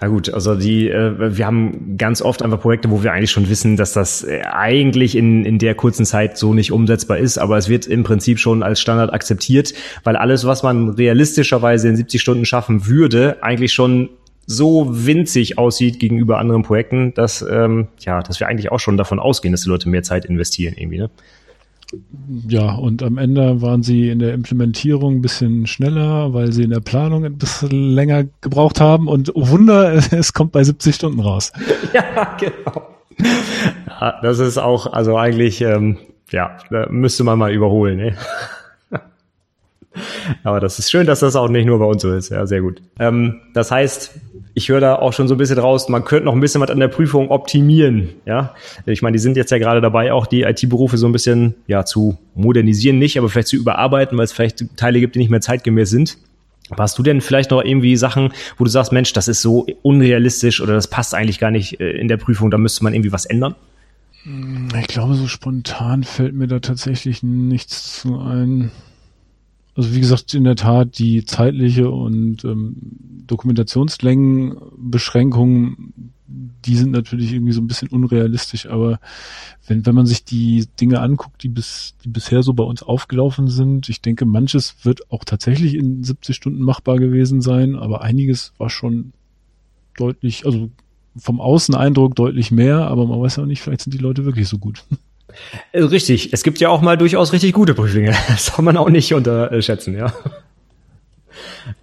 Na 0.00 0.06
gut, 0.06 0.32
also 0.32 0.54
die, 0.54 0.88
äh, 0.88 1.36
wir 1.36 1.44
haben 1.44 1.96
ganz 1.98 2.22
oft 2.22 2.42
einfach 2.42 2.60
Projekte, 2.60 2.90
wo 2.90 3.02
wir 3.02 3.12
eigentlich 3.12 3.32
schon 3.32 3.48
wissen, 3.48 3.76
dass 3.76 3.92
das 3.92 4.22
äh, 4.22 4.42
eigentlich 4.42 5.16
in, 5.16 5.44
in 5.44 5.58
der 5.58 5.74
kurzen 5.74 6.06
Zeit 6.06 6.38
so 6.38 6.54
nicht 6.54 6.70
umsetzbar 6.70 7.18
ist, 7.18 7.36
aber 7.36 7.58
es 7.58 7.68
wird 7.68 7.86
im 7.86 8.04
Prinzip 8.04 8.38
schon 8.38 8.62
als 8.62 8.80
Standard 8.80 9.12
akzeptiert, 9.12 9.74
weil 10.04 10.14
alles, 10.14 10.46
was 10.46 10.62
man 10.62 10.90
realistischerweise 10.90 11.88
in 11.88 11.96
70 11.96 12.20
Stunden 12.20 12.44
schaffen 12.44 12.86
würde, 12.86 13.42
eigentlich 13.42 13.72
schon 13.72 14.10
so 14.46 14.86
winzig 14.88 15.58
aussieht 15.58 15.98
gegenüber 15.98 16.38
anderen 16.38 16.62
Projekten, 16.62 17.12
dass, 17.14 17.42
ähm, 17.42 17.88
ja, 17.98 18.22
dass 18.22 18.38
wir 18.38 18.46
eigentlich 18.46 18.70
auch 18.70 18.80
schon 18.80 18.96
davon 18.96 19.18
ausgehen, 19.18 19.52
dass 19.52 19.62
die 19.62 19.68
Leute 19.68 19.88
mehr 19.88 20.04
Zeit 20.04 20.24
investieren 20.24 20.74
irgendwie, 20.76 20.98
ne? 20.98 21.10
Ja, 22.46 22.74
und 22.74 23.02
am 23.02 23.16
Ende 23.16 23.62
waren 23.62 23.82
sie 23.82 24.10
in 24.10 24.18
der 24.18 24.34
Implementierung 24.34 25.16
ein 25.16 25.22
bisschen 25.22 25.66
schneller, 25.66 26.34
weil 26.34 26.52
sie 26.52 26.64
in 26.64 26.70
der 26.70 26.80
Planung 26.80 27.24
ein 27.24 27.38
bisschen 27.38 27.70
länger 27.70 28.24
gebraucht 28.42 28.80
haben. 28.80 29.08
Und 29.08 29.34
oh 29.34 29.48
Wunder, 29.48 29.94
es 30.10 30.34
kommt 30.34 30.52
bei 30.52 30.62
70 30.64 30.94
Stunden 30.94 31.20
raus. 31.20 31.52
Ja, 31.94 32.36
genau. 32.38 32.88
Ja, 33.88 34.20
das 34.22 34.38
ist 34.38 34.58
auch, 34.58 34.92
also 34.92 35.16
eigentlich, 35.16 35.62
ähm, 35.62 35.96
ja, 36.30 36.58
müsste 36.90 37.24
man 37.24 37.38
mal 37.38 37.52
überholen. 37.52 37.96
Ne? 37.96 38.16
Aber 40.44 40.60
das 40.60 40.78
ist 40.78 40.90
schön, 40.90 41.06
dass 41.06 41.20
das 41.20 41.34
auch 41.34 41.48
nicht 41.48 41.64
nur 41.64 41.78
bei 41.78 41.86
uns 41.86 42.02
so 42.02 42.12
ist. 42.12 42.28
Ja, 42.28 42.46
sehr 42.46 42.60
gut. 42.60 42.82
Ähm, 42.98 43.40
das 43.54 43.70
heißt, 43.70 44.20
ich 44.58 44.68
höre 44.68 44.80
da 44.80 44.96
auch 44.96 45.12
schon 45.12 45.28
so 45.28 45.36
ein 45.36 45.38
bisschen 45.38 45.58
raus, 45.58 45.88
man 45.88 46.04
könnte 46.04 46.26
noch 46.26 46.34
ein 46.34 46.40
bisschen 46.40 46.60
was 46.60 46.70
an 46.70 46.80
der 46.80 46.88
Prüfung 46.88 47.30
optimieren. 47.30 48.10
Ja, 48.26 48.54
ich 48.86 49.02
meine, 49.02 49.14
die 49.14 49.20
sind 49.20 49.36
jetzt 49.36 49.52
ja 49.52 49.58
gerade 49.58 49.80
dabei, 49.80 50.12
auch 50.12 50.26
die 50.26 50.42
IT-Berufe 50.42 50.98
so 50.98 51.06
ein 51.06 51.12
bisschen 51.12 51.54
ja 51.68 51.84
zu 51.84 52.18
modernisieren, 52.34 52.98
nicht, 52.98 53.16
aber 53.18 53.28
vielleicht 53.28 53.48
zu 53.48 53.56
überarbeiten, 53.56 54.18
weil 54.18 54.24
es 54.24 54.32
vielleicht 54.32 54.76
Teile 54.76 54.98
gibt, 54.98 55.14
die 55.14 55.20
nicht 55.20 55.30
mehr 55.30 55.40
zeitgemäß 55.40 55.90
sind. 55.90 56.18
Hast 56.76 56.98
du 56.98 57.02
denn 57.04 57.20
vielleicht 57.20 57.52
noch 57.52 57.64
irgendwie 57.64 57.96
Sachen, 57.96 58.32
wo 58.58 58.64
du 58.64 58.70
sagst, 58.70 58.92
Mensch, 58.92 59.12
das 59.12 59.28
ist 59.28 59.40
so 59.40 59.66
unrealistisch 59.82 60.60
oder 60.60 60.74
das 60.74 60.88
passt 60.88 61.14
eigentlich 61.14 61.38
gar 61.38 61.52
nicht 61.52 61.80
äh, 61.80 61.92
in 61.92 62.08
der 62.08 62.16
Prüfung, 62.16 62.50
da 62.50 62.58
müsste 62.58 62.82
man 62.84 62.92
irgendwie 62.92 63.12
was 63.12 63.24
ändern? 63.24 63.54
Ich 64.78 64.88
glaube, 64.88 65.14
so 65.14 65.28
spontan 65.28 66.02
fällt 66.02 66.34
mir 66.34 66.48
da 66.48 66.58
tatsächlich 66.58 67.22
nichts 67.22 68.00
zu 68.00 68.18
ein. 68.18 68.72
Also 69.78 69.94
wie 69.94 70.00
gesagt, 70.00 70.34
in 70.34 70.42
der 70.42 70.56
Tat 70.56 70.98
die 70.98 71.24
zeitliche 71.24 71.88
und 71.90 72.44
ähm, 72.44 72.74
Dokumentationslängenbeschränkung 73.28 75.92
die 76.28 76.76
sind 76.76 76.90
natürlich 76.90 77.32
irgendwie 77.32 77.52
so 77.52 77.60
ein 77.60 77.66
bisschen 77.66 77.88
unrealistisch, 77.88 78.66
aber 78.66 79.00
wenn, 79.66 79.86
wenn 79.86 79.94
man 79.94 80.06
sich 80.06 80.24
die 80.24 80.66
Dinge 80.80 81.00
anguckt, 81.00 81.42
die 81.42 81.48
bis, 81.48 81.94
die 82.04 82.08
bisher 82.08 82.42
so 82.42 82.52
bei 82.52 82.64
uns 82.64 82.82
aufgelaufen 82.82 83.48
sind, 83.48 83.88
ich 83.88 84.02
denke, 84.02 84.26
manches 84.26 84.76
wird 84.82 85.10
auch 85.10 85.24
tatsächlich 85.24 85.74
in 85.74 86.04
70 86.04 86.36
Stunden 86.36 86.62
machbar 86.62 86.98
gewesen 86.98 87.40
sein, 87.40 87.76
aber 87.76 88.02
einiges 88.02 88.52
war 88.58 88.68
schon 88.68 89.12
deutlich, 89.96 90.44
also 90.44 90.70
vom 91.16 91.40
Außeneindruck 91.40 92.14
deutlich 92.14 92.50
mehr, 92.50 92.88
aber 92.88 93.06
man 93.06 93.20
weiß 93.20 93.36
ja 93.36 93.44
auch 93.44 93.48
nicht, 93.48 93.62
vielleicht 93.62 93.82
sind 93.82 93.94
die 93.94 93.98
Leute 93.98 94.24
wirklich 94.24 94.48
so 94.48 94.58
gut. 94.58 94.84
Äh, 95.72 95.82
richtig, 95.82 96.32
es 96.32 96.42
gibt 96.42 96.58
ja 96.60 96.68
auch 96.68 96.80
mal 96.80 96.96
durchaus 96.96 97.32
richtig 97.32 97.52
gute 97.52 97.74
Prüflinge. 97.74 98.14
Das 98.28 98.46
soll 98.46 98.64
man 98.64 98.76
auch 98.76 98.88
nicht 98.88 99.12
unterschätzen, 99.14 99.96
ja. 99.96 100.12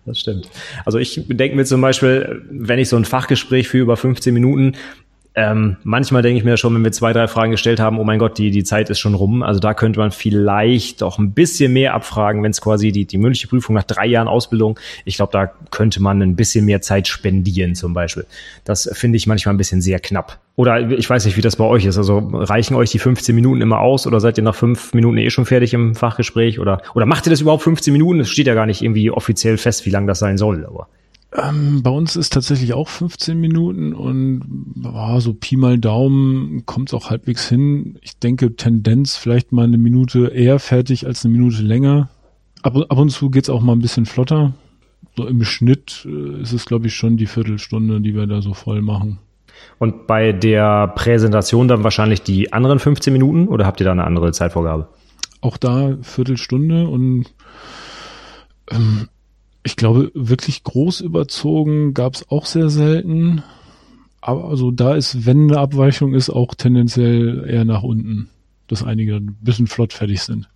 Das 0.05 0.19
stimmt. 0.19 0.49
Also 0.85 0.97
ich 0.97 1.21
denke 1.27 1.55
mir 1.55 1.65
zum 1.65 1.81
Beispiel, 1.81 2.43
wenn 2.49 2.79
ich 2.79 2.89
so 2.89 2.95
ein 2.95 3.05
Fachgespräch 3.05 3.67
für 3.67 3.77
über 3.77 3.97
15 3.97 4.33
Minuten, 4.33 4.73
ähm, 5.37 5.75
manchmal 5.83 6.21
denke 6.21 6.37
ich 6.37 6.45
mir 6.45 6.55
schon, 6.55 6.73
wenn 6.73 6.83
wir 6.83 6.93
zwei, 6.93 7.11
drei 7.11 7.27
Fragen 7.27 7.51
gestellt 7.51 7.81
haben, 7.81 7.99
oh 7.99 8.05
mein 8.05 8.19
Gott, 8.19 8.37
die, 8.37 8.51
die 8.51 8.63
Zeit 8.63 8.89
ist 8.89 8.99
schon 8.99 9.15
rum. 9.15 9.43
Also 9.43 9.59
da 9.59 9.73
könnte 9.73 9.99
man 9.99 10.11
vielleicht 10.11 11.03
auch 11.03 11.19
ein 11.19 11.33
bisschen 11.33 11.73
mehr 11.73 11.93
abfragen, 11.93 12.41
wenn 12.41 12.51
es 12.51 12.61
quasi 12.61 12.93
die, 12.93 13.05
die 13.05 13.17
mündliche 13.17 13.49
Prüfung 13.49 13.75
nach 13.75 13.83
drei 13.83 14.05
Jahren 14.05 14.29
Ausbildung, 14.29 14.79
ich 15.03 15.17
glaube, 15.17 15.33
da 15.33 15.51
könnte 15.71 16.01
man 16.01 16.21
ein 16.21 16.37
bisschen 16.37 16.63
mehr 16.63 16.81
Zeit 16.81 17.09
spendieren 17.09 17.75
zum 17.75 17.93
Beispiel. 17.93 18.25
Das 18.63 18.89
finde 18.93 19.17
ich 19.17 19.27
manchmal 19.27 19.53
ein 19.53 19.57
bisschen 19.57 19.81
sehr 19.81 19.99
knapp. 19.99 20.39
Oder 20.55 20.89
ich 20.89 21.09
weiß 21.09 21.25
nicht, 21.25 21.35
wie 21.35 21.41
das 21.41 21.57
bei 21.57 21.65
euch 21.65 21.83
ist. 21.83 21.97
Also 21.97 22.19
reichen 22.19 22.75
euch 22.75 22.91
die 22.91 22.99
15 22.99 23.35
Minuten 23.35 23.59
immer 23.59 23.79
aus 23.81 24.07
oder 24.07 24.21
seid 24.21 24.37
ihr 24.37 24.43
nach 24.43 24.55
fünf 24.55 24.93
Minuten 24.93 25.17
eh 25.17 25.29
schon 25.29 25.45
fertig 25.45 25.73
im 25.73 25.95
Fachgespräch? 25.95 26.61
Oder, 26.61 26.81
oder 26.93 27.05
macht 27.05 27.27
ihr 27.27 27.31
das 27.31 27.41
überhaupt 27.41 27.63
15 27.63 27.91
Minuten? 27.91 28.21
Es 28.21 28.29
steht 28.29 28.47
ja 28.47 28.53
gar 28.53 28.65
nicht 28.65 28.81
irgendwie 28.81 29.11
offiziell 29.11 29.57
fest, 29.57 29.85
wie 29.85 29.89
lang 29.89 30.07
das 30.07 30.19
sein 30.19 30.37
soll. 30.37 30.65
Aber 30.65 30.87
ähm, 31.35 31.83
bei 31.83 31.89
uns 31.89 32.15
ist 32.15 32.33
tatsächlich 32.33 32.73
auch 32.73 32.87
15 32.87 33.39
Minuten 33.39 33.93
und 33.93 34.43
oh, 34.83 35.19
so 35.19 35.33
Pi 35.33 35.57
mal 35.57 35.77
Daumen 35.77 36.65
kommt 36.65 36.89
es 36.89 36.93
auch 36.93 37.09
halbwegs 37.09 37.49
hin. 37.49 37.97
Ich 38.01 38.19
denke, 38.19 38.55
Tendenz 38.55 39.17
vielleicht 39.17 39.51
mal 39.51 39.65
eine 39.65 39.77
Minute 39.77 40.27
eher 40.27 40.59
fertig 40.59 41.05
als 41.05 41.25
eine 41.25 41.33
Minute 41.33 41.61
länger. 41.61 42.09
Ab, 42.61 42.75
ab 42.77 42.97
und 42.97 43.09
zu 43.09 43.29
geht's 43.29 43.49
auch 43.49 43.61
mal 43.61 43.73
ein 43.73 43.81
bisschen 43.81 44.05
flotter. 44.05 44.53
So 45.15 45.27
im 45.27 45.43
Schnitt 45.43 46.07
äh, 46.09 46.41
ist 46.41 46.53
es, 46.53 46.65
glaube 46.65 46.87
ich, 46.87 46.95
schon 46.95 47.17
die 47.17 47.27
Viertelstunde, 47.27 48.01
die 48.01 48.15
wir 48.15 48.27
da 48.27 48.41
so 48.41 48.53
voll 48.53 48.81
machen. 48.81 49.19
Und 49.77 50.07
bei 50.07 50.31
der 50.31 50.87
Präsentation 50.89 51.67
dann 51.67 51.83
wahrscheinlich 51.83 52.21
die 52.21 52.53
anderen 52.53 52.79
15 52.79 53.11
Minuten 53.11 53.47
oder 53.47 53.65
habt 53.65 53.79
ihr 53.79 53.85
da 53.85 53.91
eine 53.91 54.05
andere 54.05 54.31
Zeitvorgabe? 54.31 54.89
Auch 55.41 55.57
da 55.57 55.97
Viertelstunde 56.01 56.87
und 56.87 57.25
ähm, 58.71 59.07
ich 59.65 59.75
glaube, 59.75 60.11
wirklich 60.13 60.63
groß 60.63 61.01
überzogen 61.01 61.95
gab 61.95 62.13
es 62.13 62.29
auch 62.29 62.45
sehr 62.45 62.69
selten. 62.69 63.41
Aber 64.21 64.45
also 64.45 64.69
da 64.69 64.93
ist, 64.95 65.25
wenn 65.25 65.49
eine 65.49 65.59
Abweichung 65.59 66.13
ist, 66.13 66.29
auch 66.29 66.53
tendenziell 66.53 67.43
eher 67.49 67.65
nach 67.65 67.81
unten, 67.81 68.29
dass 68.67 68.83
einige 68.83 69.15
ein 69.15 69.35
bisschen 69.41 69.65
flott 69.65 69.91
fertig 69.91 70.21
sind. 70.21 70.47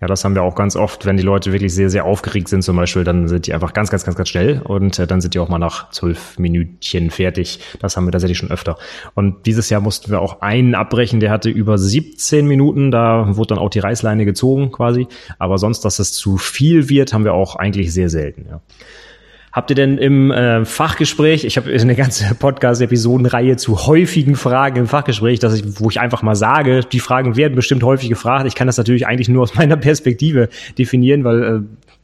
Ja, 0.00 0.06
das 0.06 0.24
haben 0.24 0.36
wir 0.36 0.42
auch 0.42 0.54
ganz 0.54 0.76
oft, 0.76 1.06
wenn 1.06 1.16
die 1.16 1.24
Leute 1.24 1.52
wirklich 1.52 1.74
sehr, 1.74 1.90
sehr 1.90 2.04
aufgeregt 2.04 2.48
sind 2.48 2.62
zum 2.62 2.76
Beispiel, 2.76 3.02
dann 3.02 3.26
sind 3.26 3.48
die 3.48 3.54
einfach 3.54 3.72
ganz, 3.72 3.90
ganz, 3.90 4.04
ganz, 4.04 4.16
ganz 4.16 4.28
schnell 4.28 4.62
und 4.62 4.96
äh, 4.98 5.08
dann 5.08 5.20
sind 5.20 5.34
die 5.34 5.40
auch 5.40 5.48
mal 5.48 5.58
nach 5.58 5.90
zwölf 5.90 6.38
Minütchen 6.38 7.10
fertig. 7.10 7.58
Das 7.80 7.96
haben 7.96 8.06
wir 8.06 8.12
tatsächlich 8.12 8.38
schon 8.38 8.52
öfter. 8.52 8.78
Und 9.14 9.46
dieses 9.46 9.70
Jahr 9.70 9.80
mussten 9.80 10.12
wir 10.12 10.20
auch 10.20 10.40
einen 10.40 10.76
abbrechen, 10.76 11.18
der 11.18 11.30
hatte 11.30 11.50
über 11.50 11.78
17 11.78 12.46
Minuten, 12.46 12.92
da 12.92 13.36
wurde 13.36 13.54
dann 13.54 13.58
auch 13.58 13.70
die 13.70 13.80
Reißleine 13.80 14.24
gezogen 14.24 14.70
quasi. 14.70 15.08
Aber 15.40 15.58
sonst, 15.58 15.84
dass 15.84 15.98
es 15.98 16.12
zu 16.12 16.36
viel 16.36 16.88
wird, 16.88 17.12
haben 17.12 17.24
wir 17.24 17.34
auch 17.34 17.56
eigentlich 17.56 17.92
sehr 17.92 18.08
selten. 18.08 18.46
Ja. 18.48 18.60
Habt 19.52 19.70
ihr 19.70 19.76
denn 19.76 19.98
im 19.98 20.30
äh, 20.30 20.64
Fachgespräch, 20.64 21.44
ich 21.44 21.56
habe 21.56 21.72
eine 21.72 21.94
ganze 21.94 22.34
Podcast-Episodenreihe 22.38 23.56
zu 23.56 23.86
häufigen 23.86 24.36
Fragen 24.36 24.76
im 24.76 24.86
Fachgespräch, 24.86 25.38
dass 25.38 25.54
ich, 25.54 25.80
wo 25.80 25.90
ich 25.90 26.00
einfach 26.00 26.22
mal 26.22 26.34
sage, 26.34 26.80
die 26.80 27.00
Fragen 27.00 27.36
werden 27.36 27.54
bestimmt 27.54 27.82
häufig 27.82 28.08
gefragt. 28.08 28.46
Ich 28.46 28.54
kann 28.54 28.66
das 28.66 28.76
natürlich 28.76 29.06
eigentlich 29.06 29.28
nur 29.28 29.42
aus 29.42 29.54
meiner 29.56 29.76
Perspektive 29.76 30.48
definieren, 30.76 31.24
weil 31.24 31.42
äh, 31.42 31.60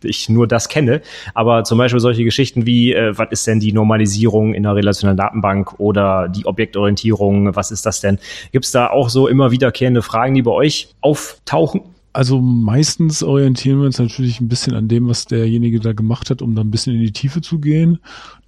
ich 0.08 0.28
nur 0.28 0.46
das 0.46 0.68
kenne. 0.68 1.00
Aber 1.34 1.64
zum 1.64 1.78
Beispiel 1.78 2.00
solche 2.00 2.24
Geschichten 2.24 2.66
wie, 2.66 2.92
äh, 2.92 3.16
was 3.16 3.28
ist 3.30 3.46
denn 3.46 3.60
die 3.60 3.72
Normalisierung 3.72 4.54
in 4.54 4.64
einer 4.64 4.76
relationalen 4.76 5.16
Datenbank 5.16 5.78
oder 5.78 6.28
die 6.28 6.46
Objektorientierung, 6.46 7.54
was 7.54 7.70
ist 7.70 7.86
das 7.86 8.00
denn? 8.00 8.18
Gibt 8.52 8.64
es 8.64 8.72
da 8.72 8.88
auch 8.88 9.08
so 9.08 9.28
immer 9.28 9.50
wiederkehrende 9.50 10.02
Fragen, 10.02 10.34
die 10.34 10.42
bei 10.42 10.50
euch 10.50 10.88
auftauchen? 11.00 11.82
Also 12.14 12.40
meistens 12.40 13.24
orientieren 13.24 13.80
wir 13.80 13.86
uns 13.86 13.98
natürlich 13.98 14.40
ein 14.40 14.46
bisschen 14.46 14.74
an 14.74 14.86
dem, 14.86 15.08
was 15.08 15.24
derjenige 15.24 15.80
da 15.80 15.92
gemacht 15.92 16.30
hat, 16.30 16.42
um 16.42 16.54
da 16.54 16.62
ein 16.62 16.70
bisschen 16.70 16.94
in 16.94 17.00
die 17.00 17.12
Tiefe 17.12 17.40
zu 17.40 17.58
gehen. 17.58 17.98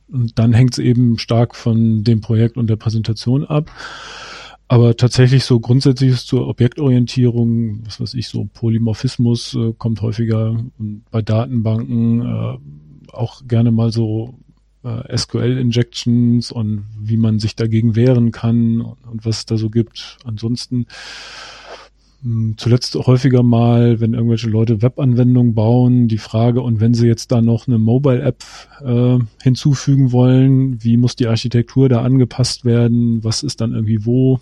Und 0.08 0.38
dann 0.38 0.52
hängt 0.52 0.74
es 0.74 0.78
eben 0.78 1.18
stark 1.18 1.56
von 1.56 2.04
dem 2.04 2.20
Projekt 2.20 2.56
und 2.56 2.68
der 2.68 2.76
Präsentation 2.76 3.44
ab. 3.44 3.72
Aber 4.68 4.96
tatsächlich 4.96 5.44
so 5.44 5.58
grundsätzlich 5.58 6.16
zur 6.24 6.46
Objektorientierung, 6.46 7.84
was 7.84 8.00
weiß 8.00 8.14
ich, 8.14 8.28
so 8.28 8.48
Polymorphismus 8.54 9.54
äh, 9.54 9.72
kommt 9.76 10.00
häufiger 10.00 10.56
und 10.78 11.02
bei 11.10 11.22
Datenbanken 11.22 12.22
äh, 12.22 12.58
auch 13.12 13.42
gerne 13.48 13.72
mal 13.72 13.90
so 13.90 14.38
äh, 14.84 15.16
SQL-Injections 15.16 16.52
und 16.52 16.84
wie 17.00 17.16
man 17.16 17.40
sich 17.40 17.56
dagegen 17.56 17.96
wehren 17.96 18.30
kann 18.30 18.80
und, 18.80 19.04
und 19.10 19.26
was 19.26 19.38
es 19.38 19.46
da 19.46 19.56
so 19.56 19.70
gibt. 19.70 20.18
Ansonsten 20.24 20.86
zuletzt 22.56 22.94
häufiger 22.94 23.42
mal, 23.42 24.00
wenn 24.00 24.14
irgendwelche 24.14 24.48
Leute 24.48 24.82
Webanwendungen 24.82 25.54
bauen, 25.54 26.08
die 26.08 26.18
Frage, 26.18 26.60
und 26.60 26.80
wenn 26.80 26.94
sie 26.94 27.06
jetzt 27.06 27.30
da 27.32 27.40
noch 27.40 27.66
eine 27.66 27.78
Mobile-App 27.78 28.44
äh, 28.84 29.18
hinzufügen 29.42 30.12
wollen, 30.12 30.82
wie 30.82 30.96
muss 30.96 31.16
die 31.16 31.28
Architektur 31.28 31.88
da 31.88 32.02
angepasst 32.02 32.64
werden, 32.64 33.22
was 33.22 33.42
ist 33.42 33.60
dann 33.60 33.72
irgendwie 33.72 34.04
wo? 34.04 34.40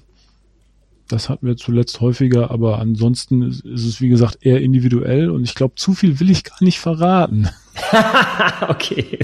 Das 1.08 1.28
hatten 1.28 1.46
wir 1.46 1.56
zuletzt 1.56 2.00
häufiger, 2.00 2.50
aber 2.50 2.78
ansonsten 2.78 3.42
ist, 3.42 3.64
es, 3.64 4.00
wie 4.00 4.08
gesagt, 4.08 4.38
eher 4.40 4.60
individuell 4.60 5.30
und 5.30 5.44
ich 5.44 5.54
glaube, 5.54 5.74
zu 5.76 5.92
viel 5.92 6.18
will 6.20 6.30
ich 6.30 6.44
gar 6.44 6.62
nicht 6.62 6.80
verraten. 6.80 7.48
okay, 8.68 9.18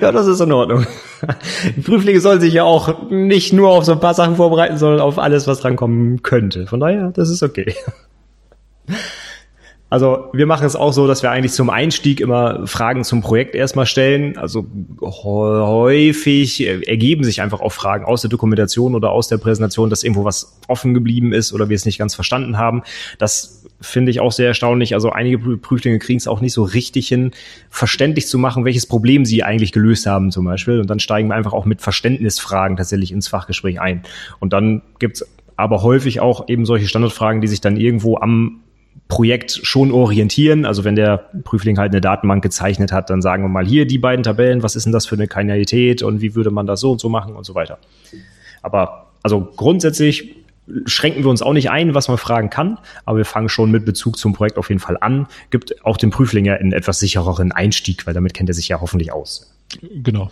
ja, 0.00 0.12
das 0.12 0.26
ist 0.26 0.40
in 0.40 0.52
Ordnung. 0.52 0.86
Die 1.76 1.80
Prüflinge 1.80 2.20
sollen 2.20 2.40
sich 2.40 2.52
ja 2.52 2.64
auch 2.64 3.10
nicht 3.10 3.52
nur 3.52 3.70
auf 3.70 3.84
so 3.84 3.92
ein 3.92 4.00
paar 4.00 4.14
Sachen 4.14 4.36
vorbereiten, 4.36 4.76
sondern 4.76 5.00
auf 5.00 5.18
alles, 5.18 5.46
was 5.46 5.60
drankommen 5.60 6.22
könnte. 6.22 6.66
Von 6.66 6.80
daher, 6.80 7.10
das 7.10 7.30
ist 7.30 7.42
okay. 7.42 7.74
Also 9.90 10.30
wir 10.32 10.46
machen 10.46 10.64
es 10.64 10.76
auch 10.76 10.92
so, 10.92 11.08
dass 11.08 11.24
wir 11.24 11.32
eigentlich 11.32 11.52
zum 11.52 11.68
Einstieg 11.68 12.20
immer 12.20 12.64
Fragen 12.68 13.02
zum 13.02 13.22
Projekt 13.22 13.56
erstmal 13.56 13.86
stellen. 13.86 14.38
Also 14.38 14.64
häufig 15.02 16.64
ergeben 16.86 17.24
sich 17.24 17.42
einfach 17.42 17.60
auch 17.60 17.72
Fragen 17.72 18.04
aus 18.04 18.20
der 18.20 18.30
Dokumentation 18.30 18.94
oder 18.94 19.10
aus 19.10 19.26
der 19.26 19.38
Präsentation, 19.38 19.90
dass 19.90 20.04
irgendwo 20.04 20.24
was 20.24 20.60
offen 20.68 20.94
geblieben 20.94 21.32
ist 21.32 21.52
oder 21.52 21.68
wir 21.68 21.74
es 21.74 21.86
nicht 21.86 21.98
ganz 21.98 22.14
verstanden 22.14 22.56
haben. 22.56 22.82
Das 23.18 23.66
finde 23.80 24.12
ich 24.12 24.20
auch 24.20 24.30
sehr 24.30 24.46
erstaunlich. 24.46 24.94
Also 24.94 25.10
einige 25.10 25.38
Prüflinge 25.38 25.98
kriegen 25.98 26.18
es 26.18 26.28
auch 26.28 26.40
nicht 26.40 26.52
so 26.52 26.62
richtig 26.62 27.08
hin, 27.08 27.32
verständlich 27.68 28.28
zu 28.28 28.38
machen, 28.38 28.64
welches 28.64 28.86
Problem 28.86 29.24
sie 29.24 29.42
eigentlich 29.42 29.72
gelöst 29.72 30.06
haben 30.06 30.30
zum 30.30 30.44
Beispiel. 30.44 30.78
Und 30.78 30.88
dann 30.88 31.00
steigen 31.00 31.28
wir 31.28 31.34
einfach 31.34 31.52
auch 31.52 31.64
mit 31.64 31.80
Verständnisfragen 31.80 32.76
tatsächlich 32.76 33.10
ins 33.10 33.26
Fachgespräch 33.26 33.80
ein. 33.80 34.02
Und 34.38 34.52
dann 34.52 34.82
gibt's 35.00 35.26
aber 35.56 35.82
häufig 35.82 36.20
auch 36.20 36.48
eben 36.48 36.64
solche 36.64 36.86
Standardfragen, 36.86 37.40
die 37.40 37.48
sich 37.48 37.60
dann 37.60 37.76
irgendwo 37.76 38.16
am 38.16 38.60
Projekt 39.10 39.60
schon 39.62 39.92
orientieren. 39.92 40.64
Also 40.64 40.84
wenn 40.84 40.96
der 40.96 41.18
Prüfling 41.44 41.76
halt 41.76 41.92
eine 41.92 42.00
Datenbank 42.00 42.42
gezeichnet 42.42 42.92
hat, 42.92 43.10
dann 43.10 43.20
sagen 43.20 43.42
wir 43.42 43.48
mal 43.48 43.66
hier 43.66 43.86
die 43.86 43.98
beiden 43.98 44.22
Tabellen, 44.22 44.62
was 44.62 44.76
ist 44.76 44.84
denn 44.84 44.92
das 44.92 45.04
für 45.04 45.16
eine 45.16 45.26
Kainalität 45.26 46.02
und 46.02 46.22
wie 46.22 46.34
würde 46.34 46.50
man 46.50 46.66
das 46.66 46.80
so 46.80 46.92
und 46.92 47.00
so 47.00 47.10
machen 47.10 47.36
und 47.36 47.44
so 47.44 47.54
weiter. 47.54 47.78
Aber 48.62 49.08
also 49.22 49.46
grundsätzlich 49.56 50.36
schränken 50.86 51.24
wir 51.24 51.30
uns 51.30 51.42
auch 51.42 51.52
nicht 51.52 51.70
ein, 51.70 51.94
was 51.94 52.08
man 52.08 52.16
fragen 52.16 52.48
kann, 52.48 52.78
aber 53.04 53.18
wir 53.18 53.24
fangen 53.24 53.48
schon 53.48 53.70
mit 53.70 53.84
Bezug 53.84 54.16
zum 54.16 54.32
Projekt 54.32 54.56
auf 54.56 54.68
jeden 54.68 54.80
Fall 54.80 54.96
an, 55.00 55.26
gibt 55.50 55.84
auch 55.84 55.96
dem 55.96 56.10
Prüfling 56.10 56.44
ja 56.44 56.54
einen 56.54 56.72
etwas 56.72 57.00
sichereren 57.00 57.52
Einstieg, 57.52 58.06
weil 58.06 58.14
damit 58.14 58.32
kennt 58.32 58.48
er 58.48 58.54
sich 58.54 58.68
ja 58.68 58.80
hoffentlich 58.80 59.12
aus. 59.12 59.52
Genau. 60.02 60.30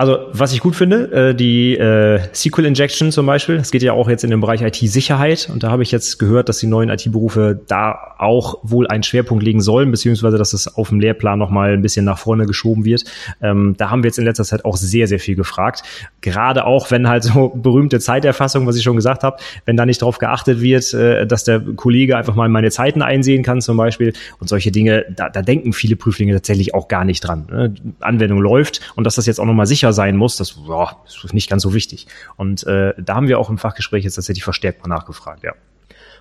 Also, 0.00 0.16
was 0.32 0.54
ich 0.54 0.60
gut 0.60 0.76
finde, 0.76 1.12
äh, 1.12 1.34
die 1.34 1.76
äh, 1.76 2.20
SQL 2.32 2.64
Injection 2.64 3.12
zum 3.12 3.26
Beispiel, 3.26 3.58
das 3.58 3.70
geht 3.70 3.82
ja 3.82 3.92
auch 3.92 4.08
jetzt 4.08 4.24
in 4.24 4.30
den 4.30 4.40
Bereich 4.40 4.62
IT-Sicherheit 4.62 5.50
und 5.52 5.62
da 5.62 5.70
habe 5.70 5.82
ich 5.82 5.90
jetzt 5.90 6.18
gehört, 6.18 6.48
dass 6.48 6.56
die 6.56 6.68
neuen 6.68 6.88
IT-Berufe 6.88 7.60
da 7.68 8.14
auch 8.16 8.60
wohl 8.62 8.86
einen 8.86 9.02
Schwerpunkt 9.02 9.44
legen 9.44 9.60
sollen, 9.60 9.90
beziehungsweise 9.90 10.38
dass 10.38 10.54
es 10.54 10.74
auf 10.74 10.88
dem 10.88 11.00
Lehrplan 11.00 11.38
nochmal 11.38 11.74
ein 11.74 11.82
bisschen 11.82 12.06
nach 12.06 12.16
vorne 12.16 12.46
geschoben 12.46 12.86
wird. 12.86 13.04
Ähm, 13.42 13.74
da 13.76 13.90
haben 13.90 14.02
wir 14.02 14.08
jetzt 14.08 14.18
in 14.18 14.24
letzter 14.24 14.44
Zeit 14.44 14.64
auch 14.64 14.78
sehr, 14.78 15.06
sehr 15.06 15.18
viel 15.18 15.36
gefragt. 15.36 15.82
Gerade 16.22 16.64
auch, 16.64 16.90
wenn 16.90 17.06
halt 17.06 17.24
so 17.24 17.50
berühmte 17.50 18.00
Zeiterfassung, 18.00 18.66
was 18.66 18.76
ich 18.76 18.82
schon 18.82 18.96
gesagt 18.96 19.22
habe, 19.22 19.36
wenn 19.66 19.76
da 19.76 19.84
nicht 19.84 20.00
darauf 20.00 20.16
geachtet 20.16 20.62
wird, 20.62 20.94
äh, 20.94 21.26
dass 21.26 21.44
der 21.44 21.60
Kollege 21.60 22.16
einfach 22.16 22.34
mal 22.34 22.48
meine 22.48 22.70
Zeiten 22.70 23.02
einsehen 23.02 23.42
kann 23.42 23.60
zum 23.60 23.76
Beispiel 23.76 24.14
und 24.38 24.48
solche 24.48 24.70
Dinge, 24.70 25.04
da, 25.14 25.28
da 25.28 25.42
denken 25.42 25.74
viele 25.74 25.96
Prüflinge 25.96 26.32
tatsächlich 26.32 26.72
auch 26.72 26.88
gar 26.88 27.04
nicht 27.04 27.20
dran. 27.20 27.48
Ne? 27.50 27.74
Anwendung 28.00 28.40
läuft 28.40 28.80
und 28.96 29.04
dass 29.04 29.16
das 29.16 29.26
jetzt 29.26 29.38
auch 29.38 29.44
nochmal 29.44 29.66
sicher 29.66 29.89
sicher 29.90 29.92
sein 29.92 30.16
muss, 30.16 30.36
das 30.36 30.52
boah, 30.52 31.02
ist 31.06 31.34
nicht 31.34 31.50
ganz 31.50 31.62
so 31.62 31.74
wichtig. 31.74 32.06
Und 32.36 32.66
äh, 32.66 32.94
da 32.98 33.14
haben 33.14 33.28
wir 33.28 33.38
auch 33.38 33.50
im 33.50 33.58
Fachgespräch 33.58 34.04
jetzt 34.04 34.14
tatsächlich 34.14 34.44
verstärkt 34.44 34.82
mal 34.86 34.94
nachgefragt, 34.94 35.42
ja. 35.42 35.52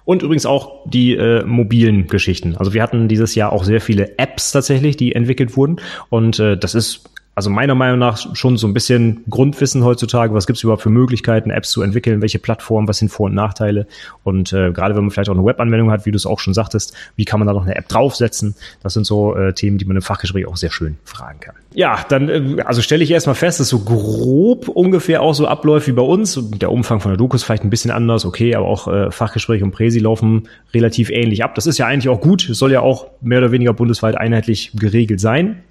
Und 0.05 0.23
übrigens 0.23 0.45
auch 0.45 0.89
die 0.89 1.15
äh, 1.15 1.43
mobilen 1.45 2.07
Geschichten. 2.07 2.55
Also 2.55 2.73
wir 2.73 2.81
hatten 2.81 3.07
dieses 3.07 3.35
Jahr 3.35 3.51
auch 3.51 3.63
sehr 3.63 3.79
viele 3.81 4.17
Apps 4.17 4.51
tatsächlich, 4.51 4.97
die 4.97 5.13
entwickelt 5.13 5.55
wurden. 5.55 5.79
Und 6.09 6.39
äh, 6.39 6.57
das 6.57 6.73
ist 6.73 7.09
also 7.39 7.49
meiner 7.49 7.73
Meinung 7.73 7.99
nach 7.99 8.35
schon 8.35 8.57
so 8.57 8.67
ein 8.67 8.73
bisschen 8.73 9.23
Grundwissen 9.29 9.85
heutzutage, 9.85 10.33
was 10.33 10.45
gibt 10.45 10.57
es 10.57 10.63
überhaupt 10.63 10.81
für 10.81 10.89
Möglichkeiten, 10.89 11.51
Apps 11.51 11.69
zu 11.69 11.81
entwickeln, 11.81 12.21
welche 12.21 12.37
Plattformen, 12.37 12.85
was 12.89 12.97
sind 12.97 13.07
Vor- 13.07 13.27
und 13.27 13.33
Nachteile. 13.33 13.87
Und 14.25 14.51
äh, 14.51 14.73
gerade 14.73 14.93
wenn 14.93 15.03
man 15.03 15.11
vielleicht 15.11 15.29
auch 15.29 15.35
eine 15.35 15.45
Webanwendung 15.45 15.89
hat, 15.89 16.05
wie 16.05 16.11
du 16.11 16.17
es 16.17 16.25
auch 16.25 16.39
schon 16.41 16.53
sagtest, 16.53 16.93
wie 17.15 17.23
kann 17.23 17.39
man 17.39 17.47
da 17.47 17.53
noch 17.53 17.63
eine 17.63 17.77
App 17.77 17.87
draufsetzen? 17.87 18.55
Das 18.83 18.93
sind 18.93 19.05
so 19.05 19.37
äh, 19.37 19.53
Themen, 19.53 19.77
die 19.77 19.85
man 19.85 19.95
im 19.95 20.01
Fachgespräch 20.01 20.47
auch 20.47 20.57
sehr 20.57 20.69
schön 20.69 20.97
fragen 21.05 21.39
kann. 21.39 21.55
Ja, 21.73 22.03
dann 22.09 22.27
äh, 22.27 22.61
also 22.63 22.81
stelle 22.81 23.05
ich 23.05 23.11
erstmal 23.11 23.35
fest, 23.35 23.61
dass 23.61 23.69
so 23.69 23.79
grob 23.79 24.67
ungefähr 24.67 25.21
auch 25.21 25.33
so 25.33 25.47
abläuft 25.47 25.87
wie 25.87 25.93
bei 25.93 26.01
uns. 26.01 26.37
Der 26.57 26.73
Umfang 26.73 26.99
von 26.99 27.11
der 27.11 27.17
Doku 27.17 27.37
ist 27.37 27.45
vielleicht 27.45 27.63
ein 27.63 27.69
bisschen 27.69 27.91
anders, 27.91 28.25
okay, 28.25 28.53
aber 28.53 28.67
auch 28.67 28.89
äh, 28.89 29.11
Fachgespräche 29.11 29.63
und 29.63 29.71
Präsi 29.71 29.99
laufen 29.99 30.49
relativ 30.73 31.09
ähnlich 31.09 31.45
ab. 31.45 31.55
Das 31.55 31.67
ist 31.67 31.77
ja 31.77 31.85
eigentlich 31.85 32.09
auch 32.09 32.19
gut. 32.19 32.49
Es 32.49 32.57
soll 32.57 32.73
ja 32.73 32.81
auch 32.81 33.07
mehr 33.21 33.37
oder 33.37 33.53
weniger 33.53 33.71
bundesweit 33.71 34.17
einheitlich 34.17 34.73
geregelt 34.75 35.21
sein. 35.21 35.63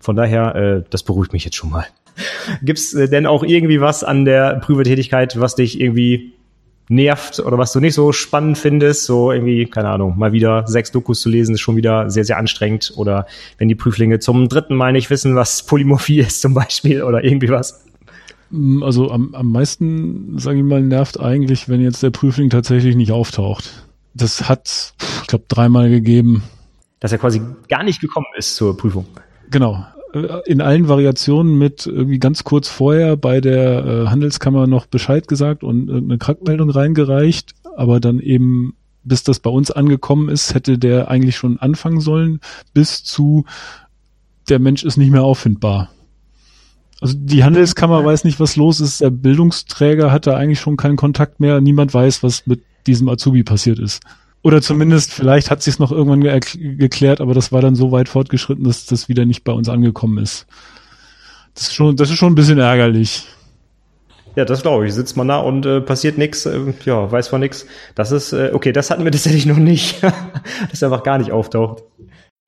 Von 0.00 0.16
daher, 0.16 0.54
äh, 0.54 0.82
das 0.90 1.02
beruhigt 1.02 1.32
mich 1.32 1.44
jetzt 1.44 1.56
schon 1.56 1.70
mal. 1.70 1.86
Gibt's 2.62 2.92
äh, 2.94 3.08
denn 3.08 3.26
auch 3.26 3.42
irgendwie 3.42 3.80
was 3.80 4.04
an 4.04 4.24
der 4.24 4.60
Prüfertätigkeit, 4.60 5.38
was 5.40 5.54
dich 5.54 5.80
irgendwie 5.80 6.34
nervt 6.90 7.38
oder 7.38 7.56
was 7.56 7.72
du 7.72 7.78
nicht 7.78 7.94
so 7.94 8.10
spannend 8.12 8.58
findest, 8.58 9.04
so 9.04 9.30
irgendwie, 9.30 9.66
keine 9.66 9.88
Ahnung, 9.88 10.18
mal 10.18 10.32
wieder 10.32 10.66
sechs 10.66 10.90
Dokus 10.90 11.20
zu 11.20 11.28
lesen, 11.28 11.54
ist 11.54 11.60
schon 11.60 11.76
wieder 11.76 12.10
sehr, 12.10 12.24
sehr 12.24 12.36
anstrengend. 12.36 12.92
Oder 12.96 13.26
wenn 13.58 13.68
die 13.68 13.76
Prüflinge 13.76 14.18
zum 14.18 14.48
dritten 14.48 14.74
Mal 14.74 14.92
nicht 14.92 15.08
wissen, 15.08 15.36
was 15.36 15.62
Polymorphie 15.62 16.18
ist 16.18 16.42
zum 16.42 16.52
Beispiel 16.52 17.02
oder 17.04 17.22
irgendwie 17.22 17.48
was. 17.48 17.84
Mm, 18.50 18.82
also 18.82 19.10
am, 19.10 19.34
am 19.34 19.52
meisten, 19.52 20.36
sage 20.38 20.58
ich 20.58 20.64
mal, 20.64 20.82
nervt 20.82 21.20
eigentlich, 21.20 21.68
wenn 21.68 21.80
jetzt 21.80 22.02
der 22.02 22.10
Prüfling 22.10 22.50
tatsächlich 22.50 22.96
nicht 22.96 23.12
auftaucht. 23.12 23.86
Das 24.12 24.48
hat, 24.48 24.94
ich 25.22 25.28
glaube, 25.28 25.44
dreimal 25.46 25.88
gegeben. 25.88 26.42
Dass 26.98 27.12
er 27.12 27.18
quasi 27.18 27.40
gar 27.68 27.84
nicht 27.84 28.00
gekommen 28.00 28.26
ist 28.36 28.56
zur 28.56 28.76
Prüfung. 28.76 29.06
Genau. 29.50 29.84
Äh, 30.12 30.26
in 30.46 30.60
allen 30.60 30.88
Variationen 30.88 31.58
mit 31.58 31.86
irgendwie 31.86 32.18
ganz 32.18 32.44
kurz 32.44 32.68
vorher 32.68 33.16
bei 33.16 33.40
der 33.40 33.84
äh, 33.84 34.06
Handelskammer 34.08 34.66
noch 34.66 34.86
Bescheid 34.86 35.28
gesagt 35.28 35.62
und 35.64 35.90
eine 35.90 36.18
Krankmeldung 36.18 36.70
reingereicht, 36.70 37.54
aber 37.76 38.00
dann 38.00 38.20
eben 38.20 38.74
bis 39.02 39.22
das 39.22 39.40
bei 39.40 39.50
uns 39.50 39.70
angekommen 39.70 40.28
ist, 40.28 40.54
hätte 40.54 40.78
der 40.78 41.10
eigentlich 41.10 41.36
schon 41.36 41.58
anfangen 41.58 42.00
sollen, 42.00 42.40
bis 42.74 43.02
zu 43.02 43.44
der 44.48 44.58
Mensch 44.58 44.84
ist 44.84 44.96
nicht 44.96 45.10
mehr 45.10 45.22
auffindbar. 45.22 45.90
Also 47.00 47.14
die 47.16 47.44
Handelskammer 47.44 48.04
weiß 48.04 48.24
nicht, 48.24 48.40
was 48.40 48.56
los 48.56 48.80
ist. 48.80 49.00
Der 49.00 49.10
Bildungsträger 49.10 50.12
hat 50.12 50.26
da 50.26 50.36
eigentlich 50.36 50.60
schon 50.60 50.76
keinen 50.76 50.96
Kontakt 50.96 51.40
mehr. 51.40 51.60
Niemand 51.60 51.94
weiß, 51.94 52.22
was 52.22 52.46
mit 52.46 52.62
diesem 52.86 53.08
Azubi 53.08 53.42
passiert 53.42 53.78
ist. 53.78 54.02
Oder 54.42 54.62
zumindest, 54.62 55.12
vielleicht 55.12 55.50
hat 55.50 55.62
sie 55.62 55.70
es 55.70 55.78
noch 55.78 55.92
irgendwann 55.92 56.22
ge 56.22 56.40
geklärt, 56.76 57.20
aber 57.20 57.34
das 57.34 57.52
war 57.52 57.60
dann 57.60 57.74
so 57.74 57.92
weit 57.92 58.08
fortgeschritten, 58.08 58.64
dass 58.64 58.86
das 58.86 59.08
wieder 59.08 59.26
nicht 59.26 59.44
bei 59.44 59.52
uns 59.52 59.68
angekommen 59.68 60.18
ist. 60.18 60.46
Das 61.54 61.64
ist 61.64 61.74
schon, 61.74 61.96
das 61.96 62.10
ist 62.10 62.16
schon 62.16 62.32
ein 62.32 62.36
bisschen 62.36 62.58
ärgerlich. 62.58 63.26
Ja, 64.36 64.44
das 64.44 64.62
glaube 64.62 64.86
ich. 64.86 64.94
Sitzt 64.94 65.16
man 65.16 65.28
da 65.28 65.38
und 65.38 65.66
äh, 65.66 65.80
passiert 65.80 66.16
nichts, 66.16 66.46
äh, 66.46 66.72
ja, 66.84 67.10
weiß 67.10 67.32
man 67.32 67.42
nichts. 67.42 67.66
Das 67.94 68.12
ist, 68.12 68.32
äh, 68.32 68.50
okay, 68.54 68.72
das 68.72 68.90
hatten 68.90 69.04
wir 69.04 69.12
tatsächlich 69.12 69.46
noch 69.46 69.58
nicht, 69.58 70.02
dass 70.70 70.82
er 70.82 70.90
einfach 70.90 71.04
gar 71.04 71.18
nicht 71.18 71.32
auftaucht. 71.32 71.82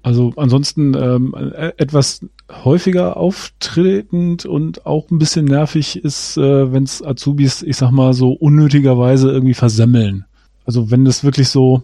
Also 0.03 0.33
ansonsten 0.37 0.95
ähm, 0.95 1.35
äh, 1.35 1.73
etwas 1.77 2.27
häufiger 2.65 3.17
auftretend 3.17 4.47
und 4.47 4.85
auch 4.85 5.11
ein 5.11 5.19
bisschen 5.19 5.45
nervig 5.45 6.03
ist, 6.05 6.37
äh, 6.37 6.73
wenn 6.73 6.83
es 6.83 7.05
Azubis, 7.05 7.63
ich 7.63 7.77
sag 7.77 7.93
mal, 7.93 8.13
so 8.13 8.33
unnötigerweise 8.33 9.31
irgendwie 9.31 9.55
versemmeln. 9.55 10.25
Also 10.65 10.91
wenn 10.91 11.05
das 11.05 11.25
wirklich 11.25 11.49
so 11.49 11.83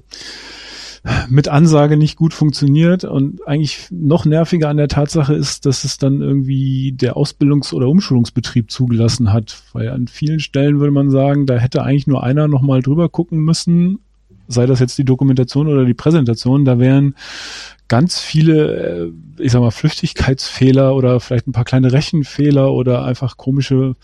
mit 1.28 1.48
Ansage 1.48 1.96
nicht 1.96 2.16
gut 2.16 2.34
funktioniert 2.34 3.04
und 3.04 3.46
eigentlich 3.46 3.86
noch 3.90 4.24
nerviger 4.24 4.68
an 4.68 4.76
der 4.76 4.88
Tatsache 4.88 5.34
ist, 5.34 5.64
dass 5.66 5.84
es 5.84 5.98
dann 5.98 6.20
irgendwie 6.20 6.92
der 6.92 7.16
Ausbildungs- 7.16 7.72
oder 7.72 7.88
Umschulungsbetrieb 7.88 8.70
zugelassen 8.70 9.32
hat, 9.32 9.62
weil 9.72 9.90
an 9.90 10.08
vielen 10.08 10.40
Stellen 10.40 10.80
würde 10.80 10.92
man 10.92 11.10
sagen, 11.10 11.46
da 11.46 11.56
hätte 11.56 11.82
eigentlich 11.82 12.06
nur 12.06 12.22
einer 12.22 12.48
nochmal 12.48 12.82
drüber 12.82 13.08
gucken 13.08 13.38
müssen, 13.40 14.00
sei 14.48 14.66
das 14.66 14.80
jetzt 14.80 14.98
die 14.98 15.04
Dokumentation 15.04 15.68
oder 15.68 15.84
die 15.84 15.94
Präsentation, 15.94 16.64
da 16.64 16.78
wären 16.78 17.14
ganz 17.86 18.20
viele, 18.20 18.76
äh, 18.76 19.12
ich 19.38 19.52
sag 19.52 19.60
mal, 19.60 19.70
Flüchtigkeitsfehler 19.70 20.94
oder 20.94 21.20
vielleicht 21.20 21.46
ein 21.46 21.52
paar 21.52 21.64
kleine 21.64 21.92
Rechenfehler 21.92 22.72
oder 22.72 23.04
einfach 23.04 23.36
komische 23.36 23.94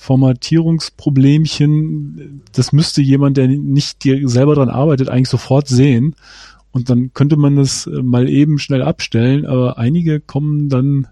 Formatierungsproblemchen, 0.00 2.42
das 2.52 2.72
müsste 2.72 3.02
jemand, 3.02 3.36
der 3.36 3.48
nicht 3.48 4.02
selber 4.02 4.54
dran 4.54 4.70
arbeitet, 4.70 5.10
eigentlich 5.10 5.28
sofort 5.28 5.68
sehen. 5.68 6.16
Und 6.72 6.88
dann 6.88 7.12
könnte 7.12 7.36
man 7.36 7.56
das 7.56 7.86
äh, 7.86 8.02
mal 8.02 8.30
eben 8.30 8.58
schnell 8.58 8.80
abstellen, 8.80 9.44
aber 9.44 9.76
einige 9.76 10.18
kommen 10.18 10.70
dann 10.70 11.06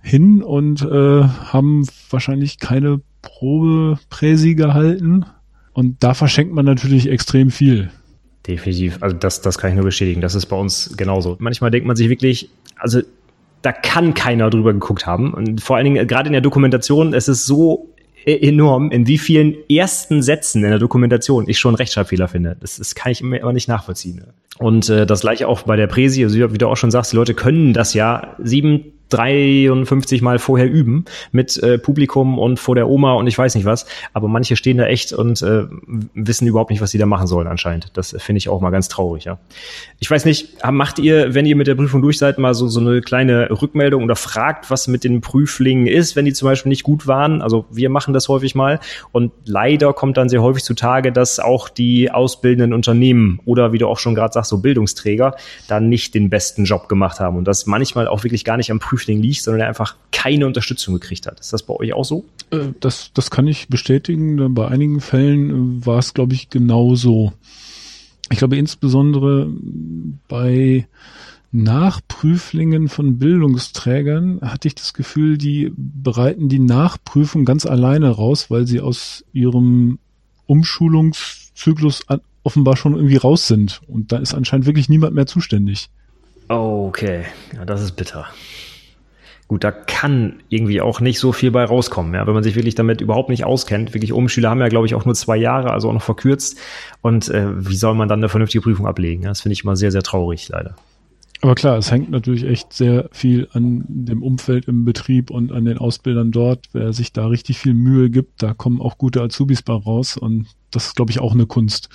hin 0.00 0.44
und 0.44 0.82
äh, 0.82 1.24
haben 1.24 1.88
wahrscheinlich 2.08 2.60
keine 2.60 3.00
Probepräsi 3.22 4.54
gehalten. 4.54 5.26
Und 5.72 6.04
da 6.04 6.14
verschenkt 6.14 6.54
man 6.54 6.66
natürlich 6.66 7.08
extrem 7.08 7.50
viel. 7.50 7.90
Definitiv. 8.46 8.98
Also 9.00 9.16
das, 9.16 9.42
das 9.42 9.58
kann 9.58 9.70
ich 9.70 9.76
nur 9.76 9.86
bestätigen. 9.86 10.20
Das 10.20 10.36
ist 10.36 10.46
bei 10.46 10.56
uns 10.56 10.94
genauso. 10.96 11.34
Manchmal 11.40 11.72
denkt 11.72 11.88
man 11.88 11.96
sich 11.96 12.08
wirklich, 12.08 12.48
also 12.76 13.02
da 13.66 13.72
kann 13.72 14.14
keiner 14.14 14.48
drüber 14.48 14.72
geguckt 14.72 15.06
haben. 15.06 15.34
Und 15.34 15.60
vor 15.60 15.74
allen 15.74 15.84
Dingen, 15.84 15.96
äh, 15.96 16.06
gerade 16.06 16.28
in 16.28 16.32
der 16.32 16.40
Dokumentation, 16.40 17.12
es 17.14 17.26
ist 17.26 17.46
so 17.46 17.92
e-, 18.24 18.48
enorm, 18.48 18.92
in 18.92 19.08
wie 19.08 19.18
vielen 19.18 19.56
ersten 19.68 20.22
Sätzen 20.22 20.62
in 20.62 20.70
der 20.70 20.78
Dokumentation 20.78 21.48
ich 21.48 21.58
schon 21.58 21.74
Rechtschreibfehler 21.74 22.28
finde. 22.28 22.56
Das, 22.60 22.76
das 22.76 22.94
kann 22.94 23.10
ich 23.10 23.20
immer, 23.22 23.40
immer 23.40 23.52
nicht 23.52 23.66
nachvollziehen. 23.66 24.22
Und 24.58 24.88
äh, 24.88 25.04
das 25.04 25.22
gleiche 25.22 25.48
auch 25.48 25.62
bei 25.62 25.74
der 25.74 25.88
Präsi, 25.88 26.22
also 26.22 26.52
wie 26.52 26.58
du 26.58 26.68
auch 26.68 26.76
schon 26.76 26.92
sagst, 26.92 27.10
die 27.10 27.16
Leute 27.16 27.34
können 27.34 27.72
das 27.72 27.92
ja 27.92 28.36
sieben 28.38 28.92
53 29.10 30.22
Mal 30.22 30.38
vorher 30.38 30.70
üben 30.70 31.04
mit 31.32 31.56
äh, 31.62 31.78
Publikum 31.78 32.38
und 32.38 32.58
vor 32.58 32.74
der 32.74 32.88
Oma 32.88 33.14
und 33.14 33.26
ich 33.26 33.38
weiß 33.38 33.54
nicht 33.54 33.64
was. 33.64 33.86
Aber 34.12 34.28
manche 34.28 34.56
stehen 34.56 34.78
da 34.78 34.86
echt 34.86 35.12
und 35.12 35.42
äh, 35.42 35.64
wissen 36.14 36.46
überhaupt 36.46 36.70
nicht, 36.70 36.80
was 36.80 36.90
sie 36.90 36.98
da 36.98 37.06
machen 37.06 37.26
sollen 37.26 37.46
anscheinend. 37.46 37.90
Das 37.94 38.16
finde 38.18 38.38
ich 38.38 38.48
auch 38.48 38.60
mal 38.60 38.70
ganz 38.70 38.88
traurig, 38.88 39.24
ja. 39.24 39.38
Ich 39.98 40.10
weiß 40.10 40.24
nicht, 40.24 40.64
macht 40.70 40.98
ihr, 40.98 41.34
wenn 41.34 41.46
ihr 41.46 41.56
mit 41.56 41.66
der 41.66 41.74
Prüfung 41.74 42.02
durch 42.02 42.18
seid, 42.18 42.38
mal 42.38 42.54
so, 42.54 42.66
so 42.68 42.80
eine 42.80 43.00
kleine 43.00 43.48
Rückmeldung 43.50 44.04
oder 44.04 44.16
fragt, 44.16 44.70
was 44.70 44.88
mit 44.88 45.04
den 45.04 45.20
Prüflingen 45.20 45.86
ist, 45.86 46.16
wenn 46.16 46.24
die 46.24 46.32
zum 46.32 46.46
Beispiel 46.46 46.70
nicht 46.70 46.82
gut 46.82 47.06
waren? 47.06 47.42
Also 47.42 47.66
wir 47.70 47.90
machen 47.90 48.12
das 48.12 48.28
häufig 48.28 48.54
mal 48.54 48.80
und 49.12 49.32
leider 49.44 49.92
kommt 49.92 50.16
dann 50.16 50.28
sehr 50.28 50.42
häufig 50.42 50.64
zutage, 50.64 51.12
dass 51.12 51.38
auch 51.38 51.68
die 51.68 52.10
ausbildenden 52.10 52.72
Unternehmen 52.72 53.40
oder 53.44 53.72
wie 53.72 53.78
du 53.78 53.86
auch 53.86 53.98
schon 53.98 54.14
gerade 54.14 54.32
sagst, 54.32 54.50
so 54.50 54.58
Bildungsträger 54.58 55.36
dann 55.68 55.88
nicht 55.88 56.14
den 56.14 56.28
besten 56.30 56.64
Job 56.64 56.88
gemacht 56.88 57.20
haben 57.20 57.36
und 57.36 57.46
das 57.46 57.66
manchmal 57.66 58.08
auch 58.08 58.24
wirklich 58.24 58.44
gar 58.44 58.56
nicht 58.56 58.70
am 58.70 58.78
Prüfling 58.78 58.95
Prüfling 58.96 59.20
liegt, 59.20 59.42
sondern 59.42 59.62
er 59.62 59.68
einfach 59.68 59.96
keine 60.12 60.46
Unterstützung 60.46 60.94
gekriegt 60.94 61.26
hat. 61.26 61.40
Ist 61.40 61.52
das 61.52 61.62
bei 61.62 61.74
euch 61.74 61.92
auch 61.92 62.04
so? 62.04 62.24
Das, 62.80 63.10
das 63.12 63.30
kann 63.30 63.46
ich 63.46 63.68
bestätigen. 63.68 64.54
Bei 64.54 64.68
einigen 64.68 65.00
Fällen 65.00 65.84
war 65.84 65.98
es, 65.98 66.14
glaube 66.14 66.34
ich, 66.34 66.48
genauso. 66.48 67.32
Ich 68.30 68.38
glaube 68.38 68.56
insbesondere 68.56 69.48
bei 70.28 70.86
Nachprüflingen 71.52 72.88
von 72.88 73.18
Bildungsträgern 73.18 74.40
hatte 74.42 74.68
ich 74.68 74.74
das 74.74 74.94
Gefühl, 74.94 75.38
die 75.38 75.72
bereiten 75.76 76.48
die 76.48 76.58
Nachprüfung 76.58 77.44
ganz 77.44 77.66
alleine 77.66 78.10
raus, 78.10 78.50
weil 78.50 78.66
sie 78.66 78.80
aus 78.80 79.24
ihrem 79.32 79.98
Umschulungszyklus 80.46 82.04
offenbar 82.42 82.76
schon 82.76 82.94
irgendwie 82.94 83.16
raus 83.16 83.48
sind. 83.48 83.80
Und 83.88 84.12
da 84.12 84.18
ist 84.18 84.34
anscheinend 84.34 84.66
wirklich 84.66 84.88
niemand 84.88 85.14
mehr 85.14 85.26
zuständig. 85.26 85.88
Okay, 86.48 87.24
ja, 87.54 87.64
das 87.64 87.82
ist 87.82 87.92
bitter. 87.92 88.26
Gut, 89.48 89.62
da 89.62 89.70
kann 89.70 90.40
irgendwie 90.48 90.80
auch 90.80 91.00
nicht 91.00 91.20
so 91.20 91.30
viel 91.30 91.52
bei 91.52 91.64
rauskommen, 91.64 92.14
ja, 92.14 92.26
wenn 92.26 92.34
man 92.34 92.42
sich 92.42 92.56
wirklich 92.56 92.74
damit 92.74 93.00
überhaupt 93.00 93.28
nicht 93.28 93.44
auskennt. 93.44 93.94
Wirklich 93.94 94.12
Umschüler 94.12 94.50
haben 94.50 94.60
ja, 94.60 94.68
glaube 94.68 94.86
ich, 94.86 94.96
auch 94.96 95.04
nur 95.04 95.14
zwei 95.14 95.36
Jahre, 95.36 95.70
also 95.70 95.88
auch 95.88 95.92
noch 95.92 96.02
verkürzt. 96.02 96.58
Und 97.00 97.28
äh, 97.28 97.46
wie 97.56 97.76
soll 97.76 97.94
man 97.94 98.08
dann 98.08 98.18
eine 98.18 98.28
vernünftige 98.28 98.62
Prüfung 98.62 98.88
ablegen? 98.88 99.22
Das 99.22 99.42
finde 99.42 99.52
ich 99.52 99.62
immer 99.62 99.76
sehr, 99.76 99.92
sehr 99.92 100.02
traurig, 100.02 100.48
leider. 100.48 100.74
Aber 101.42 101.54
klar, 101.54 101.78
es 101.78 101.92
hängt 101.92 102.10
natürlich 102.10 102.44
echt 102.44 102.72
sehr 102.72 103.08
viel 103.12 103.48
an 103.52 103.84
dem 103.88 104.22
Umfeld 104.22 104.66
im 104.66 104.84
Betrieb 104.84 105.30
und 105.30 105.52
an 105.52 105.64
den 105.64 105.78
Ausbildern 105.78 106.32
dort. 106.32 106.66
Wer 106.72 106.92
sich 106.92 107.12
da 107.12 107.28
richtig 107.28 107.58
viel 107.58 107.74
Mühe 107.74 108.10
gibt, 108.10 108.42
da 108.42 108.52
kommen 108.52 108.80
auch 108.80 108.98
gute 108.98 109.20
Azubis 109.20 109.62
bei 109.62 109.74
raus. 109.74 110.16
Und 110.16 110.46
das 110.72 110.86
ist, 110.86 110.96
glaube 110.96 111.12
ich, 111.12 111.20
auch 111.20 111.34
eine 111.34 111.46
Kunst. 111.46 111.88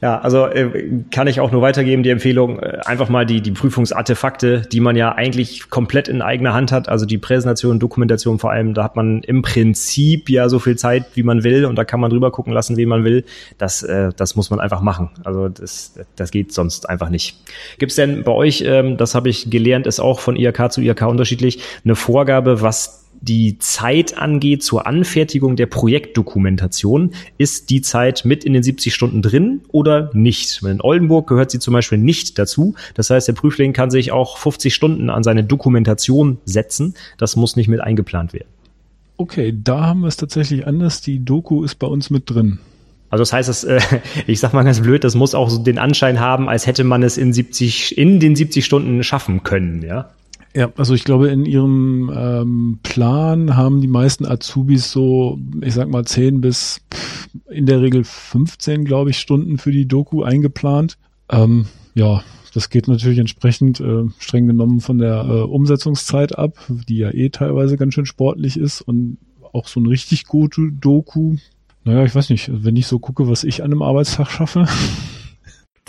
Ja, 0.00 0.20
also 0.20 0.46
äh, 0.46 1.02
kann 1.10 1.26
ich 1.26 1.40
auch 1.40 1.50
nur 1.50 1.60
weitergeben, 1.60 2.04
die 2.04 2.10
Empfehlung, 2.10 2.60
äh, 2.60 2.78
einfach 2.84 3.08
mal 3.08 3.26
die, 3.26 3.40
die 3.40 3.50
Prüfungsartefakte, 3.50 4.62
die 4.62 4.78
man 4.78 4.94
ja 4.94 5.12
eigentlich 5.12 5.70
komplett 5.70 6.06
in 6.06 6.22
eigener 6.22 6.54
Hand 6.54 6.70
hat, 6.70 6.88
also 6.88 7.04
die 7.04 7.18
Präsentation, 7.18 7.80
Dokumentation 7.80 8.38
vor 8.38 8.52
allem, 8.52 8.74
da 8.74 8.84
hat 8.84 8.94
man 8.94 9.22
im 9.24 9.42
Prinzip 9.42 10.30
ja 10.30 10.48
so 10.48 10.60
viel 10.60 10.76
Zeit, 10.76 11.04
wie 11.14 11.24
man 11.24 11.42
will 11.42 11.64
und 11.64 11.74
da 11.74 11.84
kann 11.84 11.98
man 11.98 12.10
drüber 12.10 12.30
gucken 12.30 12.52
lassen, 12.52 12.76
wie 12.76 12.86
man 12.86 13.02
will. 13.02 13.24
Das, 13.58 13.82
äh, 13.82 14.10
das 14.16 14.36
muss 14.36 14.50
man 14.50 14.60
einfach 14.60 14.82
machen. 14.82 15.10
Also 15.24 15.48
das, 15.48 15.98
das 16.14 16.30
geht 16.30 16.52
sonst 16.52 16.88
einfach 16.88 17.08
nicht. 17.08 17.36
Gibt 17.78 17.90
es 17.90 17.96
denn 17.96 18.22
bei 18.22 18.32
euch, 18.32 18.62
ähm, 18.64 18.98
das 18.98 19.16
habe 19.16 19.28
ich 19.28 19.50
gelernt, 19.50 19.88
ist 19.88 19.98
auch 19.98 20.20
von 20.20 20.36
IHK 20.36 20.70
zu 20.70 20.80
IHK 20.80 21.02
unterschiedlich, 21.08 21.60
eine 21.84 21.96
Vorgabe, 21.96 22.62
was 22.62 23.07
die 23.20 23.58
Zeit 23.58 24.16
angeht 24.16 24.62
zur 24.62 24.86
Anfertigung 24.86 25.56
der 25.56 25.66
Projektdokumentation, 25.66 27.12
ist 27.36 27.70
die 27.70 27.82
Zeit 27.82 28.24
mit 28.24 28.44
in 28.44 28.52
den 28.52 28.62
70 28.62 28.94
Stunden 28.94 29.22
drin 29.22 29.62
oder 29.68 30.10
nicht? 30.14 30.62
In 30.62 30.80
Oldenburg 30.80 31.26
gehört 31.28 31.50
sie 31.50 31.58
zum 31.58 31.74
Beispiel 31.74 31.98
nicht 31.98 32.38
dazu. 32.38 32.74
Das 32.94 33.10
heißt, 33.10 33.28
der 33.28 33.32
Prüfling 33.32 33.72
kann 33.72 33.90
sich 33.90 34.12
auch 34.12 34.38
50 34.38 34.74
Stunden 34.74 35.10
an 35.10 35.22
seine 35.22 35.44
Dokumentation 35.44 36.38
setzen. 36.44 36.94
Das 37.16 37.36
muss 37.36 37.56
nicht 37.56 37.68
mit 37.68 37.80
eingeplant 37.80 38.32
werden. 38.32 38.48
Okay, 39.16 39.52
da 39.62 39.86
haben 39.86 40.00
wir 40.00 40.08
es 40.08 40.16
tatsächlich 40.16 40.66
anders. 40.66 41.00
Die 41.00 41.24
Doku 41.24 41.64
ist 41.64 41.76
bei 41.76 41.88
uns 41.88 42.10
mit 42.10 42.30
drin. 42.30 42.60
Also 43.10 43.22
das 43.22 43.32
heißt, 43.32 43.48
das, 43.48 43.64
äh, 43.64 43.80
ich 44.26 44.38
sag 44.40 44.52
mal 44.52 44.64
ganz 44.64 44.80
blöd, 44.80 45.04
das 45.04 45.14
muss 45.14 45.34
auch 45.34 45.50
so 45.50 45.58
den 45.58 45.78
Anschein 45.78 46.20
haben, 46.20 46.48
als 46.48 46.66
hätte 46.66 46.84
man 46.84 47.02
es 47.02 47.16
in 47.16 47.32
70, 47.32 47.98
in 47.98 48.20
den 48.20 48.36
70 48.36 48.64
Stunden 48.64 49.02
schaffen 49.02 49.42
können, 49.42 49.82
ja? 49.82 50.10
Ja, 50.54 50.72
also 50.76 50.94
ich 50.94 51.04
glaube, 51.04 51.28
in 51.28 51.44
ihrem 51.44 52.10
ähm, 52.14 52.78
Plan 52.82 53.56
haben 53.56 53.80
die 53.80 53.88
meisten 53.88 54.24
Azubis 54.24 54.90
so, 54.90 55.38
ich 55.60 55.74
sag 55.74 55.88
mal, 55.88 56.04
10 56.04 56.40
bis 56.40 56.80
in 57.48 57.66
der 57.66 57.82
Regel 57.82 58.04
15, 58.04 58.84
glaube 58.84 59.10
ich, 59.10 59.18
Stunden 59.18 59.58
für 59.58 59.70
die 59.70 59.86
Doku 59.86 60.22
eingeplant. 60.22 60.96
Ähm, 61.30 61.66
ja, 61.94 62.22
das 62.54 62.70
geht 62.70 62.88
natürlich 62.88 63.18
entsprechend 63.18 63.80
äh, 63.80 64.04
streng 64.18 64.46
genommen 64.46 64.80
von 64.80 64.98
der 64.98 65.24
äh, 65.24 65.42
Umsetzungszeit 65.42 66.38
ab, 66.38 66.54
die 66.68 66.98
ja 66.98 67.12
eh 67.12 67.28
teilweise 67.28 67.76
ganz 67.76 67.94
schön 67.94 68.06
sportlich 68.06 68.56
ist 68.58 68.80
und 68.80 69.18
auch 69.52 69.68
so 69.68 69.80
ein 69.80 69.86
richtig 69.86 70.26
gute 70.26 70.72
Doku. 70.72 71.36
Naja, 71.84 72.04
ich 72.04 72.14
weiß 72.14 72.30
nicht, 72.30 72.50
wenn 72.52 72.76
ich 72.76 72.86
so 72.86 72.98
gucke, 72.98 73.28
was 73.28 73.44
ich 73.44 73.62
an 73.62 73.72
einem 73.72 73.82
Arbeitstag 73.82 74.30
schaffe, 74.30 74.66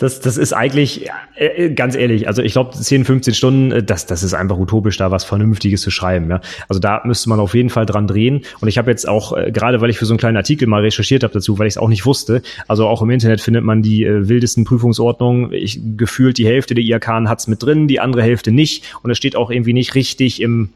das, 0.00 0.18
das 0.20 0.38
ist 0.38 0.54
eigentlich, 0.54 1.08
äh, 1.36 1.66
äh, 1.66 1.74
ganz 1.74 1.94
ehrlich, 1.94 2.26
also 2.26 2.42
ich 2.42 2.52
glaube, 2.52 2.70
10, 2.76 3.04
15 3.04 3.34
Stunden, 3.34 3.70
äh, 3.70 3.82
das, 3.82 4.06
das 4.06 4.22
ist 4.22 4.32
einfach 4.32 4.56
utopisch, 4.58 4.96
da 4.96 5.10
was 5.10 5.24
Vernünftiges 5.24 5.82
zu 5.82 5.90
schreiben. 5.90 6.30
Ja? 6.30 6.40
Also 6.68 6.80
da 6.80 7.02
müsste 7.04 7.28
man 7.28 7.38
auf 7.38 7.54
jeden 7.54 7.68
Fall 7.68 7.84
dran 7.84 8.06
drehen. 8.06 8.46
Und 8.60 8.68
ich 8.68 8.78
habe 8.78 8.90
jetzt 8.90 9.06
auch, 9.06 9.36
gerade 9.52 9.82
weil 9.82 9.90
ich 9.90 9.98
für 9.98 10.06
so 10.06 10.14
einen 10.14 10.18
kleinen 10.18 10.38
Artikel 10.38 10.66
mal 10.66 10.80
recherchiert 10.80 11.22
habe 11.22 11.34
dazu, 11.34 11.58
weil 11.58 11.66
ich 11.66 11.74
es 11.74 11.78
auch 11.78 11.88
nicht 11.88 12.06
wusste, 12.06 12.40
also 12.66 12.86
auch 12.86 13.02
im 13.02 13.10
Internet 13.10 13.42
findet 13.42 13.62
man 13.62 13.82
die 13.82 14.06
wildesten 14.06 14.64
Prüfungsordnungen. 14.64 15.52
Ich, 15.52 15.80
gefühlt 15.96 16.38
die 16.38 16.46
Hälfte 16.46 16.74
der 16.74 16.82
IHK 16.82 17.08
hat's 17.26 17.46
mit 17.46 17.62
drin, 17.62 17.86
die 17.86 18.00
andere 18.00 18.22
Hälfte 18.22 18.52
nicht. 18.52 18.94
Und 19.02 19.10
es 19.10 19.18
steht 19.18 19.36
auch 19.36 19.50
irgendwie 19.50 19.74
nicht 19.74 19.94
richtig 19.94 20.40
im 20.40 20.70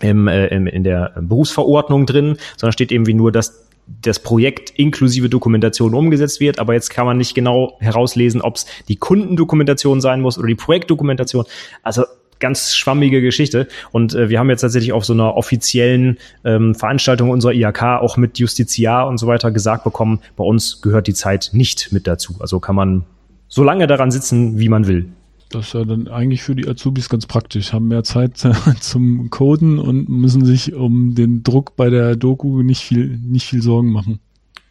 im, 0.00 0.26
äh, 0.26 0.48
im, 0.48 0.66
in 0.66 0.82
der 0.82 1.12
Berufsverordnung 1.20 2.04
drin, 2.04 2.36
sondern 2.56 2.72
steht 2.72 2.90
irgendwie 2.90 3.14
nur, 3.14 3.30
dass 3.30 3.64
das 3.86 4.18
Projekt 4.18 4.70
inklusive 4.70 5.28
Dokumentation 5.28 5.94
umgesetzt 5.94 6.40
wird, 6.40 6.58
aber 6.58 6.74
jetzt 6.74 6.90
kann 6.90 7.06
man 7.06 7.18
nicht 7.18 7.34
genau 7.34 7.76
herauslesen, 7.80 8.40
ob 8.40 8.56
es 8.56 8.66
die 8.88 8.96
Kundendokumentation 8.96 10.00
sein 10.00 10.20
muss 10.20 10.38
oder 10.38 10.48
die 10.48 10.54
Projektdokumentation. 10.54 11.44
Also 11.82 12.04
ganz 12.40 12.74
schwammige 12.74 13.22
Geschichte. 13.22 13.68
Und 13.92 14.14
äh, 14.14 14.28
wir 14.28 14.38
haben 14.38 14.50
jetzt 14.50 14.60
tatsächlich 14.62 14.92
auf 14.92 15.04
so 15.04 15.12
einer 15.12 15.36
offiziellen 15.36 16.18
ähm, 16.44 16.74
Veranstaltung 16.74 17.30
unserer 17.30 17.52
IHK 17.52 17.82
auch 17.82 18.16
mit 18.16 18.38
Justiziar 18.38 19.06
und 19.08 19.18
so 19.18 19.26
weiter 19.26 19.50
gesagt 19.50 19.84
bekommen, 19.84 20.20
bei 20.36 20.44
uns 20.44 20.82
gehört 20.82 21.06
die 21.06 21.14
Zeit 21.14 21.50
nicht 21.52 21.92
mit 21.92 22.06
dazu. 22.06 22.36
Also 22.40 22.60
kann 22.60 22.76
man 22.76 23.04
so 23.48 23.62
lange 23.62 23.86
daran 23.86 24.10
sitzen, 24.10 24.58
wie 24.58 24.68
man 24.68 24.86
will. 24.86 25.06
Das 25.50 25.68
ist 25.68 25.74
ja 25.74 25.84
dann 25.84 26.08
eigentlich 26.08 26.42
für 26.42 26.54
die 26.54 26.66
Azubis 26.66 27.08
ganz 27.08 27.26
praktisch, 27.26 27.72
haben 27.72 27.88
mehr 27.88 28.04
Zeit 28.04 28.38
zum 28.80 29.30
Coden 29.30 29.78
und 29.78 30.08
müssen 30.08 30.44
sich 30.44 30.74
um 30.74 31.14
den 31.14 31.42
Druck 31.42 31.76
bei 31.76 31.90
der 31.90 32.16
Doku 32.16 32.62
nicht 32.62 32.82
viel, 32.82 33.18
nicht 33.18 33.46
viel 33.46 33.62
Sorgen 33.62 33.92
machen. 33.92 34.20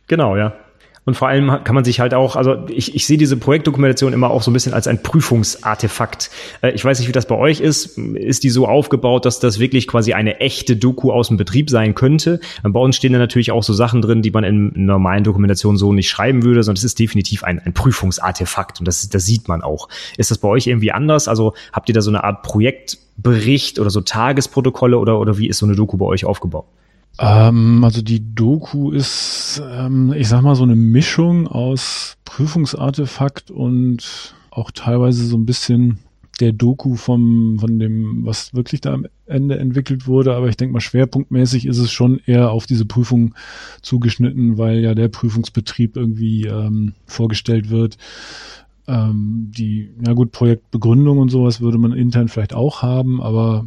Genau, 0.07 0.36
ja. 0.36 0.53
Und 1.06 1.16
vor 1.16 1.28
allem 1.28 1.64
kann 1.64 1.76
man 1.76 1.84
sich 1.84 1.99
halt 1.99 2.14
auch, 2.14 2.36
also 2.36 2.56
ich, 2.70 2.95
ich 2.95 3.06
sehe 3.06 3.18
diese 3.18 3.36
Projektdokumentation 3.36 4.14
immer 4.14 4.32
auch 4.32 4.41
so 4.41 4.51
ein 4.51 4.54
bisschen 4.54 4.74
als 4.74 4.88
ein 4.88 5.04
Prüfungsartefakt. 5.04 6.32
Äh, 6.62 6.72
ich 6.72 6.84
weiß 6.84 6.99
nicht, 6.99 7.08
wie 7.08 7.14
das 7.14 7.28
bei 7.28 7.36
euch 7.36 7.60
ist. 7.60 7.97
Ist 7.97 8.43
die 8.43 8.49
so 8.49 8.68
aufgebaut, 8.68 9.26
dass 9.26 9.39
das 9.39 9.60
wirklich 9.60 9.88
quasi 9.88 10.14
eine 10.14 10.39
echte 10.39 10.78
Doku 10.78 11.12
aus 11.12 11.28
dem 11.28 11.38
Betrieb 11.38 11.70
sein 11.70 11.93
könnte? 11.95 12.39
Bei 12.64 12.80
uns 12.80 12.95
stehen 12.95 13.14
da 13.14 13.20
natürlich 13.20 13.51
auch 13.51 13.64
so 13.64 13.74
Sachen 13.74 14.01
drin, 14.01 14.22
die 14.22 14.32
man 14.32 14.43
in 14.43 14.72
normalen 14.86 15.24
Dokumentationen 15.24 15.78
so 15.78 15.91
nicht 15.91 16.10
schreiben 16.10 16.43
würde, 16.43 16.64
sondern 16.64 16.78
es 16.78 16.84
ist 16.86 16.99
definitiv 16.99 17.43
ein, 17.43 17.60
ein 17.60 17.74
Prüfungsartefakt 17.74 18.80
und 18.80 18.88
das, 18.88 19.10
das 19.10 19.26
sieht 19.26 19.47
man 19.47 19.62
auch. 19.62 19.89
Ist 20.18 20.32
das 20.32 20.38
bei 20.38 20.47
euch 20.47 20.68
irgendwie 20.68 20.91
anders? 20.91 21.28
Also 21.28 21.54
habt 21.74 21.89
ihr 21.89 21.95
da 21.95 22.01
so 22.01 22.12
eine 22.12 22.24
Art 22.24 22.43
Projektbericht 22.43 23.80
oder 23.80 23.89
so 23.89 24.01
Tagesprotokolle 24.01 24.97
oder, 24.97 25.20
oder 25.20 25.38
wie 25.38 25.47
ist 25.47 25.58
so 25.58 25.66
eine 25.66 25.76
Doku 25.76 25.97
bei 25.97 26.06
euch 26.06 26.26
aufgebaut? 26.26 26.66
Ähm, 27.20 27.84
also 27.84 28.01
die 28.01 28.34
Doku 28.34 28.91
ist, 28.91 29.61
ähm, 29.72 30.14
ich 30.14 30.28
sag 30.28 30.41
mal, 30.41 30.55
so 30.55 30.64
eine 30.64 30.76
Mischung 30.76 31.47
aus 31.47 32.18
Prüfungsartefakt 32.26 33.51
und 33.51 34.36
auch 34.49 34.72
teilweise 34.72 35.26
so 35.26 35.38
ein 35.38 35.45
bisschen 35.45 35.99
der 36.39 36.51
Doku 36.51 36.95
vom, 36.95 37.57
von 37.59 37.78
dem, 37.78 38.26
was 38.26 38.55
wirklich 38.55 38.82
da 38.82 38.93
am 38.93 39.05
Ende 39.28 39.59
entwickelt 39.59 40.07
wurde. 40.07 40.36
Aber 40.36 40.49
ich 40.49 40.57
denke 40.57 40.74
mal, 40.74 40.82
schwerpunktmäßig 40.82 41.68
ist 41.68 41.78
es 41.78 41.91
schon 41.91 42.20
eher 42.26 42.51
auf 42.51 42.66
diese 42.66 42.86
Prüfung 42.86 43.36
zugeschnitten, 43.82 44.57
weil 44.57 44.80
ja 44.80 44.95
der 44.95 45.09
Prüfungsbetrieb 45.09 45.95
irgendwie 45.95 46.45
ähm, 46.45 46.93
vorgestellt 47.05 47.70
wird. 47.70 47.97
Ähm, 48.88 49.51
die, 49.55 49.91
ja 50.05 50.14
gut, 50.14 50.32
Projektbegründung 50.32 51.20
und 51.20 51.30
sowas 51.30 51.61
würde 51.61 51.78
man 51.78 51.93
intern 51.93 52.28
vielleicht 52.28 52.53
auch 52.53 52.82
haben, 52.82 53.22
aber 53.22 53.66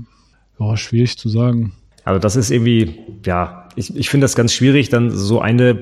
ja, 0.58 0.76
schwierig 0.76 1.16
zu 1.16 1.28
sagen. 1.28 1.72
Also 2.06 2.20
das 2.20 2.36
ist 2.36 2.52
irgendwie, 2.52 3.00
ja, 3.26 3.68
ich, 3.74 3.94
ich 3.96 4.08
finde 4.08 4.24
das 4.24 4.36
ganz 4.36 4.52
schwierig, 4.52 4.90
dann 4.90 5.10
so 5.10 5.40
eine, 5.40 5.76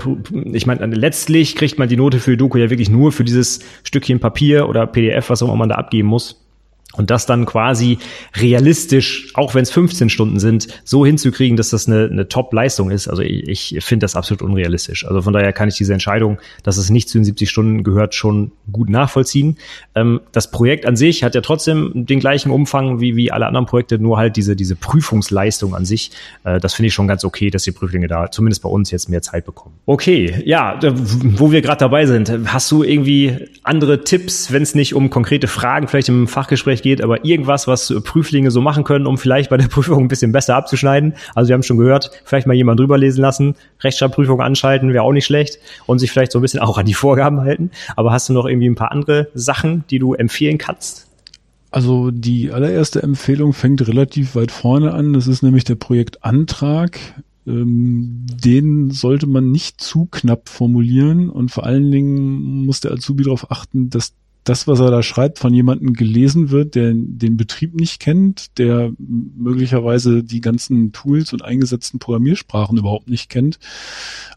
ich 0.52 0.66
meine, 0.66 0.86
letztlich 0.86 1.54
kriegt 1.54 1.78
man 1.78 1.86
die 1.86 1.98
Note 1.98 2.18
für 2.18 2.38
Doku 2.38 2.56
ja 2.56 2.70
wirklich 2.70 2.88
nur 2.88 3.12
für 3.12 3.24
dieses 3.24 3.60
Stückchen 3.82 4.20
Papier 4.20 4.66
oder 4.66 4.86
PDF, 4.86 5.28
was 5.28 5.42
auch 5.42 5.48
immer 5.48 5.56
man 5.56 5.68
da 5.68 5.74
abgeben 5.74 6.08
muss. 6.08 6.43
Und 6.96 7.10
das 7.10 7.26
dann 7.26 7.46
quasi 7.46 7.98
realistisch, 8.36 9.32
auch 9.34 9.54
wenn 9.54 9.62
es 9.62 9.70
15 9.70 10.10
Stunden 10.10 10.38
sind, 10.38 10.68
so 10.84 11.04
hinzukriegen, 11.04 11.56
dass 11.56 11.70
das 11.70 11.88
eine, 11.88 12.08
eine 12.10 12.28
Top-Leistung 12.28 12.90
ist. 12.90 13.08
Also 13.08 13.22
ich, 13.22 13.74
ich 13.74 13.84
finde 13.84 14.04
das 14.04 14.16
absolut 14.16 14.42
unrealistisch. 14.42 15.06
Also 15.06 15.22
von 15.22 15.32
daher 15.32 15.52
kann 15.52 15.68
ich 15.68 15.74
diese 15.74 15.92
Entscheidung, 15.92 16.38
dass 16.62 16.76
es 16.76 16.90
nicht 16.90 17.08
zu 17.08 17.18
den 17.18 17.24
70 17.24 17.50
Stunden 17.50 17.84
gehört, 17.84 18.14
schon 18.14 18.52
gut 18.70 18.88
nachvollziehen. 18.90 19.56
Ähm, 19.94 20.20
das 20.32 20.50
Projekt 20.50 20.86
an 20.86 20.96
sich 20.96 21.24
hat 21.24 21.34
ja 21.34 21.40
trotzdem 21.40 21.90
den 21.94 22.20
gleichen 22.20 22.50
Umfang 22.50 23.00
wie, 23.00 23.16
wie 23.16 23.32
alle 23.32 23.46
anderen 23.46 23.66
Projekte, 23.66 23.98
nur 23.98 24.18
halt 24.18 24.36
diese, 24.36 24.54
diese 24.54 24.76
Prüfungsleistung 24.76 25.74
an 25.74 25.84
sich. 25.84 26.12
Äh, 26.44 26.60
das 26.60 26.74
finde 26.74 26.88
ich 26.88 26.94
schon 26.94 27.08
ganz 27.08 27.24
okay, 27.24 27.50
dass 27.50 27.64
die 27.64 27.72
Prüflinge 27.72 28.06
da 28.06 28.30
zumindest 28.30 28.62
bei 28.62 28.68
uns 28.68 28.90
jetzt 28.90 29.08
mehr 29.08 29.22
Zeit 29.22 29.44
bekommen. 29.44 29.74
Okay, 29.86 30.42
ja, 30.44 30.78
wo 30.82 31.50
wir 31.50 31.62
gerade 31.62 31.78
dabei 31.78 32.06
sind, 32.06 32.30
hast 32.46 32.70
du 32.70 32.82
irgendwie 32.84 33.48
andere 33.62 34.04
Tipps, 34.04 34.52
wenn 34.52 34.62
es 34.62 34.74
nicht 34.74 34.94
um 34.94 35.10
konkrete 35.10 35.48
Fragen 35.48 35.88
vielleicht 35.88 36.08
im 36.08 36.28
Fachgespräch 36.28 36.83
geht, 36.84 37.02
aber 37.02 37.24
irgendwas, 37.24 37.66
was 37.66 37.92
Prüflinge 38.04 38.52
so 38.52 38.60
machen 38.60 38.84
können, 38.84 39.06
um 39.06 39.18
vielleicht 39.18 39.50
bei 39.50 39.56
der 39.56 39.66
Prüfung 39.68 40.04
ein 40.04 40.08
bisschen 40.08 40.30
besser 40.30 40.54
abzuschneiden. 40.54 41.14
Also 41.34 41.48
wir 41.48 41.54
haben 41.54 41.64
schon 41.64 41.78
gehört, 41.78 42.10
vielleicht 42.24 42.46
mal 42.46 42.54
jemand 42.54 42.78
drüber 42.78 42.96
lesen 42.96 43.22
lassen, 43.22 43.56
Rechtschreibprüfung 43.80 44.40
anschalten, 44.40 44.92
wäre 44.92 45.02
auch 45.02 45.12
nicht 45.12 45.24
schlecht 45.24 45.58
und 45.86 45.98
sich 45.98 46.12
vielleicht 46.12 46.30
so 46.30 46.38
ein 46.38 46.42
bisschen 46.42 46.60
auch 46.60 46.78
an 46.78 46.86
die 46.86 46.94
Vorgaben 46.94 47.40
halten. 47.40 47.70
Aber 47.96 48.12
hast 48.12 48.28
du 48.28 48.32
noch 48.32 48.46
irgendwie 48.46 48.68
ein 48.68 48.76
paar 48.76 48.92
andere 48.92 49.28
Sachen, 49.34 49.84
die 49.90 49.98
du 49.98 50.14
empfehlen 50.14 50.58
kannst? 50.58 51.08
Also 51.70 52.12
die 52.12 52.52
allererste 52.52 53.02
Empfehlung 53.02 53.52
fängt 53.52 53.88
relativ 53.88 54.36
weit 54.36 54.52
vorne 54.52 54.92
an. 54.92 55.12
Das 55.12 55.26
ist 55.26 55.42
nämlich 55.42 55.64
der 55.64 55.74
Projektantrag. 55.74 57.00
Ähm, 57.46 58.26
den 58.28 58.90
sollte 58.90 59.26
man 59.26 59.50
nicht 59.50 59.80
zu 59.80 60.06
knapp 60.10 60.48
formulieren 60.48 61.28
und 61.30 61.50
vor 61.50 61.64
allen 61.64 61.90
Dingen 61.90 62.64
muss 62.64 62.80
der 62.80 62.92
Azubi 62.92 63.24
darauf 63.24 63.50
achten, 63.50 63.90
dass 63.90 64.14
das, 64.44 64.66
was 64.68 64.78
er 64.78 64.90
da 64.90 65.02
schreibt, 65.02 65.38
von 65.38 65.54
jemandem 65.54 65.94
gelesen 65.94 66.50
wird, 66.50 66.74
der 66.74 66.92
den 66.94 67.36
Betrieb 67.36 67.74
nicht 67.74 67.98
kennt, 67.98 68.58
der 68.58 68.92
möglicherweise 68.98 70.22
die 70.22 70.42
ganzen 70.42 70.92
Tools 70.92 71.32
und 71.32 71.42
eingesetzten 71.42 71.98
Programmiersprachen 71.98 72.76
überhaupt 72.76 73.08
nicht 73.08 73.30
kennt. 73.30 73.58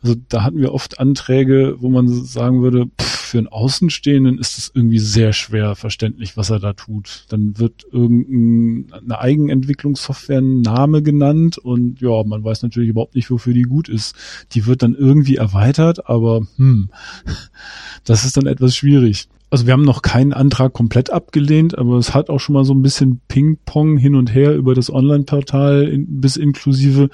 Also 0.01 0.15
da 0.29 0.43
hatten 0.43 0.59
wir 0.59 0.73
oft 0.73 0.99
Anträge, 0.99 1.75
wo 1.79 1.89
man 1.89 2.07
sagen 2.07 2.61
würde, 2.61 2.85
pff, 2.99 3.17
für 3.27 3.37
einen 3.37 3.47
Außenstehenden 3.47 4.39
ist 4.39 4.57
es 4.57 4.71
irgendwie 4.73 4.99
sehr 4.99 5.33
schwer 5.33 5.75
verständlich, 5.75 6.37
was 6.37 6.49
er 6.49 6.59
da 6.59 6.71
tut. 6.71 7.25
Dann 7.27 7.59
wird 7.59 7.85
irgendeine 7.91 9.19
Eigenentwicklungssoftware 9.19 10.39
ein 10.39 10.61
Name 10.61 11.03
genannt 11.03 11.57
und 11.57 11.99
ja, 11.99 12.23
man 12.23 12.43
weiß 12.43 12.63
natürlich 12.63 12.89
überhaupt 12.89 13.15
nicht, 13.15 13.29
wofür 13.29 13.53
die 13.53 13.63
gut 13.63 13.89
ist. 13.89 14.15
Die 14.53 14.65
wird 14.65 14.81
dann 14.81 14.95
irgendwie 14.95 15.35
erweitert, 15.35 16.09
aber 16.09 16.47
hm, 16.55 16.89
das 18.05 18.23
ist 18.23 18.37
dann 18.37 18.47
etwas 18.47 18.75
schwierig 18.75 19.27
also 19.49 19.65
wir 19.65 19.73
haben 19.73 19.83
noch 19.83 20.01
keinen 20.01 20.33
Antrag 20.33 20.73
komplett 20.73 21.09
abgelehnt, 21.11 21.77
aber 21.77 21.97
es 21.97 22.13
hat 22.13 22.29
auch 22.29 22.39
schon 22.39 22.53
mal 22.53 22.65
so 22.65 22.73
ein 22.73 22.81
bisschen 22.81 23.21
Ping-Pong 23.27 23.97
hin 23.97 24.15
und 24.15 24.33
her 24.33 24.55
über 24.55 24.73
das 24.75 24.91
Online-Portal 24.91 25.87
in, 25.87 26.19
bis 26.19 26.35
inklusive 26.35 27.09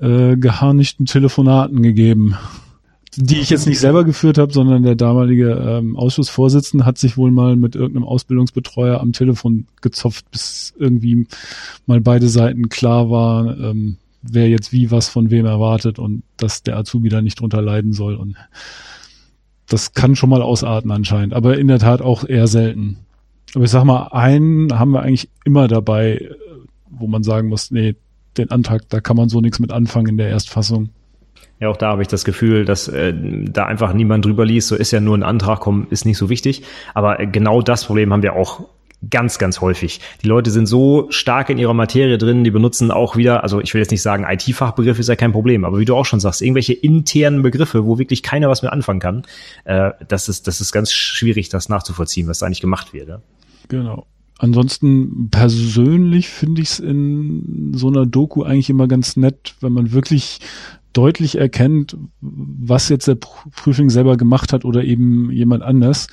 äh, 0.00 0.36
geharnischten 0.36 1.06
Telefonaten 1.06 1.82
gegeben. 1.82 2.36
Die 3.16 3.40
ich 3.40 3.50
jetzt 3.50 3.66
nicht 3.66 3.78
selber 3.78 4.04
geführt 4.04 4.38
habe, 4.38 4.54
sondern 4.54 4.82
der 4.84 4.94
damalige 4.94 5.50
ähm, 5.50 5.96
Ausschussvorsitzende 5.96 6.86
hat 6.86 6.96
sich 6.96 7.18
wohl 7.18 7.30
mal 7.30 7.56
mit 7.56 7.74
irgendeinem 7.74 8.06
Ausbildungsbetreuer 8.06 9.00
am 9.00 9.12
Telefon 9.12 9.66
gezopft, 9.82 10.30
bis 10.30 10.72
irgendwie 10.78 11.26
mal 11.84 12.00
beide 12.00 12.28
Seiten 12.28 12.70
klar 12.70 13.10
war, 13.10 13.58
ähm, 13.58 13.98
wer 14.22 14.48
jetzt 14.48 14.72
wie 14.72 14.90
was 14.90 15.10
von 15.10 15.30
wem 15.30 15.44
erwartet 15.44 15.98
und 15.98 16.22
dass 16.38 16.62
der 16.62 16.78
Azubi 16.78 17.10
da 17.10 17.20
nicht 17.20 17.38
drunter 17.38 17.60
leiden 17.60 17.92
soll. 17.92 18.14
Und 18.14 18.36
das 19.72 19.94
kann 19.94 20.16
schon 20.16 20.30
mal 20.30 20.42
ausarten 20.42 20.90
anscheinend, 20.90 21.34
aber 21.34 21.56
in 21.58 21.68
der 21.68 21.78
Tat 21.78 22.02
auch 22.02 22.28
eher 22.28 22.46
selten. 22.46 22.98
Aber 23.54 23.64
ich 23.64 23.70
sag 23.70 23.84
mal, 23.84 24.08
einen 24.08 24.78
haben 24.78 24.92
wir 24.92 25.02
eigentlich 25.02 25.30
immer 25.44 25.68
dabei, 25.68 26.30
wo 26.90 27.06
man 27.06 27.22
sagen 27.22 27.48
muss, 27.48 27.70
nee, 27.70 27.96
den 28.36 28.50
Antrag, 28.50 28.88
da 28.88 29.00
kann 29.00 29.16
man 29.16 29.28
so 29.28 29.40
nichts 29.40 29.58
mit 29.58 29.72
anfangen 29.72 30.08
in 30.08 30.16
der 30.16 30.28
Erstfassung. 30.28 30.90
Ja, 31.60 31.68
auch 31.68 31.76
da 31.76 31.90
habe 31.90 32.02
ich 32.02 32.08
das 32.08 32.24
Gefühl, 32.24 32.64
dass 32.64 32.88
äh, 32.88 33.14
da 33.14 33.66
einfach 33.66 33.92
niemand 33.92 34.24
drüber 34.24 34.44
liest. 34.44 34.68
So 34.68 34.74
ist 34.74 34.90
ja 34.90 35.00
nur 35.00 35.16
ein 35.16 35.22
Antrag, 35.22 35.60
kommen, 35.60 35.86
ist 35.90 36.04
nicht 36.04 36.18
so 36.18 36.28
wichtig. 36.28 36.64
Aber 36.92 37.20
äh, 37.20 37.26
genau 37.26 37.62
das 37.62 37.84
Problem 37.84 38.12
haben 38.12 38.22
wir 38.22 38.34
auch 38.34 38.66
ganz, 39.10 39.38
ganz 39.38 39.60
häufig. 39.60 40.00
Die 40.22 40.28
Leute 40.28 40.50
sind 40.50 40.66
so 40.66 41.06
stark 41.10 41.50
in 41.50 41.58
ihrer 41.58 41.74
Materie 41.74 42.18
drin, 42.18 42.44
die 42.44 42.50
benutzen 42.50 42.90
auch 42.90 43.16
wieder, 43.16 43.42
also 43.42 43.60
ich 43.60 43.74
will 43.74 43.80
jetzt 43.80 43.90
nicht 43.90 44.02
sagen, 44.02 44.24
IT-Fachbegriff 44.28 44.98
ist 44.98 45.08
ja 45.08 45.16
kein 45.16 45.32
Problem, 45.32 45.64
aber 45.64 45.78
wie 45.78 45.84
du 45.84 45.96
auch 45.96 46.06
schon 46.06 46.20
sagst, 46.20 46.42
irgendwelche 46.42 46.72
internen 46.72 47.42
Begriffe, 47.42 47.84
wo 47.84 47.98
wirklich 47.98 48.22
keiner 48.22 48.48
was 48.48 48.62
mehr 48.62 48.72
anfangen 48.72 49.00
kann, 49.00 49.22
äh, 49.64 49.90
das, 50.06 50.28
ist, 50.28 50.46
das 50.46 50.60
ist 50.60 50.72
ganz 50.72 50.92
schwierig, 50.92 51.48
das 51.48 51.68
nachzuvollziehen, 51.68 52.28
was 52.28 52.38
da 52.38 52.46
eigentlich 52.46 52.60
gemacht 52.60 52.92
wird. 52.92 53.08
Ja? 53.08 53.22
Genau. 53.68 54.06
Ansonsten 54.38 55.28
persönlich 55.30 56.28
finde 56.28 56.62
ich 56.62 56.70
es 56.70 56.78
in 56.80 57.72
so 57.76 57.88
einer 57.88 58.06
Doku 58.06 58.42
eigentlich 58.42 58.70
immer 58.70 58.88
ganz 58.88 59.16
nett, 59.16 59.54
wenn 59.60 59.72
man 59.72 59.92
wirklich 59.92 60.40
deutlich 60.92 61.38
erkennt, 61.38 61.96
was 62.20 62.88
jetzt 62.88 63.08
der 63.08 63.14
Prüfling 63.14 63.88
selber 63.88 64.16
gemacht 64.16 64.52
hat 64.52 64.64
oder 64.64 64.84
eben 64.84 65.30
jemand 65.30 65.62
anders. 65.62 66.08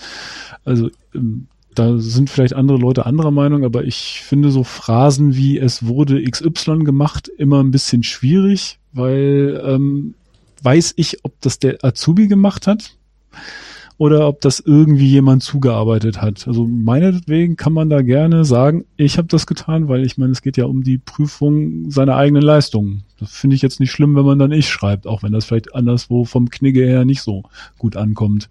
Also 0.64 0.90
ähm, 1.14 1.48
da 1.80 1.98
sind 1.98 2.30
vielleicht 2.30 2.54
andere 2.54 2.78
Leute 2.78 3.06
anderer 3.06 3.32
Meinung, 3.32 3.64
aber 3.64 3.86
ich 3.86 4.22
finde 4.22 4.52
so 4.52 4.66
Phrasen 4.66 5.36
wie 5.36 5.58
es 5.58 5.86
wurde 5.86 6.22
XY 6.22 6.80
gemacht 6.80 7.30
immer 7.38 7.64
ein 7.64 7.72
bisschen 7.72 8.04
schwierig, 8.04 8.80
weil 8.92 9.62
ähm, 9.66 10.14
weiß 10.62 10.94
ich, 10.98 11.24
ob 11.24 11.40
das 11.40 11.58
der 11.58 11.78
Azubi 11.84 12.28
gemacht 12.28 12.68
hat 12.68 12.98
oder 13.98 14.28
ob 14.28 14.42
das 14.42 14.60
irgendwie 14.60 15.08
jemand 15.08 15.42
zugearbeitet 15.42 16.22
hat. 16.22 16.48
Also 16.50 16.68
meinetwegen 16.68 17.56
kann 17.56 17.72
man 17.72 17.90
da 17.90 18.02
gerne 18.02 18.44
sagen, 18.44 18.84
ich 18.98 19.18
habe 19.18 19.30
das 19.30 19.48
getan, 19.48 19.88
weil 19.88 20.06
ich 20.06 20.18
meine, 20.18 20.34
es 20.34 20.42
geht 20.42 20.58
ja 20.58 20.66
um 20.66 20.84
die 20.84 20.98
Prüfung 20.98 21.90
seiner 21.92 22.18
eigenen 22.18 22.44
Leistungen. 22.44 23.04
Das 23.22 23.32
finde 23.32 23.56
ich 23.56 23.62
jetzt 23.62 23.80
nicht 23.80 23.92
schlimm, 23.92 24.18
wenn 24.18 24.26
man 24.26 24.40
dann 24.40 24.52
ich 24.52 24.68
schreibt, 24.68 25.08
auch 25.08 25.24
wenn 25.24 25.32
das 25.32 25.46
vielleicht 25.46 25.76
anderswo 25.76 26.26
vom 26.26 26.50
Knigge 26.50 26.86
her 26.86 27.06
nicht 27.06 27.22
so 27.22 27.44
gut 27.78 27.96
ankommt. 27.96 28.50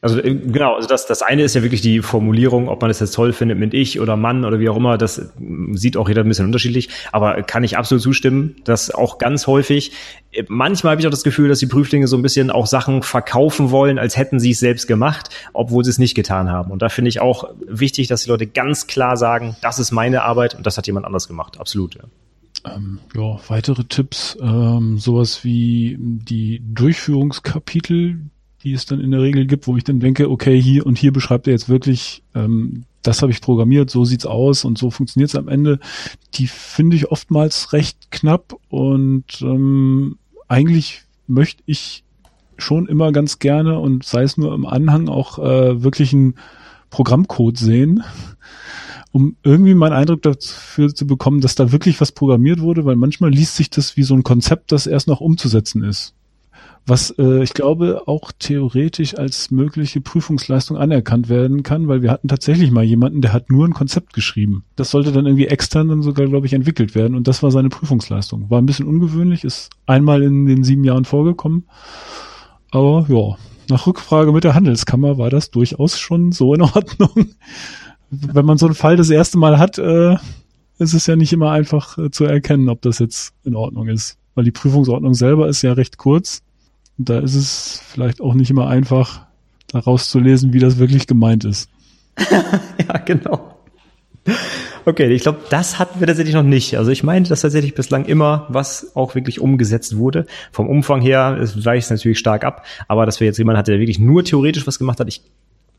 Also 0.00 0.20
äh, 0.20 0.34
genau, 0.34 0.74
also 0.74 0.88
das, 0.88 1.06
das 1.06 1.22
eine 1.22 1.42
ist 1.42 1.54
ja 1.54 1.62
wirklich 1.62 1.80
die 1.80 2.02
Formulierung, 2.02 2.68
ob 2.68 2.80
man 2.80 2.90
es 2.90 3.00
jetzt 3.00 3.14
toll 3.14 3.32
findet 3.32 3.58
mit 3.58 3.74
ich 3.74 3.98
oder 3.98 4.16
Mann 4.16 4.44
oder 4.44 4.60
wie 4.60 4.68
auch 4.68 4.76
immer, 4.76 4.96
das 4.96 5.18
äh, 5.18 5.24
sieht 5.72 5.96
auch 5.96 6.08
jeder 6.08 6.22
ein 6.22 6.28
bisschen 6.28 6.46
unterschiedlich, 6.46 6.88
aber 7.10 7.42
kann 7.42 7.64
ich 7.64 7.76
absolut 7.76 8.02
zustimmen, 8.02 8.56
dass 8.64 8.92
auch 8.92 9.18
ganz 9.18 9.48
häufig, 9.48 9.92
äh, 10.30 10.44
manchmal 10.48 10.92
habe 10.92 11.00
ich 11.00 11.06
auch 11.06 11.12
das 11.12 11.24
Gefühl, 11.24 11.48
dass 11.48 11.58
die 11.58 11.66
Prüflinge 11.66 12.06
so 12.06 12.16
ein 12.16 12.22
bisschen 12.22 12.50
auch 12.50 12.66
Sachen 12.66 13.02
verkaufen 13.02 13.72
wollen, 13.72 13.98
als 13.98 14.16
hätten 14.16 14.38
sie 14.38 14.52
es 14.52 14.60
selbst 14.60 14.86
gemacht, 14.86 15.30
obwohl 15.52 15.82
sie 15.82 15.90
es 15.90 15.98
nicht 15.98 16.14
getan 16.14 16.48
haben. 16.48 16.70
Und 16.70 16.80
da 16.80 16.90
finde 16.90 17.08
ich 17.08 17.20
auch 17.20 17.50
wichtig, 17.66 18.06
dass 18.06 18.22
die 18.22 18.30
Leute 18.30 18.46
ganz 18.46 18.86
klar 18.86 19.16
sagen, 19.16 19.56
das 19.62 19.80
ist 19.80 19.90
meine 19.90 20.22
Arbeit 20.22 20.54
und 20.54 20.64
das 20.64 20.78
hat 20.78 20.86
jemand 20.86 21.06
anders 21.06 21.26
gemacht. 21.26 21.58
Absolut, 21.58 21.96
ja. 21.96 22.02
Ähm, 22.64 23.00
ja, 23.14 23.38
weitere 23.48 23.84
Tipps, 23.84 24.36
ähm, 24.40 24.98
sowas 24.98 25.44
wie 25.44 25.96
die 25.98 26.62
Durchführungskapitel, 26.64 28.30
die 28.62 28.72
es 28.72 28.86
dann 28.86 29.00
in 29.00 29.10
der 29.10 29.22
Regel 29.22 29.46
gibt, 29.46 29.66
wo 29.66 29.76
ich 29.76 29.84
dann 29.84 30.00
denke, 30.00 30.30
okay, 30.30 30.60
hier 30.60 30.84
und 30.84 30.98
hier 30.98 31.12
beschreibt 31.12 31.46
er 31.46 31.52
jetzt 31.52 31.68
wirklich, 31.68 32.22
ähm, 32.34 32.84
das 33.02 33.22
habe 33.22 33.30
ich 33.30 33.40
programmiert, 33.40 33.90
so 33.90 34.04
sieht's 34.04 34.26
aus 34.26 34.64
und 34.64 34.78
so 34.78 34.90
funktioniert's 34.90 35.36
am 35.36 35.48
Ende. 35.48 35.78
Die 36.34 36.48
finde 36.48 36.96
ich 36.96 37.10
oftmals 37.10 37.72
recht 37.72 38.10
knapp 38.10 38.56
und 38.68 39.40
ähm, 39.42 40.18
eigentlich 40.48 41.02
möchte 41.26 41.62
ich 41.66 42.04
schon 42.56 42.88
immer 42.88 43.12
ganz 43.12 43.38
gerne 43.38 43.78
und 43.78 44.04
sei 44.04 44.22
es 44.22 44.36
nur 44.36 44.52
im 44.52 44.66
Anhang 44.66 45.08
auch 45.08 45.38
äh, 45.38 45.82
wirklich 45.82 46.12
einen 46.12 46.34
Programmcode 46.90 47.56
sehen, 47.56 48.02
um 49.12 49.36
irgendwie 49.44 49.74
meinen 49.74 49.92
Eindruck 49.92 50.22
dafür 50.22 50.92
zu 50.92 51.06
bekommen, 51.06 51.40
dass 51.40 51.54
da 51.54 51.70
wirklich 51.70 52.00
was 52.00 52.10
programmiert 52.10 52.60
wurde, 52.60 52.84
weil 52.84 52.96
manchmal 52.96 53.30
liest 53.30 53.54
sich 53.54 53.70
das 53.70 53.96
wie 53.96 54.02
so 54.02 54.14
ein 54.14 54.24
Konzept, 54.24 54.72
das 54.72 54.88
erst 54.88 55.06
noch 55.06 55.20
umzusetzen 55.20 55.84
ist 55.84 56.14
was 56.88 57.10
äh, 57.18 57.42
ich 57.42 57.54
glaube 57.54 58.02
auch 58.06 58.32
theoretisch 58.38 59.16
als 59.16 59.50
mögliche 59.50 60.00
Prüfungsleistung 60.00 60.76
anerkannt 60.76 61.28
werden 61.28 61.62
kann, 61.62 61.88
weil 61.88 62.02
wir 62.02 62.10
hatten 62.10 62.28
tatsächlich 62.28 62.70
mal 62.70 62.84
jemanden, 62.84 63.20
der 63.20 63.32
hat 63.32 63.50
nur 63.50 63.66
ein 63.66 63.74
Konzept 63.74 64.12
geschrieben. 64.12 64.64
Das 64.76 64.90
sollte 64.90 65.12
dann 65.12 65.26
irgendwie 65.26 65.46
extern 65.46 65.88
dann 65.88 66.02
sogar, 66.02 66.26
glaube 66.26 66.46
ich, 66.46 66.54
entwickelt 66.54 66.94
werden 66.94 67.14
und 67.14 67.28
das 67.28 67.42
war 67.42 67.50
seine 67.50 67.68
Prüfungsleistung. 67.68 68.50
War 68.50 68.60
ein 68.60 68.66
bisschen 68.66 68.86
ungewöhnlich, 68.86 69.44
ist 69.44 69.70
einmal 69.86 70.22
in 70.22 70.46
den 70.46 70.64
sieben 70.64 70.84
Jahren 70.84 71.04
vorgekommen, 71.04 71.64
aber 72.70 73.06
ja, 73.08 73.36
nach 73.68 73.86
Rückfrage 73.86 74.32
mit 74.32 74.44
der 74.44 74.54
Handelskammer 74.54 75.18
war 75.18 75.30
das 75.30 75.50
durchaus 75.50 75.98
schon 75.98 76.32
so 76.32 76.54
in 76.54 76.62
Ordnung. 76.62 77.28
Wenn 78.10 78.46
man 78.46 78.56
so 78.56 78.66
einen 78.66 78.74
Fall 78.74 78.96
das 78.96 79.10
erste 79.10 79.36
Mal 79.36 79.58
hat, 79.58 79.78
äh, 79.78 80.16
ist 80.78 80.94
es 80.94 81.06
ja 81.06 81.16
nicht 81.16 81.32
immer 81.32 81.50
einfach 81.50 81.98
äh, 81.98 82.10
zu 82.10 82.24
erkennen, 82.24 82.70
ob 82.70 82.80
das 82.80 82.98
jetzt 82.98 83.34
in 83.44 83.54
Ordnung 83.54 83.88
ist. 83.88 84.16
Weil 84.34 84.44
die 84.44 84.52
Prüfungsordnung 84.52 85.12
selber 85.12 85.48
ist 85.48 85.62
ja 85.62 85.72
recht 85.72 85.98
kurz 85.98 86.42
und 86.98 87.08
da 87.08 87.20
ist 87.20 87.34
es 87.34 87.80
vielleicht 87.86 88.20
auch 88.20 88.34
nicht 88.34 88.50
immer 88.50 88.68
einfach, 88.68 89.26
daraus 89.68 90.10
zu 90.10 90.18
lesen, 90.18 90.52
wie 90.52 90.58
das 90.58 90.78
wirklich 90.78 91.06
gemeint 91.06 91.44
ist. 91.44 91.70
ja, 92.88 92.98
genau. 92.98 93.54
Okay, 94.84 95.08
ich 95.12 95.22
glaube, 95.22 95.40
das 95.50 95.78
hatten 95.78 96.00
wir 96.00 96.06
tatsächlich 96.06 96.34
noch 96.34 96.42
nicht. 96.42 96.76
Also 96.76 96.90
ich 96.90 97.02
meinte, 97.02 97.30
dass 97.30 97.42
tatsächlich 97.42 97.74
bislang 97.74 98.06
immer 98.06 98.46
was 98.48 98.96
auch 98.96 99.14
wirklich 99.14 99.40
umgesetzt 99.40 99.96
wurde. 99.96 100.26
Vom 100.50 100.68
Umfang 100.68 101.00
her 101.00 101.38
weicht 101.56 101.84
es 101.84 101.90
natürlich 101.90 102.18
stark 102.18 102.44
ab, 102.44 102.64
aber 102.88 103.06
dass 103.06 103.20
wir 103.20 103.26
jetzt 103.26 103.38
jemanden 103.38 103.58
hatten, 103.58 103.70
der 103.70 103.80
wirklich 103.80 103.98
nur 103.98 104.24
theoretisch 104.24 104.66
was 104.66 104.78
gemacht 104.78 105.00
hat, 105.00 105.08
ich 105.08 105.22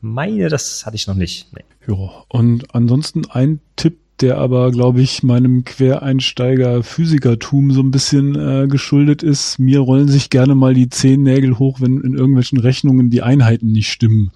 meine, 0.00 0.48
das 0.48 0.86
hatte 0.86 0.96
ich 0.96 1.06
noch 1.06 1.14
nicht. 1.14 1.48
Nee. 1.52 1.64
Ja, 1.86 2.24
und 2.28 2.74
ansonsten 2.74 3.22
ein 3.30 3.60
Tipp, 3.76 3.98
der 4.20 4.38
aber, 4.38 4.70
glaube 4.70 5.00
ich, 5.00 5.22
meinem 5.22 5.64
Quereinsteiger-Physikertum 5.64 7.72
so 7.72 7.80
ein 7.80 7.90
bisschen 7.90 8.36
äh, 8.36 8.66
geschuldet 8.68 9.22
ist. 9.22 9.58
Mir 9.58 9.80
rollen 9.80 10.08
sich 10.08 10.30
gerne 10.30 10.54
mal 10.54 10.74
die 10.74 10.88
Zehennägel 10.88 11.58
hoch, 11.58 11.80
wenn 11.80 12.00
in 12.00 12.14
irgendwelchen 12.14 12.58
Rechnungen 12.58 13.10
die 13.10 13.22
Einheiten 13.22 13.72
nicht 13.72 13.90
stimmen. 13.90 14.30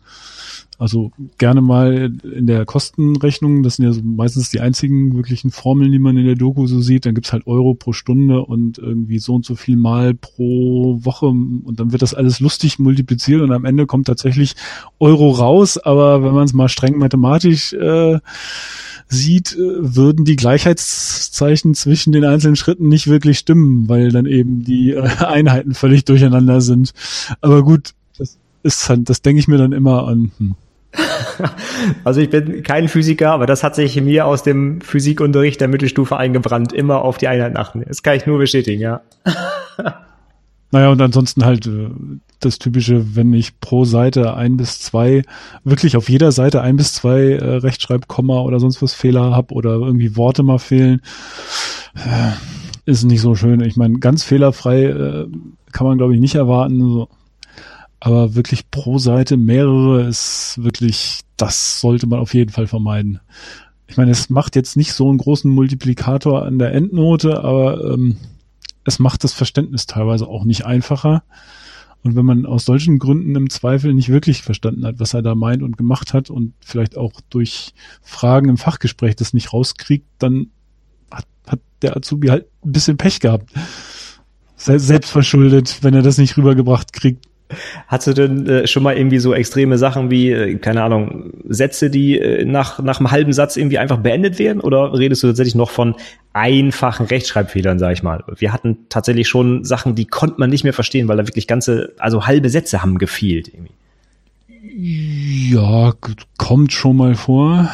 Also 0.76 1.12
gerne 1.39 1.61
mal 1.61 2.12
in 2.24 2.47
der 2.47 2.64
Kostenrechnung, 2.64 3.62
das 3.62 3.76
sind 3.76 3.85
ja 3.85 3.93
so 3.93 4.03
meistens 4.03 4.51
die 4.51 4.61
einzigen 4.61 5.14
wirklichen 5.14 5.53
Formeln, 5.53 5.93
die 5.93 6.01
man 6.01 6.16
in 6.16 6.26
der 6.26 6.35
Doku 6.35 6.66
so 6.66 6.80
sieht. 6.80 7.07
Dann 7.07 7.14
gibt's 7.14 7.32
halt 7.32 7.47
Euro 7.47 7.74
pro 7.74 7.93
Stunde 7.93 8.45
und 8.45 8.78
irgendwie 8.78 9.20
so 9.20 9.35
und 9.35 9.45
so 9.45 9.55
viel 9.55 9.76
Mal 9.76 10.14
pro 10.14 10.99
Woche 11.05 11.26
und 11.26 11.78
dann 11.78 11.93
wird 11.93 12.03
das 12.03 12.14
alles 12.14 12.41
lustig 12.41 12.80
multipliziert 12.80 13.41
und 13.41 13.53
am 13.53 13.64
Ende 13.64 13.87
kommt 13.87 14.09
tatsächlich 14.09 14.57
Euro 14.99 15.30
raus. 15.30 15.78
Aber 15.78 16.24
wenn 16.24 16.35
man 16.35 16.45
es 16.45 16.55
mal 16.55 16.68
streng 16.68 16.99
mathematisch 16.99 17.72
äh, 17.74 18.18
sieht, 19.09 19.55
äh, 19.55 19.59
würden 19.59 20.25
die 20.25 20.37
Gleichheitszeichen 20.37 21.75
zwischen 21.75 22.13
den 22.13 22.25
einzelnen 22.25 22.57
Schritten 22.57 22.89
nicht 22.89 23.09
wirklich 23.09 23.39
stimmen, 23.39 23.89
weil 23.89 24.11
dann 24.11 24.27
eben 24.27 24.65
die 24.65 24.93
äh, 24.93 25.03
Einheiten 25.25 25.75
völlig 25.75 26.05
durcheinander 26.05 26.61
sind. 26.61 26.93
Aber 27.41 27.63
gut, 27.63 27.91
das 28.19 28.39
ist 28.63 28.89
halt, 28.89 29.09
das 29.09 29.23
denke 29.23 29.41
ich 29.41 29.49
mir 29.49 29.59
dann 29.59 29.73
immer 29.73 30.07
an. 30.09 30.33
Hm. 30.39 30.55
Also 32.05 32.21
ich 32.21 32.31
bin 32.31 32.63
kein 32.63 32.89
Physiker, 32.89 33.33
aber 33.33 33.47
das 33.47 33.65
hat 33.65 33.75
sich 33.75 34.01
mir 34.01 34.27
aus 34.27 34.43
dem 34.43 34.81
Physikunterricht 34.81 35.61
der 35.61 35.69
Mittelstufe 35.69 36.17
eingebrannt, 36.17 36.73
immer 36.73 37.03
auf 37.03 37.19
die 37.19 37.29
Einheiten 37.29 37.57
achten. 37.57 37.85
Das 37.87 38.03
kann 38.03 38.17
ich 38.17 38.27
nur 38.27 38.39
bestätigen, 38.39 38.81
ja. 38.81 39.01
Naja, 40.75 40.91
und 40.91 41.01
ansonsten 41.01 41.45
halt 41.45 41.68
äh, 41.68 41.89
das 42.41 42.59
typische, 42.59 43.14
wenn 43.14 43.33
ich 43.33 43.61
pro 43.61 43.85
Seite 43.85 44.35
ein 44.35 44.57
bis 44.57 44.81
zwei, 44.81 45.22
wirklich 45.62 45.97
auf 45.97 46.09
jeder 46.09 46.33
Seite 46.33 46.62
ein 46.62 46.75
bis 46.75 46.95
zwei 46.95 47.35
äh, 47.35 47.59
Rechtschreibkomma 47.59 48.41
oder 48.41 48.59
sonst 48.59 48.83
was 48.83 48.93
Fehler 48.93 49.31
habe 49.31 49.55
oder 49.55 49.75
irgendwie 49.75 50.16
Worte 50.16 50.43
mal 50.43 50.59
fehlen, 50.59 51.01
äh, 51.95 52.33
ist 52.91 53.05
nicht 53.05 53.20
so 53.20 53.37
schön. 53.37 53.61
Ich 53.61 53.77
meine, 53.77 54.01
ganz 54.01 54.25
fehlerfrei 54.25 54.87
äh, 54.87 55.29
kann 55.70 55.87
man, 55.87 55.97
glaube 55.97 56.12
ich, 56.12 56.20
nicht 56.20 56.35
erwarten. 56.35 56.81
So. 56.81 57.09
Aber 58.01 58.35
wirklich 58.35 58.68
pro 58.72 58.99
Seite 58.99 59.37
mehrere 59.37 60.03
ist 60.09 60.57
wirklich, 60.61 61.20
das 61.37 61.81
sollte 61.81 62.09
man 62.09 62.18
auf 62.18 62.35
jeden 62.35 62.51
Fall 62.51 62.66
vermeiden. 62.66 63.20
Ich 63.87 63.97
meine, 63.97 64.11
es 64.11 64.29
macht 64.29 64.57
jetzt 64.57 64.77
nicht 64.77 64.93
so 64.93 65.09
einen 65.09 65.18
großen 65.18 65.49
Multiplikator 65.49 66.45
an 66.45 66.59
der 66.59 66.72
Endnote, 66.72 67.45
aber 67.45 67.93
ähm, 67.95 68.16
es 68.85 68.99
macht 68.99 69.24
das 69.24 69.32
Verständnis 69.32 69.87
teilweise 69.87 70.26
auch 70.26 70.45
nicht 70.45 70.66
einfacher. 70.66 71.22
Und 72.03 72.16
wenn 72.16 72.26
man 72.26 72.45
aus 72.45 72.66
solchen 72.66 72.99
Gründen 72.99 73.35
im 73.35 73.49
Zweifel 73.49 73.95
nicht 73.95 74.11
wirklich 74.11 74.43
verstanden 74.43 74.85
hat, 74.85 75.01
was 75.01 75.14
er 75.14 75.22
da 75.22 75.35
meint 75.35 75.62
und 75.62 75.78
gemacht 75.78 76.12
hat 76.12 76.28
und 76.28 76.53
vielleicht 76.61 76.99
auch 76.99 77.12
durch 77.30 77.72
Fragen 78.03 78.51
im 78.51 78.59
Fachgespräch 78.59 79.16
das 79.16 79.32
nicht 79.32 79.55
rauskriegt, 79.55 80.07
dann 80.18 80.49
hat, 81.11 81.26
hat 81.47 81.61
der 81.80 81.97
Azubi 81.97 82.28
halt 82.28 82.47
ein 82.62 82.72
bisschen 82.72 82.99
Pech 82.99 83.20
gehabt. 83.20 83.51
Selbst 84.57 85.11
verschuldet, 85.11 85.78
wenn 85.82 85.95
er 85.95 86.03
das 86.03 86.18
nicht 86.18 86.37
rübergebracht 86.37 86.93
kriegt. 86.93 87.26
Hast 87.87 88.07
du 88.07 88.15
denn 88.15 88.47
äh, 88.47 88.67
schon 88.67 88.83
mal 88.83 88.97
irgendwie 88.97 89.19
so 89.19 89.35
extreme 89.35 89.77
Sachen 89.79 90.11
wie, 90.11 90.31
äh, 90.31 90.55
keine 90.57 90.83
Ahnung, 90.83 91.33
Sätze, 91.47 91.91
die 91.91 92.19
äh, 92.19 92.45
nach, 92.45 92.81
nach 92.81 93.01
einem 93.01 93.11
halben 93.11 93.33
Satz 93.33 93.57
irgendwie 93.57 93.79
einfach 93.79 93.99
beendet 93.99 94.39
werden? 94.39 94.61
Oder 94.61 94.93
redest 94.95 95.23
du 95.23 95.27
tatsächlich 95.29 95.55
noch 95.55 95.71
von 95.71 95.95
einfachen 96.33 97.07
Rechtschreibfehlern, 97.07 97.79
sag 97.79 97.93
ich 97.93 98.03
mal? 98.03 98.25
Wir 98.37 98.53
hatten 98.53 98.79
tatsächlich 98.89 99.29
schon 99.29 99.65
Sachen, 99.65 99.95
die 99.95 100.07
konnte 100.07 100.37
man 100.39 100.51
nicht 100.51 100.65
mehr 100.65 100.73
verstehen, 100.73 101.07
weil 101.07 101.19
da 101.19 101.27
wirklich 101.27 101.47
ganze, 101.47 101.93
also 101.99 102.27
halbe 102.27 102.49
Sätze 102.49 102.83
haben 102.83 102.99
gefehlt 102.99 103.49
irgendwie. 103.49 103.73
Ja, 104.77 105.93
kommt 106.39 106.73
schon 106.73 106.97
mal 106.97 107.15
vor. 107.15 107.69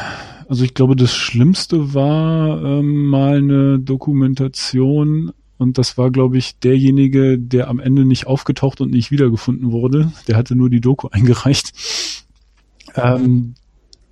Also 0.49 0.65
ich 0.65 0.73
glaube, 0.73 0.97
das 0.97 1.15
Schlimmste 1.15 1.93
war 1.93 2.61
ähm, 2.61 3.05
mal 3.05 3.37
eine 3.37 3.79
Dokumentation 3.79 5.31
und 5.61 5.77
das 5.77 5.97
war, 5.97 6.09
glaube 6.09 6.39
ich, 6.39 6.57
derjenige, 6.57 7.37
der 7.37 7.67
am 7.67 7.79
Ende 7.79 8.03
nicht 8.03 8.25
aufgetaucht 8.25 8.81
und 8.81 8.89
nicht 8.89 9.11
wiedergefunden 9.11 9.71
wurde. 9.71 10.11
Der 10.27 10.35
hatte 10.35 10.55
nur 10.55 10.71
die 10.71 10.81
Doku 10.81 11.07
eingereicht. 11.11 11.71
Ähm, 12.95 13.53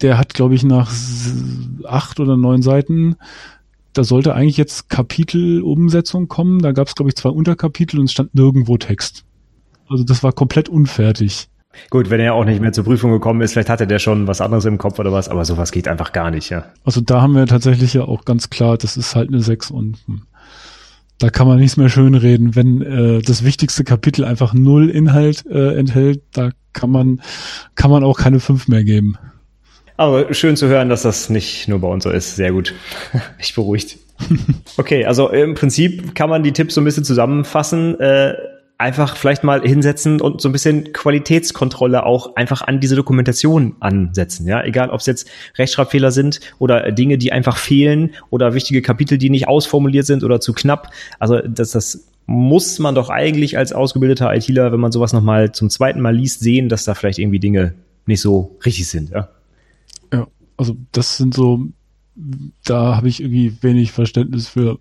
der 0.01 0.17
hat, 0.17 0.33
glaube 0.35 0.53
ich, 0.53 0.63
nach 0.63 0.93
acht 1.83 2.19
oder 2.19 2.37
neun 2.37 2.61
Seiten, 2.61 3.15
da 3.93 4.03
sollte 4.03 4.35
eigentlich 4.35 4.57
jetzt 4.57 4.89
Kapitelumsetzung 4.89 6.27
kommen. 6.27 6.59
Da 6.61 6.71
gab 6.71 6.87
es, 6.87 6.95
glaube 6.95 7.09
ich, 7.09 7.15
zwei 7.15 7.29
Unterkapitel 7.29 7.99
und 7.99 8.05
es 8.05 8.11
stand 8.11 8.35
nirgendwo 8.35 8.77
Text. 8.77 9.25
Also 9.89 10.03
das 10.03 10.23
war 10.23 10.31
komplett 10.31 10.69
unfertig. 10.69 11.49
Gut, 11.89 12.09
wenn 12.09 12.19
er 12.19 12.35
auch 12.35 12.45
nicht 12.45 12.61
mehr 12.61 12.71
zur 12.71 12.83
Prüfung 12.83 13.11
gekommen 13.11 13.41
ist, 13.41 13.53
vielleicht 13.53 13.69
hatte 13.69 13.87
der 13.87 13.99
schon 13.99 14.27
was 14.27 14.41
anderes 14.41 14.65
im 14.65 14.77
Kopf 14.77 14.99
oder 14.99 15.11
was, 15.11 15.29
aber 15.29 15.45
sowas 15.45 15.71
geht 15.71 15.87
einfach 15.87 16.11
gar 16.11 16.29
nicht, 16.31 16.49
ja. 16.49 16.65
Also 16.83 17.01
da 17.01 17.21
haben 17.21 17.35
wir 17.35 17.45
tatsächlich 17.47 17.93
ja 17.93 18.03
auch 18.03 18.25
ganz 18.25 18.49
klar, 18.49 18.77
das 18.77 18.97
ist 18.97 19.15
halt 19.15 19.29
eine 19.29 19.41
6 19.41 19.71
und 19.71 19.97
hm, 20.05 20.21
da 21.19 21.29
kann 21.29 21.47
man 21.47 21.59
nichts 21.59 21.77
mehr 21.77 21.89
schönreden. 21.89 22.55
Wenn 22.55 22.81
äh, 22.81 23.21
das 23.21 23.43
wichtigste 23.43 23.83
Kapitel 23.83 24.25
einfach 24.25 24.53
null 24.53 24.89
Inhalt 24.89 25.45
äh, 25.45 25.77
enthält, 25.77 26.21
da 26.33 26.51
kann 26.73 26.89
man, 26.89 27.21
kann 27.75 27.91
man 27.91 28.03
auch 28.03 28.17
keine 28.17 28.39
5 28.39 28.67
mehr 28.69 28.83
geben. 28.83 29.17
Aber 29.97 30.33
schön 30.33 30.55
zu 30.55 30.67
hören, 30.67 30.87
dass 30.87 31.01
das 31.01 31.29
nicht 31.29 31.67
nur 31.67 31.79
bei 31.79 31.87
uns 31.89 32.05
so 32.05 32.09
ist. 32.09 32.37
Sehr 32.37 32.53
gut. 32.53 32.73
Ich 33.39 33.53
beruhigt. 33.53 33.97
Okay, 34.77 35.05
also 35.05 35.29
im 35.29 35.55
Prinzip 35.55 36.15
kann 36.15 36.29
man 36.29 36.43
die 36.43 36.53
Tipps 36.53 36.75
so 36.75 36.81
ein 36.81 36.85
bisschen 36.85 37.03
zusammenfassen. 37.03 37.99
Äh, 37.99 38.33
einfach 38.79 39.17
vielleicht 39.17 39.43
mal 39.43 39.61
hinsetzen 39.61 40.21
und 40.21 40.39
so 40.39 40.47
ein 40.47 40.53
bisschen 40.53 40.93
Qualitätskontrolle 40.93 42.05
auch 42.05 42.37
einfach 42.37 42.61
an 42.61 42.79
diese 42.79 42.95
Dokumentation 42.95 43.75
ansetzen. 43.81 44.47
Ja, 44.47 44.63
egal 44.63 44.89
ob 44.89 45.01
es 45.01 45.05
jetzt 45.05 45.29
Rechtschreibfehler 45.57 46.11
sind 46.11 46.39
oder 46.59 46.89
Dinge, 46.93 47.17
die 47.17 47.33
einfach 47.33 47.57
fehlen 47.57 48.11
oder 48.29 48.53
wichtige 48.53 48.81
Kapitel, 48.81 49.17
die 49.17 49.29
nicht 49.29 49.49
ausformuliert 49.49 50.05
sind 50.05 50.23
oder 50.23 50.39
zu 50.39 50.53
knapp. 50.53 50.91
Also 51.19 51.39
das, 51.39 51.71
das 51.71 52.07
muss 52.25 52.79
man 52.79 52.95
doch 52.95 53.09
eigentlich 53.09 53.57
als 53.57 53.73
ausgebildeter 53.73 54.33
ITler, 54.33 54.71
wenn 54.71 54.79
man 54.79 54.93
sowas 54.93 55.11
nochmal 55.11 55.51
zum 55.51 55.69
zweiten 55.69 55.99
Mal 55.99 56.15
liest, 56.15 56.39
sehen, 56.39 56.69
dass 56.69 56.85
da 56.85 56.93
vielleicht 56.93 57.19
irgendwie 57.19 57.39
Dinge 57.39 57.73
nicht 58.05 58.21
so 58.21 58.57
richtig 58.63 58.87
sind. 58.87 59.09
Ja, 59.09 59.27
ja 60.13 60.25
also 60.55 60.77
das 60.93 61.17
sind 61.17 61.33
so, 61.33 61.65
da 62.63 62.95
habe 62.95 63.09
ich 63.09 63.19
irgendwie 63.19 63.57
wenig 63.61 63.91
Verständnis 63.91 64.47
für, 64.47 64.79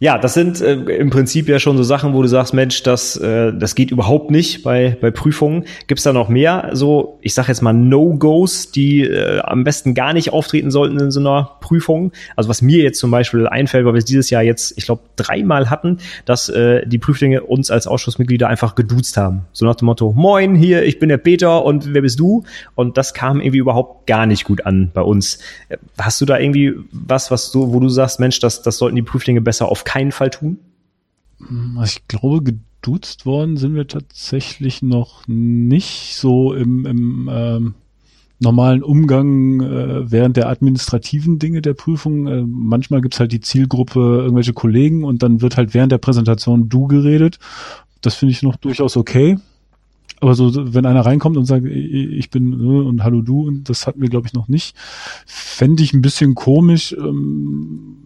ja, 0.00 0.16
das 0.16 0.34
sind 0.34 0.60
äh, 0.60 0.74
im 0.74 1.10
Prinzip 1.10 1.48
ja 1.48 1.58
schon 1.58 1.76
so 1.76 1.82
Sachen, 1.82 2.14
wo 2.14 2.22
du 2.22 2.28
sagst, 2.28 2.54
Mensch, 2.54 2.84
das, 2.84 3.16
äh, 3.16 3.52
das 3.52 3.74
geht 3.74 3.90
überhaupt 3.90 4.30
nicht 4.30 4.62
bei, 4.62 4.96
bei 5.00 5.10
Prüfungen. 5.10 5.64
Gibt's 5.88 6.04
da 6.04 6.12
noch 6.12 6.28
mehr 6.28 6.70
so, 6.72 7.18
ich 7.20 7.34
sage 7.34 7.48
jetzt 7.48 7.62
mal 7.62 7.72
No-Gos, 7.72 8.70
die 8.70 9.02
äh, 9.02 9.40
am 9.40 9.64
besten 9.64 9.94
gar 9.94 10.12
nicht 10.12 10.32
auftreten 10.32 10.70
sollten 10.70 11.00
in 11.00 11.10
so 11.10 11.18
einer 11.18 11.50
Prüfung? 11.60 12.12
Also 12.36 12.48
was 12.48 12.62
mir 12.62 12.80
jetzt 12.80 13.00
zum 13.00 13.10
Beispiel 13.10 13.48
einfällt, 13.48 13.86
weil 13.86 13.94
wir 13.94 13.98
es 13.98 14.04
dieses 14.04 14.30
Jahr 14.30 14.42
jetzt, 14.42 14.78
ich 14.78 14.84
glaube, 14.84 15.02
dreimal 15.16 15.68
hatten, 15.68 15.98
dass 16.26 16.48
äh, 16.48 16.86
die 16.86 16.98
Prüflinge 16.98 17.42
uns 17.42 17.72
als 17.72 17.88
Ausschussmitglieder 17.88 18.46
einfach 18.46 18.76
geduzt 18.76 19.16
haben. 19.16 19.46
So 19.52 19.66
nach 19.66 19.74
dem 19.74 19.86
Motto, 19.86 20.12
moin, 20.12 20.54
hier, 20.54 20.84
ich 20.84 21.00
bin 21.00 21.08
der 21.08 21.18
Peter 21.18 21.64
und 21.64 21.92
wer 21.92 22.02
bist 22.02 22.20
du? 22.20 22.44
Und 22.76 22.96
das 22.98 23.14
kam 23.14 23.40
irgendwie 23.40 23.58
überhaupt 23.58 24.06
gar 24.06 24.26
nicht 24.26 24.44
gut 24.44 24.64
an 24.64 24.92
bei 24.94 25.02
uns. 25.02 25.40
Hast 25.98 26.20
du 26.20 26.24
da 26.24 26.38
irgendwie 26.38 26.74
was, 26.92 27.32
was 27.32 27.50
du, 27.50 27.72
wo 27.72 27.80
du 27.80 27.88
sagst, 27.88 28.20
Mensch, 28.20 28.38
das, 28.38 28.62
das 28.62 28.78
sollten 28.78 28.94
die 28.94 29.02
Prüflinge 29.02 29.40
besser 29.40 29.68
auf 29.68 29.87
keinen 29.88 30.12
Fall 30.12 30.28
tun? 30.28 30.58
Ich 31.82 32.06
glaube, 32.08 32.42
geduzt 32.42 33.24
worden 33.24 33.56
sind 33.56 33.74
wir 33.74 33.88
tatsächlich 33.88 34.82
noch 34.82 35.26
nicht 35.26 36.14
so 36.16 36.52
im, 36.52 36.84
im 36.84 37.30
ähm, 37.32 37.74
normalen 38.38 38.82
Umgang 38.82 39.62
äh, 39.62 40.10
während 40.10 40.36
der 40.36 40.50
administrativen 40.50 41.38
Dinge 41.38 41.62
der 41.62 41.72
Prüfung. 41.72 42.26
Äh, 42.26 42.44
manchmal 42.46 43.00
gibt's 43.00 43.18
halt 43.18 43.32
die 43.32 43.40
Zielgruppe, 43.40 43.98
irgendwelche 43.98 44.52
Kollegen 44.52 45.04
und 45.04 45.22
dann 45.22 45.40
wird 45.40 45.56
halt 45.56 45.72
während 45.72 45.90
der 45.90 45.98
Präsentation 45.98 46.68
du 46.68 46.86
geredet. 46.86 47.38
Das 48.02 48.14
finde 48.14 48.32
ich 48.32 48.42
noch 48.42 48.56
durchaus 48.56 48.94
okay. 48.94 49.38
Aber 50.20 50.34
so, 50.34 50.74
wenn 50.74 50.84
einer 50.84 51.06
reinkommt 51.06 51.38
und 51.38 51.46
sagt, 51.46 51.64
ich 51.64 52.28
bin 52.28 52.52
äh, 52.52 52.86
und 52.86 53.02
hallo 53.04 53.22
du, 53.22 53.46
und 53.46 53.70
das 53.70 53.86
hatten 53.86 54.02
wir, 54.02 54.10
glaube 54.10 54.26
ich, 54.26 54.34
noch 54.34 54.48
nicht, 54.48 54.76
fände 55.24 55.82
ich 55.82 55.94
ein 55.94 56.02
bisschen 56.02 56.34
komisch. 56.34 56.92
Ähm, 56.92 57.97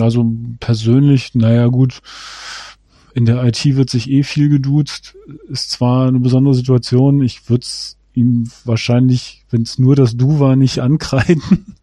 also 0.00 0.32
persönlich, 0.60 1.34
naja 1.34 1.66
gut, 1.66 2.00
in 3.14 3.24
der 3.24 3.42
IT 3.44 3.64
wird 3.64 3.90
sich 3.90 4.10
eh 4.10 4.22
viel 4.22 4.48
geduzt. 4.48 5.16
Ist 5.48 5.70
zwar 5.70 6.08
eine 6.08 6.20
besondere 6.20 6.54
Situation, 6.54 7.22
ich 7.22 7.48
würde 7.48 7.62
es 7.62 7.96
ihm 8.14 8.50
wahrscheinlich, 8.64 9.44
wenn 9.50 9.62
es 9.62 9.78
nur 9.78 9.96
das 9.96 10.16
Du 10.16 10.40
war, 10.40 10.56
nicht 10.56 10.80
ankreiden. 10.80 11.76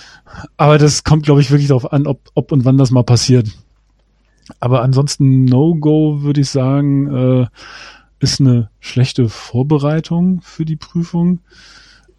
Aber 0.56 0.78
das 0.78 1.04
kommt, 1.04 1.24
glaube 1.24 1.40
ich, 1.40 1.50
wirklich 1.50 1.68
darauf 1.68 1.92
an, 1.92 2.06
ob, 2.06 2.20
ob 2.34 2.52
und 2.52 2.64
wann 2.64 2.76
das 2.76 2.90
mal 2.90 3.04
passiert. 3.04 3.48
Aber 4.60 4.82
ansonsten 4.82 5.44
No-Go 5.44 6.22
würde 6.22 6.42
ich 6.42 6.50
sagen, 6.50 7.08
äh, 7.14 7.46
ist 8.20 8.40
eine 8.40 8.70
schlechte 8.80 9.28
Vorbereitung 9.28 10.40
für 10.42 10.64
die 10.64 10.76
Prüfung. 10.76 11.40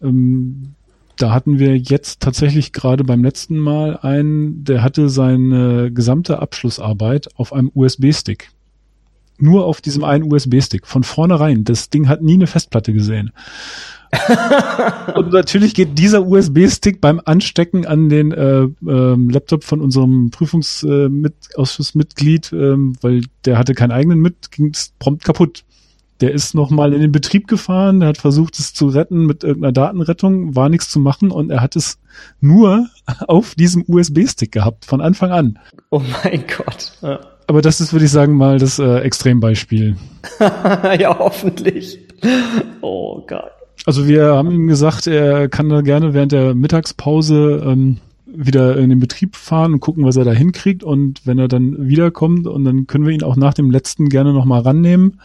Ähm, 0.02 0.74
da 1.18 1.32
hatten 1.32 1.58
wir 1.58 1.76
jetzt 1.76 2.20
tatsächlich 2.20 2.72
gerade 2.72 3.04
beim 3.04 3.22
letzten 3.22 3.58
Mal 3.58 3.98
einen, 3.98 4.64
der 4.64 4.82
hatte 4.82 5.08
seine 5.08 5.92
gesamte 5.92 6.38
Abschlussarbeit 6.38 7.28
auf 7.36 7.52
einem 7.52 7.70
USB-Stick. 7.74 8.50
Nur 9.38 9.66
auf 9.66 9.80
diesem 9.80 10.04
einen 10.04 10.32
USB-Stick. 10.32 10.86
Von 10.86 11.04
vornherein. 11.04 11.64
Das 11.64 11.90
Ding 11.90 12.08
hat 12.08 12.22
nie 12.22 12.34
eine 12.34 12.46
Festplatte 12.46 12.92
gesehen. 12.92 13.32
und 15.14 15.32
natürlich 15.32 15.74
geht 15.74 15.98
dieser 15.98 16.26
USB-Stick 16.26 17.00
beim 17.00 17.20
Anstecken 17.24 17.86
an 17.86 18.08
den 18.08 18.32
äh, 18.32 18.62
äh, 18.62 19.30
Laptop 19.30 19.62
von 19.64 19.80
unserem 19.80 20.30
Prüfungsausschussmitglied, 20.30 22.52
äh, 22.52 22.72
ähm, 22.72 22.94
weil 23.00 23.22
der 23.44 23.58
hatte 23.58 23.74
keinen 23.74 23.92
eigenen 23.92 24.20
mit, 24.20 24.50
ging 24.50 24.70
es 24.72 24.92
prompt 24.98 25.24
kaputt. 25.24 25.64
Der 26.20 26.32
ist 26.32 26.54
nochmal 26.54 26.92
in 26.92 27.00
den 27.00 27.12
Betrieb 27.12 27.46
gefahren, 27.46 28.00
der 28.00 28.08
hat 28.08 28.18
versucht, 28.18 28.58
es 28.58 28.74
zu 28.74 28.88
retten 28.88 29.26
mit 29.26 29.44
irgendeiner 29.44 29.72
Datenrettung, 29.72 30.56
war 30.56 30.68
nichts 30.68 30.88
zu 30.88 30.98
machen 30.98 31.30
und 31.30 31.50
er 31.50 31.60
hat 31.60 31.76
es 31.76 31.98
nur 32.40 32.88
auf 33.28 33.54
diesem 33.54 33.84
USB-Stick 33.86 34.52
gehabt, 34.52 34.84
von 34.84 35.00
Anfang 35.00 35.30
an. 35.30 35.58
Oh 35.90 36.02
mein 36.24 36.44
Gott. 36.46 36.92
Ja. 37.02 37.20
Aber 37.46 37.62
das 37.62 37.80
ist, 37.80 37.92
würde 37.92 38.04
ich 38.04 38.10
sagen, 38.10 38.36
mal 38.36 38.58
das 38.58 38.78
äh, 38.78 38.98
Extrembeispiel. 38.98 39.96
ja, 40.98 41.18
hoffentlich. 41.18 41.98
Oh 42.82 43.22
Gott. 43.26 43.52
Also 43.86 44.06
wir 44.06 44.34
haben 44.34 44.50
ihm 44.50 44.66
gesagt, 44.66 45.06
er 45.06 45.48
kann 45.48 45.70
da 45.70 45.80
gerne 45.80 46.12
während 46.12 46.32
der 46.32 46.54
Mittagspause 46.54 47.62
ähm, 47.64 47.98
wieder 48.26 48.76
in 48.76 48.90
den 48.90 49.00
Betrieb 49.00 49.34
fahren 49.34 49.74
und 49.74 49.80
gucken, 49.80 50.04
was 50.04 50.16
er 50.16 50.24
da 50.24 50.32
hinkriegt. 50.32 50.84
Und 50.84 51.26
wenn 51.26 51.38
er 51.38 51.48
dann 51.48 51.88
wiederkommt, 51.88 52.46
und 52.46 52.64
dann 52.64 52.86
können 52.86 53.06
wir 53.06 53.14
ihn 53.14 53.22
auch 53.22 53.36
nach 53.36 53.54
dem 53.54 53.70
letzten 53.70 54.10
gerne 54.10 54.34
nochmal 54.34 54.60
rannehmen 54.60 55.20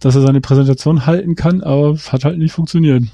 dass 0.00 0.14
er 0.14 0.22
seine 0.22 0.40
Präsentation 0.40 1.06
halten 1.06 1.34
kann, 1.34 1.62
aber 1.62 1.90
es 1.90 2.12
hat 2.12 2.24
halt 2.24 2.38
nicht 2.38 2.52
funktioniert. 2.52 3.04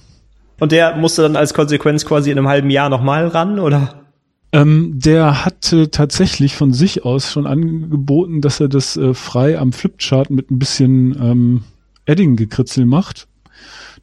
Und 0.61 0.73
der 0.73 0.97
musste 0.97 1.23
dann 1.23 1.37
als 1.37 1.55
Konsequenz 1.55 2.05
quasi 2.05 2.31
in 2.31 2.39
einem 2.39 2.49
halben 2.49 2.71
Jahr 2.71 2.89
nochmal 2.89 3.27
ran, 3.29 3.59
oder? 3.59 4.05
Ähm, 4.53 4.93
der 4.95 5.45
hatte 5.45 5.91
tatsächlich 5.91 6.55
von 6.55 6.73
sich 6.73 7.05
aus 7.05 7.33
schon 7.33 7.47
angeboten, 7.47 8.41
dass 8.41 8.61
er 8.61 8.69
das 8.69 8.97
äh, 8.97 9.13
frei 9.13 9.59
am 9.59 9.73
Flipchart 9.73 10.31
mit 10.31 10.51
ein 10.51 10.61
bisschen 10.61 11.17
ähm, 11.21 11.65
Edding-Gekritzel 12.07 12.87
macht. 12.87 13.27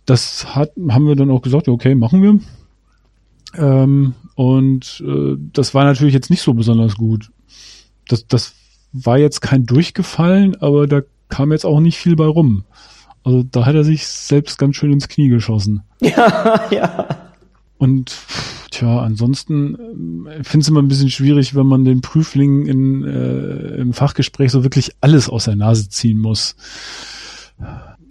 Das 0.06 0.54
hat, 0.56 0.72
haben 0.90 1.08
wir 1.08 1.16
dann 1.16 1.32
auch 1.32 1.42
gesagt, 1.42 1.70
okay, 1.70 1.96
machen 1.96 2.22
wir. 2.22 2.40
Ähm, 3.56 4.14
und 4.36 5.02
äh, 5.08 5.38
das 5.54 5.74
war 5.74 5.86
natürlich 5.86 6.14
jetzt 6.14 6.30
nicht 6.30 6.42
so 6.42 6.54
besonders 6.54 6.96
gut. 6.96 7.32
Das, 8.10 8.28
das 8.28 8.54
war 8.92 9.18
jetzt 9.18 9.42
kein 9.42 9.66
Durchgefallen, 9.66 10.62
aber 10.62 10.86
da 10.86 11.02
kam 11.32 11.52
jetzt 11.52 11.66
auch 11.66 11.80
nicht 11.80 11.98
viel 11.98 12.16
bei 12.16 12.28
rum. 12.28 12.66
Also 13.24 13.44
da 13.44 13.66
hat 13.66 13.76
er 13.76 13.84
sich 13.84 14.06
selbst 14.08 14.60
ganz 14.60 14.76
schön 14.76 14.92
ins 14.92 15.08
Knie 15.08 15.30
geschossen. 15.30 15.82
Ja, 16.02 16.68
ja. 16.72 17.08
Und 17.78 18.16
tja, 18.70 19.02
ansonsten 19.02 20.28
äh, 20.28 20.44
finde 20.44 20.64
es 20.64 20.68
immer 20.68 20.82
ein 20.82 20.88
bisschen 20.88 21.10
schwierig, 21.10 21.56
wenn 21.56 21.66
man 21.66 21.86
den 21.86 22.02
Prüfling 22.02 22.66
in, 22.66 23.04
äh, 23.04 23.78
im 23.78 23.94
Fachgespräch 23.94 24.52
so 24.52 24.64
wirklich 24.64 24.92
alles 25.02 25.30
aus 25.30 25.46
der 25.46 25.56
Nase 25.56 25.90
ziehen 25.90 26.20
muss. 26.20 26.56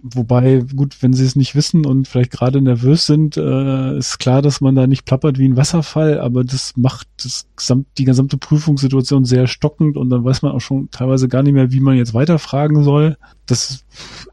Wobei, 0.03 0.64
gut, 0.74 1.03
wenn 1.03 1.12
sie 1.12 1.24
es 1.24 1.36
nicht 1.36 1.55
wissen 1.55 1.84
und 1.84 2.09
vielleicht 2.09 2.30
gerade 2.30 2.62
nervös 2.62 3.05
sind, 3.05 3.36
äh, 3.36 3.98
ist 3.98 4.18
klar, 4.18 4.40
dass 4.40 4.62
man 4.62 4.74
da 4.74 4.86
nicht 4.86 5.05
plappert 5.05 5.38
wie 5.38 5.46
ein 5.46 5.59
Wasserfall, 5.59 6.18
aber 6.18 6.42
das 6.42 6.74
macht 6.76 7.07
das 7.22 7.46
gesamt, 7.55 7.86
die 7.98 8.05
gesamte 8.05 8.38
Prüfungssituation 8.38 9.26
sehr 9.26 9.46
stockend 9.46 9.98
und 9.98 10.09
dann 10.09 10.24
weiß 10.24 10.40
man 10.40 10.53
auch 10.53 10.61
schon 10.61 10.90
teilweise 10.90 11.28
gar 11.28 11.42
nicht 11.42 11.53
mehr, 11.53 11.70
wie 11.70 11.80
man 11.80 11.98
jetzt 11.98 12.14
weiterfragen 12.14 12.82
soll. 12.82 13.18
Das 13.44 13.84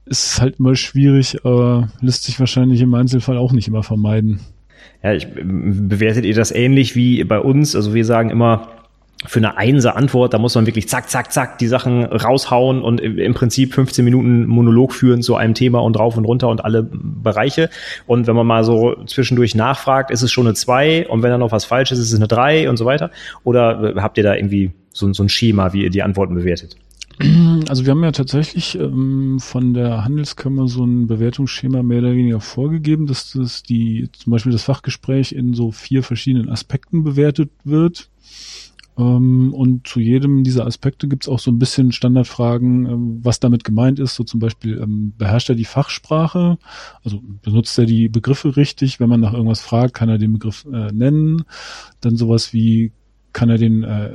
ist 0.06 0.40
halt 0.40 0.60
immer 0.60 0.76
schwierig, 0.76 1.44
aber 1.44 1.90
lässt 2.00 2.24
sich 2.24 2.40
wahrscheinlich 2.40 2.80
im 2.80 2.94
Einzelfall 2.94 3.38
auch 3.38 3.52
nicht 3.52 3.68
immer 3.68 3.84
vermeiden. 3.84 4.40
Ja, 5.04 5.14
ich, 5.14 5.28
bewertet 5.34 6.24
ihr 6.24 6.36
das 6.36 6.52
ähnlich 6.52 6.96
wie 6.96 7.24
bei 7.26 7.40
uns? 7.40 7.76
Also 7.76 7.94
wir 7.94 8.06
sagen 8.06 8.30
immer, 8.30 8.70
für 9.28 9.40
eine 9.40 9.58
Einser-Antwort, 9.58 10.34
da 10.34 10.38
muss 10.38 10.56
man 10.56 10.66
wirklich 10.66 10.88
zack, 10.88 11.10
zack, 11.10 11.32
zack 11.32 11.58
die 11.58 11.68
Sachen 11.68 12.06
raushauen 12.06 12.82
und 12.82 13.00
im 13.00 13.34
Prinzip 13.34 13.74
15 13.74 14.04
Minuten 14.04 14.46
Monolog 14.48 14.94
führen 14.94 15.22
zu 15.22 15.36
einem 15.36 15.54
Thema 15.54 15.80
und 15.80 16.00
rauf 16.00 16.18
und 16.18 16.26
runter 16.26 16.48
und 16.50 16.64
alle 16.64 16.84
Bereiche. 16.84 17.70
Und 18.06 18.28
wenn 18.28 18.36
man 18.36 18.48
mal 18.48 18.64
so 18.64 18.96
zwischendurch 19.06 19.56
nachfragt, 19.56 20.12
ist 20.12 20.22
es 20.22 20.32
schon 20.32 20.48
eine 20.48 20.54
2 20.54 21.08
und 21.10 21.24
wenn 21.24 21.32
da 21.32 21.38
noch 21.38 21.52
was 21.52 21.66
falsch 21.66 21.92
ist, 21.92 22.00
ist 22.00 22.12
es 22.12 22.18
eine 22.18 22.28
3 22.28 22.70
und 22.70 22.78
so 22.78 22.86
weiter? 22.86 23.12
Oder 23.44 23.94
habt 23.98 24.18
ihr 24.18 24.24
da 24.24 24.36
irgendwie 24.36 24.72
so, 24.92 25.12
so 25.14 25.24
ein 25.24 25.30
Schema, 25.30 25.74
wie 25.74 25.84
ihr 25.84 25.90
die 25.90 26.04
Antworten 26.04 26.36
bewertet? 26.36 26.78
Also 27.68 27.86
wir 27.86 27.92
haben 27.92 28.04
ja 28.04 28.12
tatsächlich 28.12 28.78
ähm, 28.78 29.40
von 29.40 29.74
der 29.74 30.06
Handelskammer 30.06 30.68
so 30.68 30.86
ein 30.86 31.08
Bewertungsschema 31.08 31.82
mehr 31.82 32.00
oder 32.00 32.12
weniger 32.12 32.40
vorgegeben, 32.40 33.08
dass 33.08 33.32
das 33.32 33.64
die 33.64 34.08
zum 34.14 34.32
Beispiel 34.32 34.52
das 34.52 34.64
Fachgespräch 34.64 35.32
in 35.32 35.56
so 35.56 35.72
vier 35.72 36.04
verschiedenen 36.04 36.50
Aspekten 36.50 37.04
bewertet 37.04 37.50
wird. 37.64 38.10
Ähm, 38.98 39.54
und 39.54 39.88
zu 39.88 40.00
jedem 40.00 40.44
dieser 40.44 40.66
Aspekte 40.66 41.08
gibt 41.08 41.24
es 41.24 41.30
auch 41.30 41.40
so 41.40 41.52
ein 41.52 41.60
bisschen 41.60 41.92
Standardfragen, 41.92 42.86
ähm, 42.86 43.20
was 43.24 43.40
damit 43.40 43.64
gemeint 43.64 44.00
ist. 44.00 44.16
So 44.16 44.24
zum 44.24 44.40
Beispiel, 44.40 44.80
ähm, 44.82 45.14
beherrscht 45.18 45.50
er 45.50 45.56
die 45.56 45.66
Fachsprache? 45.66 46.58
Also 47.04 47.22
benutzt 47.44 47.78
er 47.78 47.86
die 47.86 48.10
Begriffe 48.10 48.58
richtig? 48.58 49.00
Wenn 49.00 49.10
man 49.10 49.20
nach 49.20 49.34
irgendwas 49.34 49.62
fragt, 49.62 49.94
kann 49.94 50.10
er 50.10 50.18
den 50.18 50.34
Begriff 50.34 50.66
äh, 50.66 50.92
nennen. 50.92 51.44
Dann 52.02 52.16
sowas 52.16 52.54
wie, 52.54 52.92
kann 53.34 53.52
er 53.52 53.60
den, 53.60 53.84
äh, 53.84 54.12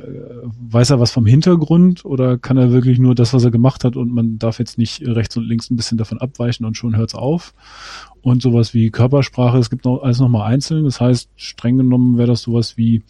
weiß 0.69 0.89
er 0.89 0.99
was 0.99 1.11
vom 1.11 1.25
Hintergrund 1.25 2.03
oder 2.03 2.37
kann 2.37 2.57
er 2.57 2.73
wirklich 2.73 2.99
nur 2.99 3.15
das, 3.15 3.33
was 3.33 3.45
er 3.45 3.51
gemacht 3.51 3.85
hat 3.85 3.95
und 3.95 4.13
man 4.13 4.37
darf 4.37 4.59
jetzt 4.59 4.77
nicht 4.77 5.01
rechts 5.07 5.37
und 5.37 5.47
links 5.47 5.71
ein 5.71 5.77
bisschen 5.77 5.97
davon 5.97 6.17
abweichen 6.17 6.65
und 6.65 6.75
schon 6.75 6.97
hört's 6.97 7.15
auf? 7.15 7.53
Und 8.21 8.41
sowas 8.41 8.73
wie 8.73 8.89
Körpersprache, 8.89 9.57
es 9.59 9.69
gibt 9.69 9.85
noch 9.85 10.01
alles 10.03 10.19
nochmal 10.19 10.51
einzeln. 10.51 10.83
Das 10.83 10.99
heißt, 10.99 11.29
streng 11.37 11.77
genommen 11.77 12.17
wäre 12.17 12.27
das 12.27 12.41
sowas 12.41 12.75
wie, 12.75 13.03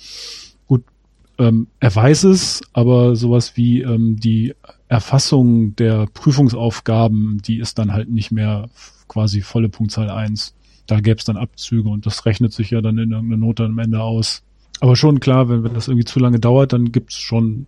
ähm, 1.39 1.67
er 1.79 1.95
weiß 1.95 2.25
es, 2.25 2.61
aber 2.73 3.15
sowas 3.15 3.57
wie 3.57 3.81
ähm, 3.81 4.19
die 4.19 4.53
Erfassung 4.87 5.75
der 5.75 6.05
Prüfungsaufgaben, 6.13 7.41
die 7.43 7.59
ist 7.59 7.79
dann 7.79 7.93
halt 7.93 8.09
nicht 8.09 8.31
mehr 8.31 8.69
quasi 9.07 9.41
volle 9.41 9.69
Punktzahl 9.69 10.09
eins. 10.09 10.55
Da 10.85 10.99
gäbe 10.99 11.17
es 11.17 11.25
dann 11.25 11.37
Abzüge 11.37 11.89
und 11.89 12.05
das 12.05 12.25
rechnet 12.25 12.53
sich 12.53 12.71
ja 12.71 12.81
dann 12.81 12.97
in 12.97 13.11
irgendeiner 13.11 13.45
Note 13.45 13.65
am 13.65 13.79
Ende 13.79 14.01
aus. 14.01 14.43
Aber 14.79 14.95
schon 14.95 15.19
klar, 15.19 15.49
wenn, 15.49 15.63
wenn 15.63 15.73
das 15.73 15.87
irgendwie 15.87 16.05
zu 16.05 16.19
lange 16.19 16.39
dauert, 16.39 16.73
dann 16.73 16.91
gibt's 16.91 17.15
schon 17.15 17.67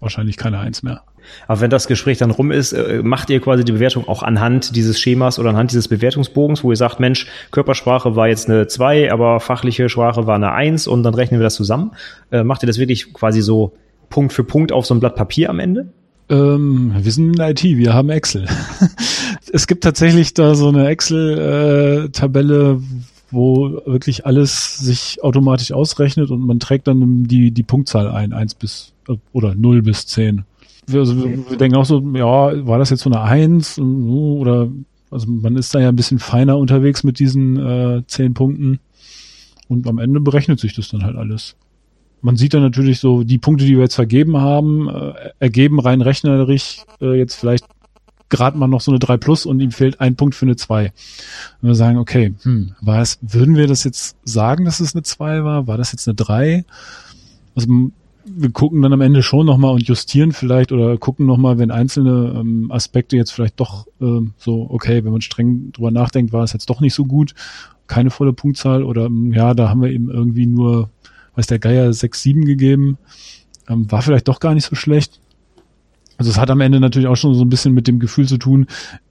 wahrscheinlich 0.00 0.36
keine 0.36 0.58
Eins 0.58 0.82
mehr. 0.82 1.02
Aber 1.46 1.60
wenn 1.60 1.70
das 1.70 1.86
Gespräch 1.86 2.18
dann 2.18 2.30
rum 2.30 2.50
ist, 2.50 2.72
äh, 2.72 3.00
macht 3.02 3.30
ihr 3.30 3.40
quasi 3.40 3.64
die 3.64 3.72
Bewertung 3.72 4.08
auch 4.08 4.22
anhand 4.22 4.76
dieses 4.76 5.00
Schemas 5.00 5.38
oder 5.38 5.50
anhand 5.50 5.70
dieses 5.70 5.88
Bewertungsbogens, 5.88 6.64
wo 6.64 6.70
ihr 6.70 6.76
sagt, 6.76 7.00
Mensch, 7.00 7.26
Körpersprache 7.50 8.16
war 8.16 8.28
jetzt 8.28 8.48
eine 8.48 8.66
2, 8.66 9.12
aber 9.12 9.40
fachliche 9.40 9.88
Sprache 9.88 10.26
war 10.26 10.36
eine 10.36 10.52
1 10.52 10.86
und 10.86 11.02
dann 11.02 11.14
rechnen 11.14 11.40
wir 11.40 11.44
das 11.44 11.54
zusammen. 11.54 11.92
Äh, 12.30 12.44
macht 12.44 12.62
ihr 12.62 12.66
das 12.66 12.78
wirklich 12.78 13.12
quasi 13.12 13.42
so 13.42 13.72
Punkt 14.10 14.32
für 14.32 14.44
Punkt 14.44 14.72
auf 14.72 14.86
so 14.86 14.94
ein 14.94 15.00
Blatt 15.00 15.16
Papier 15.16 15.50
am 15.50 15.58
Ende? 15.58 15.88
Ähm, 16.28 16.94
wir 16.98 17.12
sind 17.12 17.36
in 17.36 17.40
IT, 17.40 17.62
wir 17.62 17.94
haben 17.94 18.10
Excel. 18.10 18.46
es 19.52 19.66
gibt 19.66 19.84
tatsächlich 19.84 20.34
da 20.34 20.54
so 20.54 20.68
eine 20.68 20.88
Excel-Tabelle, 20.88 22.80
wo 23.30 23.82
wirklich 23.86 24.26
alles 24.26 24.78
sich 24.78 25.22
automatisch 25.22 25.72
ausrechnet 25.72 26.30
und 26.30 26.40
man 26.46 26.60
trägt 26.60 26.88
dann 26.88 27.24
die, 27.24 27.50
die 27.50 27.62
Punktzahl 27.62 28.08
ein, 28.08 28.32
eins 28.32 28.54
bis 28.54 28.92
oder 29.32 29.54
null 29.54 29.82
bis 29.82 30.06
zehn 30.06 30.44
wir, 30.86 31.00
also 31.00 31.16
wir, 31.16 31.50
wir 31.50 31.56
denken 31.56 31.76
auch 31.76 31.84
so, 31.84 32.00
ja, 32.14 32.66
war 32.66 32.78
das 32.78 32.90
jetzt 32.90 33.02
so 33.02 33.10
eine 33.10 33.22
Eins 33.22 33.78
oder 33.78 34.68
also 35.10 35.26
man 35.30 35.56
ist 35.56 35.74
da 35.74 35.80
ja 35.80 35.88
ein 35.88 35.96
bisschen 35.96 36.18
feiner 36.18 36.58
unterwegs 36.58 37.04
mit 37.04 37.18
diesen 37.18 37.56
äh, 37.56 38.02
zehn 38.06 38.34
Punkten 38.34 38.80
und 39.68 39.86
am 39.86 39.98
Ende 39.98 40.20
berechnet 40.20 40.60
sich 40.60 40.74
das 40.74 40.88
dann 40.88 41.04
halt 41.04 41.16
alles. 41.16 41.56
Man 42.22 42.36
sieht 42.36 42.54
dann 42.54 42.62
natürlich 42.62 42.98
so, 42.98 43.22
die 43.22 43.38
Punkte, 43.38 43.64
die 43.64 43.74
wir 43.74 43.82
jetzt 43.82 43.94
vergeben 43.94 44.38
haben, 44.38 44.88
äh, 44.88 45.12
ergeben 45.38 45.80
rein 45.80 46.00
rechnerisch 46.00 46.82
äh, 47.00 47.16
jetzt 47.18 47.34
vielleicht 47.34 47.66
gerade 48.28 48.58
mal 48.58 48.66
noch 48.66 48.80
so 48.80 48.90
eine 48.90 48.98
3 48.98 49.16
plus 49.18 49.46
und 49.46 49.60
ihm 49.60 49.70
fehlt 49.70 50.00
ein 50.00 50.16
Punkt 50.16 50.34
für 50.34 50.46
eine 50.46 50.56
2. 50.56 50.92
Und 51.62 51.68
wir 51.68 51.74
sagen, 51.74 51.98
okay, 51.98 52.34
hm, 52.42 52.74
war 52.80 53.00
es, 53.00 53.18
würden 53.22 53.54
wir 53.54 53.68
das 53.68 53.84
jetzt 53.84 54.16
sagen, 54.24 54.64
dass 54.64 54.80
es 54.80 54.94
eine 54.94 55.02
2 55.02 55.44
war? 55.44 55.66
War 55.66 55.78
das 55.78 55.92
jetzt 55.92 56.08
eine 56.08 56.16
3? 56.16 56.64
Also 57.54 57.68
wir 58.28 58.50
gucken 58.50 58.82
dann 58.82 58.92
am 58.92 59.00
Ende 59.00 59.22
schon 59.22 59.46
nochmal 59.46 59.72
und 59.72 59.86
justieren 59.86 60.32
vielleicht 60.32 60.72
oder 60.72 60.98
gucken 60.98 61.26
nochmal, 61.26 61.58
wenn 61.58 61.70
einzelne 61.70 62.34
ähm, 62.38 62.70
Aspekte 62.72 63.16
jetzt 63.16 63.30
vielleicht 63.30 63.60
doch 63.60 63.86
ähm, 64.00 64.32
so, 64.36 64.66
okay, 64.70 65.04
wenn 65.04 65.12
man 65.12 65.20
streng 65.20 65.72
drüber 65.72 65.90
nachdenkt, 65.90 66.32
war 66.32 66.42
es 66.42 66.52
jetzt 66.52 66.68
doch 66.68 66.80
nicht 66.80 66.94
so 66.94 67.04
gut, 67.04 67.34
keine 67.86 68.10
volle 68.10 68.32
Punktzahl 68.32 68.82
oder 68.82 69.06
ähm, 69.06 69.32
ja, 69.32 69.54
da 69.54 69.68
haben 69.68 69.82
wir 69.82 69.90
eben 69.90 70.10
irgendwie 70.10 70.46
nur, 70.46 70.90
weiß 71.36 71.46
der 71.46 71.58
Geier, 71.58 71.92
6, 71.92 72.20
7 72.20 72.44
gegeben, 72.44 72.98
ähm, 73.68 73.90
war 73.90 74.02
vielleicht 74.02 74.28
doch 74.28 74.40
gar 74.40 74.54
nicht 74.54 74.66
so 74.66 74.74
schlecht. 74.74 75.20
Also 76.18 76.30
es 76.30 76.38
hat 76.38 76.50
am 76.50 76.60
Ende 76.60 76.80
natürlich 76.80 77.08
auch 77.08 77.16
schon 77.16 77.34
so 77.34 77.44
ein 77.44 77.50
bisschen 77.50 77.74
mit 77.74 77.86
dem 77.86 78.00
Gefühl 78.00 78.26
zu 78.26 78.38
tun, 78.38 78.66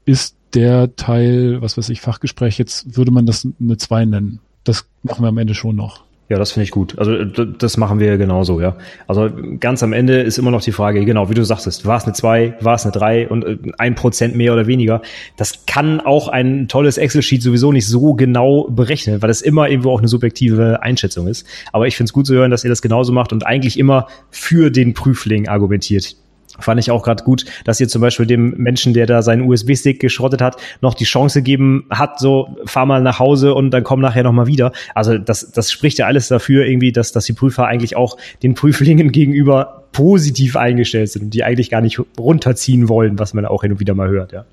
ist 0.05 0.35
der 0.53 0.95
Teil, 0.95 1.61
was 1.61 1.77
weiß 1.77 1.89
ich, 1.89 2.01
Fachgespräch, 2.01 2.57
jetzt 2.57 2.97
würde 2.97 3.11
man 3.11 3.25
das 3.25 3.47
eine 3.59 3.77
2 3.77 4.05
nennen. 4.05 4.39
Das 4.63 4.87
machen 5.03 5.23
wir 5.23 5.29
am 5.29 5.37
Ende 5.37 5.53
schon 5.53 5.75
noch. 5.75 6.03
Ja, 6.27 6.39
das 6.39 6.53
finde 6.53 6.63
ich 6.63 6.71
gut. 6.71 6.97
Also 6.97 7.23
das 7.23 7.77
machen 7.77 7.99
wir 7.99 8.17
genauso, 8.17 8.59
ja. 8.59 8.75
Also 9.07 9.29
ganz 9.59 9.83
am 9.83 9.93
Ende 9.93 10.21
ist 10.21 10.39
immer 10.39 10.49
noch 10.49 10.63
die 10.63 10.71
Frage, 10.71 11.05
genau, 11.05 11.29
wie 11.29 11.35
du 11.35 11.43
sagtest, 11.43 11.85
war 11.85 11.97
es 11.97 12.05
eine 12.05 12.13
2, 12.13 12.55
war 12.61 12.73
es 12.73 12.83
eine 12.83 12.93
3 12.93 13.27
und 13.27 13.43
äh, 13.43 13.57
ein 13.77 13.93
Prozent 13.93 14.35
mehr 14.35 14.53
oder 14.53 14.65
weniger. 14.65 15.03
Das 15.37 15.67
kann 15.67 16.01
auch 16.01 16.27
ein 16.27 16.67
tolles 16.67 16.97
Excel-Sheet 16.97 17.43
sowieso 17.43 17.71
nicht 17.71 17.87
so 17.87 18.15
genau 18.15 18.67
berechnen, 18.69 19.21
weil 19.21 19.29
es 19.29 19.43
immer 19.43 19.69
irgendwo 19.69 19.91
auch 19.91 19.99
eine 19.99 20.07
subjektive 20.07 20.81
Einschätzung 20.81 21.27
ist. 21.27 21.45
Aber 21.71 21.85
ich 21.85 21.95
finde 21.95 22.09
es 22.09 22.13
gut 22.13 22.25
zu 22.25 22.33
hören, 22.33 22.49
dass 22.49 22.63
ihr 22.63 22.71
das 22.71 22.81
genauso 22.81 23.13
macht 23.13 23.31
und 23.31 23.45
eigentlich 23.45 23.77
immer 23.77 24.07
für 24.31 24.71
den 24.71 24.95
Prüfling 24.95 25.47
argumentiert. 25.47 26.15
Fand 26.59 26.79
ich 26.79 26.91
auch 26.91 27.03
gerade 27.03 27.23
gut, 27.23 27.45
dass 27.63 27.79
ihr 27.79 27.87
zum 27.87 28.01
Beispiel 28.01 28.25
dem 28.25 28.51
Menschen, 28.57 28.93
der 28.93 29.05
da 29.05 29.21
seinen 29.21 29.47
USB-Stick 29.49 29.99
geschrottet 29.99 30.41
hat, 30.41 30.57
noch 30.81 30.93
die 30.93 31.03
Chance 31.03 31.39
gegeben 31.39 31.85
hat, 31.89 32.19
so 32.19 32.55
fahr 32.65 32.85
mal 32.85 33.01
nach 33.01 33.19
Hause 33.19 33.53
und 33.53 33.71
dann 33.71 33.83
komm 33.83 34.01
nachher 34.01 34.23
nochmal 34.23 34.47
wieder. 34.47 34.71
Also 34.93 35.17
das, 35.17 35.51
das 35.51 35.71
spricht 35.71 35.97
ja 35.97 36.05
alles 36.05 36.27
dafür 36.27 36.65
irgendwie, 36.65 36.91
dass, 36.91 37.11
dass 37.11 37.25
die 37.25 37.33
Prüfer 37.33 37.65
eigentlich 37.67 37.95
auch 37.95 38.17
den 38.43 38.53
Prüflingen 38.53 39.11
gegenüber 39.15 39.83
positiv 39.91 40.55
eingestellt 40.55 41.09
sind 41.09 41.23
und 41.23 41.33
die 41.33 41.43
eigentlich 41.43 41.69
gar 41.69 41.81
nicht 41.81 41.99
runterziehen 42.17 42.89
wollen, 42.89 43.17
was 43.17 43.33
man 43.33 43.45
auch 43.45 43.61
hin 43.61 43.71
und 43.71 43.79
wieder 43.79 43.93
mal 43.93 44.09
hört, 44.09 44.33
ja. 44.33 44.45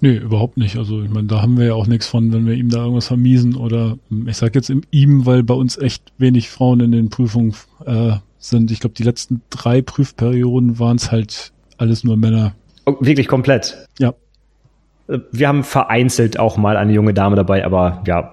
Nee, 0.00 0.16
überhaupt 0.16 0.56
nicht. 0.56 0.76
Also 0.76 1.00
ich 1.00 1.10
meine, 1.10 1.28
da 1.28 1.42
haben 1.42 1.56
wir 1.56 1.66
ja 1.66 1.74
auch 1.74 1.86
nichts 1.86 2.08
von, 2.08 2.32
wenn 2.32 2.44
wir 2.44 2.54
ihm 2.54 2.70
da 2.70 2.78
irgendwas 2.78 3.06
vermiesen 3.06 3.54
oder 3.54 3.98
ich 4.26 4.36
sag 4.36 4.56
jetzt 4.56 4.68
im 4.68 4.82
ihm, 4.90 5.26
weil 5.26 5.44
bei 5.44 5.54
uns 5.54 5.78
echt 5.78 6.12
wenig 6.18 6.50
Frauen 6.50 6.80
in 6.80 6.90
den 6.90 7.08
Prüfungen 7.08 7.54
äh, 7.86 8.14
sind, 8.42 8.70
ich 8.70 8.80
glaube, 8.80 8.94
die 8.94 9.04
letzten 9.04 9.42
drei 9.50 9.82
Prüfperioden 9.82 10.78
waren 10.78 10.96
es 10.96 11.10
halt 11.12 11.52
alles 11.78 12.04
nur 12.04 12.16
Männer. 12.16 12.54
Oh, 12.84 12.96
wirklich 13.00 13.28
komplett? 13.28 13.88
Ja. 13.98 14.14
Äh, 15.08 15.20
wir 15.30 15.48
haben 15.48 15.64
vereinzelt 15.64 16.38
auch 16.38 16.56
mal 16.56 16.76
eine 16.76 16.92
junge 16.92 17.14
Dame 17.14 17.36
dabei, 17.36 17.64
aber 17.64 18.02
ja, 18.06 18.32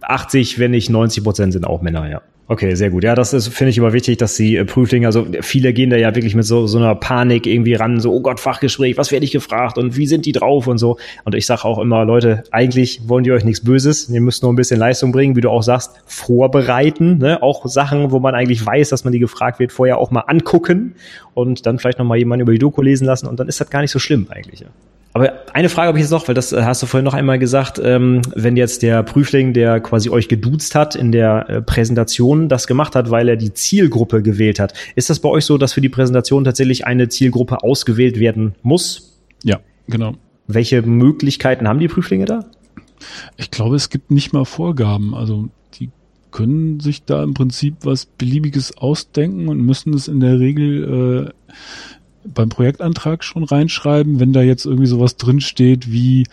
80, 0.00 0.58
wenn 0.58 0.70
nicht 0.70 0.90
90 0.90 1.22
Prozent 1.22 1.52
sind 1.52 1.66
auch 1.66 1.82
Männer, 1.82 2.08
ja. 2.08 2.22
Okay, 2.50 2.74
sehr 2.74 2.90
gut. 2.90 3.04
Ja, 3.04 3.14
das 3.14 3.32
ist, 3.32 3.46
finde 3.46 3.70
ich 3.70 3.78
immer 3.78 3.92
wichtig, 3.92 4.18
dass 4.18 4.34
die 4.34 4.56
äh, 4.56 4.64
Prüflinge, 4.64 5.06
also 5.06 5.24
viele 5.40 5.72
gehen 5.72 5.88
da 5.88 5.96
ja 5.96 6.12
wirklich 6.16 6.34
mit 6.34 6.44
so, 6.44 6.66
so 6.66 6.78
einer 6.78 6.96
Panik 6.96 7.46
irgendwie 7.46 7.74
ran, 7.74 8.00
so, 8.00 8.12
oh 8.12 8.20
Gott, 8.20 8.40
Fachgespräch, 8.40 8.96
was 8.96 9.12
werde 9.12 9.24
ich 9.24 9.30
gefragt 9.30 9.78
und 9.78 9.96
wie 9.96 10.08
sind 10.08 10.26
die 10.26 10.32
drauf 10.32 10.66
und 10.66 10.78
so. 10.78 10.98
Und 11.22 11.36
ich 11.36 11.46
sage 11.46 11.64
auch 11.64 11.78
immer, 11.78 12.04
Leute, 12.04 12.42
eigentlich 12.50 13.02
wollen 13.08 13.22
die 13.22 13.30
euch 13.30 13.44
nichts 13.44 13.62
Böses, 13.62 14.08
ihr 14.08 14.20
müsst 14.20 14.42
nur 14.42 14.52
ein 14.52 14.56
bisschen 14.56 14.80
Leistung 14.80 15.12
bringen, 15.12 15.36
wie 15.36 15.42
du 15.42 15.48
auch 15.48 15.62
sagst, 15.62 16.02
vorbereiten, 16.06 17.18
ne? 17.18 17.40
auch 17.40 17.66
Sachen, 17.66 18.10
wo 18.10 18.18
man 18.18 18.34
eigentlich 18.34 18.66
weiß, 18.66 18.88
dass 18.88 19.04
man 19.04 19.12
die 19.12 19.20
gefragt 19.20 19.60
wird, 19.60 19.70
vorher 19.70 19.98
auch 19.98 20.10
mal 20.10 20.24
angucken 20.26 20.96
und 21.34 21.66
dann 21.66 21.78
vielleicht 21.78 22.00
nochmal 22.00 22.18
jemanden 22.18 22.42
über 22.42 22.52
die 22.52 22.58
Doku 22.58 22.82
lesen 22.82 23.04
lassen 23.04 23.28
und 23.28 23.38
dann 23.38 23.46
ist 23.46 23.60
das 23.60 23.70
gar 23.70 23.80
nicht 23.80 23.92
so 23.92 24.00
schlimm 24.00 24.26
eigentlich. 24.28 24.58
Ja. 24.58 24.66
Aber 25.12 25.32
eine 25.54 25.68
Frage 25.68 25.88
habe 25.88 25.98
ich 25.98 26.02
jetzt 26.02 26.12
noch, 26.12 26.28
weil 26.28 26.34
das 26.34 26.52
äh, 26.52 26.62
hast 26.62 26.82
du 26.82 26.86
vorhin 26.86 27.04
noch 27.04 27.14
einmal 27.14 27.38
gesagt, 27.38 27.80
ähm, 27.82 28.22
wenn 28.34 28.56
jetzt 28.56 28.82
der 28.82 29.02
Prüfling, 29.02 29.52
der 29.52 29.80
quasi 29.80 30.08
euch 30.08 30.28
geduzt 30.28 30.74
hat 30.74 30.94
in 30.94 31.10
der 31.10 31.48
äh, 31.48 31.62
Präsentation, 31.62 32.48
das 32.48 32.66
gemacht 32.68 32.94
hat, 32.94 33.10
weil 33.10 33.28
er 33.28 33.36
die 33.36 33.52
Zielgruppe 33.52 34.22
gewählt 34.22 34.60
hat. 34.60 34.72
Ist 34.94 35.10
das 35.10 35.18
bei 35.18 35.28
euch 35.28 35.44
so, 35.44 35.58
dass 35.58 35.72
für 35.72 35.80
die 35.80 35.88
Präsentation 35.88 36.44
tatsächlich 36.44 36.86
eine 36.86 37.08
Zielgruppe 37.08 37.62
ausgewählt 37.64 38.20
werden 38.20 38.54
muss? 38.62 39.18
Ja, 39.42 39.58
genau. 39.88 40.14
Welche 40.46 40.82
Möglichkeiten 40.82 41.66
haben 41.66 41.80
die 41.80 41.88
Prüflinge 41.88 42.26
da? 42.26 42.44
Ich 43.36 43.50
glaube, 43.50 43.76
es 43.76 43.90
gibt 43.90 44.10
nicht 44.12 44.32
mal 44.32 44.44
Vorgaben. 44.44 45.14
Also 45.14 45.48
die 45.74 45.90
können 46.30 46.78
sich 46.78 47.04
da 47.04 47.24
im 47.24 47.34
Prinzip 47.34 47.76
was 47.82 48.06
Beliebiges 48.06 48.76
ausdenken 48.78 49.48
und 49.48 49.60
müssen 49.60 49.92
es 49.94 50.06
in 50.06 50.20
der 50.20 50.38
Regel 50.38 51.26
äh, 51.26 51.52
beim 52.24 52.48
Projektantrag 52.48 53.24
schon 53.24 53.44
reinschreiben, 53.44 54.20
wenn 54.20 54.32
da 54.32 54.42
jetzt 54.42 54.66
irgendwie 54.66 54.86
sowas 54.86 55.16
drinsteht 55.16 55.90
wie, 55.90 56.26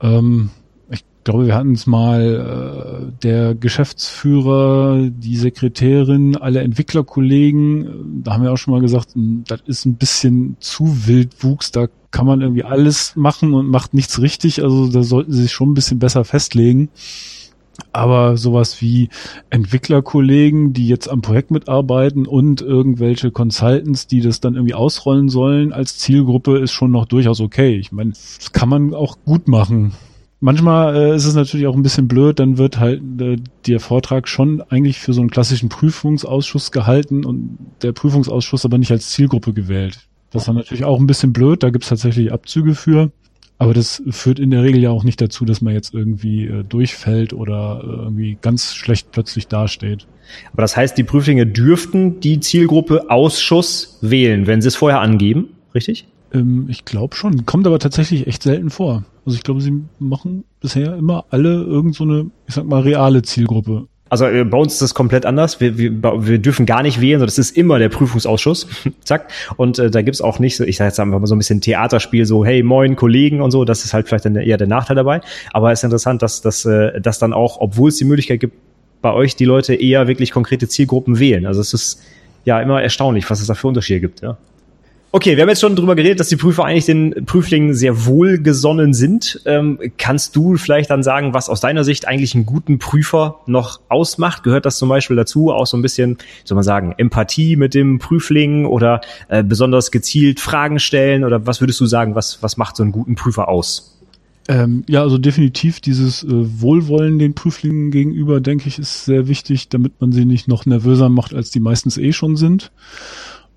ähm, 0.00 0.50
ich 0.90 1.04
glaube, 1.24 1.46
wir 1.46 1.54
hatten 1.54 1.72
es 1.72 1.86
mal, 1.86 3.10
äh, 3.10 3.12
der 3.22 3.54
Geschäftsführer, 3.54 5.08
die 5.10 5.36
Sekretärin, 5.36 6.36
alle 6.36 6.60
Entwicklerkollegen, 6.60 7.86
äh, 7.86 7.90
da 8.24 8.32
haben 8.32 8.42
wir 8.42 8.52
auch 8.52 8.56
schon 8.56 8.72
mal 8.72 8.80
gesagt, 8.80 9.14
hm, 9.14 9.44
das 9.46 9.60
ist 9.66 9.84
ein 9.84 9.96
bisschen 9.96 10.56
zu 10.60 11.06
Wildwuchs, 11.06 11.70
da 11.72 11.88
kann 12.10 12.26
man 12.26 12.40
irgendwie 12.40 12.64
alles 12.64 13.14
machen 13.16 13.54
und 13.54 13.68
macht 13.68 13.94
nichts 13.94 14.20
richtig, 14.20 14.62
also 14.62 14.88
da 14.88 15.02
sollten 15.02 15.32
sie 15.32 15.42
sich 15.42 15.52
schon 15.52 15.70
ein 15.70 15.74
bisschen 15.74 15.98
besser 15.98 16.24
festlegen. 16.24 16.88
Aber 17.92 18.36
sowas 18.36 18.80
wie 18.80 19.08
Entwicklerkollegen, 19.50 20.72
die 20.72 20.88
jetzt 20.88 21.08
am 21.08 21.22
Projekt 21.22 21.50
mitarbeiten 21.50 22.26
und 22.26 22.62
irgendwelche 22.62 23.30
Consultants, 23.30 24.06
die 24.06 24.20
das 24.20 24.40
dann 24.40 24.54
irgendwie 24.54 24.74
ausrollen 24.74 25.28
sollen 25.28 25.72
als 25.72 25.98
Zielgruppe, 25.98 26.58
ist 26.58 26.72
schon 26.72 26.90
noch 26.90 27.06
durchaus 27.06 27.40
okay. 27.40 27.76
Ich 27.76 27.92
meine, 27.92 28.10
das 28.10 28.52
kann 28.52 28.68
man 28.68 28.94
auch 28.94 29.18
gut 29.24 29.48
machen. 29.48 29.92
Manchmal 30.42 30.96
äh, 30.96 31.16
ist 31.16 31.26
es 31.26 31.34
natürlich 31.34 31.66
auch 31.66 31.74
ein 31.74 31.82
bisschen 31.82 32.08
blöd, 32.08 32.38
dann 32.38 32.56
wird 32.56 32.78
halt 32.78 33.02
äh, 33.20 33.36
der 33.66 33.78
Vortrag 33.78 34.26
schon 34.26 34.62
eigentlich 34.62 34.98
für 34.98 35.12
so 35.12 35.20
einen 35.20 35.30
klassischen 35.30 35.68
Prüfungsausschuss 35.68 36.72
gehalten 36.72 37.26
und 37.26 37.58
der 37.82 37.92
Prüfungsausschuss 37.92 38.64
aber 38.64 38.78
nicht 38.78 38.90
als 38.90 39.10
Zielgruppe 39.10 39.52
gewählt. 39.52 40.08
Das 40.30 40.42
ist 40.42 40.48
dann 40.48 40.56
natürlich 40.56 40.84
auch 40.84 40.98
ein 40.98 41.06
bisschen 41.06 41.34
blöd, 41.34 41.62
da 41.62 41.68
gibt's 41.68 41.88
tatsächlich 41.88 42.32
Abzüge 42.32 42.74
für. 42.74 43.10
Aber 43.60 43.74
das 43.74 44.02
führt 44.08 44.38
in 44.38 44.50
der 44.50 44.62
Regel 44.62 44.80
ja 44.80 44.88
auch 44.88 45.04
nicht 45.04 45.20
dazu, 45.20 45.44
dass 45.44 45.60
man 45.60 45.74
jetzt 45.74 45.92
irgendwie 45.92 46.46
äh, 46.46 46.64
durchfällt 46.64 47.34
oder 47.34 47.82
äh, 47.84 47.86
irgendwie 47.88 48.38
ganz 48.40 48.74
schlecht 48.74 49.12
plötzlich 49.12 49.48
dasteht. 49.48 50.06
Aber 50.54 50.62
das 50.62 50.78
heißt, 50.78 50.96
die 50.96 51.04
Prüflinge 51.04 51.46
dürften 51.46 52.20
die 52.20 52.40
Zielgruppe 52.40 53.10
Ausschuss 53.10 53.98
wählen, 54.00 54.46
wenn 54.46 54.62
sie 54.62 54.68
es 54.68 54.76
vorher 54.76 55.02
angeben, 55.02 55.50
richtig? 55.74 56.06
Ähm, 56.32 56.68
ich 56.70 56.86
glaube 56.86 57.14
schon. 57.14 57.44
Kommt 57.44 57.66
aber 57.66 57.78
tatsächlich 57.78 58.26
echt 58.26 58.44
selten 58.44 58.70
vor. 58.70 59.04
Also 59.26 59.36
ich 59.36 59.42
glaube, 59.42 59.60
sie 59.60 59.74
machen 59.98 60.44
bisher 60.62 60.96
immer 60.96 61.26
alle 61.28 61.62
irgend 61.62 61.94
so 61.94 62.04
eine, 62.04 62.30
ich 62.48 62.54
sag 62.54 62.64
mal, 62.64 62.80
reale 62.80 63.20
Zielgruppe. 63.20 63.88
Also 64.10 64.26
äh, 64.26 64.44
bei 64.44 64.58
uns 64.58 64.74
ist 64.74 64.82
das 64.82 64.94
komplett 64.94 65.24
anders. 65.24 65.60
Wir, 65.60 65.78
wir, 65.78 65.92
wir 66.26 66.38
dürfen 66.38 66.66
gar 66.66 66.82
nicht 66.82 67.00
wählen, 67.00 67.20
das 67.20 67.38
ist 67.38 67.56
immer 67.56 67.78
der 67.78 67.88
Prüfungsausschuss. 67.88 68.66
Zack. 69.04 69.30
Und 69.56 69.78
äh, 69.78 69.90
da 69.90 70.02
gibt's 70.02 70.20
auch 70.20 70.38
nicht 70.38 70.56
so, 70.56 70.64
ich 70.64 70.76
sage 70.76 70.88
jetzt 70.88 71.00
einfach 71.00 71.18
mal 71.18 71.26
so 71.26 71.34
ein 71.34 71.38
bisschen 71.38 71.60
Theaterspiel, 71.60 72.26
so 72.26 72.44
hey, 72.44 72.62
moin, 72.62 72.96
Kollegen 72.96 73.40
und 73.40 73.52
so. 73.52 73.64
Das 73.64 73.84
ist 73.84 73.94
halt 73.94 74.08
vielleicht 74.08 74.26
dann 74.26 74.36
eher 74.36 74.58
der 74.58 74.66
Nachteil 74.66 74.96
dabei. 74.96 75.22
Aber 75.52 75.72
es 75.72 75.80
ist 75.80 75.84
interessant, 75.84 76.20
dass, 76.22 76.42
dass, 76.42 76.64
äh, 76.66 77.00
dass 77.00 77.18
dann 77.18 77.32
auch, 77.32 77.58
obwohl 77.60 77.88
es 77.88 77.96
die 77.96 78.04
Möglichkeit 78.04 78.40
gibt, 78.40 78.54
bei 79.00 79.12
euch 79.12 79.36
die 79.36 79.46
Leute 79.46 79.74
eher 79.74 80.08
wirklich 80.08 80.32
konkrete 80.32 80.68
Zielgruppen 80.68 81.18
wählen. 81.18 81.46
Also 81.46 81.60
es 81.60 81.72
ist 81.72 82.02
ja 82.44 82.60
immer 82.60 82.82
erstaunlich, 82.82 83.30
was 83.30 83.40
es 83.40 83.46
da 83.46 83.54
für 83.54 83.68
Unterschiede 83.68 84.00
gibt. 84.00 84.20
Ja. 84.20 84.36
Okay, 85.12 85.34
wir 85.36 85.42
haben 85.42 85.48
jetzt 85.48 85.60
schon 85.60 85.74
drüber 85.74 85.96
geredet, 85.96 86.20
dass 86.20 86.28
die 86.28 86.36
Prüfer 86.36 86.64
eigentlich 86.64 86.86
den 86.86 87.24
Prüflingen 87.26 87.74
sehr 87.74 88.06
wohlgesonnen 88.06 88.94
sind. 88.94 89.40
Ähm, 89.44 89.80
kannst 89.98 90.36
du 90.36 90.56
vielleicht 90.56 90.88
dann 90.90 91.02
sagen, 91.02 91.34
was 91.34 91.48
aus 91.48 91.60
deiner 91.60 91.82
Sicht 91.82 92.06
eigentlich 92.06 92.36
einen 92.36 92.46
guten 92.46 92.78
Prüfer 92.78 93.40
noch 93.46 93.80
ausmacht? 93.88 94.44
Gehört 94.44 94.66
das 94.66 94.78
zum 94.78 94.88
Beispiel 94.88 95.16
dazu, 95.16 95.50
auch 95.50 95.66
so 95.66 95.76
ein 95.76 95.82
bisschen, 95.82 96.18
soll 96.44 96.54
man 96.54 96.62
sagen, 96.62 96.94
Empathie 96.96 97.56
mit 97.56 97.74
dem 97.74 97.98
Prüfling 97.98 98.66
oder 98.66 99.00
äh, 99.26 99.42
besonders 99.42 99.90
gezielt 99.90 100.38
Fragen 100.38 100.78
stellen? 100.78 101.24
Oder 101.24 101.44
was 101.44 101.60
würdest 101.60 101.80
du 101.80 101.86
sagen, 101.86 102.14
was, 102.14 102.40
was 102.40 102.56
macht 102.56 102.76
so 102.76 102.84
einen 102.84 102.92
guten 102.92 103.16
Prüfer 103.16 103.48
aus? 103.48 103.98
Ähm, 104.46 104.84
ja, 104.88 105.02
also 105.02 105.18
definitiv 105.18 105.80
dieses 105.80 106.22
äh, 106.22 106.28
Wohlwollen 106.30 107.18
den 107.18 107.34
Prüflingen 107.34 107.90
gegenüber, 107.90 108.40
denke 108.40 108.68
ich, 108.68 108.78
ist 108.78 109.06
sehr 109.06 109.26
wichtig, 109.26 109.70
damit 109.70 110.00
man 110.00 110.12
sie 110.12 110.24
nicht 110.24 110.46
noch 110.46 110.66
nervöser 110.66 111.08
macht, 111.08 111.34
als 111.34 111.50
die 111.50 111.60
meistens 111.60 111.98
eh 111.98 112.12
schon 112.12 112.36
sind. 112.36 112.70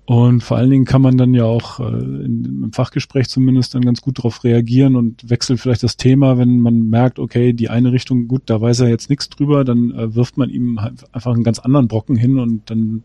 Und 0.06 0.42
vor 0.42 0.58
allen 0.58 0.68
Dingen 0.68 0.84
kann 0.84 1.00
man 1.00 1.16
dann 1.16 1.32
ja 1.32 1.44
auch 1.44 1.80
äh, 1.80 1.84
im 1.84 2.70
Fachgespräch 2.72 3.28
zumindest 3.28 3.74
dann 3.74 3.82
ganz 3.82 4.02
gut 4.02 4.18
darauf 4.18 4.44
reagieren 4.44 4.96
und 4.96 5.30
wechselt 5.30 5.60
vielleicht 5.60 5.82
das 5.82 5.96
Thema, 5.96 6.36
wenn 6.36 6.60
man 6.60 6.90
merkt, 6.90 7.18
okay, 7.18 7.54
die 7.54 7.70
eine 7.70 7.90
Richtung, 7.90 8.28
gut, 8.28 8.42
da 8.46 8.60
weiß 8.60 8.80
er 8.80 8.88
jetzt 8.88 9.08
nichts 9.08 9.30
drüber, 9.30 9.64
dann 9.64 9.92
äh, 9.92 10.14
wirft 10.14 10.36
man 10.36 10.50
ihm 10.50 10.82
halt 10.82 11.04
einfach 11.14 11.32
einen 11.32 11.42
ganz 11.42 11.58
anderen 11.58 11.88
Brocken 11.88 12.16
hin 12.16 12.38
und 12.38 12.68
dann 12.68 13.04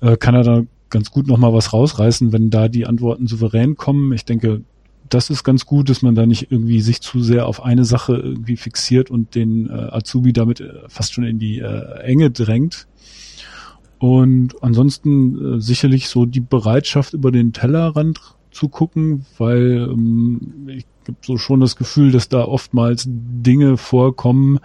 äh, 0.00 0.18
kann 0.18 0.34
er 0.34 0.42
da 0.42 0.62
ganz 0.90 1.10
gut 1.10 1.26
nochmal 1.28 1.54
was 1.54 1.72
rausreißen, 1.72 2.30
wenn 2.32 2.50
da 2.50 2.68
die 2.68 2.86
Antworten 2.86 3.26
souverän 3.26 3.76
kommen. 3.76 4.12
Ich 4.12 4.26
denke, 4.26 4.60
das 5.08 5.30
ist 5.30 5.44
ganz 5.44 5.64
gut, 5.64 5.88
dass 5.88 6.02
man 6.02 6.14
da 6.14 6.26
nicht 6.26 6.52
irgendwie 6.52 6.80
sich 6.82 7.00
zu 7.00 7.22
sehr 7.22 7.46
auf 7.46 7.62
eine 7.62 7.86
Sache 7.86 8.16
irgendwie 8.16 8.58
fixiert 8.58 9.10
und 9.10 9.34
den 9.34 9.70
äh, 9.70 9.72
Azubi 9.72 10.34
damit 10.34 10.60
äh, 10.60 10.74
fast 10.88 11.14
schon 11.14 11.24
in 11.24 11.38
die 11.38 11.58
äh, 11.58 12.00
Enge 12.02 12.30
drängt 12.30 12.86
und 14.02 14.60
ansonsten 14.64 15.58
äh, 15.58 15.60
sicherlich 15.60 16.08
so 16.08 16.26
die 16.26 16.40
Bereitschaft, 16.40 17.14
über 17.14 17.30
den 17.30 17.52
Tellerrand 17.52 18.18
zu 18.50 18.68
gucken, 18.68 19.24
weil 19.38 19.88
ähm, 19.88 20.66
ich 20.66 20.84
habe 21.06 21.18
so 21.24 21.38
schon 21.38 21.60
das 21.60 21.76
Gefühl, 21.76 22.10
dass 22.10 22.28
da 22.28 22.42
oftmals 22.42 23.04
Dinge 23.06 23.76
vorkommen, 23.76 24.58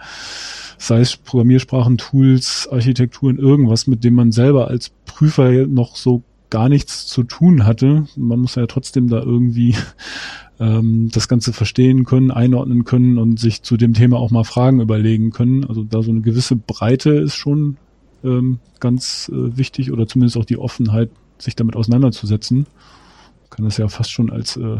sei 0.76 1.02
es 1.02 1.16
Programmiersprachen, 1.16 1.98
Tools, 1.98 2.68
Architekturen, 2.72 3.38
irgendwas, 3.38 3.86
mit 3.86 4.02
dem 4.02 4.14
man 4.14 4.32
selber 4.32 4.66
als 4.66 4.90
Prüfer 5.06 5.68
noch 5.68 5.94
so 5.94 6.24
gar 6.50 6.68
nichts 6.68 7.06
zu 7.06 7.22
tun 7.22 7.64
hatte. 7.64 8.08
Man 8.16 8.40
muss 8.40 8.56
ja 8.56 8.66
trotzdem 8.66 9.06
da 9.06 9.20
irgendwie 9.20 9.76
ähm, 10.58 11.10
das 11.12 11.28
Ganze 11.28 11.52
verstehen 11.52 12.04
können, 12.04 12.32
einordnen 12.32 12.82
können 12.82 13.18
und 13.18 13.38
sich 13.38 13.62
zu 13.62 13.76
dem 13.76 13.94
Thema 13.94 14.16
auch 14.16 14.32
mal 14.32 14.42
Fragen 14.42 14.80
überlegen 14.80 15.30
können. 15.30 15.64
Also 15.64 15.84
da 15.84 16.02
so 16.02 16.10
eine 16.10 16.22
gewisse 16.22 16.56
Breite 16.56 17.10
ist 17.10 17.36
schon 17.36 17.76
ähm, 18.24 18.58
ganz 18.80 19.30
äh, 19.32 19.56
wichtig 19.56 19.92
oder 19.92 20.06
zumindest 20.06 20.36
auch 20.36 20.44
die 20.44 20.58
Offenheit, 20.58 21.10
sich 21.38 21.56
damit 21.56 21.76
auseinanderzusetzen. 21.76 22.58
Man 22.58 23.50
kann 23.50 23.64
das 23.64 23.76
ja 23.76 23.88
fast 23.88 24.10
schon 24.10 24.30
als 24.30 24.56
äh, 24.56 24.78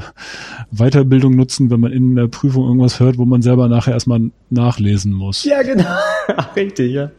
Weiterbildung 0.70 1.34
nutzen, 1.36 1.70
wenn 1.70 1.80
man 1.80 1.92
in 1.92 2.16
der 2.16 2.28
Prüfung 2.28 2.66
irgendwas 2.66 3.00
hört, 3.00 3.18
wo 3.18 3.24
man 3.24 3.42
selber 3.42 3.68
nachher 3.68 3.94
erstmal 3.94 4.30
nachlesen 4.50 5.12
muss. 5.12 5.44
Ja, 5.44 5.62
genau. 5.62 5.96
Richtig, 6.56 6.92
ja. 6.92 7.10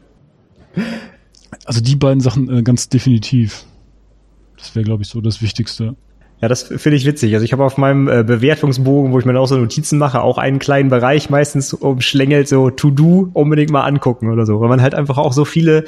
Also 1.66 1.82
die 1.82 1.96
beiden 1.96 2.22
Sachen 2.22 2.50
äh, 2.50 2.64
ganz 2.64 2.90
definitiv. 2.90 3.66
Das 4.58 4.76
wäre, 4.76 4.84
glaube 4.84 5.04
ich, 5.04 5.10
so 5.10 5.22
das 5.22 5.42
Wichtigste. 5.42 5.96
Ja, 6.42 6.48
das 6.48 6.64
finde 6.64 6.96
ich 6.96 7.06
witzig. 7.06 7.34
Also 7.34 7.44
ich 7.44 7.52
habe 7.52 7.66
auf 7.66 7.78
meinem 7.78 8.08
äh, 8.08 8.24
Bewertungsbogen, 8.24 9.12
wo 9.12 9.20
ich 9.20 9.26
mir 9.26 9.38
auch 9.38 9.46
so 9.46 9.58
Notizen 9.58 10.00
mache, 10.00 10.22
auch 10.22 10.38
einen 10.38 10.58
kleinen 10.60 10.90
Bereich 10.90 11.30
meistens 11.30 11.74
umschlängelt, 11.74 12.48
so 12.48 12.70
To-Do 12.70 13.30
unbedingt 13.34 13.72
mal 13.72 13.84
angucken 13.84 14.32
oder 14.32 14.46
so, 14.46 14.62
weil 14.62 14.70
man 14.70 14.82
halt 14.82 14.96
einfach 14.96 15.18
auch 15.18 15.34
so 15.34 15.44
viele 15.44 15.84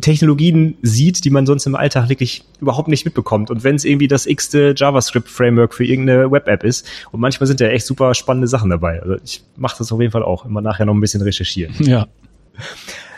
Technologien 0.00 0.76
sieht, 0.82 1.24
die 1.24 1.30
man 1.30 1.44
sonst 1.44 1.66
im 1.66 1.74
Alltag 1.74 2.08
wirklich 2.08 2.44
überhaupt 2.60 2.86
nicht 2.86 3.04
mitbekommt. 3.04 3.50
Und 3.50 3.64
wenn 3.64 3.74
es 3.74 3.84
irgendwie 3.84 4.06
das 4.06 4.26
x-te 4.26 4.74
JavaScript-Framework 4.76 5.74
für 5.74 5.84
irgendeine 5.84 6.30
Web-App 6.30 6.62
ist, 6.62 6.86
und 7.10 7.20
manchmal 7.20 7.48
sind 7.48 7.60
da 7.60 7.66
echt 7.66 7.86
super 7.86 8.14
spannende 8.14 8.46
Sachen 8.46 8.70
dabei. 8.70 9.02
Also 9.02 9.16
ich 9.24 9.42
mache 9.56 9.76
das 9.78 9.90
auf 9.90 10.00
jeden 10.00 10.12
Fall 10.12 10.22
auch, 10.22 10.44
immer 10.44 10.60
nachher 10.60 10.86
noch 10.86 10.94
ein 10.94 11.00
bisschen 11.00 11.22
recherchieren. 11.22 11.74
Ja. 11.80 12.06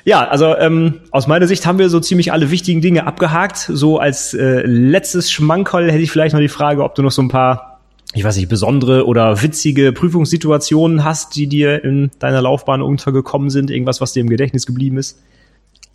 Ja, 0.05 0.26
also 0.26 0.57
ähm, 0.57 1.00
aus 1.11 1.26
meiner 1.26 1.46
Sicht 1.46 1.64
haben 1.64 1.78
wir 1.78 1.88
so 1.88 2.00
ziemlich 2.00 2.32
alle 2.32 2.50
wichtigen 2.50 2.80
Dinge 2.80 3.07
abgehakt. 3.07 3.59
So 3.59 3.98
als 3.98 4.34
äh, 4.34 4.62
letztes 4.62 5.30
Schmankerl 5.30 5.90
hätte 5.90 6.03
ich 6.03 6.11
vielleicht 6.11 6.34
noch 6.34 6.40
die 6.40 6.48
Frage, 6.48 6.82
ob 6.82 6.94
du 6.94 7.03
noch 7.03 7.12
so 7.12 7.22
ein 7.22 7.28
paar, 7.28 7.80
ich 8.12 8.24
weiß 8.24 8.36
nicht, 8.36 8.48
besondere 8.48 9.07
oder 9.07 9.42
witzige 9.42 9.92
Prüfungssituationen 9.92 11.05
hast, 11.05 11.36
die 11.36 11.46
dir 11.46 11.84
in 11.84 12.11
deiner 12.18 12.42
Laufbahn 12.42 12.82
untergekommen 12.82 13.50
sind. 13.50 13.70
Irgendwas, 13.70 14.00
was 14.00 14.12
dir 14.12 14.20
im 14.20 14.28
Gedächtnis 14.28 14.66
geblieben 14.66 14.98
ist? 14.98 15.20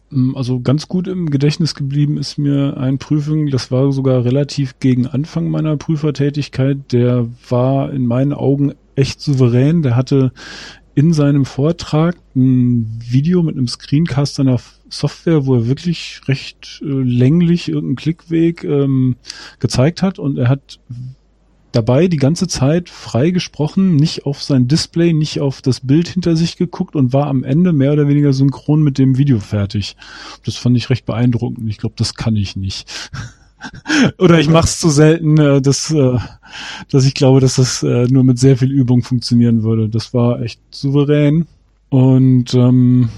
Mm, 0.10 0.36
also 0.36 0.62
ganz 0.62 0.88
gut 0.88 1.10
im 1.10 1.30
Gedächtnis 1.30 1.76
geblieben 1.76 2.18
ist 2.18 2.38
mir 2.38 2.78
ein 2.78 3.00
Prüfung, 3.00 3.48
das 3.48 3.72
war 3.72 3.92
sogar 3.92 4.24
relativ 4.24 4.80
gegen 4.80 5.08
Anfang 5.08 5.50
meiner 5.50 5.76
Prüfertätigkeit. 5.76 6.94
Der 6.94 7.28
war 7.50 7.92
in 7.92 8.06
meinen 8.06 8.32
Augen 8.32 8.74
echt 8.96 9.20
souverän. 9.20 9.82
Der 9.82 9.98
hatte 9.98 10.32
in 10.98 11.14
seinem 11.14 11.46
Vortrag 11.46 12.18
ein 12.36 13.00
Video 13.08 13.44
mit 13.44 13.56
einem 13.56 13.68
Screencast 13.68 14.34
seiner 14.34 14.60
Software, 14.90 15.46
wo 15.46 15.54
er 15.54 15.68
wirklich 15.68 16.22
recht 16.28 16.82
äh, 16.82 16.88
länglich 16.88 17.70
irgendeinen 17.70 17.98
Klickweg 17.98 18.64
ähm, 18.64 19.16
gezeigt 19.60 20.02
hat 20.02 20.18
und 20.18 20.40
er 20.40 20.50
hat 20.50 20.80
dabei 21.72 22.08
die 22.08 22.18
ganze 22.18 22.48
Zeit 22.48 22.90
frei 22.90 23.30
gesprochen, 23.30 23.96
nicht 23.96 24.26
auf 24.26 24.42
sein 24.42 24.68
Display, 24.68 25.14
nicht 25.14 25.40
auf 25.40 25.62
das 25.62 25.82
Bild 25.82 26.08
hinter 26.08 26.36
sich 26.36 26.58
geguckt 26.58 26.96
und 26.96 27.14
war 27.14 27.28
am 27.28 27.44
Ende 27.44 27.74
mehr 27.74 27.94
oder 27.94 28.08
weniger 28.08 28.34
synchron 28.34 28.82
mit 28.82 28.98
dem 28.98 29.20
Video 29.20 29.40
fertig. 29.40 29.98
Das 30.46 30.56
fand 30.56 30.78
ich 30.78 30.90
recht 30.90 31.06
beeindruckend. 31.06 31.70
Ich 31.70 31.78
glaube, 31.78 31.94
das 31.96 32.16
kann 32.16 32.36
ich 32.36 32.56
nicht. 32.56 33.12
Oder 34.18 34.40
ich 34.40 34.50
mache 34.50 34.66
es 34.66 34.80
zu 34.80 34.90
selten, 34.90 35.38
äh, 35.38 35.62
dass, 35.62 35.92
äh, 35.92 36.18
dass 36.92 37.06
ich 37.06 37.14
glaube, 37.14 37.40
dass 37.40 37.56
das 37.56 37.84
äh, 37.84 38.08
nur 38.08 38.24
mit 38.24 38.40
sehr 38.40 38.58
viel 38.58 38.72
Übung 38.72 39.04
funktionieren 39.04 39.64
würde. 39.64 39.90
Das 39.90 40.14
war 40.14 40.42
echt 40.42 40.60
souverän. 40.72 41.48
Und 41.90 42.54
ähm, 42.54 43.10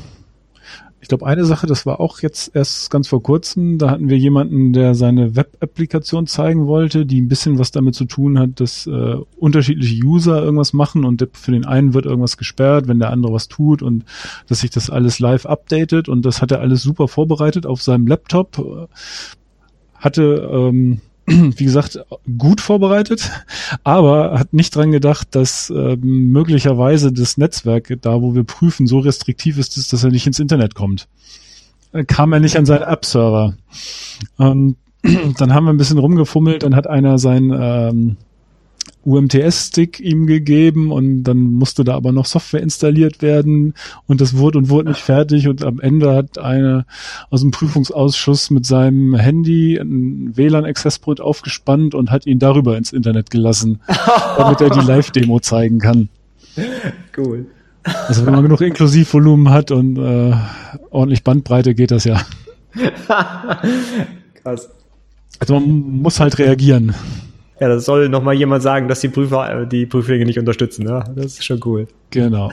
ich 1.01 1.07
glaube, 1.07 1.25
eine 1.25 1.45
Sache, 1.45 1.65
das 1.65 1.85
war 1.85 1.99
auch 1.99 2.19
jetzt 2.19 2.55
erst 2.55 2.91
ganz 2.91 3.07
vor 3.07 3.23
kurzem, 3.23 3.77
da 3.77 3.89
hatten 3.89 4.09
wir 4.09 4.17
jemanden, 4.17 4.73
der 4.73 4.93
seine 4.93 5.35
Web-Applikation 5.35 6.27
zeigen 6.27 6.67
wollte, 6.67 7.05
die 7.05 7.19
ein 7.19 7.29
bisschen 7.29 7.57
was 7.57 7.71
damit 7.71 7.95
zu 7.95 8.05
tun 8.05 8.37
hat, 8.37 8.59
dass 8.59 8.85
äh, 8.85 9.15
unterschiedliche 9.37 10.05
User 10.05 10.43
irgendwas 10.43 10.73
machen 10.73 11.05
und 11.05 11.27
für 11.33 11.51
den 11.51 11.65
einen 11.65 11.93
wird 11.93 12.05
irgendwas 12.05 12.37
gesperrt, 12.37 12.87
wenn 12.87 12.99
der 12.99 13.09
andere 13.09 13.33
was 13.33 13.47
tut 13.47 13.81
und 13.81 14.03
dass 14.47 14.59
sich 14.59 14.69
das 14.69 14.89
alles 14.89 15.19
live 15.19 15.45
updatet 15.47 16.09
und 16.09 16.25
das 16.25 16.41
hat 16.41 16.51
er 16.51 16.59
alles 16.59 16.83
super 16.83 17.07
vorbereitet 17.07 17.65
auf 17.65 17.81
seinem 17.81 18.05
Laptop 18.05 18.89
hatte, 19.99 20.49
ähm, 20.51 21.01
wie 21.27 21.63
gesagt, 21.63 21.99
gut 22.37 22.61
vorbereitet, 22.61 23.29
aber 23.83 24.39
hat 24.39 24.53
nicht 24.53 24.75
dran 24.75 24.91
gedacht, 24.91 25.35
dass 25.35 25.69
ähm, 25.69 26.31
möglicherweise 26.31 27.13
das 27.13 27.37
Netzwerk, 27.37 27.95
da 28.01 28.21
wo 28.21 28.33
wir 28.33 28.43
prüfen, 28.43 28.87
so 28.87 28.99
restriktiv 28.99 29.57
ist, 29.57 29.93
dass 29.93 30.03
er 30.03 30.11
nicht 30.11 30.25
ins 30.25 30.39
Internet 30.39 30.75
kommt. 30.75 31.07
Dann 31.91 32.07
kam 32.07 32.33
er 32.33 32.39
nicht 32.39 32.57
an 32.57 32.65
seinen 32.65 32.83
App-Server. 32.83 33.55
Ähm, 34.39 34.75
dann 35.37 35.53
haben 35.53 35.65
wir 35.65 35.73
ein 35.73 35.77
bisschen 35.77 35.99
rumgefummelt, 35.99 36.63
dann 36.63 36.75
hat 36.75 36.87
einer 36.87 37.19
sein 37.19 37.51
ähm, 37.55 38.17
UMTS-Stick 39.05 39.99
ihm 39.99 40.27
gegeben 40.27 40.91
und 40.91 41.23
dann 41.23 41.51
musste 41.53 41.83
da 41.83 41.95
aber 41.95 42.11
noch 42.11 42.25
Software 42.25 42.61
installiert 42.61 43.21
werden 43.21 43.73
und 44.07 44.21
das 44.21 44.37
wurde 44.37 44.57
und 44.57 44.69
wurde 44.69 44.89
nicht 44.89 45.01
fertig 45.01 45.47
und 45.47 45.63
am 45.63 45.79
Ende 45.79 46.15
hat 46.15 46.37
einer 46.37 46.85
aus 47.29 47.41
dem 47.41 47.51
Prüfungsausschuss 47.51 48.49
mit 48.51 48.65
seinem 48.65 49.15
Handy 49.15 49.77
ein 49.77 50.35
WLAN-Access-Point 50.35 51.21
aufgespannt 51.21 51.95
und 51.95 52.11
hat 52.11 52.25
ihn 52.25 52.39
darüber 52.39 52.77
ins 52.77 52.91
Internet 52.93 53.29
gelassen, 53.29 53.79
damit 54.37 54.61
er 54.61 54.69
die 54.69 54.85
Live-Demo 54.85 55.39
zeigen 55.39 55.79
kann. 55.79 56.09
Cool. 57.17 57.47
Also 57.83 58.25
wenn 58.25 58.33
man 58.33 58.43
genug 58.43 58.61
Inklusivvolumen 58.61 59.49
hat 59.49 59.71
und 59.71 59.97
äh, 59.97 60.33
ordentlich 60.89 61.23
Bandbreite 61.23 61.73
geht 61.73 61.91
das 61.91 62.03
ja. 62.03 62.21
Krass. 64.35 64.69
Also 65.39 65.53
man 65.53 66.01
muss 66.01 66.19
halt 66.19 66.37
reagieren. 66.37 66.93
Ja, 67.59 67.67
das 67.67 67.85
soll 67.85 68.09
nochmal 68.09 68.35
jemand 68.35 68.63
sagen, 68.63 68.87
dass 68.87 69.01
die 69.01 69.09
Prüfer 69.09 69.61
äh, 69.61 69.67
die 69.67 69.85
Prüflinge 69.85 70.25
nicht 70.25 70.39
unterstützen. 70.39 70.85
Ne? 70.85 71.03
Das 71.15 71.25
ist 71.25 71.45
schon 71.45 71.59
cool. 71.65 71.87
Genau. 72.09 72.51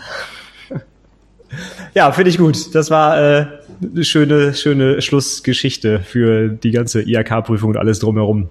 Ja, 1.94 2.10
finde 2.12 2.30
ich 2.30 2.38
gut. 2.38 2.74
Das 2.74 2.90
war 2.90 3.18
äh, 3.18 3.46
eine 3.80 4.04
schöne, 4.04 4.54
schöne 4.54 5.00
Schlussgeschichte 5.00 6.00
für 6.00 6.48
die 6.48 6.70
ganze 6.70 7.02
IHK-Prüfung 7.02 7.70
und 7.70 7.76
alles 7.76 8.00
drumherum. 8.00 8.48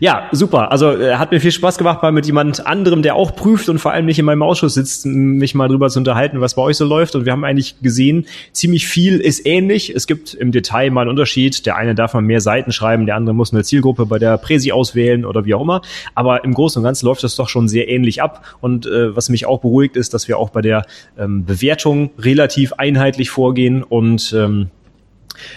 Ja, 0.00 0.28
super. 0.32 0.72
Also 0.72 0.92
äh, 0.92 1.16
hat 1.16 1.30
mir 1.30 1.40
viel 1.40 1.52
Spaß 1.52 1.76
gemacht, 1.76 2.02
mal 2.02 2.10
mit 2.10 2.24
jemand 2.26 2.66
anderem, 2.66 3.02
der 3.02 3.14
auch 3.14 3.36
prüft 3.36 3.68
und 3.68 3.78
vor 3.78 3.92
allem 3.92 4.06
nicht 4.06 4.18
in 4.18 4.24
meinem 4.24 4.42
Ausschuss 4.42 4.74
sitzt, 4.74 5.04
mich 5.04 5.54
mal 5.54 5.68
drüber 5.68 5.90
zu 5.90 5.98
unterhalten, 5.98 6.40
was 6.40 6.54
bei 6.54 6.62
euch 6.62 6.76
so 6.76 6.86
läuft. 6.86 7.14
Und 7.14 7.26
wir 7.26 7.32
haben 7.32 7.44
eigentlich 7.44 7.80
gesehen, 7.82 8.26
ziemlich 8.52 8.86
viel 8.86 9.18
ist 9.18 9.46
ähnlich. 9.46 9.94
Es 9.94 10.06
gibt 10.06 10.32
im 10.32 10.52
Detail 10.52 10.90
mal 10.90 11.02
einen 11.02 11.10
Unterschied. 11.10 11.66
Der 11.66 11.76
eine 11.76 11.94
darf 11.94 12.14
mal 12.14 12.22
mehr 12.22 12.40
Seiten 12.40 12.72
schreiben, 12.72 13.04
der 13.06 13.16
andere 13.16 13.34
muss 13.34 13.52
eine 13.52 13.62
Zielgruppe 13.62 14.06
bei 14.06 14.18
der 14.18 14.38
Präsi 14.38 14.72
auswählen 14.72 15.26
oder 15.26 15.44
wie 15.44 15.54
auch 15.54 15.62
immer. 15.62 15.82
Aber 16.14 16.44
im 16.44 16.54
Großen 16.54 16.80
und 16.80 16.84
Ganzen 16.84 17.06
läuft 17.06 17.22
das 17.22 17.36
doch 17.36 17.48
schon 17.48 17.68
sehr 17.68 17.88
ähnlich 17.88 18.22
ab. 18.22 18.56
Und 18.60 18.86
äh, 18.86 19.14
was 19.14 19.28
mich 19.28 19.44
auch 19.46 19.60
beruhigt, 19.60 19.96
ist, 19.96 20.14
dass 20.14 20.28
wir 20.28 20.38
auch 20.38 20.50
bei 20.50 20.62
der 20.62 20.86
ähm, 21.18 21.44
Bewertung 21.44 22.10
relativ 22.18 22.72
einheitlich 22.74 23.28
vorgehen 23.28 23.82
und 23.82 24.34
ähm, 24.36 24.68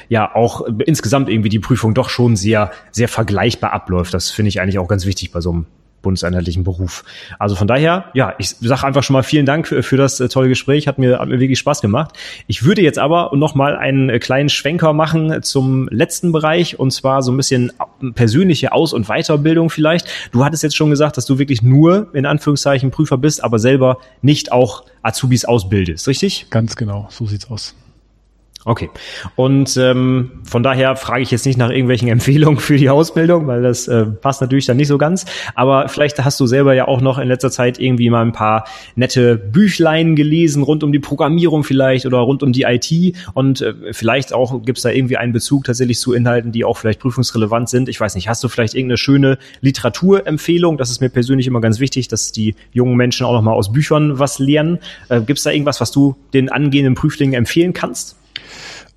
ja 0.09 0.33
auch 0.35 0.61
insgesamt 0.85 1.29
irgendwie 1.29 1.49
die 1.49 1.59
Prüfung 1.59 1.93
doch 1.93 2.09
schon 2.09 2.35
sehr, 2.35 2.71
sehr 2.91 3.07
vergleichbar 3.07 3.73
abläuft. 3.73 4.13
Das 4.13 4.29
finde 4.29 4.49
ich 4.49 4.61
eigentlich 4.61 4.79
auch 4.79 4.87
ganz 4.87 5.05
wichtig 5.05 5.31
bei 5.31 5.41
so 5.41 5.51
einem 5.51 5.65
bundeseinheitlichen 6.01 6.63
Beruf. 6.63 7.03
Also 7.39 7.55
von 7.55 7.67
daher, 7.67 8.05
ja, 8.13 8.33
ich 8.37 8.49
sage 8.49 8.85
einfach 8.85 9.03
schon 9.03 9.13
mal 9.13 9.23
vielen 9.23 9.45
Dank 9.45 9.67
für, 9.67 9.83
für 9.83 9.97
das 9.97 10.19
äh, 10.19 10.29
tolle 10.29 10.49
Gespräch, 10.49 10.87
hat 10.87 10.97
mir, 10.97 11.19
hat 11.19 11.27
mir 11.27 11.39
wirklich 11.39 11.59
Spaß 11.59 11.81
gemacht. 11.81 12.15
Ich 12.47 12.63
würde 12.63 12.81
jetzt 12.81 12.99
aber 12.99 13.31
noch 13.35 13.55
mal 13.55 13.75
einen 13.75 14.09
äh, 14.09 14.19
kleinen 14.19 14.49
Schwenker 14.49 14.93
machen 14.93 15.41
zum 15.43 15.87
letzten 15.89 16.31
Bereich 16.31 16.79
und 16.79 16.91
zwar 16.91 17.21
so 17.21 17.31
ein 17.31 17.37
bisschen 17.37 17.71
persönliche 18.15 18.71
Aus- 18.71 18.93
und 18.93 19.07
Weiterbildung 19.07 19.69
vielleicht. 19.69 20.07
Du 20.31 20.43
hattest 20.43 20.63
jetzt 20.63 20.75
schon 20.75 20.89
gesagt, 20.89 21.17
dass 21.17 21.25
du 21.25 21.37
wirklich 21.37 21.61
nur 21.61 22.13
in 22.13 22.25
Anführungszeichen 22.25 22.91
Prüfer 22.91 23.17
bist, 23.17 23.43
aber 23.43 23.59
selber 23.59 23.97
nicht 24.21 24.51
auch 24.51 24.83
Azubis 25.03 25.45
ausbildest, 25.45 26.07
richtig? 26.07 26.47
Ganz 26.49 26.75
genau, 26.75 27.07
so 27.09 27.25
sieht's 27.25 27.49
aus. 27.49 27.75
Okay. 28.63 28.91
Und 29.35 29.75
ähm, 29.77 30.41
von 30.43 30.61
daher 30.61 30.95
frage 30.95 31.23
ich 31.23 31.31
jetzt 31.31 31.47
nicht 31.47 31.57
nach 31.57 31.71
irgendwelchen 31.71 32.07
Empfehlungen 32.09 32.59
für 32.59 32.77
die 32.77 32.89
Ausbildung, 32.89 33.47
weil 33.47 33.63
das 33.63 33.87
äh, 33.87 34.05
passt 34.05 34.41
natürlich 34.41 34.67
dann 34.67 34.77
nicht 34.77 34.87
so 34.87 34.99
ganz. 34.99 35.25
Aber 35.55 35.89
vielleicht 35.89 36.23
hast 36.23 36.39
du 36.39 36.45
selber 36.45 36.75
ja 36.75 36.87
auch 36.87 37.01
noch 37.01 37.17
in 37.17 37.27
letzter 37.27 37.49
Zeit 37.49 37.79
irgendwie 37.79 38.09
mal 38.11 38.21
ein 38.21 38.33
paar 38.33 38.65
nette 38.95 39.35
Büchlein 39.35 40.15
gelesen 40.15 40.61
rund 40.61 40.83
um 40.83 40.91
die 40.91 40.99
Programmierung 40.99 41.63
vielleicht 41.63 42.05
oder 42.05 42.19
rund 42.19 42.43
um 42.43 42.53
die 42.53 42.63
IT. 42.63 43.15
Und 43.33 43.61
äh, 43.61 43.73
vielleicht 43.93 44.31
auch 44.31 44.63
gibt 44.63 44.77
es 44.77 44.83
da 44.83 44.89
irgendwie 44.89 45.17
einen 45.17 45.33
Bezug 45.33 45.63
tatsächlich 45.63 45.99
zu 45.99 46.13
Inhalten, 46.13 46.51
die 46.51 46.63
auch 46.63 46.77
vielleicht 46.77 46.99
prüfungsrelevant 46.99 47.67
sind. 47.67 47.89
Ich 47.89 47.99
weiß 47.99 48.13
nicht, 48.13 48.29
hast 48.29 48.43
du 48.43 48.47
vielleicht 48.47 48.75
irgendeine 48.75 48.97
schöne 48.97 49.37
Literaturempfehlung? 49.61 50.77
Das 50.77 50.91
ist 50.91 51.01
mir 51.01 51.09
persönlich 51.09 51.47
immer 51.47 51.61
ganz 51.61 51.79
wichtig, 51.79 52.09
dass 52.09 52.31
die 52.31 52.55
jungen 52.73 52.95
Menschen 52.95 53.25
auch 53.25 53.33
noch 53.33 53.41
mal 53.41 53.53
aus 53.53 53.71
Büchern 53.71 54.19
was 54.19 54.37
lernen. 54.37 54.77
Äh, 55.09 55.21
gibt 55.21 55.39
es 55.39 55.43
da 55.43 55.49
irgendwas, 55.49 55.81
was 55.81 55.91
du 55.91 56.15
den 56.33 56.49
angehenden 56.49 56.93
Prüflingen 56.93 57.33
empfehlen 57.33 57.73
kannst? 57.73 58.20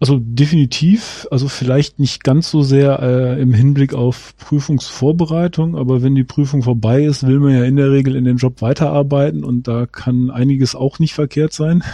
Also 0.05 0.21
definitiv, 0.21 1.27
also 1.31 1.49
vielleicht 1.49 1.99
nicht 1.99 2.25
ganz 2.25 2.51
so 2.51 2.63
sehr 2.63 3.01
äh, 3.01 3.41
im 3.41 3.55
Hinblick 3.55 3.95
auf 3.95 4.37
Prüfungsvorbereitung, 4.37 5.79
aber 5.79 6.03
wenn 6.03 6.15
die 6.15 6.25
Prüfung 6.25 6.63
vorbei 6.63 7.05
ist, 7.05 7.27
will 7.27 7.41
man 7.41 7.55
ja 7.55 7.65
in 7.65 7.77
der 7.77 7.91
Regel 7.91 8.15
in 8.15 8.27
dem 8.27 8.37
Job 8.37 8.61
weiterarbeiten 8.61 9.45
und 9.45 9.67
da 9.67 9.87
kann 9.87 10.29
einiges 10.29 10.75
auch 10.75 10.99
nicht 10.99 11.15
verkehrt 11.15 11.55
sein. 11.55 11.85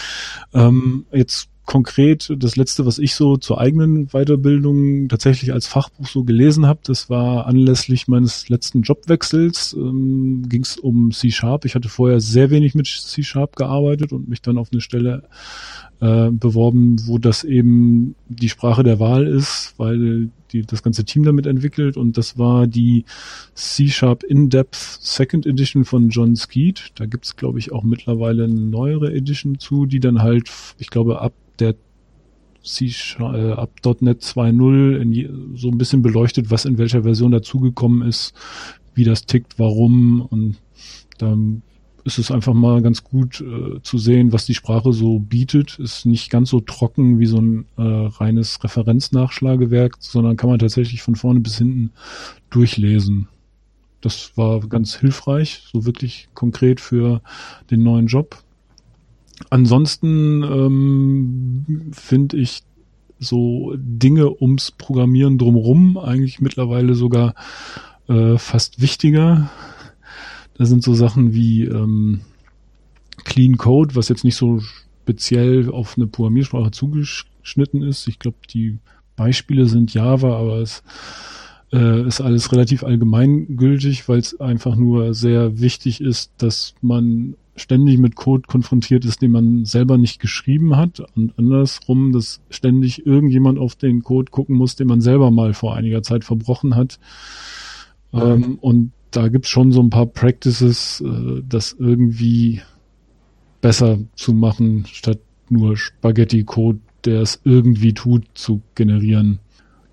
ähm, 0.54 1.04
jetzt 1.12 1.50
konkret 1.66 2.32
das 2.38 2.56
letzte, 2.56 2.86
was 2.86 2.98
ich 2.98 3.14
so 3.14 3.36
zur 3.36 3.60
eigenen 3.60 4.06
Weiterbildung 4.12 5.10
tatsächlich 5.10 5.52
als 5.52 5.66
Fachbuch 5.66 6.06
so 6.06 6.24
gelesen 6.24 6.64
habe, 6.64 6.80
das 6.84 7.10
war 7.10 7.46
anlässlich 7.46 8.08
meines 8.08 8.48
letzten 8.48 8.80
Jobwechsels, 8.80 9.74
ähm, 9.74 10.48
ging 10.48 10.62
es 10.62 10.78
um 10.78 11.10
C-Sharp. 11.10 11.66
Ich 11.66 11.74
hatte 11.74 11.90
vorher 11.90 12.20
sehr 12.20 12.48
wenig 12.48 12.74
mit 12.74 12.86
C-Sharp 12.86 13.56
gearbeitet 13.56 14.14
und 14.14 14.26
mich 14.26 14.40
dann 14.40 14.56
auf 14.56 14.68
eine 14.72 14.80
Stelle 14.80 15.24
äh, 16.00 16.30
beworben, 16.30 16.96
wo 17.06 17.18
das 17.18 17.44
eben 17.44 18.14
die 18.28 18.48
Sprache 18.48 18.82
der 18.82 19.00
Wahl 19.00 19.26
ist, 19.26 19.74
weil 19.78 20.30
die, 20.52 20.62
das 20.62 20.82
ganze 20.82 21.04
Team 21.04 21.24
damit 21.24 21.46
entwickelt 21.46 21.96
und 21.96 22.16
das 22.16 22.38
war 22.38 22.66
die 22.66 23.04
C-Sharp 23.54 24.22
In-Depth 24.22 24.76
Second 24.76 25.46
Edition 25.46 25.84
von 25.84 26.08
John 26.08 26.36
Skeet. 26.36 26.92
Da 26.94 27.06
gibt's 27.06 27.36
glaube 27.36 27.58
ich, 27.58 27.72
auch 27.72 27.82
mittlerweile 27.82 28.44
eine 28.44 28.54
neuere 28.54 29.12
Edition 29.12 29.58
zu, 29.58 29.86
die 29.86 30.00
dann 30.00 30.22
halt, 30.22 30.50
ich 30.78 30.88
glaube, 30.90 31.20
ab 31.20 31.34
der 31.58 31.74
C 32.62 32.92
äh, 33.18 33.52
ab 33.52 33.70
.NET 34.00 34.22
2.0 34.22 35.56
so 35.56 35.68
ein 35.68 35.78
bisschen 35.78 36.02
beleuchtet, 36.02 36.50
was 36.50 36.64
in 36.64 36.78
welcher 36.78 37.02
Version 37.02 37.32
dazugekommen 37.32 38.06
ist, 38.06 38.34
wie 38.94 39.04
das 39.04 39.26
tickt, 39.26 39.58
warum 39.58 40.20
und 40.20 40.56
dann 41.18 41.62
ist 42.08 42.18
es 42.18 42.30
einfach 42.30 42.54
mal 42.54 42.80
ganz 42.80 43.04
gut 43.04 43.42
äh, 43.42 43.82
zu 43.82 43.98
sehen, 43.98 44.32
was 44.32 44.46
die 44.46 44.54
Sprache 44.54 44.94
so 44.94 45.18
bietet. 45.18 45.78
Ist 45.78 46.06
nicht 46.06 46.30
ganz 46.30 46.48
so 46.48 46.60
trocken 46.60 47.18
wie 47.18 47.26
so 47.26 47.36
ein 47.36 47.66
äh, 47.76 47.82
reines 47.82 48.64
Referenznachschlagewerk, 48.64 49.96
sondern 50.00 50.38
kann 50.38 50.48
man 50.48 50.58
tatsächlich 50.58 51.02
von 51.02 51.16
vorne 51.16 51.40
bis 51.40 51.58
hinten 51.58 51.92
durchlesen. 52.48 53.28
Das 54.00 54.32
war 54.36 54.60
ganz 54.60 54.94
hilfreich, 54.94 55.64
so 55.70 55.84
wirklich 55.84 56.28
konkret 56.32 56.80
für 56.80 57.20
den 57.70 57.82
neuen 57.82 58.06
Job. 58.06 58.42
Ansonsten 59.50 60.42
ähm, 60.42 61.90
finde 61.92 62.38
ich 62.38 62.62
so 63.18 63.74
Dinge 63.76 64.40
ums 64.40 64.70
Programmieren 64.70 65.36
drumherum 65.36 65.98
eigentlich 65.98 66.40
mittlerweile 66.40 66.94
sogar 66.94 67.34
äh, 68.08 68.38
fast 68.38 68.80
wichtiger 68.80 69.50
da 70.58 70.66
sind 70.66 70.82
so 70.82 70.92
Sachen 70.94 71.32
wie 71.34 71.64
ähm, 71.64 72.20
Clean 73.24 73.56
Code, 73.56 73.94
was 73.94 74.08
jetzt 74.08 74.24
nicht 74.24 74.36
so 74.36 74.60
speziell 74.60 75.70
auf 75.70 75.96
eine 75.96 76.06
Programmiersprache 76.06 76.70
zugeschnitten 76.70 77.82
ist. 77.82 78.06
Ich 78.08 78.18
glaube, 78.18 78.36
die 78.52 78.78
Beispiele 79.16 79.66
sind 79.66 79.94
Java, 79.94 80.36
aber 80.36 80.58
es 80.58 80.82
äh, 81.72 82.06
ist 82.06 82.20
alles 82.20 82.52
relativ 82.52 82.84
allgemeingültig, 82.84 84.08
weil 84.08 84.18
es 84.18 84.38
einfach 84.40 84.76
nur 84.76 85.14
sehr 85.14 85.60
wichtig 85.60 86.00
ist, 86.00 86.32
dass 86.38 86.74
man 86.82 87.34
ständig 87.56 87.98
mit 87.98 88.14
Code 88.14 88.44
konfrontiert 88.46 89.04
ist, 89.04 89.22
den 89.22 89.32
man 89.32 89.64
selber 89.64 89.98
nicht 89.98 90.20
geschrieben 90.20 90.76
hat 90.76 91.00
und 91.16 91.36
andersrum, 91.38 92.12
dass 92.12 92.40
ständig 92.50 93.06
irgendjemand 93.06 93.58
auf 93.58 93.74
den 93.74 94.02
Code 94.02 94.30
gucken 94.30 94.56
muss, 94.56 94.76
den 94.76 94.86
man 94.86 95.00
selber 95.00 95.30
mal 95.30 95.54
vor 95.54 95.74
einiger 95.74 96.02
Zeit 96.02 96.24
verbrochen 96.24 96.76
hat. 96.76 96.98
Ähm, 98.12 98.58
und 98.60 98.92
da 99.10 99.28
gibt's 99.28 99.48
schon 99.48 99.72
so 99.72 99.80
ein 99.80 99.90
paar 99.90 100.06
Practices, 100.06 101.00
äh, 101.00 101.42
das 101.48 101.76
irgendwie 101.78 102.60
besser 103.60 103.98
zu 104.14 104.32
machen, 104.32 104.86
statt 104.86 105.18
nur 105.50 105.76
Spaghetti-Code, 105.76 106.78
der 107.04 107.22
es 107.22 107.40
irgendwie 107.44 107.94
tut, 107.94 108.26
zu 108.34 108.62
generieren. 108.74 109.38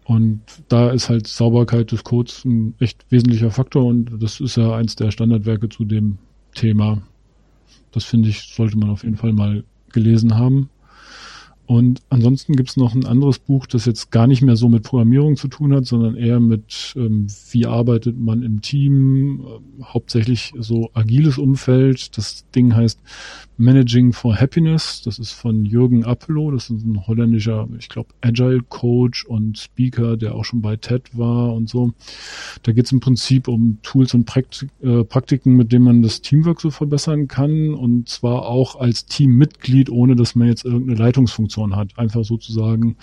Und 0.03 0.41
da 0.68 0.91
ist 0.91 1.09
halt 1.09 1.28
Sauberkeit 1.28 1.91
des 1.91 2.03
Codes 2.03 2.45
ein 2.45 2.76
echt 2.80 3.05
wesentlicher 3.09 3.49
Faktor 3.49 3.86
und 3.86 4.22
das 4.22 4.39
ist 4.39 4.55
ja 4.55 4.76
eins 4.76 4.95
der 4.95 5.09
Standardwerke 5.09 5.68
zu 5.70 5.84
dem 5.84 6.20
Thema. 6.53 7.01
Das 7.91 8.03
finde 8.03 8.30
ich, 8.30 8.53
sollte 8.53 8.78
man 8.78 8.89
auf 8.89 9.03
jeden 9.03 9.18
Fall 9.18 9.34
mal 9.34 9.63
gelesen 9.91 10.38
haben. 10.38 10.70
Und 11.68 12.03
ansonsten 12.09 12.55
gibt's 12.55 12.78
noch 12.78 12.93
ein 12.93 13.05
anderes 13.05 13.39
Buch, 13.39 13.66
das 13.66 13.86
jetzt 13.86 14.11
gar 14.11 14.28
nicht 14.28 14.43
mehr 14.43 14.55
so 14.55 14.70
mit 14.70 14.84
Programmierung 14.84 15.36
zu 15.36 15.47
tun 15.47 15.74
hat, 15.74 15.86
sondern 15.86 16.16
eher 16.16 16.39
mit, 16.39 16.93
ähm, 16.95 17.26
wie 17.51 17.66
arbeitet 17.66 18.20
man 18.20 18.43
im 18.43 18.61
Team, 18.61 19.41
äh, 19.41 19.84
hauptsächlich 19.84 20.53
so 20.59 20.91
agiles 20.93 21.39
Umfeld. 21.39 22.16
Das 22.18 22.45
Ding 22.51 22.76
heißt 22.76 22.99
Managing 23.57 24.13
for 24.13 24.36
Happiness. 24.36 25.01
Das 25.03 25.18
ist 25.18 25.32
von 25.32 25.66
Jürgen 25.66 26.03
Appelow. 26.03 26.51
Das 26.51 26.70
ist 26.70 26.86
ein 26.86 27.07
holländischer, 27.07 27.68
ich 27.80 27.89
glaube, 27.89 28.09
Agile 28.22 28.61
Coach 28.70 29.26
und 29.26 29.57
Speaker, 29.57 30.18
der 30.18 30.36
auch 30.36 30.45
schon 30.45 30.61
bei 30.61 30.76
TED 30.76 31.18
war 31.18 31.53
und 31.53 31.68
so. 31.68 31.93
Da 32.61 32.74
geht's 32.74 32.91
im 32.91 32.99
Prinzip 32.99 33.47
um 33.47 33.80
Tools 33.82 34.13
und 34.13 34.26
Praktik 34.26 34.70
äh, 34.84 35.03
Praktiken, 35.03 35.55
mit 35.55 35.72
denen 35.72 35.86
man 35.86 36.01
das 36.03 36.22
Teamwork 36.22 36.61
so 36.61 36.70
verbessern 36.70 37.28
kann. 37.28 37.74
Und 37.74 38.07
zwar 38.07 38.45
auch 38.45 38.76
als 38.76 39.07
Teammitglied, 39.07 39.89
ohne 39.89 40.16
dass 40.16 40.36
man 40.36 40.47
jetzt 40.47 40.63
irgendeine 40.63 40.99
Leitungsfunktion 40.99 41.55
Funktion 41.56 41.76
hat. 41.76 41.97
Einfach 41.97 42.24
sozusagen 42.24 42.97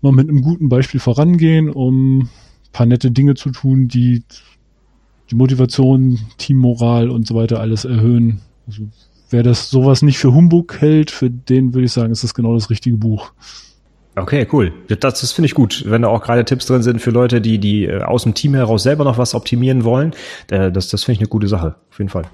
mal 0.00 0.12
mit 0.12 0.28
einem 0.28 0.42
guten 0.42 0.68
Beispiel 0.68 1.00
vorangehen, 1.00 1.68
um 1.68 2.28
paar 2.72 2.86
nette 2.86 3.10
Dinge 3.10 3.34
zu 3.34 3.50
tun, 3.50 3.88
die 3.88 4.22
die 5.30 5.34
Motivation, 5.36 6.18
Teammoral 6.38 7.10
und 7.10 7.26
so 7.26 7.34
weiter 7.34 7.60
alles 7.60 7.84
erhöhen. 7.84 8.40
Also 8.66 8.82
wer 9.30 9.42
das 9.42 9.70
sowas 9.70 10.02
nicht 10.02 10.18
für 10.18 10.32
Humbug 10.34 10.80
hält, 10.80 11.10
für 11.10 11.30
den 11.30 11.74
würde 11.74 11.84
ich 11.84 11.92
sagen, 11.92 12.12
ist 12.12 12.24
das 12.24 12.34
genau 12.34 12.54
das 12.54 12.70
richtige 12.70 12.96
Buch. 12.96 13.32
Okay, 14.16 14.46
cool. 14.52 14.72
Das, 14.88 15.20
das 15.20 15.32
finde 15.32 15.46
ich 15.46 15.54
gut, 15.54 15.84
wenn 15.86 16.02
da 16.02 16.08
auch 16.08 16.22
gerade 16.22 16.44
Tipps 16.44 16.66
drin 16.66 16.82
sind 16.82 17.00
für 17.00 17.10
Leute, 17.10 17.40
die, 17.40 17.58
die 17.58 17.84
äh, 17.84 18.02
aus 18.02 18.24
dem 18.24 18.34
Team 18.34 18.54
heraus 18.54 18.82
selber 18.82 19.04
noch 19.04 19.18
was 19.18 19.34
optimieren 19.34 19.84
wollen. 19.84 20.12
Äh, 20.50 20.72
das, 20.72 20.88
das 20.88 21.04
finde 21.04 21.14
ich 21.14 21.20
eine 21.20 21.28
gute 21.28 21.46
Sache, 21.46 21.76
auf 21.90 21.98
jeden 21.98 22.10
Fall. 22.10 22.24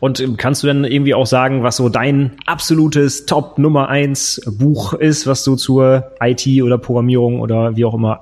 Und 0.00 0.20
ähm, 0.20 0.36
kannst 0.36 0.62
du 0.62 0.66
dann 0.66 0.84
irgendwie 0.84 1.14
auch 1.14 1.26
sagen, 1.26 1.62
was 1.62 1.76
so 1.76 1.88
dein 1.88 2.32
absolutes 2.46 3.26
Top 3.26 3.58
Nummer 3.58 3.88
eins 3.88 4.40
Buch 4.46 4.94
ist, 4.94 5.26
was 5.26 5.44
du 5.44 5.56
zur 5.56 6.12
IT 6.20 6.46
oder 6.62 6.78
Programmierung 6.78 7.40
oder 7.40 7.76
wie 7.76 7.84
auch 7.84 7.94
immer 7.94 8.20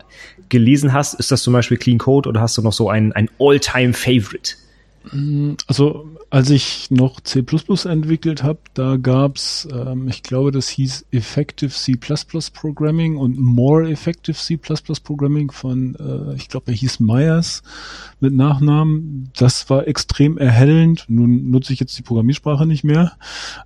gelesen 0.49 0.93
hast? 0.93 1.15
Ist 1.15 1.31
das 1.31 1.43
zum 1.43 1.53
Beispiel 1.53 1.77
Clean 1.77 1.99
Code 1.99 2.29
oder 2.29 2.41
hast 2.41 2.57
du 2.57 2.63
noch 2.63 2.73
so 2.73 2.89
ein, 2.89 3.13
ein 3.13 3.29
All-Time 3.39 3.93
Favorite? 3.93 4.55
Also 5.67 6.09
als 6.37 6.51
ich 6.51 6.91
noch 6.91 7.21
C++ 7.21 7.43
entwickelt 7.87 8.43
habe, 8.43 8.59
da 8.75 8.97
gab's, 8.99 9.67
ähm, 9.73 10.07
ich 10.07 10.23
glaube, 10.23 10.53
das 10.53 10.69
hieß 10.69 11.07
Effective 11.11 11.71
C++ 11.71 11.97
Programming 12.53 13.17
und 13.17 13.41
More 13.41 13.89
Effective 13.89 14.37
C++ 14.37 14.59
Programming 14.59 15.51
von, 15.51 15.95
äh, 15.95 16.35
ich 16.35 16.51
glaube, 16.51 16.73
er 16.73 16.75
hieß 16.75 17.01
Myers 17.01 17.63
mit 18.21 18.35
Nachnamen. 18.35 19.31
Das 19.35 19.71
war 19.71 19.89
extrem 19.89 20.37
erhellend. 20.37 21.07
Nun 21.09 21.51
nutze 21.51 21.73
ich 21.73 21.81
jetzt 21.81 21.97
die 21.97 22.03
Programmiersprache 22.03 22.67
nicht 22.67 22.85
mehr, 22.85 23.13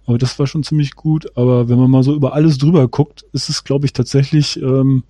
aber 0.07 0.19
das 0.19 0.39
war 0.39 0.47
schon 0.47 0.63
ziemlich 0.63 0.95
gut. 0.95 1.37
Aber 1.37 1.69
wenn 1.69 1.77
man 1.77 1.91
mal 1.91 2.05
so 2.05 2.15
über 2.15 2.35
alles 2.35 2.59
drüber 2.59 2.87
guckt, 2.87 3.25
ist 3.33 3.49
es, 3.49 3.65
glaube 3.65 3.87
ich, 3.87 3.95
tatsächlich 3.95 4.63
ähm, 4.63 5.03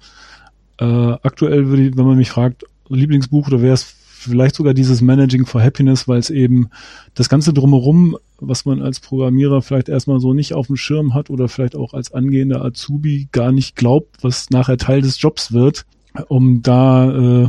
äh, 0.79 0.87
aktuell, 0.87 1.71
wenn 1.71 2.07
man 2.07 2.17
mich 2.17 2.31
fragt, 2.31 2.65
Lieblingsbuch 2.89 3.49
oder 3.49 3.61
wäre 3.61 3.75
es 3.75 3.83
vielleicht 4.21 4.57
sogar 4.57 4.75
dieses 4.75 5.01
Managing 5.01 5.47
for 5.47 5.63
Happiness, 5.63 6.07
weil 6.07 6.19
es 6.19 6.31
eben 6.31 6.69
das 7.15 7.29
Ganze 7.29 7.53
drumherum, 7.53 8.17
was 8.39 8.65
man 8.65 8.83
als 8.83 9.01
Programmierer 9.01 9.63
vielleicht 9.63 9.89
erstmal 9.89 10.21
so 10.21 10.35
nicht 10.35 10.53
auf 10.53 10.67
dem 10.67 10.77
Schirm 10.77 11.15
hat 11.15 11.31
oder 11.31 11.49
vielleicht 11.49 11.75
auch 11.75 11.95
als 11.95 12.13
angehender 12.13 12.65
Azubi 12.65 13.29
gar 13.33 13.51
nicht 13.53 13.77
glaubt, 13.77 14.23
was 14.23 14.51
nachher 14.51 14.77
Teil 14.77 15.01
des 15.01 15.21
Jobs 15.21 15.53
wird, 15.53 15.87
um 16.29 16.63
da 16.63 17.45
äh, 17.45 17.49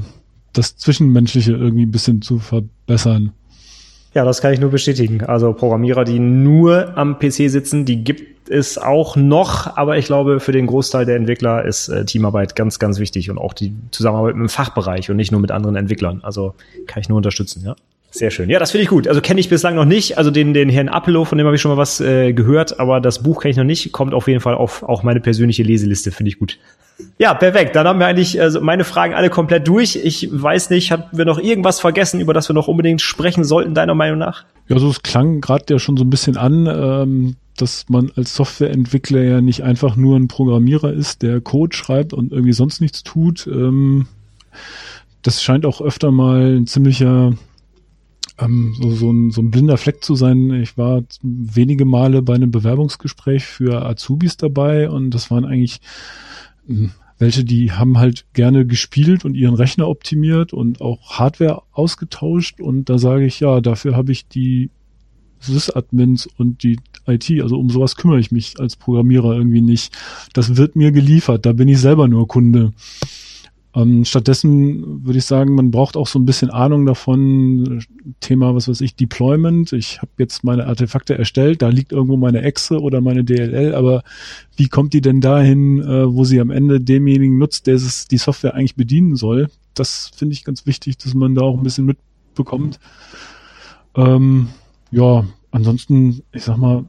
das 0.53 0.77
Zwischenmenschliche 0.77 1.53
irgendwie 1.53 1.85
ein 1.85 1.91
bisschen 1.91 2.21
zu 2.21 2.39
verbessern. 2.39 3.33
Ja, 4.13 4.25
das 4.25 4.41
kann 4.41 4.53
ich 4.53 4.59
nur 4.59 4.71
bestätigen. 4.71 5.21
Also 5.21 5.53
Programmierer, 5.53 6.03
die 6.03 6.19
nur 6.19 6.97
am 6.97 7.19
PC 7.19 7.49
sitzen, 7.49 7.85
die 7.85 8.03
gibt 8.03 8.40
es 8.51 8.77
auch 8.77 9.15
noch, 9.15 9.77
aber 9.77 9.97
ich 9.97 10.05
glaube, 10.05 10.39
für 10.39 10.51
den 10.51 10.67
Großteil 10.67 11.05
der 11.05 11.15
Entwickler 11.15 11.65
ist 11.65 11.89
äh, 11.89 12.05
Teamarbeit 12.05 12.55
ganz, 12.55 12.79
ganz 12.79 12.99
wichtig 12.99 13.29
und 13.29 13.37
auch 13.37 13.53
die 13.53 13.73
Zusammenarbeit 13.91 14.35
mit 14.35 14.47
dem 14.47 14.49
Fachbereich 14.49 15.09
und 15.09 15.17
nicht 15.17 15.31
nur 15.31 15.41
mit 15.41 15.51
anderen 15.51 15.75
Entwicklern. 15.75 16.19
Also 16.23 16.53
kann 16.87 17.01
ich 17.01 17.09
nur 17.09 17.17
unterstützen, 17.17 17.63
ja. 17.65 17.75
Sehr 18.11 18.29
schön. 18.29 18.49
Ja, 18.49 18.59
das 18.59 18.71
finde 18.71 18.83
ich 18.83 18.89
gut. 18.89 19.07
Also 19.07 19.21
kenne 19.21 19.39
ich 19.39 19.47
bislang 19.47 19.73
noch 19.73 19.85
nicht. 19.85 20.17
Also 20.17 20.31
den, 20.31 20.53
den 20.53 20.69
Herrn 20.69 20.89
Appelo, 20.89 21.23
von 21.23 21.37
dem 21.37 21.47
habe 21.47 21.55
ich 21.55 21.61
schon 21.61 21.71
mal 21.71 21.77
was 21.77 22.01
äh, 22.01 22.33
gehört, 22.33 22.77
aber 22.79 22.99
das 22.99 23.23
Buch 23.23 23.41
kenne 23.41 23.51
ich 23.51 23.57
noch 23.57 23.63
nicht. 23.63 23.93
Kommt 23.93 24.13
auf 24.13 24.27
jeden 24.27 24.41
Fall 24.41 24.53
auf 24.53 24.83
auch 24.83 25.01
meine 25.03 25.21
persönliche 25.21 25.63
Leseliste, 25.63 26.11
finde 26.11 26.29
ich 26.29 26.37
gut. 26.37 26.59
Ja, 27.17 27.33
perfekt. 27.33 27.75
Dann 27.75 27.87
haben 27.87 27.99
wir 27.99 28.07
eigentlich 28.07 28.39
also 28.39 28.59
meine 28.59 28.83
Fragen 28.83 29.13
alle 29.13 29.29
komplett 29.29 29.65
durch. 29.67 29.95
Ich 29.95 30.29
weiß 30.29 30.69
nicht, 30.71 30.91
haben 30.91 31.05
wir 31.13 31.23
noch 31.23 31.39
irgendwas 31.39 31.79
vergessen, 31.79 32.19
über 32.19 32.33
das 32.33 32.49
wir 32.49 32.53
noch 32.53 32.67
unbedingt 32.67 33.01
sprechen 33.01 33.45
sollten, 33.45 33.73
deiner 33.73 33.95
Meinung 33.95 34.19
nach? 34.19 34.43
Ja, 34.67 34.77
so 34.77 34.89
es 34.89 35.01
klang 35.03 35.39
gerade 35.39 35.65
ja 35.69 35.79
schon 35.79 35.95
so 35.95 36.03
ein 36.03 36.09
bisschen 36.09 36.35
an, 36.35 36.67
ähm, 36.67 37.35
dass 37.57 37.85
man 37.87 38.11
als 38.17 38.35
Softwareentwickler 38.35 39.21
ja 39.21 39.41
nicht 39.41 39.63
einfach 39.63 39.95
nur 39.95 40.17
ein 40.17 40.27
Programmierer 40.27 40.91
ist, 40.91 41.21
der 41.21 41.39
Code 41.39 41.75
schreibt 41.75 42.13
und 42.13 42.33
irgendwie 42.33 42.53
sonst 42.53 42.81
nichts 42.81 43.03
tut. 43.03 43.47
Ähm, 43.47 44.07
das 45.21 45.41
scheint 45.41 45.65
auch 45.65 45.81
öfter 45.81 46.11
mal 46.11 46.57
ein 46.57 46.67
ziemlicher 46.67 47.33
ähm, 48.39 48.75
so, 48.79 48.91
so, 48.91 49.11
ein, 49.11 49.31
so 49.31 49.41
ein 49.41 49.51
blinder 49.51 49.77
Fleck 49.77 50.03
zu 50.03 50.15
sein. 50.15 50.51
Ich 50.61 50.77
war 50.77 51.03
wenige 51.21 51.85
Male 51.85 52.21
bei 52.21 52.35
einem 52.35 52.51
Bewerbungsgespräch 52.51 53.45
für 53.45 53.85
Azubis 53.85 54.37
dabei 54.37 54.89
und 54.89 55.11
das 55.11 55.31
waren 55.31 55.45
eigentlich 55.45 55.79
hm, 56.67 56.91
welche, 57.21 57.43
die 57.43 57.71
haben 57.71 57.99
halt 57.99 58.25
gerne 58.33 58.65
gespielt 58.65 59.25
und 59.25 59.35
ihren 59.35 59.53
Rechner 59.53 59.87
optimiert 59.87 60.53
und 60.53 60.81
auch 60.81 61.19
Hardware 61.19 61.61
ausgetauscht 61.71 62.59
und 62.59 62.89
da 62.89 62.97
sage 62.97 63.25
ich, 63.25 63.39
ja, 63.39 63.61
dafür 63.61 63.95
habe 63.95 64.11
ich 64.11 64.27
die 64.27 64.71
Sys-Admins 65.39 66.27
und 66.37 66.63
die 66.63 66.79
IT, 67.07 67.29
also 67.41 67.59
um 67.59 67.69
sowas 67.69 67.95
kümmere 67.95 68.19
ich 68.19 68.31
mich 68.31 68.59
als 68.59 68.75
Programmierer 68.75 69.35
irgendwie 69.35 69.61
nicht. 69.61 69.95
Das 70.33 70.57
wird 70.57 70.75
mir 70.75 70.91
geliefert, 70.91 71.45
da 71.45 71.53
bin 71.53 71.67
ich 71.67 71.79
selber 71.79 72.07
nur 72.07 72.27
Kunde. 72.27 72.73
Ähm, 73.73 74.03
stattdessen 74.03 75.05
würde 75.05 75.19
ich 75.19 75.25
sagen, 75.25 75.55
man 75.55 75.71
braucht 75.71 75.95
auch 75.95 76.07
so 76.07 76.19
ein 76.19 76.25
bisschen 76.25 76.49
Ahnung 76.49 76.85
davon, 76.85 77.81
Thema, 78.19 78.53
was 78.53 78.67
weiß 78.67 78.81
ich, 78.81 78.95
Deployment. 78.95 79.71
Ich 79.71 80.01
habe 80.01 80.11
jetzt 80.17 80.43
meine 80.43 80.67
Artefakte 80.67 81.17
erstellt, 81.17 81.61
da 81.61 81.69
liegt 81.69 81.93
irgendwo 81.93 82.17
meine 82.17 82.41
Exe 82.41 82.81
oder 82.81 82.99
meine 82.99 83.23
DLL, 83.23 83.73
aber 83.73 84.03
wie 84.57 84.67
kommt 84.67 84.93
die 84.93 85.01
denn 85.01 85.21
dahin, 85.21 85.79
äh, 85.79 86.13
wo 86.13 86.25
sie 86.25 86.41
am 86.41 86.49
Ende 86.49 86.81
demjenigen 86.81 87.37
nutzt, 87.37 87.67
der 87.67 87.75
es, 87.75 88.07
die 88.07 88.17
Software 88.17 88.55
eigentlich 88.55 88.75
bedienen 88.75 89.15
soll? 89.15 89.49
Das 89.73 90.11
finde 90.13 90.33
ich 90.33 90.43
ganz 90.43 90.65
wichtig, 90.65 90.97
dass 90.97 91.13
man 91.13 91.35
da 91.35 91.41
auch 91.41 91.57
ein 91.57 91.63
bisschen 91.63 91.85
mitbekommt. 91.85 92.77
Ähm, 93.95 94.49
ja, 94.91 95.25
ansonsten, 95.51 96.23
ich 96.33 96.43
sag 96.43 96.57
mal, 96.57 96.85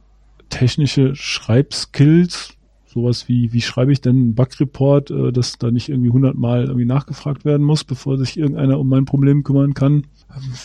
technische 0.49 1.15
Schreibskills, 1.15 2.55
sowas 2.93 3.27
wie, 3.27 3.51
wie 3.53 3.61
schreibe 3.61 3.91
ich 3.91 4.01
denn 4.01 4.15
einen 4.15 4.35
Bug-Report, 4.35 5.11
äh, 5.11 5.31
dass 5.31 5.57
da 5.57 5.71
nicht 5.71 5.89
irgendwie 5.89 6.11
hundertmal 6.11 6.63
irgendwie 6.63 6.85
nachgefragt 6.85 7.45
werden 7.45 7.65
muss, 7.65 7.83
bevor 7.83 8.17
sich 8.17 8.37
irgendeiner 8.37 8.79
um 8.79 8.87
mein 8.87 9.05
Problem 9.05 9.43
kümmern 9.43 9.73
kann. 9.73 10.07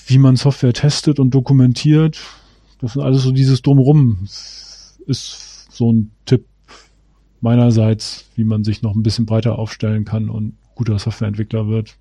Wie 0.07 0.19
man 0.19 0.37
Software 0.37 0.73
testet 0.73 1.19
und 1.19 1.35
dokumentiert. 1.35 2.19
Das 2.81 2.93
sind 2.93 3.03
alles 3.03 3.23
so 3.23 3.33
dieses 3.33 3.63
Drumrum. 3.63 4.19
Ist 5.07 5.69
so 5.71 5.93
ein 5.93 6.11
Tipp 6.27 6.45
meinerseits, 7.41 8.27
wie 8.35 8.45
man 8.45 8.65
sich 8.65 8.83
noch 8.83 8.95
ein 8.95 9.03
bisschen 9.03 9.27
breiter 9.27 9.59
aufstellen 9.59 10.05
kann 10.05 10.29
und 10.29 10.55
guter 10.75 10.99
Softwareentwickler 10.99 11.69
wird. 11.69 11.97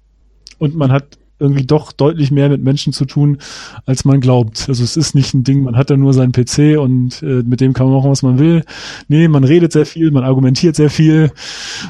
Und 0.59 0.75
man 0.75 0.91
hat 0.91 1.17
irgendwie 1.39 1.65
doch 1.65 1.91
deutlich 1.91 2.31
mehr 2.31 2.49
mit 2.49 2.63
Menschen 2.63 2.93
zu 2.93 3.05
tun, 3.05 3.37
als 3.85 4.05
man 4.05 4.19
glaubt. 4.19 4.65
Also 4.67 4.83
es 4.83 4.97
ist 4.97 5.15
nicht 5.15 5.33
ein 5.33 5.43
Ding, 5.43 5.63
man 5.63 5.75
hat 5.75 5.89
da 5.89 5.97
nur 5.97 6.13
seinen 6.13 6.31
PC 6.31 6.79
und 6.79 7.21
äh, 7.21 7.43
mit 7.43 7.61
dem 7.61 7.73
kann 7.73 7.87
man 7.87 7.97
machen, 7.97 8.11
was 8.11 8.23
man 8.23 8.39
will. 8.39 8.63
Nee, 9.07 9.27
man 9.27 9.43
redet 9.43 9.71
sehr 9.71 9.85
viel, 9.85 10.11
man 10.11 10.23
argumentiert 10.23 10.75
sehr 10.75 10.89
viel, 10.89 11.31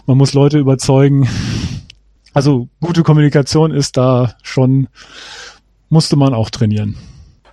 man 0.05 0.17
muss 0.17 0.33
Leute 0.33 0.59
überzeugen. 0.59 1.27
Also 2.33 2.67
gute 2.81 3.03
Kommunikation 3.03 3.71
ist 3.71 3.97
da 3.97 4.35
schon, 4.43 4.87
musste 5.89 6.15
man 6.17 6.33
auch 6.33 6.49
trainieren. 6.49 6.95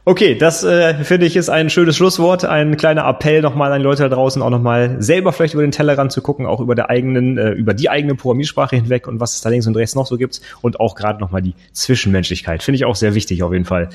Okay, 0.07 0.35
das 0.35 0.63
äh, 0.63 1.03
finde 1.03 1.25
ich 1.25 1.35
ist 1.35 1.49
ein 1.49 1.71
schönes 1.71 1.97
Schlusswort, 1.97 2.45
ein 2.45 2.77
kleiner 2.77 3.09
Appell 3.09 3.41
nochmal 3.41 3.73
an 3.73 3.79
die 3.79 3.85
Leute 3.85 4.03
da 4.03 4.11
draußen, 4.11 4.43
auch 4.43 4.51
nochmal 4.51 4.97
selber 4.99 5.33
vielleicht 5.33 5.55
über 5.55 5.63
den 5.63 5.73
Tellerrand 5.73 6.13
zu 6.13 6.21
gucken, 6.21 6.45
auch 6.45 6.61
über 6.61 6.75
der 6.75 6.91
eigenen, 6.91 7.39
äh, 7.39 7.53
über 7.53 7.73
die 7.73 7.89
eigene 7.89 8.15
Programmiersprache 8.15 8.77
hinweg 8.77 9.09
und 9.09 9.19
was 9.19 9.35
es 9.35 9.41
da 9.41 9.49
links 9.49 9.67
und 9.67 9.75
rechts 9.77 9.95
noch 9.95 10.07
so 10.07 10.19
gibt 10.19 10.43
und 10.61 10.79
auch 10.79 10.95
gerade 10.95 11.21
nochmal 11.21 11.41
die 11.41 11.55
Zwischenmenschlichkeit. 11.73 12.63
Finde 12.63 12.77
ich 12.77 12.85
auch 12.85 12.97
sehr 12.97 13.15
wichtig 13.15 13.43
auf 13.43 13.55
jeden 13.55 13.65
Fall. 13.65 13.89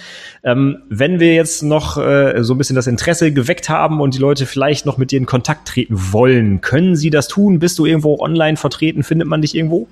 Ähm, 0.44 0.80
wenn 0.90 1.20
wir 1.20 1.36
jetzt 1.36 1.62
noch 1.62 1.98
äh, 1.98 2.44
so 2.44 2.56
ein 2.56 2.58
bisschen 2.58 2.76
das 2.76 2.88
Interesse 2.88 3.32
geweckt 3.32 3.70
haben 3.70 4.02
und 4.02 4.16
die 4.16 4.20
Leute 4.20 4.48
vielleicht 4.48 4.88
noch 4.88 4.98
mit 4.98 5.12
dir 5.12 5.20
in 5.20 5.28
Kontakt 5.28 5.68
treten 5.68 5.94
wollen, 6.12 6.62
können 6.62 6.96
sie 6.96 7.12
das 7.12 7.28
tun? 7.28 7.60
Bist 7.60 7.78
du 7.78 7.86
irgendwo 7.86 8.18
online 8.20 8.58
vertreten? 8.58 9.04
Findet 9.04 9.28
man 9.28 9.44
dich 9.44 9.54
irgendwo? 9.54 9.88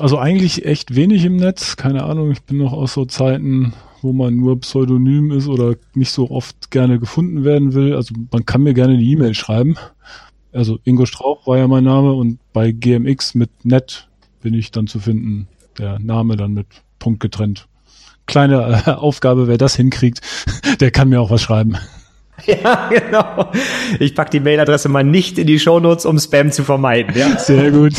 Also 0.00 0.18
eigentlich 0.18 0.66
echt 0.66 0.94
wenig 0.94 1.24
im 1.24 1.36
Netz, 1.36 1.76
keine 1.76 2.04
Ahnung, 2.04 2.30
ich 2.30 2.42
bin 2.42 2.58
noch 2.58 2.72
aus 2.72 2.94
so 2.94 3.04
Zeiten, 3.04 3.74
wo 4.02 4.12
man 4.12 4.36
nur 4.36 4.60
pseudonym 4.60 5.30
ist 5.32 5.48
oder 5.48 5.76
nicht 5.94 6.10
so 6.10 6.30
oft 6.30 6.70
gerne 6.70 6.98
gefunden 6.98 7.44
werden 7.44 7.74
will. 7.74 7.94
Also 7.94 8.14
man 8.30 8.46
kann 8.46 8.62
mir 8.62 8.74
gerne 8.74 8.94
eine 8.94 9.02
E-Mail 9.02 9.34
schreiben. 9.34 9.76
Also 10.52 10.78
Ingo 10.84 11.06
Strauch 11.06 11.46
war 11.46 11.58
ja 11.58 11.68
mein 11.68 11.84
Name 11.84 12.12
und 12.12 12.38
bei 12.52 12.72
GMX 12.72 13.34
mit 13.34 13.64
net 13.64 14.08
bin 14.40 14.54
ich 14.54 14.70
dann 14.70 14.86
zu 14.86 15.00
finden. 15.00 15.48
Der 15.78 15.98
Name 15.98 16.36
dann 16.36 16.54
mit 16.54 16.66
Punkt 16.98 17.20
getrennt. 17.20 17.68
Kleine 18.26 18.82
äh, 18.86 18.90
Aufgabe, 18.90 19.48
wer 19.48 19.58
das 19.58 19.76
hinkriegt, 19.76 20.20
der 20.80 20.90
kann 20.90 21.08
mir 21.08 21.20
auch 21.20 21.30
was 21.30 21.42
schreiben. 21.42 21.76
Ja, 22.46 22.88
genau. 22.88 23.50
Ich 23.98 24.14
pack 24.14 24.30
die 24.30 24.38
Mailadresse 24.38 24.88
mal 24.88 25.02
nicht 25.02 25.38
in 25.38 25.48
die 25.48 25.58
Shownotes, 25.58 26.06
um 26.06 26.20
Spam 26.20 26.52
zu 26.52 26.62
vermeiden. 26.62 27.16
Ja? 27.16 27.36
Sehr 27.36 27.72
gut. 27.72 27.94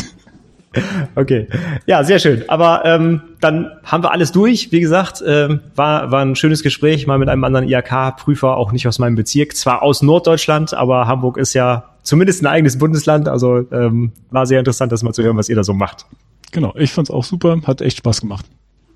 Okay, 1.16 1.48
ja, 1.86 2.04
sehr 2.04 2.20
schön. 2.20 2.44
Aber 2.48 2.82
ähm, 2.84 3.22
dann 3.40 3.72
haben 3.84 4.04
wir 4.04 4.12
alles 4.12 4.30
durch. 4.30 4.70
Wie 4.70 4.80
gesagt, 4.80 5.22
ähm, 5.26 5.60
war, 5.74 6.12
war 6.12 6.22
ein 6.24 6.36
schönes 6.36 6.62
Gespräch 6.62 7.06
mal 7.06 7.18
mit 7.18 7.28
einem 7.28 7.42
anderen 7.42 7.68
IHK-Prüfer, 7.68 8.56
auch 8.56 8.70
nicht 8.70 8.86
aus 8.86 8.98
meinem 8.98 9.16
Bezirk, 9.16 9.56
zwar 9.56 9.82
aus 9.82 10.02
Norddeutschland, 10.02 10.72
aber 10.74 11.06
Hamburg 11.06 11.38
ist 11.38 11.54
ja 11.54 11.90
zumindest 12.02 12.42
ein 12.42 12.46
eigenes 12.46 12.78
Bundesland. 12.78 13.28
Also 13.28 13.66
ähm, 13.72 14.12
war 14.30 14.46
sehr 14.46 14.60
interessant, 14.60 14.92
das 14.92 15.02
mal 15.02 15.12
zu 15.12 15.22
hören, 15.22 15.36
was 15.36 15.48
ihr 15.48 15.56
da 15.56 15.64
so 15.64 15.74
macht. 15.74 16.06
Genau, 16.52 16.72
ich 16.76 16.92
fand's 16.92 17.10
auch 17.10 17.24
super, 17.24 17.60
hat 17.66 17.80
echt 17.80 17.98
Spaß 17.98 18.20
gemacht. 18.20 18.46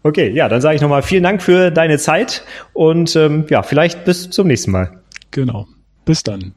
Okay, 0.02 0.30
ja, 0.30 0.48
dann 0.48 0.60
sage 0.60 0.76
ich 0.76 0.82
nochmal 0.82 1.02
vielen 1.02 1.22
Dank 1.22 1.42
für 1.42 1.70
deine 1.70 1.98
Zeit 1.98 2.44
und 2.72 3.16
ähm, 3.16 3.46
ja, 3.48 3.62
vielleicht 3.62 4.04
bis 4.04 4.30
zum 4.30 4.46
nächsten 4.46 4.70
Mal. 4.70 5.00
Genau, 5.30 5.66
bis 6.04 6.22
dann. 6.22 6.54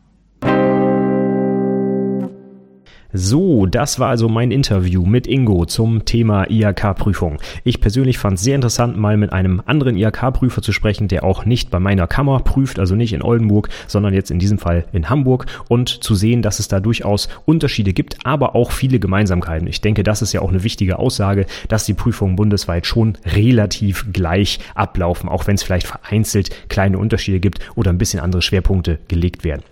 So, 3.13 3.65
das 3.65 3.99
war 3.99 4.09
also 4.09 4.27
mein 4.27 4.51
Interview 4.51 5.05
mit 5.05 5.27
Ingo 5.27 5.65
zum 5.65 6.03
Thema 6.03 6.51
IHK-Prüfung. 6.51 7.38
Ich 7.63 7.79
persönlich 7.79 8.17
fand 8.17 8.38
es 8.38 8.43
sehr 8.43 8.55
interessant, 8.55 8.97
mal 8.97 9.15
mit 9.15 9.31
einem 9.31 9.61
anderen 9.65 9.95
IHK-Prüfer 9.95 10.61
zu 10.61 10.73
sprechen, 10.73 11.07
der 11.07 11.23
auch 11.23 11.45
nicht 11.45 11.71
bei 11.71 11.79
meiner 11.79 12.05
Kammer 12.05 12.41
prüft, 12.41 12.79
also 12.79 12.95
nicht 12.95 13.13
in 13.13 13.21
Oldenburg, 13.21 13.69
sondern 13.88 14.13
jetzt 14.13 14.29
in 14.29 14.39
diesem 14.39 14.57
Fall 14.57 14.84
in 14.91 15.09
Hamburg 15.09 15.45
und 15.69 15.88
zu 15.88 16.15
sehen, 16.15 16.41
dass 16.41 16.59
es 16.59 16.67
da 16.67 16.81
durchaus 16.81 17.29
Unterschiede 17.45 17.93
gibt, 17.93 18.17
aber 18.25 18.55
auch 18.55 18.71
viele 18.71 18.99
Gemeinsamkeiten. 18.99 19.69
Ich 19.69 19.79
denke, 19.79 20.03
das 20.03 20.21
ist 20.21 20.34
ja 20.34 20.41
auch 20.41 20.49
eine 20.49 20.65
wichtige 20.65 20.99
Aussage, 20.99 21.45
dass 21.69 21.85
die 21.85 21.93
Prüfungen 21.93 22.35
bundesweit 22.35 22.85
schon 22.85 23.17
relativ 23.25 24.07
gleich 24.11 24.59
ablaufen, 24.75 25.29
auch 25.29 25.47
wenn 25.47 25.55
es 25.55 25.63
vielleicht 25.63 25.88
vereinzelt 25.88 26.49
kleine 26.67 26.97
Unterschiede 26.97 27.39
gibt 27.39 27.59
oder 27.75 27.89
ein 27.89 27.97
bisschen 27.97 28.19
andere 28.19 28.41
Schwerpunkte 28.41 28.99
gelegt 29.07 29.45
werden. 29.45 29.63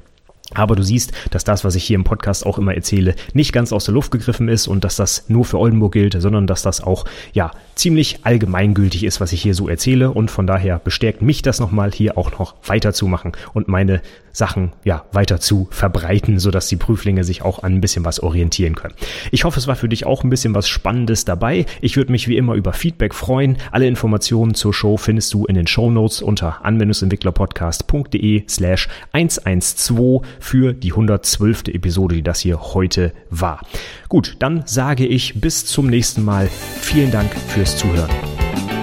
Aber 0.53 0.75
du 0.75 0.83
siehst, 0.83 1.11
dass 1.31 1.43
das, 1.43 1.63
was 1.63 1.75
ich 1.75 1.83
hier 1.83 1.95
im 1.95 2.03
Podcast 2.03 2.45
auch 2.45 2.57
immer 2.57 2.75
erzähle, 2.75 3.15
nicht 3.33 3.51
ganz 3.51 3.73
aus 3.73 3.85
der 3.85 3.93
Luft 3.93 4.11
gegriffen 4.11 4.47
ist 4.47 4.67
und 4.67 4.83
dass 4.83 4.95
das 4.95 5.25
nur 5.27 5.45
für 5.45 5.59
Oldenburg 5.59 5.93
gilt, 5.93 6.21
sondern 6.21 6.45
dass 6.45 6.61
das 6.61 6.81
auch, 6.81 7.05
ja, 7.33 7.51
ziemlich 7.75 8.19
allgemeingültig 8.23 9.03
ist, 9.03 9.21
was 9.21 9.33
ich 9.33 9.41
hier 9.41 9.53
so 9.53 9.67
erzähle 9.67 10.11
und 10.11 10.31
von 10.31 10.47
daher 10.47 10.79
bestärkt 10.79 11.21
mich 11.21 11.41
das 11.41 11.59
nochmal 11.59 11.91
hier 11.91 12.17
auch 12.17 12.31
noch 12.39 12.55
weiterzumachen 12.65 13.33
und 13.53 13.67
meine 13.67 14.01
Sachen, 14.35 14.73
ja, 14.83 15.05
weiter 15.13 15.39
zu 15.39 15.67
verbreiten, 15.71 16.39
sodass 16.39 16.67
die 16.67 16.75
Prüflinge 16.75 17.23
sich 17.23 17.41
auch 17.41 17.63
an 17.63 17.75
ein 17.75 17.81
bisschen 17.81 18.03
was 18.03 18.19
orientieren 18.19 18.75
können. 18.75 18.93
Ich 19.31 19.45
hoffe, 19.45 19.59
es 19.59 19.67
war 19.67 19.75
für 19.75 19.87
dich 19.87 20.05
auch 20.05 20.23
ein 20.23 20.29
bisschen 20.29 20.53
was 20.53 20.67
Spannendes 20.67 21.25
dabei. 21.25 21.65
Ich 21.81 21.95
würde 21.95 22.11
mich 22.11 22.27
wie 22.27 22.37
immer 22.37 22.55
über 22.55 22.73
Feedback 22.73 23.13
freuen. 23.13 23.57
Alle 23.71 23.87
Informationen 23.87 24.53
zur 24.53 24.73
Show 24.73 24.97
findest 24.97 25.33
du 25.33 25.45
in 25.45 25.55
den 25.55 25.67
Show 25.67 25.89
Notes 25.89 26.21
unter 26.21 26.65
anwendungsentwicklerpodcast.de 26.65 28.43
slash 28.49 28.89
112 29.13 30.21
für 30.39 30.73
die 30.73 30.91
112. 30.91 31.69
Episode, 31.69 32.15
die 32.15 32.23
das 32.23 32.41
hier 32.41 32.73
heute 32.73 33.13
war. 33.29 33.61
Gut, 34.09 34.35
dann 34.39 34.63
sage 34.65 35.05
ich 35.05 35.39
bis 35.39 35.65
zum 35.65 35.87
nächsten 35.87 36.23
Mal. 36.23 36.49
Vielen 36.81 37.11
Dank 37.11 37.31
fürs 37.65 37.77
Zuhören. 37.77 38.74